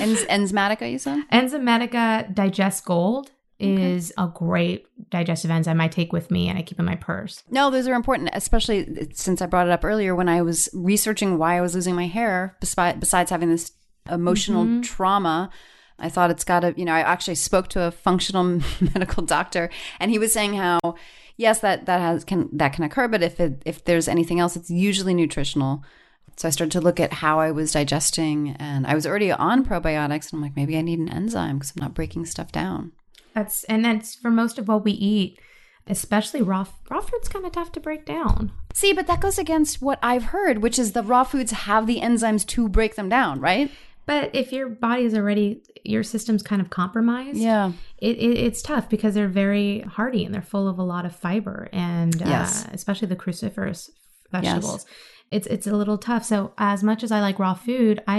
Enz- 0.00 0.26
enzymatica 0.28 0.90
you 0.90 0.98
said 0.98 1.22
Enzymatica 1.32 2.34
Digest 2.34 2.84
Gold 2.84 3.30
is 3.58 4.10
a 4.16 4.26
great 4.26 4.86
digestive 5.10 5.50
enzyme 5.50 5.80
I 5.82 5.88
take 5.88 6.12
with 6.14 6.30
me 6.30 6.48
and 6.48 6.58
I 6.58 6.62
keep 6.62 6.78
in 6.78 6.84
my 6.86 6.96
purse. 6.96 7.42
No, 7.50 7.70
those 7.70 7.86
are 7.86 7.94
important, 7.94 8.30
especially 8.32 9.08
since 9.12 9.42
I 9.42 9.46
brought 9.46 9.66
it 9.66 9.72
up 9.72 9.84
earlier 9.84 10.14
when 10.14 10.30
I 10.30 10.40
was 10.40 10.70
researching 10.72 11.36
why 11.36 11.58
I 11.58 11.60
was 11.60 11.74
losing 11.74 11.94
my 11.94 12.06
hair, 12.06 12.56
besides, 12.60 12.98
besides 12.98 13.30
having 13.30 13.50
this 13.50 13.72
emotional 14.10 14.64
Mhm. 14.64 14.82
trauma 14.82 15.50
I 16.02 16.08
thought 16.08 16.30
it's 16.30 16.44
got 16.44 16.60
to, 16.60 16.72
you 16.78 16.86
know, 16.86 16.94
I 16.94 17.00
actually 17.00 17.34
spoke 17.34 17.68
to 17.68 17.82
a 17.82 17.90
functional 17.90 18.42
medical 18.94 19.22
doctor 19.22 19.68
and 19.98 20.10
he 20.10 20.18
was 20.18 20.32
saying 20.32 20.54
how 20.54 20.78
yes, 21.36 21.60
that 21.60 21.86
that 21.86 22.00
has 22.00 22.24
can 22.24 22.48
that 22.52 22.72
can 22.72 22.84
occur, 22.84 23.08
but 23.08 23.22
if 23.22 23.40
it 23.40 23.62
if 23.64 23.84
there's 23.84 24.08
anything 24.08 24.40
else, 24.40 24.56
it's 24.56 24.70
usually 24.70 25.14
nutritional. 25.14 25.82
So 26.36 26.48
I 26.48 26.50
started 26.50 26.72
to 26.72 26.80
look 26.80 27.00
at 27.00 27.14
how 27.14 27.38
I 27.38 27.50
was 27.50 27.72
digesting 27.72 28.56
and 28.58 28.86
I 28.86 28.94
was 28.94 29.06
already 29.06 29.30
on 29.30 29.64
probiotics 29.64 30.32
and 30.32 30.34
I'm 30.34 30.42
like 30.42 30.56
maybe 30.56 30.76
I 30.76 30.80
need 30.80 30.98
an 30.98 31.10
enzyme 31.10 31.58
because 31.58 31.72
I'm 31.76 31.82
not 31.82 31.94
breaking 31.94 32.24
stuff 32.26 32.50
down. 32.50 32.92
That's 33.34 33.64
and 33.64 33.84
that's 33.84 34.14
for 34.14 34.30
most 34.30 34.58
of 34.58 34.68
what 34.68 34.84
we 34.84 34.92
eat, 34.92 35.38
especially 35.86 36.42
raw 36.42 36.66
raw 36.88 37.00
food's 37.00 37.28
kind 37.28 37.44
of 37.44 37.52
tough 37.52 37.72
to 37.72 37.80
break 37.80 38.04
down. 38.04 38.52
See, 38.72 38.92
but 38.92 39.06
that 39.06 39.20
goes 39.20 39.38
against 39.38 39.82
what 39.82 39.98
I've 40.02 40.24
heard, 40.24 40.58
which 40.58 40.78
is 40.78 40.92
the 40.92 41.02
raw 41.02 41.24
foods 41.24 41.52
have 41.52 41.86
the 41.86 42.00
enzymes 42.00 42.46
to 42.48 42.68
break 42.68 42.94
them 42.94 43.08
down, 43.08 43.40
right? 43.40 43.70
But 44.06 44.34
if 44.34 44.52
your 44.52 44.68
body 44.68 45.04
is 45.04 45.14
already 45.14 45.62
your 45.84 46.02
system's 46.02 46.42
kind 46.42 46.60
of 46.60 46.70
compromised, 46.70 47.38
Yeah. 47.38 47.72
it, 47.98 48.16
it 48.18 48.38
it's 48.38 48.62
tough 48.62 48.88
because 48.88 49.14
they're 49.14 49.28
very 49.28 49.80
hardy 49.80 50.24
and 50.24 50.34
they're 50.34 50.42
full 50.42 50.68
of 50.68 50.78
a 50.78 50.82
lot 50.82 51.06
of 51.06 51.14
fiber 51.16 51.68
and 51.72 52.14
Yes. 52.20 52.64
uh, 52.66 52.70
especially 52.72 53.08
the 53.08 53.16
cruciferous 53.16 53.88
vegetables. 54.30 54.86
It's 55.30 55.46
it's 55.46 55.66
a 55.66 55.76
little 55.76 55.98
tough. 55.98 56.24
So 56.24 56.52
as 56.58 56.82
much 56.82 57.02
as 57.02 57.12
I 57.12 57.20
like 57.20 57.38
raw 57.38 57.54
food, 57.54 58.02
I 58.06 58.18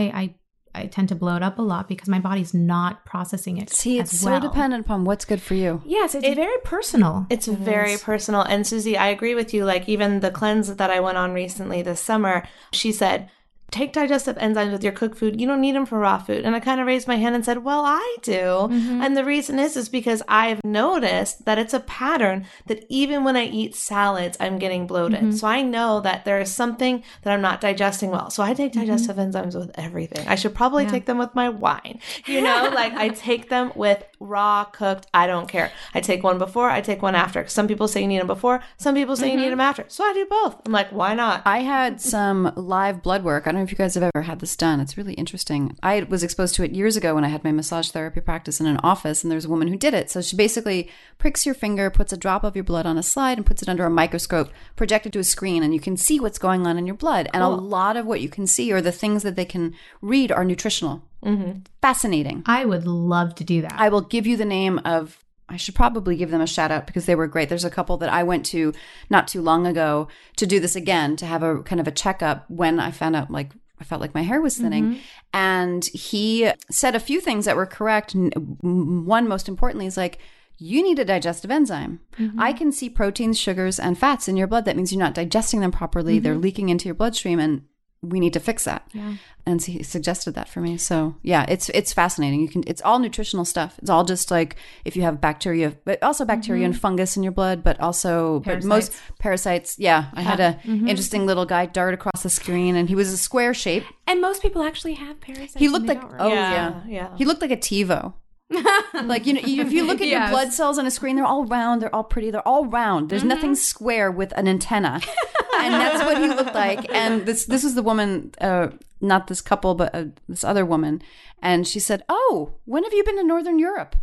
I, 0.74 0.84
I 0.84 0.86
tend 0.88 1.10
to 1.10 1.16
blow 1.16 1.36
it 1.36 1.44
up 1.44 1.60
a 1.60 1.62
lot 1.62 1.90
because 1.90 2.08
my 2.08 2.20
body's 2.20 2.54
not 2.54 3.04
processing 3.06 3.58
it. 3.58 3.70
See, 3.70 4.00
it's 4.00 4.14
as 4.14 4.22
so 4.22 4.40
dependent 4.40 4.86
upon 4.86 5.04
what's 5.04 5.26
good 5.26 5.42
for 5.42 5.54
you. 5.54 5.82
Yes, 5.86 6.16
it's 6.16 6.26
It- 6.26 6.36
very 6.36 6.58
personal. 6.64 7.28
It's 7.30 7.48
very 7.48 7.98
personal. 7.98 8.42
And 8.44 8.66
Suzy, 8.66 8.96
I 8.98 9.08
agree 9.08 9.36
with 9.36 9.54
you. 9.54 9.66
Like, 9.66 9.90
even 9.90 10.22
the 10.22 10.32
cleanse 10.32 10.74
that 10.74 10.90
I 10.90 11.02
went 11.02 11.18
on 11.18 11.34
recently 11.34 11.82
this 11.82 12.00
summer, 12.00 12.44
she 12.72 12.94
said, 12.94 13.30
take 13.72 13.94
digestive 13.94 14.36
enzymes 14.38 14.72
with 14.74 14.84
your 14.84 14.92
cooked 14.92 15.18
food. 15.18 15.40
You 15.40 15.48
don't 15.48 15.62
need 15.62 15.76
them 15.76 15.86
for 15.86 15.98
raw 15.98 16.18
food. 16.18 16.44
And 16.46 16.56
I 16.56 16.60
kind 16.60 16.82
of 16.82 16.88
raised 16.88 17.08
my 17.08 17.16
hand 17.16 17.36
and 17.36 17.46
said, 17.46 17.64
well, 17.64 17.84
I 17.86 18.18
do. 18.22 18.34
Mm-hmm. 18.34 19.02
And 19.02 19.16
the 19.16 19.24
reason 19.24 19.60
is, 19.60 19.78
is 19.78 19.88
because 19.88 20.22
I've 20.28 20.60
noticed 20.66 21.46
that 21.46 21.58
it's 21.58 21.74
a 21.74 21.80
pattern 21.80 22.46
that 22.68 22.86
even 22.90 23.24
when 23.24 23.38
I 23.38 23.46
eat 23.46 23.74
salads, 23.76 24.36
I'm 24.42 24.60
getting 24.60 24.88
bloated. 24.88 25.20
Mm-hmm. 25.22 25.32
So 25.32 25.48
I 25.48 25.62
know 25.62 26.02
that 26.02 26.26
there 26.26 26.40
is 26.42 26.54
something 26.54 27.02
that 27.24 27.32
I'm 27.34 27.42
not 27.42 27.62
digesting 27.62 28.10
well. 28.12 28.30
So 28.30 28.44
I 28.44 28.54
take 28.54 28.74
digestive 28.74 29.16
enzymes 29.16 29.56
with 29.58 29.72
everything. 29.76 30.28
I 30.28 30.36
should 30.36 30.54
probably 30.54 30.82
Mm-hmm. 30.84 30.88
Yeah. 30.88 31.00
take 31.00 31.06
them 31.06 31.18
with 31.20 31.34
my 31.36 31.48
wine. 31.50 32.00
You 32.26 32.42
know, 32.42 32.70
like 32.74 32.94
I 32.94 33.10
take 33.28 33.50
them 33.50 33.72
with 33.76 34.04
raw, 34.22 34.64
cooked. 34.66 35.08
I 35.14 35.28
don't 35.28 35.48
care. 35.50 35.72
I 35.94 36.00
take 36.00 36.24
one 36.24 36.38
before, 36.38 36.70
I 36.70 36.80
take 36.82 37.02
one 37.02 37.16
after. 37.16 37.48
Some 37.48 37.68
people 37.68 37.88
say 37.88 38.02
you 38.02 38.08
need 38.08 38.20
them 38.20 38.28
before, 38.28 38.62
some 38.78 38.96
people 38.96 39.16
say 39.16 39.28
you 39.28 39.34
Mm-hmm. 39.34 39.42
need 39.42 39.50
them 39.52 39.60
after. 39.60 39.86
So 39.88 40.04
I 40.04 40.14
do 40.14 40.26
both. 40.30 40.62
I'm 40.66 40.72
like, 40.72 40.90
why 40.92 41.14
not? 41.16 41.42
I 41.46 41.60
had 41.60 42.00
some 42.00 42.54
live 42.56 43.02
blood 43.02 43.24
work. 43.24 43.48
I 43.48 43.52
don't 43.52 43.62
know 43.62 43.64
if 43.64 43.72
you 43.72 43.78
guys 43.78 43.96
have 43.96 44.04
ever 44.14 44.24
had 44.24 44.40
this 44.40 44.56
done. 44.56 44.80
It's 44.80 44.98
really 44.98 45.14
interesting. 45.16 45.76
I 45.82 46.04
was 46.04 46.24
exposed 46.24 46.54
to 46.56 46.64
it 46.64 46.72
years 46.72 46.96
ago 46.96 47.16
when 47.16 47.24
I 47.26 47.30
had 47.30 47.44
my 47.44 47.52
massage 47.52 47.90
therapy 47.90 48.22
practice 48.22 48.60
in 48.60 48.68
an 48.68 48.78
office, 48.84 49.24
and 49.24 49.32
there's 49.32 49.46
a 49.46 49.50
woman 49.50 49.68
who 49.68 49.78
did 49.78 49.94
it. 49.94 50.12
So 50.12 50.22
she 50.22 50.36
basically 50.36 50.90
pricks 51.18 51.46
your 51.46 51.56
finger, 51.56 51.90
puts 51.90 52.14
a 52.14 52.18
drop 52.18 52.44
of 52.44 52.56
your 52.56 52.64
blood 52.64 52.86
on 52.86 52.98
a 52.98 53.04
slide, 53.04 53.38
and 53.38 53.46
puts 53.46 53.62
it 53.62 53.70
under 53.70 53.86
a 53.86 53.90
microscope, 53.90 54.50
projected 54.76 55.14
to 55.14 55.20
a 55.20 55.24
screen, 55.24 55.64
and 55.64 55.74
you 55.74 55.80
can 55.80 55.98
see 55.98 56.20
what's 56.20 56.38
going 56.40 56.68
on 56.68 56.78
in 56.78 56.86
your 56.86 56.96
blood. 56.96 57.30
And 57.34 57.42
a 57.42 57.48
lot 57.48 57.98
of 57.98 58.06
what 58.06 58.22
you 58.22 58.30
can 58.30 58.46
see 58.46 58.72
or 58.72 58.82
the 58.82 58.92
things 58.92 59.24
that 59.24 59.36
they 59.36 59.46
can 59.46 59.74
read 60.02 60.32
are 60.32 60.46
nutritional. 60.46 61.02
Mm-hmm. 61.24 61.60
Fascinating. 61.82 62.44
I 62.46 62.66
would 62.66 62.86
love 62.86 63.36
to 63.36 63.44
do 63.44 63.62
that. 63.62 63.76
I 63.78 63.90
will 63.90 64.02
give 64.02 64.26
you 64.28 64.38
the 64.38 64.46
name 64.46 64.80
of. 64.86 65.24
I 65.50 65.58
should 65.58 65.76
probably 65.76 66.16
give 66.16 66.32
them 66.32 66.40
a 66.40 66.48
shout 66.48 66.72
out 66.72 66.88
because 66.88 67.06
they 67.06 67.16
were 67.16 67.28
great. 67.28 67.50
There's 67.50 67.66
a 67.66 67.70
couple 67.70 67.98
that 67.98 68.10
I 68.10 68.24
went 68.24 68.46
to 68.48 68.74
not 69.10 69.28
too 69.28 69.42
long 69.42 69.68
ago 69.68 70.08
to 70.38 70.48
do 70.48 70.62
this 70.62 70.78
again 70.78 71.18
to 71.18 71.26
have 71.26 71.44
a 71.44 71.62
kind 71.64 71.82
of 71.82 71.88
a 71.90 71.92
checkup 71.92 72.50
when 72.50 72.80
I 72.80 72.92
found 72.92 73.18
out 73.18 73.30
like 73.30 73.52
I 73.82 73.84
felt 73.84 74.00
like 74.00 74.14
my 74.14 74.22
hair 74.22 74.40
was 74.40 74.58
thinning. 74.58 74.86
Mm-hmm. 74.86 75.00
And 75.34 75.86
he 75.88 76.52
said 76.70 76.96
a 76.96 77.02
few 77.02 77.20
things 77.20 77.46
that 77.46 77.58
were 77.58 77.66
correct. 77.66 78.14
One, 78.14 79.28
most 79.28 79.50
importantly, 79.50 79.88
is 79.88 79.98
like, 79.98 80.20
you 80.58 80.84
need 80.84 81.00
a 81.00 81.06
digestive 81.06 81.50
enzyme. 81.50 82.00
Mm-hmm. 82.18 82.40
I 82.40 82.54
can 82.54 82.72
see 82.72 82.90
proteins, 82.90 83.40
sugars, 83.40 83.80
and 83.80 83.98
fats 83.98 84.28
in 84.28 84.38
your 84.38 84.46
blood. 84.46 84.66
That 84.66 84.78
means 84.78 84.94
you're 84.94 85.00
not 85.00 85.16
digesting 85.16 85.60
them 85.60 85.72
properly. 85.72 86.20
They're 86.20 86.36
leaking 86.36 86.70
into 86.70 86.86
your 86.86 86.94
bloodstream, 86.94 87.40
and 87.40 87.64
we 88.02 88.20
need 88.20 88.34
to 88.34 88.40
fix 88.40 88.64
that. 88.64 88.88
Yeah. 88.94 89.16
And 89.46 89.62
so 89.62 89.72
he 89.72 89.84
suggested 89.84 90.34
that 90.36 90.50
for 90.50 90.60
me. 90.60 90.78
So 90.78 91.16
yeah, 91.22 91.46
it's 91.48 91.70
it's 91.70 91.94
fascinating. 91.94 92.42
You 92.42 92.48
can 92.48 92.64
it's 92.68 92.82
all 92.82 93.00
nutritional 93.00 93.46
stuff. 93.46 93.78
It's 93.80 93.90
all 93.90 94.04
just 94.04 94.32
like 94.32 94.56
if 94.86 94.96
you 94.96 95.04
have 95.04 95.22
bacteria, 95.22 95.76
but 95.86 96.02
also 96.02 96.26
bacteria 96.26 96.66
and 96.66 96.74
mm-hmm. 96.74 96.82
fungus 96.82 97.16
in 97.16 97.24
your 97.24 97.32
blood, 97.32 97.64
but 97.64 97.80
also 97.80 98.40
but 98.42 98.64
most 98.64 98.94
parasites. 99.20 99.78
Yeah, 99.78 100.06
I 100.14 100.22
had 100.22 100.40
a 100.40 100.60
mm-hmm. 100.64 100.88
interesting 100.88 101.26
little 101.26 101.46
guy 101.46 101.66
dart 101.66 101.94
across 101.94 102.24
the 102.24 102.30
screen, 102.30 102.76
and 102.76 102.90
he 102.90 102.96
was 102.96 103.12
a 103.12 103.18
square 103.18 103.54
shape. 103.54 103.84
and 104.08 104.22
most 104.22 104.42
people 104.42 104.64
actually 104.64 104.94
have 104.94 105.20
parasites. 105.22 105.56
He 105.56 105.70
looked 105.70 105.88
like 105.88 106.02
oh 106.04 106.26
really- 106.26 106.36
yeah, 106.36 106.82
yeah. 106.88 107.18
He 107.18 107.26
looked 107.26 107.42
like 107.42 107.52
a 107.52 107.58
TiVo. 107.58 108.14
like 109.06 109.26
you 109.26 109.34
know, 109.34 109.42
if 109.44 109.72
you 109.72 109.86
look 109.86 110.02
at 110.02 110.08
your 110.08 110.28
blood 110.30 110.52
cells 110.52 110.78
on 110.78 110.86
a 110.86 110.92
screen, 110.92 111.16
they're 111.16 111.26
all 111.26 111.46
round, 111.46 111.82
they're 111.82 111.94
all 111.96 112.04
pretty, 112.04 112.32
they're 112.32 112.48
all 112.48 112.66
round. 112.66 113.10
There's 113.10 113.22
mm-hmm. 113.22 113.30
nothing 113.30 113.56
square 113.56 114.12
with 114.12 114.34
an 114.34 114.48
antenna, 114.48 115.02
and 115.64 115.74
that's 115.74 116.04
what 116.04 116.18
he 116.18 116.28
looked 116.28 116.56
like. 116.56 116.92
And 116.94 117.26
this 117.26 117.46
this 117.46 117.64
was 117.64 117.76
the 117.76 117.84
woman, 117.84 118.34
uh, 118.40 118.70
not 119.00 119.28
this 119.28 119.42
couple, 119.42 119.76
but 119.76 119.94
uh, 119.94 120.06
this 120.28 120.44
other 120.44 120.66
woman, 120.66 121.02
and 121.42 121.68
she 121.68 121.80
said, 121.80 122.04
"Oh, 122.10 122.54
when 122.66 122.84
have 122.84 122.94
you 122.94 123.04
been 123.04 123.18
to 123.18 123.24
Northern 123.24 123.60
Europe?" 123.60 123.96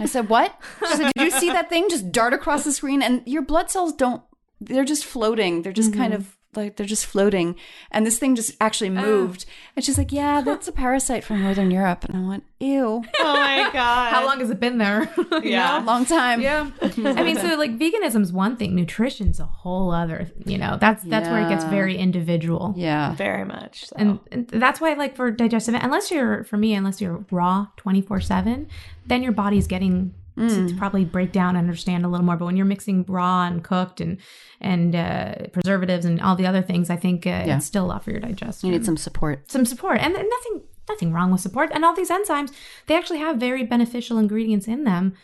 I 0.00 0.06
said, 0.06 0.28
"What?" 0.28 0.54
She 0.80 0.96
said, 0.96 1.12
"Did 1.16 1.24
you 1.24 1.30
see 1.30 1.50
that 1.50 1.68
thing 1.68 1.88
just 1.88 2.12
dart 2.12 2.32
across 2.32 2.64
the 2.64 2.72
screen? 2.72 3.02
And 3.02 3.22
your 3.26 3.42
blood 3.42 3.70
cells 3.70 3.92
don't; 3.92 4.22
they're 4.60 4.84
just 4.84 5.04
floating. 5.04 5.62
They're 5.62 5.72
just 5.72 5.94
kind 5.94 6.14
of." 6.14 6.36
Like 6.54 6.76
they're 6.76 6.86
just 6.86 7.06
floating, 7.06 7.56
and 7.90 8.04
this 8.04 8.18
thing 8.18 8.34
just 8.36 8.54
actually 8.60 8.90
oh. 8.90 9.02
moved. 9.02 9.46
And 9.74 9.82
she's 9.82 9.96
like, 9.96 10.12
"Yeah, 10.12 10.42
that's 10.42 10.68
a 10.68 10.72
parasite 10.84 11.24
from 11.24 11.42
Northern 11.42 11.70
Europe." 11.70 12.04
And 12.04 12.14
I 12.16 12.28
went, 12.28 12.44
"Ew, 12.60 13.02
oh 13.20 13.32
my 13.32 13.70
God. 13.72 14.12
How 14.12 14.26
long 14.26 14.38
has 14.40 14.50
it 14.50 14.60
been 14.60 14.78
there? 14.78 15.10
You 15.42 15.50
Yeah. 15.50 15.78
know? 15.78 15.86
long 15.86 16.04
time." 16.04 16.42
Yeah. 16.42 16.70
I 16.82 17.22
mean, 17.22 17.36
so 17.36 17.56
like 17.56 17.78
veganism's 17.78 18.32
one 18.32 18.56
thing, 18.56 18.74
nutrition's 18.74 19.40
a 19.40 19.46
whole 19.46 19.90
other, 19.90 20.30
you 20.44 20.58
know, 20.58 20.76
that's 20.78 21.02
that's 21.04 21.28
where 21.28 21.40
it 21.40 21.48
gets 21.48 21.64
very 21.64 21.96
individual. 21.96 22.74
Yeah. 22.76 23.14
Very 23.14 23.44
much. 23.44 23.86
So. 23.86 23.96
And, 23.98 24.20
and 24.30 24.48
that's 24.48 24.80
why 24.80 24.92
like 24.92 25.16
for 25.16 25.30
digestive 25.30 25.74
unless 25.74 26.10
you're 26.10 26.44
for 26.44 26.58
me 26.58 26.74
unless 26.74 27.00
you're 27.00 27.24
raw 27.30 27.68
24/7, 27.78 28.68
then 29.06 29.22
your 29.22 29.32
body's 29.32 29.66
getting 29.66 30.14
to, 30.38 30.68
to 30.68 30.74
probably 30.76 31.04
break 31.04 31.32
down 31.32 31.50
and 31.56 31.58
understand 31.58 32.04
a 32.04 32.08
little 32.08 32.24
more, 32.26 32.36
but 32.36 32.46
when 32.46 32.56
you're 32.56 32.66
mixing 32.66 33.04
raw 33.08 33.44
and 33.46 33.62
cooked 33.62 34.00
and 34.00 34.18
and 34.60 34.94
uh, 34.96 35.34
preservatives 35.52 36.04
and 36.04 36.20
all 36.20 36.36
the 36.36 36.46
other 36.46 36.62
things, 36.62 36.88
I 36.90 36.96
think 36.96 37.26
uh, 37.26 37.30
Yeah. 37.46 37.56
it's 37.56 37.66
still 37.66 37.84
a 37.84 37.90
lot 37.92 38.04
for 38.04 38.10
your 38.12 38.20
digestion. 38.20 38.68
You 38.70 38.76
need 38.78 38.84
some 38.86 38.96
support. 38.96 39.50
some 39.50 39.64
support 39.66 39.98
and, 40.00 40.14
and 40.14 40.28
nothing 40.28 40.62
nothing 40.88 41.12
wrong 41.12 41.30
with 41.30 41.40
support 41.40 41.70
and 41.72 41.84
all 41.84 41.94
these 41.94 42.10
enzymes 42.10 42.50
they 42.86 42.96
actually 42.96 43.20
have 43.20 43.36
very 43.36 43.62
beneficial 43.62 44.18
ingredients 44.18 44.66
in 44.66 44.82
them 44.82 45.14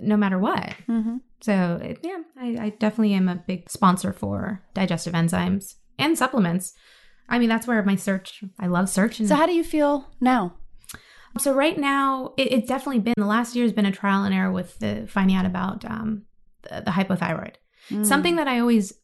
no 0.00 0.16
matter 0.16 0.38
what 0.38 0.74
Mm-hmm. 0.88 1.16
so 1.40 1.78
it- 1.82 2.00
yeah 2.02 2.18
I, 2.38 2.46
I 2.66 2.68
definitely 2.78 3.14
am 3.14 3.28
a 3.28 3.36
big 3.36 3.70
sponsor 3.70 4.12
for 4.12 4.62
digestive 4.74 5.14
enzymes 5.14 5.76
and 5.98 6.18
supplements 6.18 6.74
i 7.30 7.38
mean 7.38 7.48
that's 7.48 7.66
where 7.66 7.82
my 7.82 7.96
search 7.96 8.44
i 8.58 8.66
love 8.66 8.88
searching 8.90 9.26
So, 9.26 9.36
how 9.36 9.46
do 9.46 9.54
you 9.54 9.64
feel 9.64 10.06
now? 10.20 10.54
So 11.38 11.52
right 11.52 11.78
now 11.78 12.32
it, 12.36 12.52
it's 12.52 12.68
definitely 12.68 13.00
been 13.00 13.14
the 13.16 13.26
last 13.26 13.54
year 13.54 13.64
has 13.64 13.72
been 13.72 13.86
a 13.86 13.92
trial 13.92 14.24
and 14.24 14.34
error 14.34 14.52
with 14.52 14.78
the 14.78 15.06
finding 15.08 15.36
out 15.36 15.46
about 15.46 15.84
um, 15.84 16.22
the, 16.62 16.82
the 16.82 16.90
hypothyroid 16.90 17.54
Mm. 17.90 18.06
something 18.06 18.36
that 18.36 18.48
I 18.48 18.60
always 18.60 18.94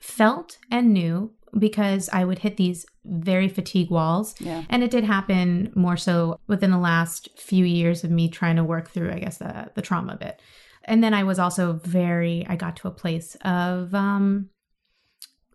felt 0.00 0.58
and 0.70 0.92
knew 0.92 1.32
because 1.58 2.08
I 2.12 2.24
would 2.24 2.38
hit 2.38 2.56
these 2.56 2.86
very 3.04 3.48
fatigue 3.48 3.90
walls. 3.90 4.34
Yeah. 4.38 4.62
And 4.68 4.84
it 4.84 4.90
did 4.90 5.02
happen 5.02 5.72
more 5.74 5.96
so 5.96 6.38
within 6.46 6.70
the 6.70 6.78
last 6.78 7.28
few 7.36 7.64
years 7.64 8.04
of 8.04 8.10
me 8.10 8.28
trying 8.28 8.56
to 8.56 8.62
work 8.64 8.90
through, 8.90 9.10
I 9.10 9.18
guess, 9.18 9.38
the, 9.38 9.70
the 9.74 9.82
trauma 9.82 10.12
a 10.12 10.16
bit. 10.16 10.40
And 10.84 11.02
then 11.02 11.14
I 11.14 11.24
was 11.24 11.38
also 11.38 11.80
very, 11.84 12.46
I 12.48 12.54
got 12.54 12.76
to 12.76 12.88
a 12.88 12.92
place 12.92 13.36
of 13.42 13.94
um, 13.94 14.50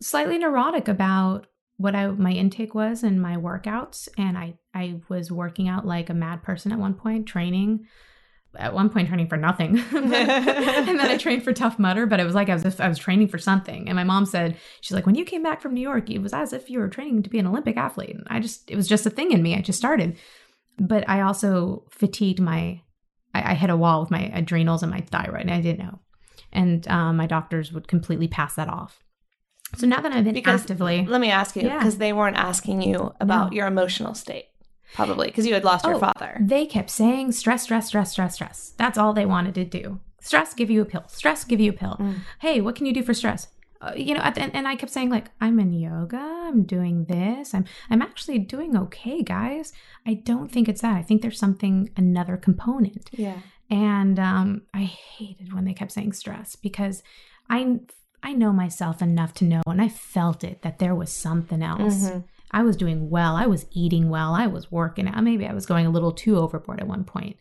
slightly 0.01 0.37
neurotic 0.37 0.87
about 0.87 1.47
what 1.77 1.95
I 1.95 2.07
my 2.07 2.31
intake 2.31 2.75
was 2.75 3.03
and 3.03 3.21
my 3.21 3.35
workouts. 3.35 4.07
And 4.17 4.37
I, 4.37 4.55
I 4.73 5.01
was 5.09 5.31
working 5.31 5.67
out 5.67 5.85
like 5.85 6.09
a 6.09 6.13
mad 6.13 6.43
person 6.43 6.71
at 6.71 6.79
one 6.79 6.93
point, 6.93 7.27
training 7.27 7.87
at 8.55 8.73
one 8.73 8.89
point 8.89 9.07
training 9.07 9.27
for 9.27 9.37
nothing. 9.37 9.79
and 9.91 10.11
then 10.11 10.99
I 10.99 11.17
trained 11.17 11.43
for 11.43 11.53
Tough 11.53 11.79
Mudder, 11.79 12.05
but 12.05 12.19
it 12.19 12.25
was 12.25 12.35
like 12.35 12.49
as 12.49 12.65
if 12.65 12.79
I 12.79 12.87
was 12.87 12.97
training 12.97 13.27
for 13.27 13.37
something. 13.37 13.87
And 13.87 13.95
my 13.95 14.03
mom 14.03 14.25
said, 14.25 14.57
she's 14.81 14.93
like, 14.93 15.05
when 15.05 15.15
you 15.15 15.25
came 15.25 15.43
back 15.43 15.61
from 15.61 15.73
New 15.73 15.81
York, 15.81 16.09
it 16.09 16.19
was 16.19 16.33
as 16.33 16.53
if 16.53 16.69
you 16.69 16.79
were 16.79 16.87
training 16.87 17.23
to 17.23 17.29
be 17.29 17.39
an 17.39 17.47
Olympic 17.47 17.77
athlete. 17.77 18.15
And 18.15 18.27
I 18.27 18.39
just, 18.39 18.69
it 18.69 18.75
was 18.75 18.87
just 18.87 19.05
a 19.05 19.09
thing 19.09 19.31
in 19.31 19.41
me. 19.41 19.55
I 19.55 19.61
just 19.61 19.79
started. 19.79 20.17
But 20.77 21.07
I 21.07 21.21
also 21.21 21.85
fatigued 21.91 22.39
my, 22.39 22.81
I, 23.33 23.51
I 23.51 23.53
hit 23.55 23.69
a 23.69 23.77
wall 23.77 24.01
with 24.01 24.11
my 24.11 24.31
adrenals 24.33 24.83
and 24.83 24.91
my 24.91 25.01
thyroid, 25.01 25.41
and 25.41 25.51
I 25.51 25.61
didn't 25.61 25.85
know. 25.85 25.99
And 26.51 26.87
um, 26.87 27.17
my 27.17 27.27
doctors 27.27 27.71
would 27.71 27.87
completely 27.87 28.27
pass 28.27 28.55
that 28.55 28.69
off. 28.69 29.02
So 29.75 29.87
now 29.87 30.01
that 30.01 30.11
I've 30.11 30.23
been 30.23 30.33
Because 30.33 30.61
actively, 30.61 31.05
Let 31.05 31.21
me 31.21 31.31
ask 31.31 31.55
you, 31.55 31.63
Yeah. 31.63 31.77
because 31.79 31.97
they 31.97 32.13
weren't 32.13 32.37
asking 32.37 32.81
you 32.81 33.13
about 33.19 33.51
No. 33.51 33.55
your 33.57 33.67
emotional 33.67 34.13
state, 34.13 34.45
probably, 34.93 35.27
because 35.27 35.45
you 35.47 35.53
had 35.53 35.63
lost 35.63 35.85
your 35.85 35.95
Oh, 35.95 35.99
father. 35.99 36.37
They 36.39 36.65
kept 36.65 36.89
saying 36.89 37.31
stress, 37.33 37.63
stress, 37.63 37.87
stress, 37.87 38.11
stress, 38.11 38.35
stress. 38.35 38.73
That's 38.77 38.97
all 38.97 39.13
they 39.13 39.25
wanted 39.25 39.55
to 39.55 39.65
do. 39.65 39.99
Stress, 40.21 40.53
give 40.53 40.69
you 40.69 40.81
a 40.81 40.85
pill. 40.85 41.03
Stress, 41.07 41.43
give 41.43 41.59
you 41.59 41.71
a 41.71 41.73
pill. 41.73 41.97
Mm. 41.99 42.15
Hey, 42.39 42.61
what 42.61 42.75
can 42.75 42.85
you 42.85 42.93
do 42.93 43.03
for 43.03 43.13
stress? 43.13 43.47
uh, 43.81 43.91
you 43.97 44.13
know, 44.13 44.21
the, 44.33 44.41
and, 44.41 44.55
and 44.55 44.65
I 44.65 44.77
kept 44.77 44.93
saying 44.93 45.09
like, 45.09 45.29
I'm 45.41 45.59
in 45.59 45.73
yoga, 45.73 46.15
I'm 46.17 46.63
doing 46.63 47.03
this, 47.03 47.53
I'm 47.53 47.65
I'm 47.89 48.01
actually 48.01 48.39
doing 48.39 48.77
okay, 48.77 49.21
guys. 49.21 49.73
I 50.07 50.13
don't 50.13 50.49
think 50.49 50.69
it's 50.69 50.81
that. 50.83 50.95
I 50.95 51.01
think 51.01 51.21
there's 51.21 51.37
something 51.37 51.89
another 51.97 52.37
component. 52.37 53.09
Yeah. 53.11 53.39
And 53.69 54.19
um, 54.19 54.61
I 54.73 54.83
hated 54.83 55.51
when 55.53 55.65
they 55.65 55.73
kept 55.73 55.91
saying 55.91 56.13
stress 56.13 56.55
because 56.55 57.03
I 57.49 57.79
I 58.23 58.33
know 58.33 58.53
myself 58.53 59.01
enough 59.01 59.33
to 59.35 59.45
know, 59.45 59.61
and 59.67 59.81
I 59.81 59.89
felt 59.89 60.43
it 60.43 60.61
that 60.61 60.79
there 60.79 60.95
was 60.95 61.11
something 61.11 61.61
else. 61.61 62.09
Mhm. 62.09 62.23
I 62.51 62.63
was 62.63 62.77
doing 62.77 63.09
well. 63.09 63.35
I 63.35 63.47
was 63.47 63.65
eating 63.71 64.09
well. 64.09 64.33
I 64.33 64.47
was 64.47 64.71
working 64.71 65.07
out. 65.07 65.23
Maybe 65.23 65.45
I 65.45 65.53
was 65.53 65.65
going 65.65 65.85
a 65.85 65.89
little 65.89 66.11
too 66.11 66.37
overboard 66.37 66.79
at 66.79 66.87
one 66.87 67.03
point. 67.03 67.35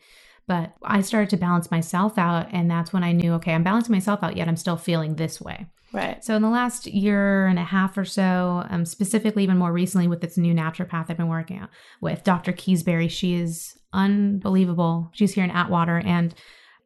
But 0.48 0.72
I 0.82 1.02
started 1.02 1.30
to 1.30 1.36
balance 1.36 1.70
myself 1.70 2.18
out. 2.18 2.48
And 2.50 2.70
that's 2.70 2.92
when 2.92 3.04
I 3.04 3.12
knew, 3.12 3.34
okay, 3.34 3.54
I'm 3.54 3.62
balancing 3.62 3.92
myself 3.92 4.24
out, 4.24 4.36
yet 4.36 4.48
I'm 4.48 4.56
still 4.56 4.76
feeling 4.76 5.14
this 5.14 5.40
way. 5.40 5.66
Right. 5.92 6.24
So 6.24 6.34
in 6.34 6.42
the 6.42 6.48
last 6.48 6.86
year 6.86 7.46
and 7.46 7.58
a 7.58 7.64
half 7.64 7.96
or 7.98 8.06
so, 8.06 8.64
um, 8.70 8.86
specifically 8.86 9.42
even 9.42 9.58
more 9.58 9.72
recently 9.72 10.08
with 10.08 10.22
this 10.22 10.38
new 10.38 10.54
naturopath 10.54 11.10
I've 11.10 11.18
been 11.18 11.28
working 11.28 11.58
out 11.58 11.68
with, 12.00 12.24
Dr. 12.24 12.52
Keysberry, 12.52 13.10
she 13.10 13.34
is 13.34 13.78
unbelievable. 13.92 15.10
She's 15.12 15.34
here 15.34 15.44
in 15.44 15.50
Atwater, 15.50 15.98
and 15.98 16.34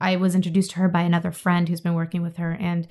I 0.01 0.17
was 0.17 0.35
introduced 0.35 0.73
to 0.73 0.81
her 0.81 0.89
by 0.89 1.03
another 1.03 1.31
friend 1.31 1.69
who's 1.69 1.81
been 1.81 1.95
working 1.95 2.23
with 2.23 2.37
her, 2.39 2.53
and 2.53 2.89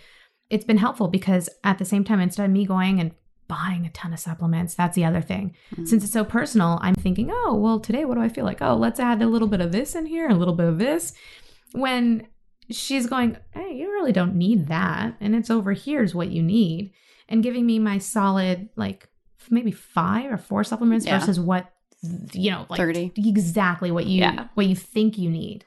it's 0.50 0.66
been 0.66 0.78
helpful 0.78 1.08
because 1.08 1.50
at 1.64 1.78
the 1.80 1.86
same 1.86 2.04
time, 2.04 2.20
instead 2.20 2.46
of 2.46 2.52
me 2.52 2.66
going 2.66 3.00
and 3.00 3.12
buying 3.48 3.86
a 3.86 3.89
ton 3.91 4.14
of 4.14 4.20
supplements, 4.20 4.74
that's 4.76 4.96
the 4.96 5.06
other 5.06 5.22
thing. 5.22 5.56
Mm. 5.76 5.88
Since 5.88 6.04
it's 6.04 6.14
so 6.14 6.24
personal, 6.24 6.80
I'm 6.82 6.96
thinking, 6.96 7.30
oh, 7.32 7.56
well, 7.56 7.80
today 7.80 8.06
what 8.06 8.16
do 8.16 8.22
I 8.22 8.30
feel 8.30 8.46
like? 8.46 8.62
Oh, 8.62 8.76
let's 8.76 9.00
add 9.00 9.22
a 9.22 9.28
little 9.28 9.48
bit 9.48 9.62
of 9.62 9.72
this 9.72 9.96
in 9.96 10.06
here, 10.06 10.30
a 10.30 10.34
little 10.36 10.54
bit 10.56 10.68
of 10.68 10.78
this. 10.78 11.14
When 11.74 12.28
she's 12.72 13.06
going, 13.08 13.38
hey, 13.52 13.74
you 13.76 13.91
really 13.91 14.12
don't 14.12 14.36
need 14.36 14.68
that. 14.68 15.16
And 15.20 15.36
it's 15.36 15.50
over 15.52 15.74
here's 15.74 16.16
what 16.16 16.30
you 16.32 16.41
need. 16.41 16.91
And 17.30 17.43
giving 17.43 17.66
me 17.66 17.80
my 17.80 17.98
solid, 17.98 18.70
like 18.76 19.08
maybe 19.50 19.72
five 19.72 20.32
or 20.32 20.38
four 20.38 20.64
supplements 20.64 21.06
Yeah. 21.06 21.20
versus 21.20 21.39
what, 21.39 21.72
you 22.34 22.52
know, 22.52 22.66
like 22.70 22.78
30. 22.78 23.14
exactly 23.18 23.91
what 23.91 24.06
you, 24.08 24.20
Yeah. 24.22 24.48
what 24.56 24.66
you 24.68 24.76
think 24.76 25.18
you 25.18 25.30
need. 25.30 25.66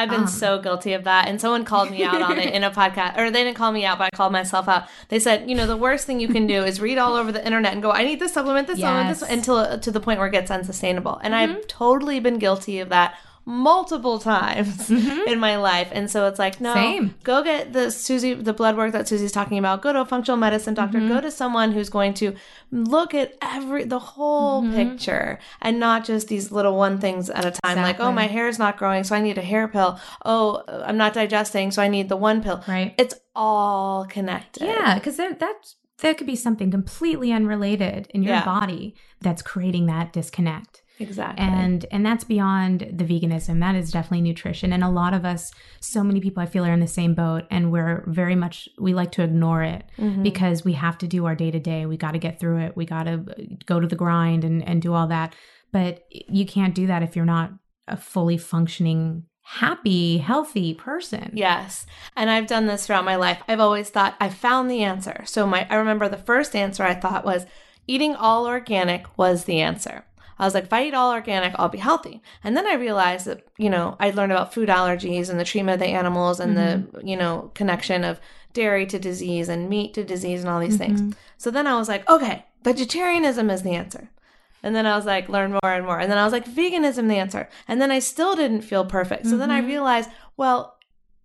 I've 0.00 0.10
been 0.10 0.20
Um, 0.22 0.26
so 0.26 0.60
guilty 0.60 0.92
of 0.94 1.04
that. 1.04 1.28
And 1.28 1.40
someone 1.40 1.64
called 1.64 1.90
me 1.90 2.02
out 2.04 2.20
on 2.22 2.38
it 2.38 2.52
in 2.56 2.64
a 2.64 2.70
podcast, 2.70 3.18
or 3.18 3.30
they 3.30 3.44
didn't 3.44 3.56
call 3.56 3.72
me 3.72 3.84
out, 3.84 3.98
but 3.98 4.04
I 4.12 4.16
called 4.16 4.32
myself 4.32 4.68
out. 4.68 4.84
They 5.08 5.18
said, 5.18 5.48
you 5.48 5.54
know, 5.54 5.66
the 5.66 5.76
worst 5.76 6.06
thing 6.06 6.20
you 6.20 6.28
can 6.28 6.46
do 6.46 6.64
is 6.64 6.80
read 6.80 6.98
all 6.98 7.14
over 7.14 7.30
the 7.32 7.44
internet 7.44 7.72
and 7.72 7.82
go, 7.82 7.90
I 7.92 8.04
need 8.04 8.20
this 8.20 8.32
supplement, 8.32 8.66
this 8.66 8.80
supplement, 8.80 9.08
this, 9.20 9.22
until 9.22 9.78
to 9.78 9.90
the 9.90 10.00
point 10.00 10.18
where 10.18 10.28
it 10.28 10.32
gets 10.32 10.50
unsustainable. 10.50 11.18
And 11.22 11.34
Mm-hmm. 11.34 11.52
I've 11.58 11.66
totally 11.68 12.20
been 12.20 12.38
guilty 12.38 12.80
of 12.80 12.88
that 12.90 13.14
multiple 13.50 14.18
times 14.18 14.88
in 14.90 15.38
my 15.40 15.56
life. 15.56 15.88
And 15.92 16.10
so 16.10 16.26
it's 16.26 16.38
like, 16.38 16.60
no, 16.60 16.70
Mm-hmm. 16.74 16.80
Same. 16.80 17.14
go 17.24 17.42
get 17.42 17.72
the 17.72 17.90
Suzy, 17.90 18.32
the 18.34 18.52
blood 18.52 18.76
work 18.76 18.92
that 18.92 19.08
Suzy's 19.08 19.32
talking 19.32 19.58
about. 19.58 19.82
Go 19.82 19.92
to 19.92 20.00
a 20.00 20.06
functional 20.06 20.36
medicine 20.38 20.74
doctor. 20.74 20.98
Mm-hmm. 20.98 21.08
Go 21.08 21.20
to 21.20 21.30
someone 21.30 21.72
who's 21.72 21.88
going 21.90 22.14
to 22.14 22.34
look 22.70 23.12
at 23.14 23.34
every, 23.42 23.84
the 23.84 23.98
whole 23.98 24.62
Mm-hmm. 24.62 24.74
picture 24.76 25.38
and 25.60 25.78
not 25.80 26.04
just 26.04 26.28
these 26.28 26.52
little 26.52 26.76
one 26.76 26.98
things 27.00 27.28
at 27.30 27.44
a 27.44 27.50
time. 27.50 27.78
Like, 27.78 27.98
oh, 28.00 28.12
my 28.12 28.26
hair 28.26 28.46
is 28.48 28.58
not 28.58 28.76
growing, 28.76 29.04
so 29.04 29.14
I 29.16 29.20
need 29.20 29.38
a 29.38 29.42
hair 29.42 29.66
pill. 29.68 29.98
Oh, 30.24 30.62
I'm 30.68 30.96
not 30.96 31.12
digesting, 31.14 31.70
so 31.70 31.82
I 31.82 31.88
need 31.88 32.08
the 32.08 32.16
one 32.16 32.42
pill. 32.42 32.62
Right. 32.68 32.94
It's 32.98 33.14
all 33.34 34.04
connected. 34.06 34.64
Yeah, 34.66 34.94
because 34.94 35.16
that 35.16 35.40
that 35.98 36.16
could 36.18 36.26
be 36.26 36.36
something 36.36 36.70
completely 36.70 37.32
unrelated 37.32 38.06
in 38.14 38.22
your 38.22 38.34
Yeah. 38.34 38.44
body 38.44 38.94
that's 39.20 39.42
creating 39.42 39.86
that 39.86 40.12
disconnect. 40.12 40.82
Exactly. 41.00 41.44
and 41.44 41.86
and 41.90 42.04
that's 42.06 42.24
beyond 42.24 42.80
the 42.92 43.04
veganism 43.04 43.60
that 43.60 43.74
is 43.74 43.90
definitely 43.90 44.20
nutrition 44.20 44.72
and 44.72 44.84
a 44.84 44.88
lot 44.88 45.14
of 45.14 45.24
us 45.24 45.50
so 45.80 46.02
many 46.04 46.20
people 46.20 46.42
i 46.42 46.46
feel 46.46 46.64
are 46.64 46.72
in 46.72 46.80
the 46.80 46.86
same 46.86 47.14
boat 47.14 47.44
and 47.50 47.72
we're 47.72 48.04
very 48.06 48.34
much 48.36 48.68
we 48.78 48.92
like 48.94 49.10
to 49.12 49.22
ignore 49.22 49.62
it 49.62 49.84
Mhm. 49.98 50.22
because 50.22 50.64
we 50.64 50.74
have 50.74 50.98
to 50.98 51.06
do 51.08 51.26
our 51.26 51.34
day 51.34 51.50
to 51.50 51.58
day 51.60 51.86
we 51.86 51.96
got 51.96 52.12
to 52.12 52.18
get 52.18 52.38
through 52.38 52.58
it 52.60 52.76
we 52.76 52.84
got 52.86 53.04
to 53.04 53.24
go 53.66 53.80
to 53.80 53.86
the 53.86 53.96
grind 53.96 54.44
and 54.44 54.62
and 54.68 54.82
do 54.82 54.92
all 54.94 55.06
that 55.08 55.34
but 55.72 56.04
you 56.10 56.44
can't 56.46 56.74
do 56.74 56.86
that 56.86 57.02
if 57.02 57.16
you're 57.16 57.24
not 57.24 57.50
a 57.88 57.96
fully 57.96 58.36
functioning 58.38 59.24
happy 59.42 60.18
healthy 60.18 60.74
person 60.74 61.30
Yes. 61.34 61.86
And 62.16 62.30
I've 62.30 62.46
done 62.46 62.66
this 62.66 62.86
throughout 62.86 63.04
my 63.04 63.16
life. 63.16 63.42
I've 63.48 63.58
always 63.58 63.88
thought 63.90 64.14
I 64.20 64.28
found 64.28 64.70
the 64.70 64.82
answer. 64.84 65.22
So 65.24 65.44
my 65.46 65.66
I 65.68 65.74
remember 65.76 66.08
the 66.08 66.16
first 66.18 66.54
answer 66.54 66.84
I 66.84 66.94
thought 66.94 67.24
was 67.24 67.46
eating 67.88 68.14
all 68.14 68.46
organic 68.46 69.06
was 69.18 69.44
the 69.44 69.60
answer. 69.60 70.04
I 70.40 70.44
was 70.44 70.54
like, 70.54 70.64
if 70.64 70.72
I 70.72 70.86
eat 70.86 70.94
all 70.94 71.12
organic, 71.12 71.54
I'll 71.56 71.68
be 71.68 71.78
healthy. 71.78 72.22
And 72.42 72.56
then 72.56 72.66
I 72.66 72.74
realized 72.74 73.26
that, 73.26 73.46
you 73.58 73.68
know, 73.68 73.96
I 74.00 74.10
learned 74.10 74.32
about 74.32 74.54
food 74.54 74.70
allergies 74.70 75.28
and 75.28 75.38
the 75.38 75.44
treatment 75.44 75.74
of 75.74 75.86
the 75.86 75.92
animals 75.92 76.40
and 76.40 76.56
the, 76.56 76.60
mm-hmm. 76.60 77.06
you 77.06 77.16
know, 77.16 77.50
connection 77.54 78.04
of 78.04 78.20
dairy 78.54 78.86
to 78.86 78.98
disease 78.98 79.50
and 79.50 79.68
meat 79.68 79.92
to 79.94 80.02
disease 80.02 80.40
and 80.40 80.48
all 80.48 80.58
these 80.58 80.78
things. 80.78 81.02
Mm-hmm. 81.02 81.12
So 81.36 81.50
then 81.50 81.66
I 81.66 81.76
was 81.76 81.88
like, 81.88 82.08
okay, 82.08 82.46
vegetarianism 82.64 83.50
is 83.50 83.62
the 83.62 83.72
answer. 83.72 84.08
And 84.62 84.74
then 84.74 84.86
I 84.86 84.96
was 84.96 85.04
like, 85.04 85.28
learn 85.28 85.52
more 85.52 85.72
and 85.74 85.84
more. 85.84 86.00
And 86.00 86.10
then 86.10 86.18
I 86.18 86.24
was 86.24 86.32
like, 86.32 86.46
veganism 86.46 87.08
the 87.08 87.16
answer. 87.16 87.48
And 87.68 87.80
then 87.80 87.90
I 87.90 87.98
still 87.98 88.34
didn't 88.34 88.62
feel 88.62 88.86
perfect. 88.86 89.26
So 89.26 89.36
then 89.36 89.50
I 89.50 89.58
mm-hmm. 89.58 89.68
realized, 89.68 90.10
well, 90.38 90.78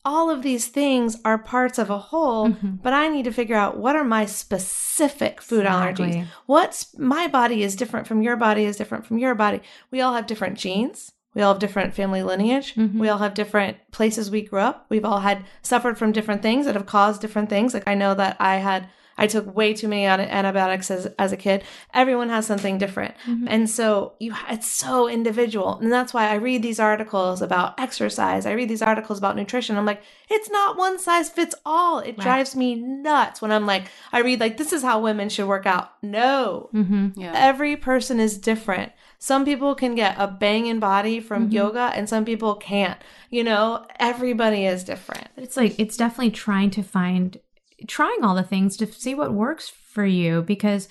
all 0.05 0.29
of 0.29 0.43
these 0.43 0.67
things 0.67 1.17
are 1.25 1.37
parts 1.37 1.77
of 1.79 1.89
a 1.89 1.97
whole, 1.97 2.49
Mm-hmm. 2.49 2.75
but 2.83 2.93
I 2.93 3.07
need 3.09 3.23
to 3.25 3.31
figure 3.33 3.55
out 3.55 3.77
what 3.77 3.95
are 3.95 4.03
my 4.03 4.25
specific 4.25 5.41
food 5.41 5.65
allergies. 5.65 6.13
What's 6.45 6.97
my 6.97 7.27
body 7.27 7.63
is 7.63 7.75
different 7.75 8.07
from 8.07 8.21
your 8.21 8.35
body 8.37 8.65
is 8.65 8.77
different 8.77 9.05
from 9.05 9.17
your 9.17 9.35
body. 9.35 9.61
We 9.91 10.01
all 10.01 10.13
have 10.13 10.27
different 10.27 10.57
genes. 10.57 11.11
We 11.33 11.41
all 11.41 11.53
have 11.53 11.59
different 11.59 11.93
family 11.93 12.23
lineage. 12.23 12.75
Mm-hmm. 12.75 12.97
We 12.99 13.09
all 13.09 13.17
have 13.17 13.33
different 13.33 13.77
places 13.91 14.31
we 14.31 14.41
grew 14.43 14.59
up. 14.59 14.85
We've 14.89 15.03
all 15.03 15.19
had 15.19 15.43
suffered 15.61 15.97
from 15.97 16.13
different 16.13 16.41
things 16.41 16.65
that 16.65 16.75
have 16.75 16.85
caused 16.85 17.19
different 17.19 17.49
things. 17.49 17.73
Like 17.73 17.87
I 17.87 17.93
know 17.95 18.13
that 18.15 18.37
I 18.39 18.57
had 18.57 18.87
I 19.17 19.27
took 19.27 19.55
way 19.55 19.73
too 19.73 19.87
many 19.87 20.05
antibiotics 20.05 20.91
as, 20.91 21.05
as 21.17 21.31
a 21.31 21.37
kid. 21.37 21.63
Everyone 21.93 22.29
has 22.29 22.45
something 22.45 22.77
different. 22.77 23.15
Mm-hmm. 23.25 23.47
And 23.47 23.69
so 23.69 24.13
you 24.19 24.33
it's 24.49 24.67
so 24.67 25.07
individual. 25.07 25.79
And 25.79 25.91
that's 25.91 26.13
why 26.13 26.29
I 26.29 26.35
read 26.35 26.61
these 26.61 26.79
articles 26.79 27.41
about 27.41 27.79
exercise. 27.79 28.45
I 28.45 28.51
read 28.53 28.69
these 28.69 28.81
articles 28.81 29.17
about 29.17 29.35
nutrition. 29.35 29.77
I'm 29.77 29.85
like, 29.85 30.01
it's 30.29 30.49
not 30.49 30.77
one 30.77 30.99
size 30.99 31.29
fits 31.29 31.55
all. 31.65 31.99
It 31.99 32.17
drives 32.19 32.55
me 32.55 32.75
nuts 32.75 33.41
when 33.41 33.51
I'm 33.51 33.65
like, 33.65 33.85
I 34.11 34.19
read 34.19 34.39
like 34.39 34.57
this 34.57 34.73
is 34.73 34.81
how 34.81 34.99
women 34.99 35.29
should 35.29 35.47
work 35.47 35.65
out. 35.65 35.91
No. 36.03 36.69
mm-hmm. 36.73 37.19
Yeah. 37.19 37.31
Every 37.35 37.77
person 37.77 38.19
is 38.19 38.37
different. 38.37 38.91
Some 39.17 39.45
people 39.45 39.75
can 39.75 39.95
get 39.95 40.15
a 40.19 40.27
banging 40.27 40.79
body 40.79 41.19
from 41.19 41.45
Mm-hmm. 41.45 41.51
yoga 41.53 41.91
and 41.95 42.07
some 42.09 42.25
people 42.25 42.55
can't. 42.55 42.99
You 43.29 43.43
know, 43.43 43.85
everybody 43.99 44.65
is 44.65 44.83
different. 44.83 45.27
It's 45.37 45.57
like 45.57 45.79
it's 45.79 45.97
definitely 45.97 46.31
trying 46.31 46.69
to 46.71 46.83
find 46.83 47.39
trying 47.87 48.23
all 48.23 48.35
the 48.35 48.43
things 48.43 48.77
to 48.77 48.85
see 48.91 49.13
what 49.15 49.33
works 49.33 49.69
for 49.69 50.05
you 50.05 50.41
because 50.43 50.87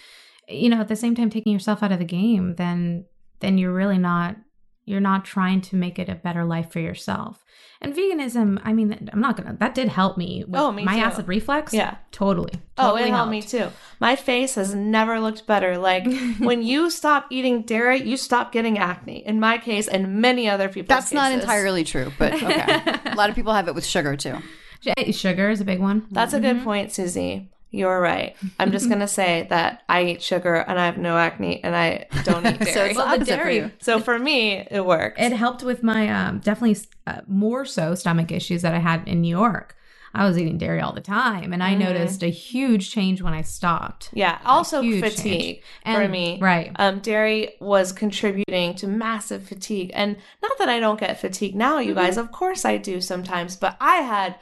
you 0.49 0.69
know 0.69 0.81
at 0.81 0.89
the 0.89 0.97
same 0.97 1.15
time 1.15 1.31
taking 1.31 1.53
yourself 1.53 1.83
out 1.83 1.93
of 1.93 1.99
the 1.99 2.05
game 2.05 2.55
then 2.57 3.05
then 3.41 3.59
you're 3.59 3.73
really 3.73 3.99
not 3.99 4.37
you're 4.87 5.01
not 5.01 5.25
trying 5.25 5.61
to 5.63 5.77
make 5.77 5.99
it 5.99 6.11
a 6.11 6.15
better 6.15 6.45
life 6.45 6.71
for 6.71 6.79
yourself 6.81 7.43
and 7.81 7.95
veganism 7.95 8.61
i 8.65 8.73
mean 8.73 9.09
i'm 9.15 9.21
not 9.21 9.37
gonna 9.37 9.57
that 9.59 9.75
did 9.75 9.89
help 9.89 10.19
me 10.19 10.45
with 10.47 10.61
Oh, 10.61 10.71
me 10.73 10.85
my 10.85 10.97
too. 10.97 11.01
acid 11.01 11.27
reflux 11.29 11.73
Yeah. 11.73 11.97
totally, 12.13 12.53
Oh, 12.77 12.97
it 12.97 13.09
helped 13.09 13.31
me 13.31 13.41
too. 13.41 13.69
My 14.01 14.17
face 14.17 14.57
has 14.57 14.75
never 14.75 15.21
looked 15.21 15.47
better. 15.47 15.79
Like 15.79 16.05
when 16.39 16.63
you 16.63 16.91
stop 16.91 17.27
eating 17.31 17.63
dairy, 17.63 18.03
you 18.03 18.17
stop 18.17 18.51
getting 18.51 18.79
acne. 18.79 19.25
In 19.25 19.39
my 19.39 19.59
case, 19.59 19.87
and 19.87 20.17
many 20.21 20.49
other 20.49 20.69
people's 20.69 20.89
That's 20.89 21.13
not 21.13 21.31
entirely 21.31 21.85
true, 21.85 22.13
but 22.19 22.35
okay. 22.35 22.83
a 23.07 23.15
lot 23.17 23.31
of 23.31 23.37
people 23.37 23.53
have 23.53 23.69
it 23.69 23.75
with 23.77 23.87
sugar 23.87 24.17
too. 24.17 24.37
Sugar 25.13 25.51
is 25.51 25.61
a 25.61 25.65
big 25.65 25.81
one 25.81 26.07
That's 26.11 26.35
a 26.35 26.41
good 26.41 26.63
point, 26.63 26.93
Suzy. 26.93 27.51
You're 27.71 28.01
right. 28.01 28.37
I'm 28.61 28.71
just 28.71 28.89
gonna 28.89 29.09
say 29.09 29.49
that 29.51 29.83
I 29.89 30.05
eat 30.05 30.23
sugar 30.23 30.55
and 30.55 30.79
I 30.79 30.87
have 30.87 30.97
no 30.97 31.19
acne 31.19 31.63
and 31.65 31.75
I 31.75 32.07
don't 32.23 32.47
eat 32.47 32.61
dairy. 32.75 32.95
So 32.95 33.19
dairy. 33.25 33.59
it's 33.59 33.85
the 33.85 33.85
so, 33.85 33.99
for 33.99 34.13
you. 34.13 34.19
for 34.19 34.19
me, 34.21 34.67
it 34.71 34.87
works. 34.87 35.21
it 35.21 35.33
helped 35.33 35.65
with 35.65 35.83
my 35.83 36.09
um, 36.09 36.39
definitely 36.39 36.81
uh, 37.09 37.23
more 37.27 37.65
so 37.65 37.97
stomach 37.97 38.31
issues 38.31 38.63
that 38.63 38.75
I 38.75 38.79
had 38.79 39.09
in 39.09 39.21
New 39.23 39.37
York. 39.37 39.77
I 40.15 40.25
was 40.25 40.39
eating 40.39 40.59
dairy 40.59 40.81
all 40.81 40.93
the 40.93 41.01
time, 41.01 41.53
and 41.53 41.61
I 41.61 41.75
noticed 41.75 42.23
a 42.23 42.29
huge 42.29 42.93
change 42.93 43.21
when 43.21 43.35
I 43.35 43.43
stopped. 43.43 44.11
yeah. 44.13 44.39
Also, 44.45 44.81
fatigue 44.81 45.63
change. 45.85 45.97
for 45.97 46.09
me. 46.09 46.39
right. 46.41 46.71
Um, 46.77 47.01
dairy 47.01 47.57
was 47.61 47.91
contributing 47.91 48.77
to 48.77 48.87
massive 48.87 49.43
fatigue, 49.43 49.91
and 49.95 50.17
not 50.41 50.57
that 50.59 50.69
I 50.69 50.79
don't 50.79 51.01
get 51.01 51.19
fatigue 51.19 51.57
now, 51.57 51.79
you 51.79 51.95
guys. 51.95 52.17
Of 52.17 52.31
course 52.31 52.65
I 52.65 52.77
do 52.77 53.01
sometimes, 53.01 53.57
but 53.57 53.77
I 53.81 53.97
had. 53.97 54.37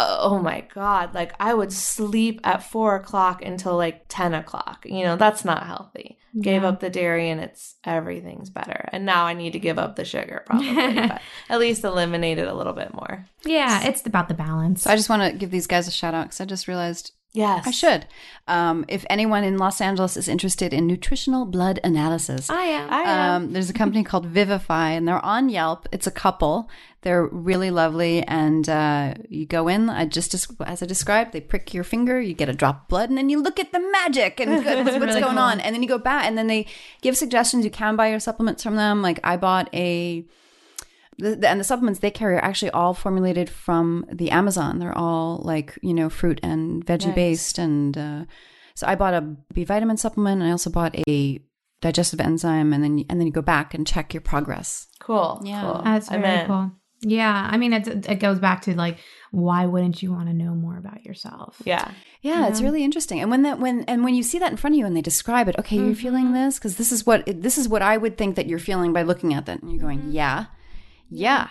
Uh, 0.00 0.16
oh 0.20 0.38
my 0.40 0.66
god! 0.74 1.14
Like 1.14 1.32
I 1.38 1.54
would 1.54 1.72
sleep 1.72 2.40
at 2.44 2.62
four 2.64 2.96
o'clock 2.96 3.42
until 3.44 3.76
like 3.76 4.06
ten 4.08 4.34
o'clock. 4.34 4.84
You 4.88 5.04
know 5.04 5.16
that's 5.16 5.44
not 5.44 5.66
healthy. 5.66 6.18
Gave 6.40 6.62
Yeah. 6.62 6.68
up 6.70 6.80
the 6.80 6.90
dairy 6.90 7.30
and 7.30 7.40
it's 7.40 7.76
everything's 7.84 8.50
better. 8.50 8.88
And 8.92 9.06
now 9.06 9.24
I 9.24 9.34
need 9.34 9.52
to 9.52 9.60
give 9.60 9.78
up 9.78 9.94
the 9.94 10.04
sugar 10.04 10.42
probably, 10.46 10.74
but 10.94 11.20
at 11.48 11.60
least 11.60 11.84
eliminate 11.84 12.38
it 12.38 12.48
a 12.48 12.54
little 12.54 12.72
bit 12.72 12.92
more. 12.92 13.24
Yeah, 13.44 13.84
it's 13.86 14.04
about 14.04 14.26
the 14.26 14.34
balance. 14.34 14.82
So 14.82 14.90
I 14.90 14.96
just 14.96 15.08
want 15.08 15.30
to 15.30 15.38
give 15.38 15.52
these 15.52 15.68
guys 15.68 15.86
a 15.86 15.92
shout 15.92 16.12
out 16.12 16.24
because 16.26 16.40
I 16.40 16.44
just 16.44 16.66
realized 16.66 17.12
Yes. 17.34 17.66
I 17.66 17.72
should. 17.72 18.06
Um, 18.46 18.84
if 18.86 19.04
anyone 19.10 19.42
in 19.42 19.58
Los 19.58 19.80
Angeles 19.80 20.16
is 20.16 20.28
interested 20.28 20.72
in 20.72 20.86
nutritional 20.86 21.44
blood 21.44 21.80
analysis, 21.82 22.48
I 22.48 22.62
am. 22.62 22.90
I 22.90 23.00
am. 23.02 23.42
um, 23.42 23.52
there's 23.52 23.68
a 23.68 23.74
company 23.74 24.04
called 24.04 24.26
Vivify, 24.26 24.90
and 24.90 25.06
they're 25.06 25.24
on 25.24 25.48
Yelp. 25.48 25.88
It's 25.90 26.06
a 26.06 26.12
couple. 26.12 26.70
They're 27.02 27.26
really 27.26 27.72
lovely, 27.72 28.22
and 28.22 28.68
uh, 28.68 29.14
you 29.28 29.46
go 29.46 29.66
in. 29.66 29.90
I 29.90 30.06
just 30.06 30.32
as 30.32 30.82
I 30.82 30.86
described, 30.86 31.32
they 31.32 31.40
prick 31.40 31.74
your 31.74 31.84
finger, 31.84 32.20
you 32.20 32.34
get 32.34 32.48
a 32.48 32.54
drop 32.54 32.82
of 32.82 32.88
blood, 32.88 33.08
and 33.08 33.18
then 33.18 33.28
you 33.28 33.42
look 33.42 33.58
at 33.58 33.72
the 33.72 33.80
magic 33.80 34.38
and 34.38 34.62
good, 34.64 34.86
what's 34.86 34.98
really 34.98 35.20
going 35.20 35.34
cool. 35.34 35.38
on, 35.40 35.58
and 35.58 35.74
then 35.74 35.82
you 35.82 35.88
go 35.88 35.98
back, 35.98 36.26
and 36.26 36.38
then 36.38 36.46
they 36.46 36.66
give 37.02 37.16
suggestions. 37.16 37.64
You 37.64 37.70
can 37.70 37.96
buy 37.96 38.10
your 38.10 38.20
supplements 38.20 38.62
from 38.62 38.76
them. 38.76 39.02
Like 39.02 39.18
I 39.24 39.36
bought 39.36 39.68
a. 39.74 40.24
The, 41.18 41.36
the- 41.36 41.48
and 41.48 41.60
the 41.60 41.64
supplements 41.64 42.00
they 42.00 42.10
carry 42.10 42.34
are 42.36 42.44
actually 42.44 42.70
all 42.70 42.94
formulated 42.94 43.48
from 43.48 44.04
the 44.12 44.30
Amazon. 44.30 44.78
They're 44.78 44.96
all 44.96 45.40
like 45.44 45.78
you 45.82 45.94
know 45.94 46.08
fruit 46.10 46.40
and 46.42 46.84
veggie 46.84 47.14
based, 47.14 47.58
and 47.58 47.96
uh, 47.96 48.24
so 48.74 48.86
I 48.86 48.94
bought 48.94 49.14
a 49.14 49.20
B 49.52 49.64
vitamin 49.64 49.96
supplement, 49.96 50.40
and 50.40 50.48
I 50.48 50.52
also 50.52 50.70
bought 50.70 50.96
a 51.08 51.40
digestive 51.80 52.20
enzyme, 52.20 52.72
and 52.72 52.82
then 52.82 53.04
and 53.08 53.20
then 53.20 53.26
you 53.26 53.32
go 53.32 53.42
back 53.42 53.74
and 53.74 53.86
check 53.86 54.14
your 54.14 54.20
progress. 54.22 54.86
cool. 55.00 55.40
Yeah. 55.44 55.60
Cool. 55.62 55.82
That's 55.84 56.10
I'm 56.10 56.22
very 56.22 56.40
in. 56.40 56.46
cool. 56.46 56.70
Yeah, 57.06 57.48
I 57.52 57.58
mean, 57.58 57.74
it 57.74 57.86
it 58.08 58.18
goes 58.18 58.38
back 58.38 58.62
to 58.62 58.74
like, 58.74 58.98
why 59.30 59.66
wouldn't 59.66 60.02
you 60.02 60.10
want 60.10 60.28
to 60.28 60.32
know 60.32 60.54
more 60.54 60.78
about 60.78 61.04
yourself? 61.04 61.60
Yeah. 61.64 61.90
Yeah, 62.22 62.48
it's 62.48 62.62
really 62.62 62.82
interesting. 62.82 63.20
And 63.20 63.30
when 63.30 63.42
that 63.42 63.60
when 63.60 63.84
and 63.84 64.02
when 64.04 64.14
you 64.14 64.22
see 64.22 64.38
that 64.38 64.50
in 64.50 64.56
front 64.56 64.74
of 64.74 64.78
you 64.78 64.86
and 64.86 64.96
they 64.96 65.02
describe 65.02 65.46
it, 65.48 65.56
okay, 65.58 65.76
you're 65.76 65.94
feeling 65.94 66.32
this 66.32 66.58
because 66.58 66.76
this 66.78 66.90
is 66.90 67.04
what 67.04 67.24
this 67.26 67.58
is 67.58 67.68
what 67.68 67.82
I 67.82 67.98
would 67.98 68.16
think 68.16 68.36
that 68.36 68.46
you're 68.46 68.58
feeling 68.58 68.94
by 68.94 69.02
looking 69.02 69.34
at 69.34 69.44
that, 69.46 69.60
and 69.60 69.70
you're 69.70 69.80
going, 69.82 70.12
yeah, 70.12 70.46
yeah. 71.14 71.48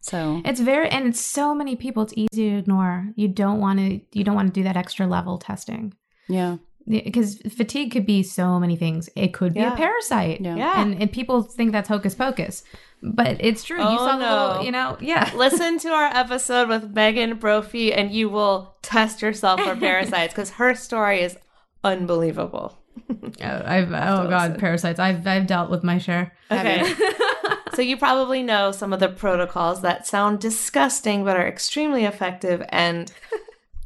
So 0.00 0.40
It's 0.44 0.60
very 0.60 0.88
and 0.88 1.06
it's 1.08 1.20
so 1.20 1.54
many 1.54 1.76
people. 1.76 2.02
It's 2.04 2.14
easy 2.16 2.50
to 2.50 2.58
ignore. 2.58 3.08
You 3.16 3.28
don't 3.28 3.60
want 3.60 3.78
to. 3.80 4.00
You 4.12 4.24
don't 4.24 4.34
want 4.36 4.48
to 4.54 4.58
do 4.60 4.64
that 4.64 4.76
extra 4.76 5.06
level 5.06 5.38
testing 5.38 5.92
yeah, 6.28 6.56
because 6.86 7.38
fatigue 7.60 7.90
could 7.92 8.06
be 8.06 8.22
so 8.22 8.58
many 8.60 8.76
things. 8.76 9.10
It 9.16 9.34
could 9.34 9.52
be 9.54 9.60
Yeah. 9.60 9.74
a 9.74 9.76
parasite. 9.76 10.40
Yeah. 10.40 10.56
Yeah. 10.56 10.80
and, 10.82 11.00
and 11.02 11.12
people 11.12 11.42
think 11.42 11.72
that's 11.72 11.88
hocus 11.88 12.14
pocus, 12.14 12.62
but 13.02 13.36
it's 13.40 13.64
true. 13.64 13.78
you 13.78 13.84
Oh, 13.84 13.96
saw 14.06 14.16
the 14.16 14.24
no. 14.30 14.46
little, 14.46 14.64
you 14.64 14.72
know, 14.72 14.96
yeah. 15.00 15.30
Listen 15.44 15.78
to 15.80 15.88
our 15.90 16.10
episode 16.14 16.68
with 16.68 16.94
Megan 16.94 17.36
Brophy 17.38 17.92
and 17.92 18.10
you 18.12 18.28
will 18.30 18.76
test 18.82 19.20
yourself 19.20 19.60
for 19.60 19.74
parasites 19.88 20.32
because 20.32 20.50
her 20.60 20.74
story 20.74 21.20
is 21.22 21.36
unbelievable. 21.84 22.78
Oh, 23.10 23.32
I've 23.64 23.88
oh 23.88 24.28
god, 24.28 24.58
parasites. 24.58 24.98
I've 24.98 25.26
I've 25.26 25.46
dealt 25.46 25.70
with 25.70 25.84
my 25.84 25.98
share. 25.98 26.32
Okay. 26.50 26.94
so 27.74 27.82
you 27.82 27.96
probably 27.96 28.42
know 28.42 28.72
some 28.72 28.92
of 28.92 29.00
the 29.00 29.08
protocols 29.08 29.82
that 29.82 30.06
sound 30.06 30.40
disgusting 30.40 31.24
but 31.24 31.36
are 31.36 31.46
extremely 31.46 32.04
effective 32.04 32.64
and 32.70 33.12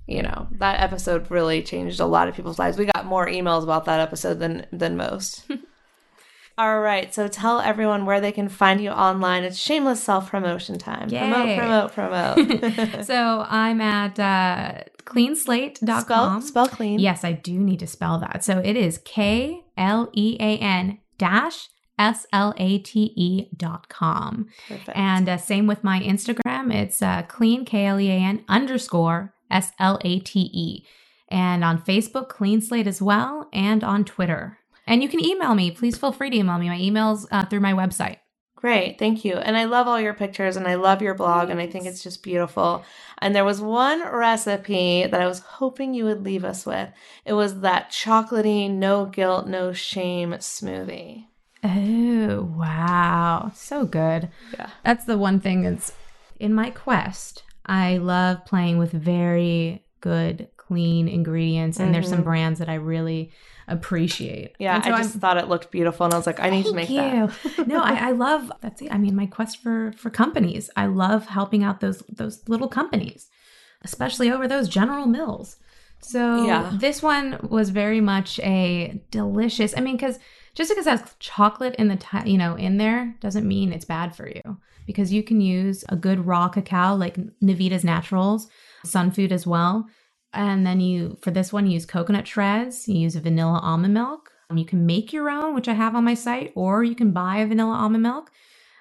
you 0.06 0.22
know, 0.22 0.48
that 0.52 0.80
episode 0.80 1.30
really 1.30 1.62
changed 1.62 2.00
a 2.00 2.06
lot 2.06 2.28
of 2.28 2.34
people's 2.34 2.58
lives. 2.58 2.76
We 2.76 2.86
got 2.86 3.06
more 3.06 3.26
emails 3.26 3.62
about 3.62 3.84
that 3.86 4.00
episode 4.00 4.38
than 4.40 4.66
than 4.72 4.96
most. 4.96 5.46
All 6.58 6.80
right, 6.80 7.12
so 7.14 7.28
tell 7.28 7.60
everyone 7.60 8.04
where 8.04 8.20
they 8.20 8.32
can 8.32 8.48
find 8.48 8.80
you 8.80 8.90
online. 8.90 9.42
It's 9.42 9.56
shameless 9.56 10.02
self-promotion 10.02 10.78
time. 10.78 11.08
Promote, 11.08 11.92
promote, 11.92 12.36
promote. 12.36 13.04
So 13.06 13.46
I'm 13.48 13.80
at 13.80 14.18
uh, 14.18 14.82
klean-slate.com. 15.04 16.02
spell 16.02 16.40
spell 16.42 16.68
clean. 16.68 16.98
Yes, 17.00 17.24
I 17.24 17.32
do 17.32 17.58
need 17.58 17.80
to 17.80 17.86
spell 17.86 18.18
that. 18.18 18.44
So 18.44 18.58
it 18.58 18.76
is 18.76 18.98
K 19.04 19.64
L 19.78 20.10
E 20.12 20.36
A 20.38 20.58
N 20.58 20.98
dash 21.18 21.68
S 21.98 22.26
L 22.32 22.52
A 22.58 22.78
T 22.78 23.12
E 23.16 23.48
dot 23.56 23.88
com. 23.88 24.46
Perfect. 24.68 24.96
And 24.96 25.28
uh, 25.28 25.36
same 25.38 25.66
with 25.66 25.82
my 25.82 26.00
Instagram. 26.00 26.72
It's 26.74 27.00
uh, 27.00 27.22
clean, 27.22 27.64
K 27.64 27.86
L 27.86 27.98
E 27.98 28.10
A 28.10 28.14
N 28.14 28.44
underscore 28.48 29.34
S 29.50 29.72
L 29.78 29.98
A 30.04 30.18
T 30.20 30.50
E. 30.52 30.84
And 31.28 31.64
on 31.64 31.80
Facebook, 31.80 32.28
Klean-Slate 32.28 32.86
as 32.86 33.00
well, 33.00 33.48
and 33.54 33.82
on 33.82 34.04
Twitter. 34.04 34.58
And 34.86 35.02
you 35.02 35.08
can 35.08 35.24
email 35.24 35.54
me. 35.54 35.70
Please 35.70 35.96
feel 35.96 36.12
free 36.12 36.30
to 36.30 36.36
email 36.36 36.58
me. 36.58 36.68
My 36.68 36.78
email's 36.78 37.26
uh, 37.30 37.44
through 37.44 37.60
my 37.60 37.72
website. 37.72 38.18
Great, 38.62 38.96
thank 38.96 39.24
you. 39.24 39.34
And 39.34 39.56
I 39.56 39.64
love 39.64 39.88
all 39.88 40.00
your 40.00 40.14
pictures 40.14 40.56
and 40.56 40.68
I 40.68 40.76
love 40.76 41.02
your 41.02 41.14
blog 41.14 41.50
and 41.50 41.58
I 41.58 41.66
think 41.66 41.84
it's 41.84 42.02
just 42.02 42.22
beautiful. 42.22 42.84
And 43.18 43.34
there 43.34 43.44
was 43.44 43.60
one 43.60 44.02
recipe 44.08 45.04
that 45.04 45.20
I 45.20 45.26
was 45.26 45.40
hoping 45.40 45.94
you 45.94 46.04
would 46.04 46.22
leave 46.22 46.44
us 46.44 46.64
with. 46.64 46.88
It 47.24 47.32
was 47.32 47.62
that 47.62 47.90
chocolatey, 47.90 48.70
no 48.70 49.06
guilt, 49.06 49.48
no 49.48 49.72
shame 49.72 50.30
smoothie. 50.34 51.26
Oh, 51.64 52.52
wow. 52.56 53.50
So 53.52 53.84
good. 53.84 54.28
Yeah. 54.56 54.70
That's 54.84 55.06
the 55.06 55.18
one 55.18 55.40
thing 55.40 55.62
that's 55.62 55.92
in 56.38 56.54
my 56.54 56.70
quest. 56.70 57.42
I 57.66 57.96
love 57.96 58.44
playing 58.44 58.78
with 58.78 58.92
very 58.92 59.84
good, 60.00 60.48
clean 60.56 61.08
ingredients. 61.08 61.80
And 61.80 61.92
there's 61.92 62.08
some 62.08 62.22
brands 62.22 62.60
that 62.60 62.68
I 62.68 62.74
really 62.74 63.32
appreciate. 63.72 64.54
Yeah, 64.58 64.80
so 64.82 64.90
I 64.92 64.98
just 64.98 65.10
I'm- 65.12 65.20
thought 65.20 65.38
it 65.38 65.48
looked 65.48 65.70
beautiful 65.70 66.04
and 66.04 66.14
I 66.14 66.16
was 66.16 66.26
like, 66.26 66.40
I 66.40 66.50
need 66.50 66.66
to 66.66 66.74
make 66.74 66.88
Thank 66.88 67.30
that. 67.44 67.56
you. 67.58 67.64
no, 67.66 67.82
I, 67.82 68.08
I 68.08 68.10
love 68.12 68.50
that's 68.60 68.80
it. 68.82 68.92
I 68.92 68.98
mean, 68.98 69.14
my 69.16 69.26
quest 69.26 69.62
for 69.62 69.92
for 69.96 70.10
companies. 70.10 70.70
I 70.76 70.86
love 70.86 71.26
helping 71.26 71.62
out 71.64 71.80
those 71.80 72.02
those 72.08 72.48
little 72.48 72.68
companies, 72.68 73.28
especially 73.82 74.30
over 74.30 74.46
those 74.48 74.68
General 74.68 75.06
Mills. 75.06 75.56
So 76.00 76.46
Yeah. 76.46 76.70
this 76.74 77.02
one 77.02 77.38
was 77.50 77.70
very 77.70 78.00
much 78.00 78.38
a 78.40 79.00
delicious. 79.10 79.72
I 79.76 79.80
mean, 79.80 79.96
because 79.96 80.18
just 80.54 80.70
because 80.70 80.86
it 80.86 80.90
has 80.90 81.14
chocolate 81.18 81.74
in 81.76 81.88
the 81.88 81.96
ti- 81.96 82.30
you 82.30 82.38
know 82.38 82.54
in 82.56 82.76
there 82.78 83.14
doesn't 83.20 83.46
mean 83.46 83.72
it's 83.72 83.84
bad 83.84 84.14
for 84.14 84.28
you. 84.28 84.58
Because 84.86 85.12
you 85.12 85.22
can 85.22 85.40
use 85.40 85.84
a 85.88 85.96
good 85.96 86.26
raw 86.26 86.48
cacao 86.48 86.96
like 86.96 87.16
Navitas 87.40 87.84
Naturals, 87.84 88.48
Sunfood 88.84 89.30
as 89.30 89.46
well. 89.46 89.86
And 90.32 90.66
then 90.66 90.80
you, 90.80 91.18
for 91.20 91.30
this 91.30 91.52
one, 91.52 91.66
you 91.66 91.72
use 91.72 91.86
coconut 91.86 92.26
shreds, 92.26 92.88
you 92.88 92.98
use 92.98 93.16
a 93.16 93.20
vanilla 93.20 93.60
almond 93.62 93.94
milk. 93.94 94.30
Um, 94.48 94.58
You 94.58 94.64
can 94.64 94.86
make 94.86 95.12
your 95.12 95.28
own, 95.28 95.54
which 95.54 95.68
I 95.68 95.74
have 95.74 95.94
on 95.94 96.04
my 96.04 96.14
site, 96.14 96.52
or 96.54 96.82
you 96.84 96.94
can 96.94 97.12
buy 97.12 97.38
a 97.38 97.46
vanilla 97.46 97.74
almond 97.76 98.02
milk. 98.02 98.30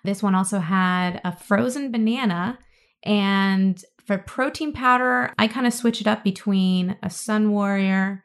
This 0.03 0.23
one 0.23 0.34
also 0.36 0.60
had 0.60 1.22
a 1.23 1.36
frozen 1.36 1.91
banana. 1.91 2.57
And 3.03 3.84
for 4.06 4.18
protein 4.18 4.73
powder, 4.73 5.34
I 5.38 5.48
kind 5.48 5.68
of 5.68 5.73
switch 5.73 6.02
it 6.02 6.07
up 6.07 6.23
between 6.23 6.98
a 7.03 7.07
Sunwarrior 7.07 8.22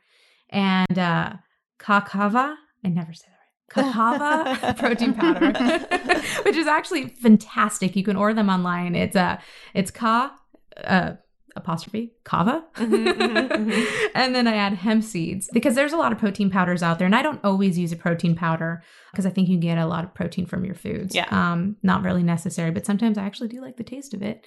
and 0.51 0.99
uh, 0.99 1.35
Kakava. 1.79 2.55
I 2.85 2.89
never 2.89 3.13
say 3.13 3.27
that 3.29 3.83
right. 3.83 3.93
Kakava 3.93 4.79
protein 4.79 5.15
powder, 5.15 5.53
which 6.45 6.57
is 6.57 6.67
actually 6.67 7.09
fantastic. 7.09 7.97
You 7.97 8.05
can 8.05 8.17
order 8.17 8.35
them 8.35 8.49
online. 8.49 8.95
It's 8.95 9.17
uh, 9.17 9.39
it's 9.75 9.91
Ka 9.91 10.37
uh, 10.85 11.13
apostrophe 11.57 12.13
Kava, 12.25 12.65
and 12.77 14.35
then 14.35 14.47
I 14.47 14.57
add 14.57 14.75
hemp 14.75 15.03
seeds 15.03 15.49
because 15.53 15.75
there's 15.75 15.93
a 15.93 15.97
lot 15.97 16.13
of 16.13 16.19
protein 16.19 16.51
powders 16.51 16.83
out 16.83 16.99
there, 16.99 17.07
and 17.07 17.17
I 17.17 17.23
don't 17.23 17.45
always 17.45 17.79
use 17.79 17.93
a 17.93 17.97
protein 17.97 18.35
powder 18.35 18.83
because 19.13 19.27
I 19.27 19.31
think 19.31 19.49
you 19.49 19.59
get 19.59 19.79
a 19.79 19.87
lot 19.87 20.05
of 20.05 20.15
protein 20.15 20.47
from 20.47 20.65
your 20.65 20.75
foods. 20.75 21.15
Yeah. 21.15 21.27
um, 21.31 21.77
not 21.83 22.03
really 22.03 22.23
necessary, 22.23 22.71
but 22.71 22.87
sometimes 22.87 23.19
I 23.19 23.25
actually 23.25 23.49
do 23.49 23.61
like 23.61 23.77
the 23.77 23.85
taste 23.85 24.15
of 24.15 24.23
it. 24.23 24.45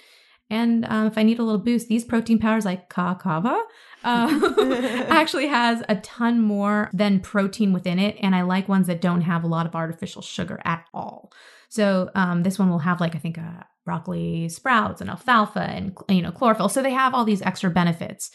And 0.50 0.84
um, 0.88 1.06
if 1.06 1.16
I 1.16 1.22
need 1.22 1.38
a 1.38 1.44
little 1.44 1.60
boost, 1.60 1.88
these 1.88 2.04
protein 2.04 2.40
powders 2.40 2.64
like 2.64 2.90
Kakava 2.90 3.60
uh, 4.02 5.06
actually 5.08 5.46
has 5.46 5.82
a 5.88 5.94
ton 5.96 6.40
more 6.40 6.90
than 6.92 7.20
protein 7.20 7.72
within 7.72 8.00
it. 8.00 8.16
And 8.20 8.34
I 8.34 8.42
like 8.42 8.68
ones 8.68 8.88
that 8.88 9.00
don't 9.00 9.20
have 9.20 9.44
a 9.44 9.46
lot 9.46 9.64
of 9.64 9.76
artificial 9.76 10.22
sugar 10.22 10.60
at 10.64 10.84
all. 10.92 11.32
So 11.68 12.10
um, 12.16 12.42
this 12.42 12.58
one 12.58 12.68
will 12.68 12.80
have 12.80 13.00
like 13.00 13.14
I 13.14 13.18
think 13.18 13.38
uh, 13.38 13.62
broccoli 13.84 14.48
sprouts 14.48 15.00
and 15.00 15.10
alfalfa 15.10 15.60
and 15.60 15.96
you 16.08 16.22
know 16.22 16.32
chlorophyll. 16.32 16.68
So 16.68 16.82
they 16.82 16.92
have 16.92 17.14
all 17.14 17.24
these 17.24 17.42
extra 17.42 17.70
benefits. 17.70 18.30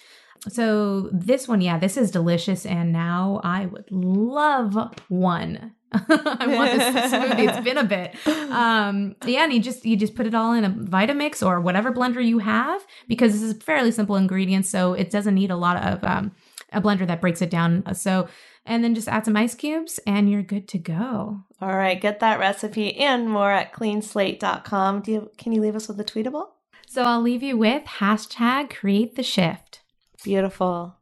So 0.48 1.10
this 1.12 1.48
one, 1.48 1.62
yeah, 1.62 1.80
this 1.80 1.98
is 1.98 2.12
delicious, 2.12 2.66
and 2.66 2.92
now 2.92 3.42
I 3.44 3.66
would 3.66 3.90
love 3.90 4.78
one. 5.10 5.74
I 5.94 6.48
want 6.48 6.72
this 6.72 7.12
smoothie. 7.14 7.50
It's 7.50 7.64
been 7.64 7.78
a 7.78 7.84
bit. 7.84 8.16
Um, 8.28 9.16
yeah, 9.26 9.44
and 9.44 9.54
you 9.54 9.60
just 9.60 9.86
you 9.86 9.96
just 9.96 10.16
put 10.16 10.28
it 10.28 10.36
all 10.36 10.54
in 10.54 10.64
a 10.64 10.70
Vitamix 10.70 11.46
or 11.46 11.62
whatever 11.62 11.92
blender 11.92 12.26
you 12.26 12.40
have 12.40 12.86
because 13.08 13.32
this 13.32 13.42
is 13.42 13.56
a 13.56 13.60
fairly 13.60 13.92
simple 13.92 14.16
ingredients, 14.16 14.70
so 14.70 14.94
it 14.94 15.10
doesn't 15.10 15.36
need 15.36 15.52
a 15.52 15.56
lot 15.56 15.78
of 15.84 16.04
um, 16.04 16.32
a 16.74 16.82
blender 16.82 17.08
that 17.08 17.22
breaks 17.22 17.42
it 17.42 17.50
down. 17.50 17.84
So 17.96 18.28
and 18.66 18.84
then 18.84 18.96
just 18.96 19.08
add 19.08 19.26
some 19.26 19.38
ice 19.38 19.56
cubes, 19.56 20.00
and 20.08 20.30
you're 20.30 20.42
good 20.42 20.68
to 20.70 20.78
go. 20.78 21.42
All 21.62 21.76
right, 21.76 22.00
get 22.00 22.20
that 22.20 22.40
recipe 22.40 22.96
and 22.98 23.30
more 23.30 23.52
at 23.52 23.74
klean-slate.com. 23.74 25.02
Do 25.02 25.12
you, 25.12 25.32
can 25.38 25.52
you 25.52 25.62
leave 25.62 25.76
us 25.76 25.88
with 25.88 26.00
a 26.00 26.04
tweetable? 26.04 26.48
So 26.88 27.04
I'll 27.04 27.22
leave 27.22 27.44
you 27.44 27.58
with 27.58 27.84
hashtag 27.84 28.70
create 28.70 29.16
the 29.16 29.24
shift. 29.24 29.82
Beautiful. 30.24 30.96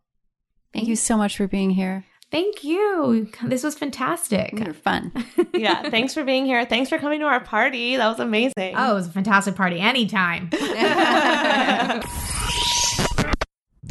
Thank 0.74 0.88
you 0.88 0.96
so 0.96 1.18
much 1.18 1.38
for 1.38 1.48
being 1.48 1.70
here. 1.72 2.06
Thank 2.32 2.64
you. 2.64 3.30
This 3.44 3.64
was 3.64 3.76
fantastic. 3.76 4.54
You're 4.58 4.74
fun. 4.74 5.12
Yeah, 5.56 5.88
thanks 5.92 6.16
for 6.16 6.24
being 6.24 6.48
here. 6.48 6.66
Thanks 6.66 6.90
for 6.90 6.98
coming 6.98 7.20
to 7.20 7.26
our 7.28 7.40
party. 7.40 7.96
That 7.96 8.08
was 8.08 8.20
amazing. 8.20 8.74
Oh, 8.76 8.92
it 8.92 8.96
was 8.96 9.08
a 9.08 9.12
fantastic 9.12 9.56
party 9.56 9.80
anytime. 9.80 10.50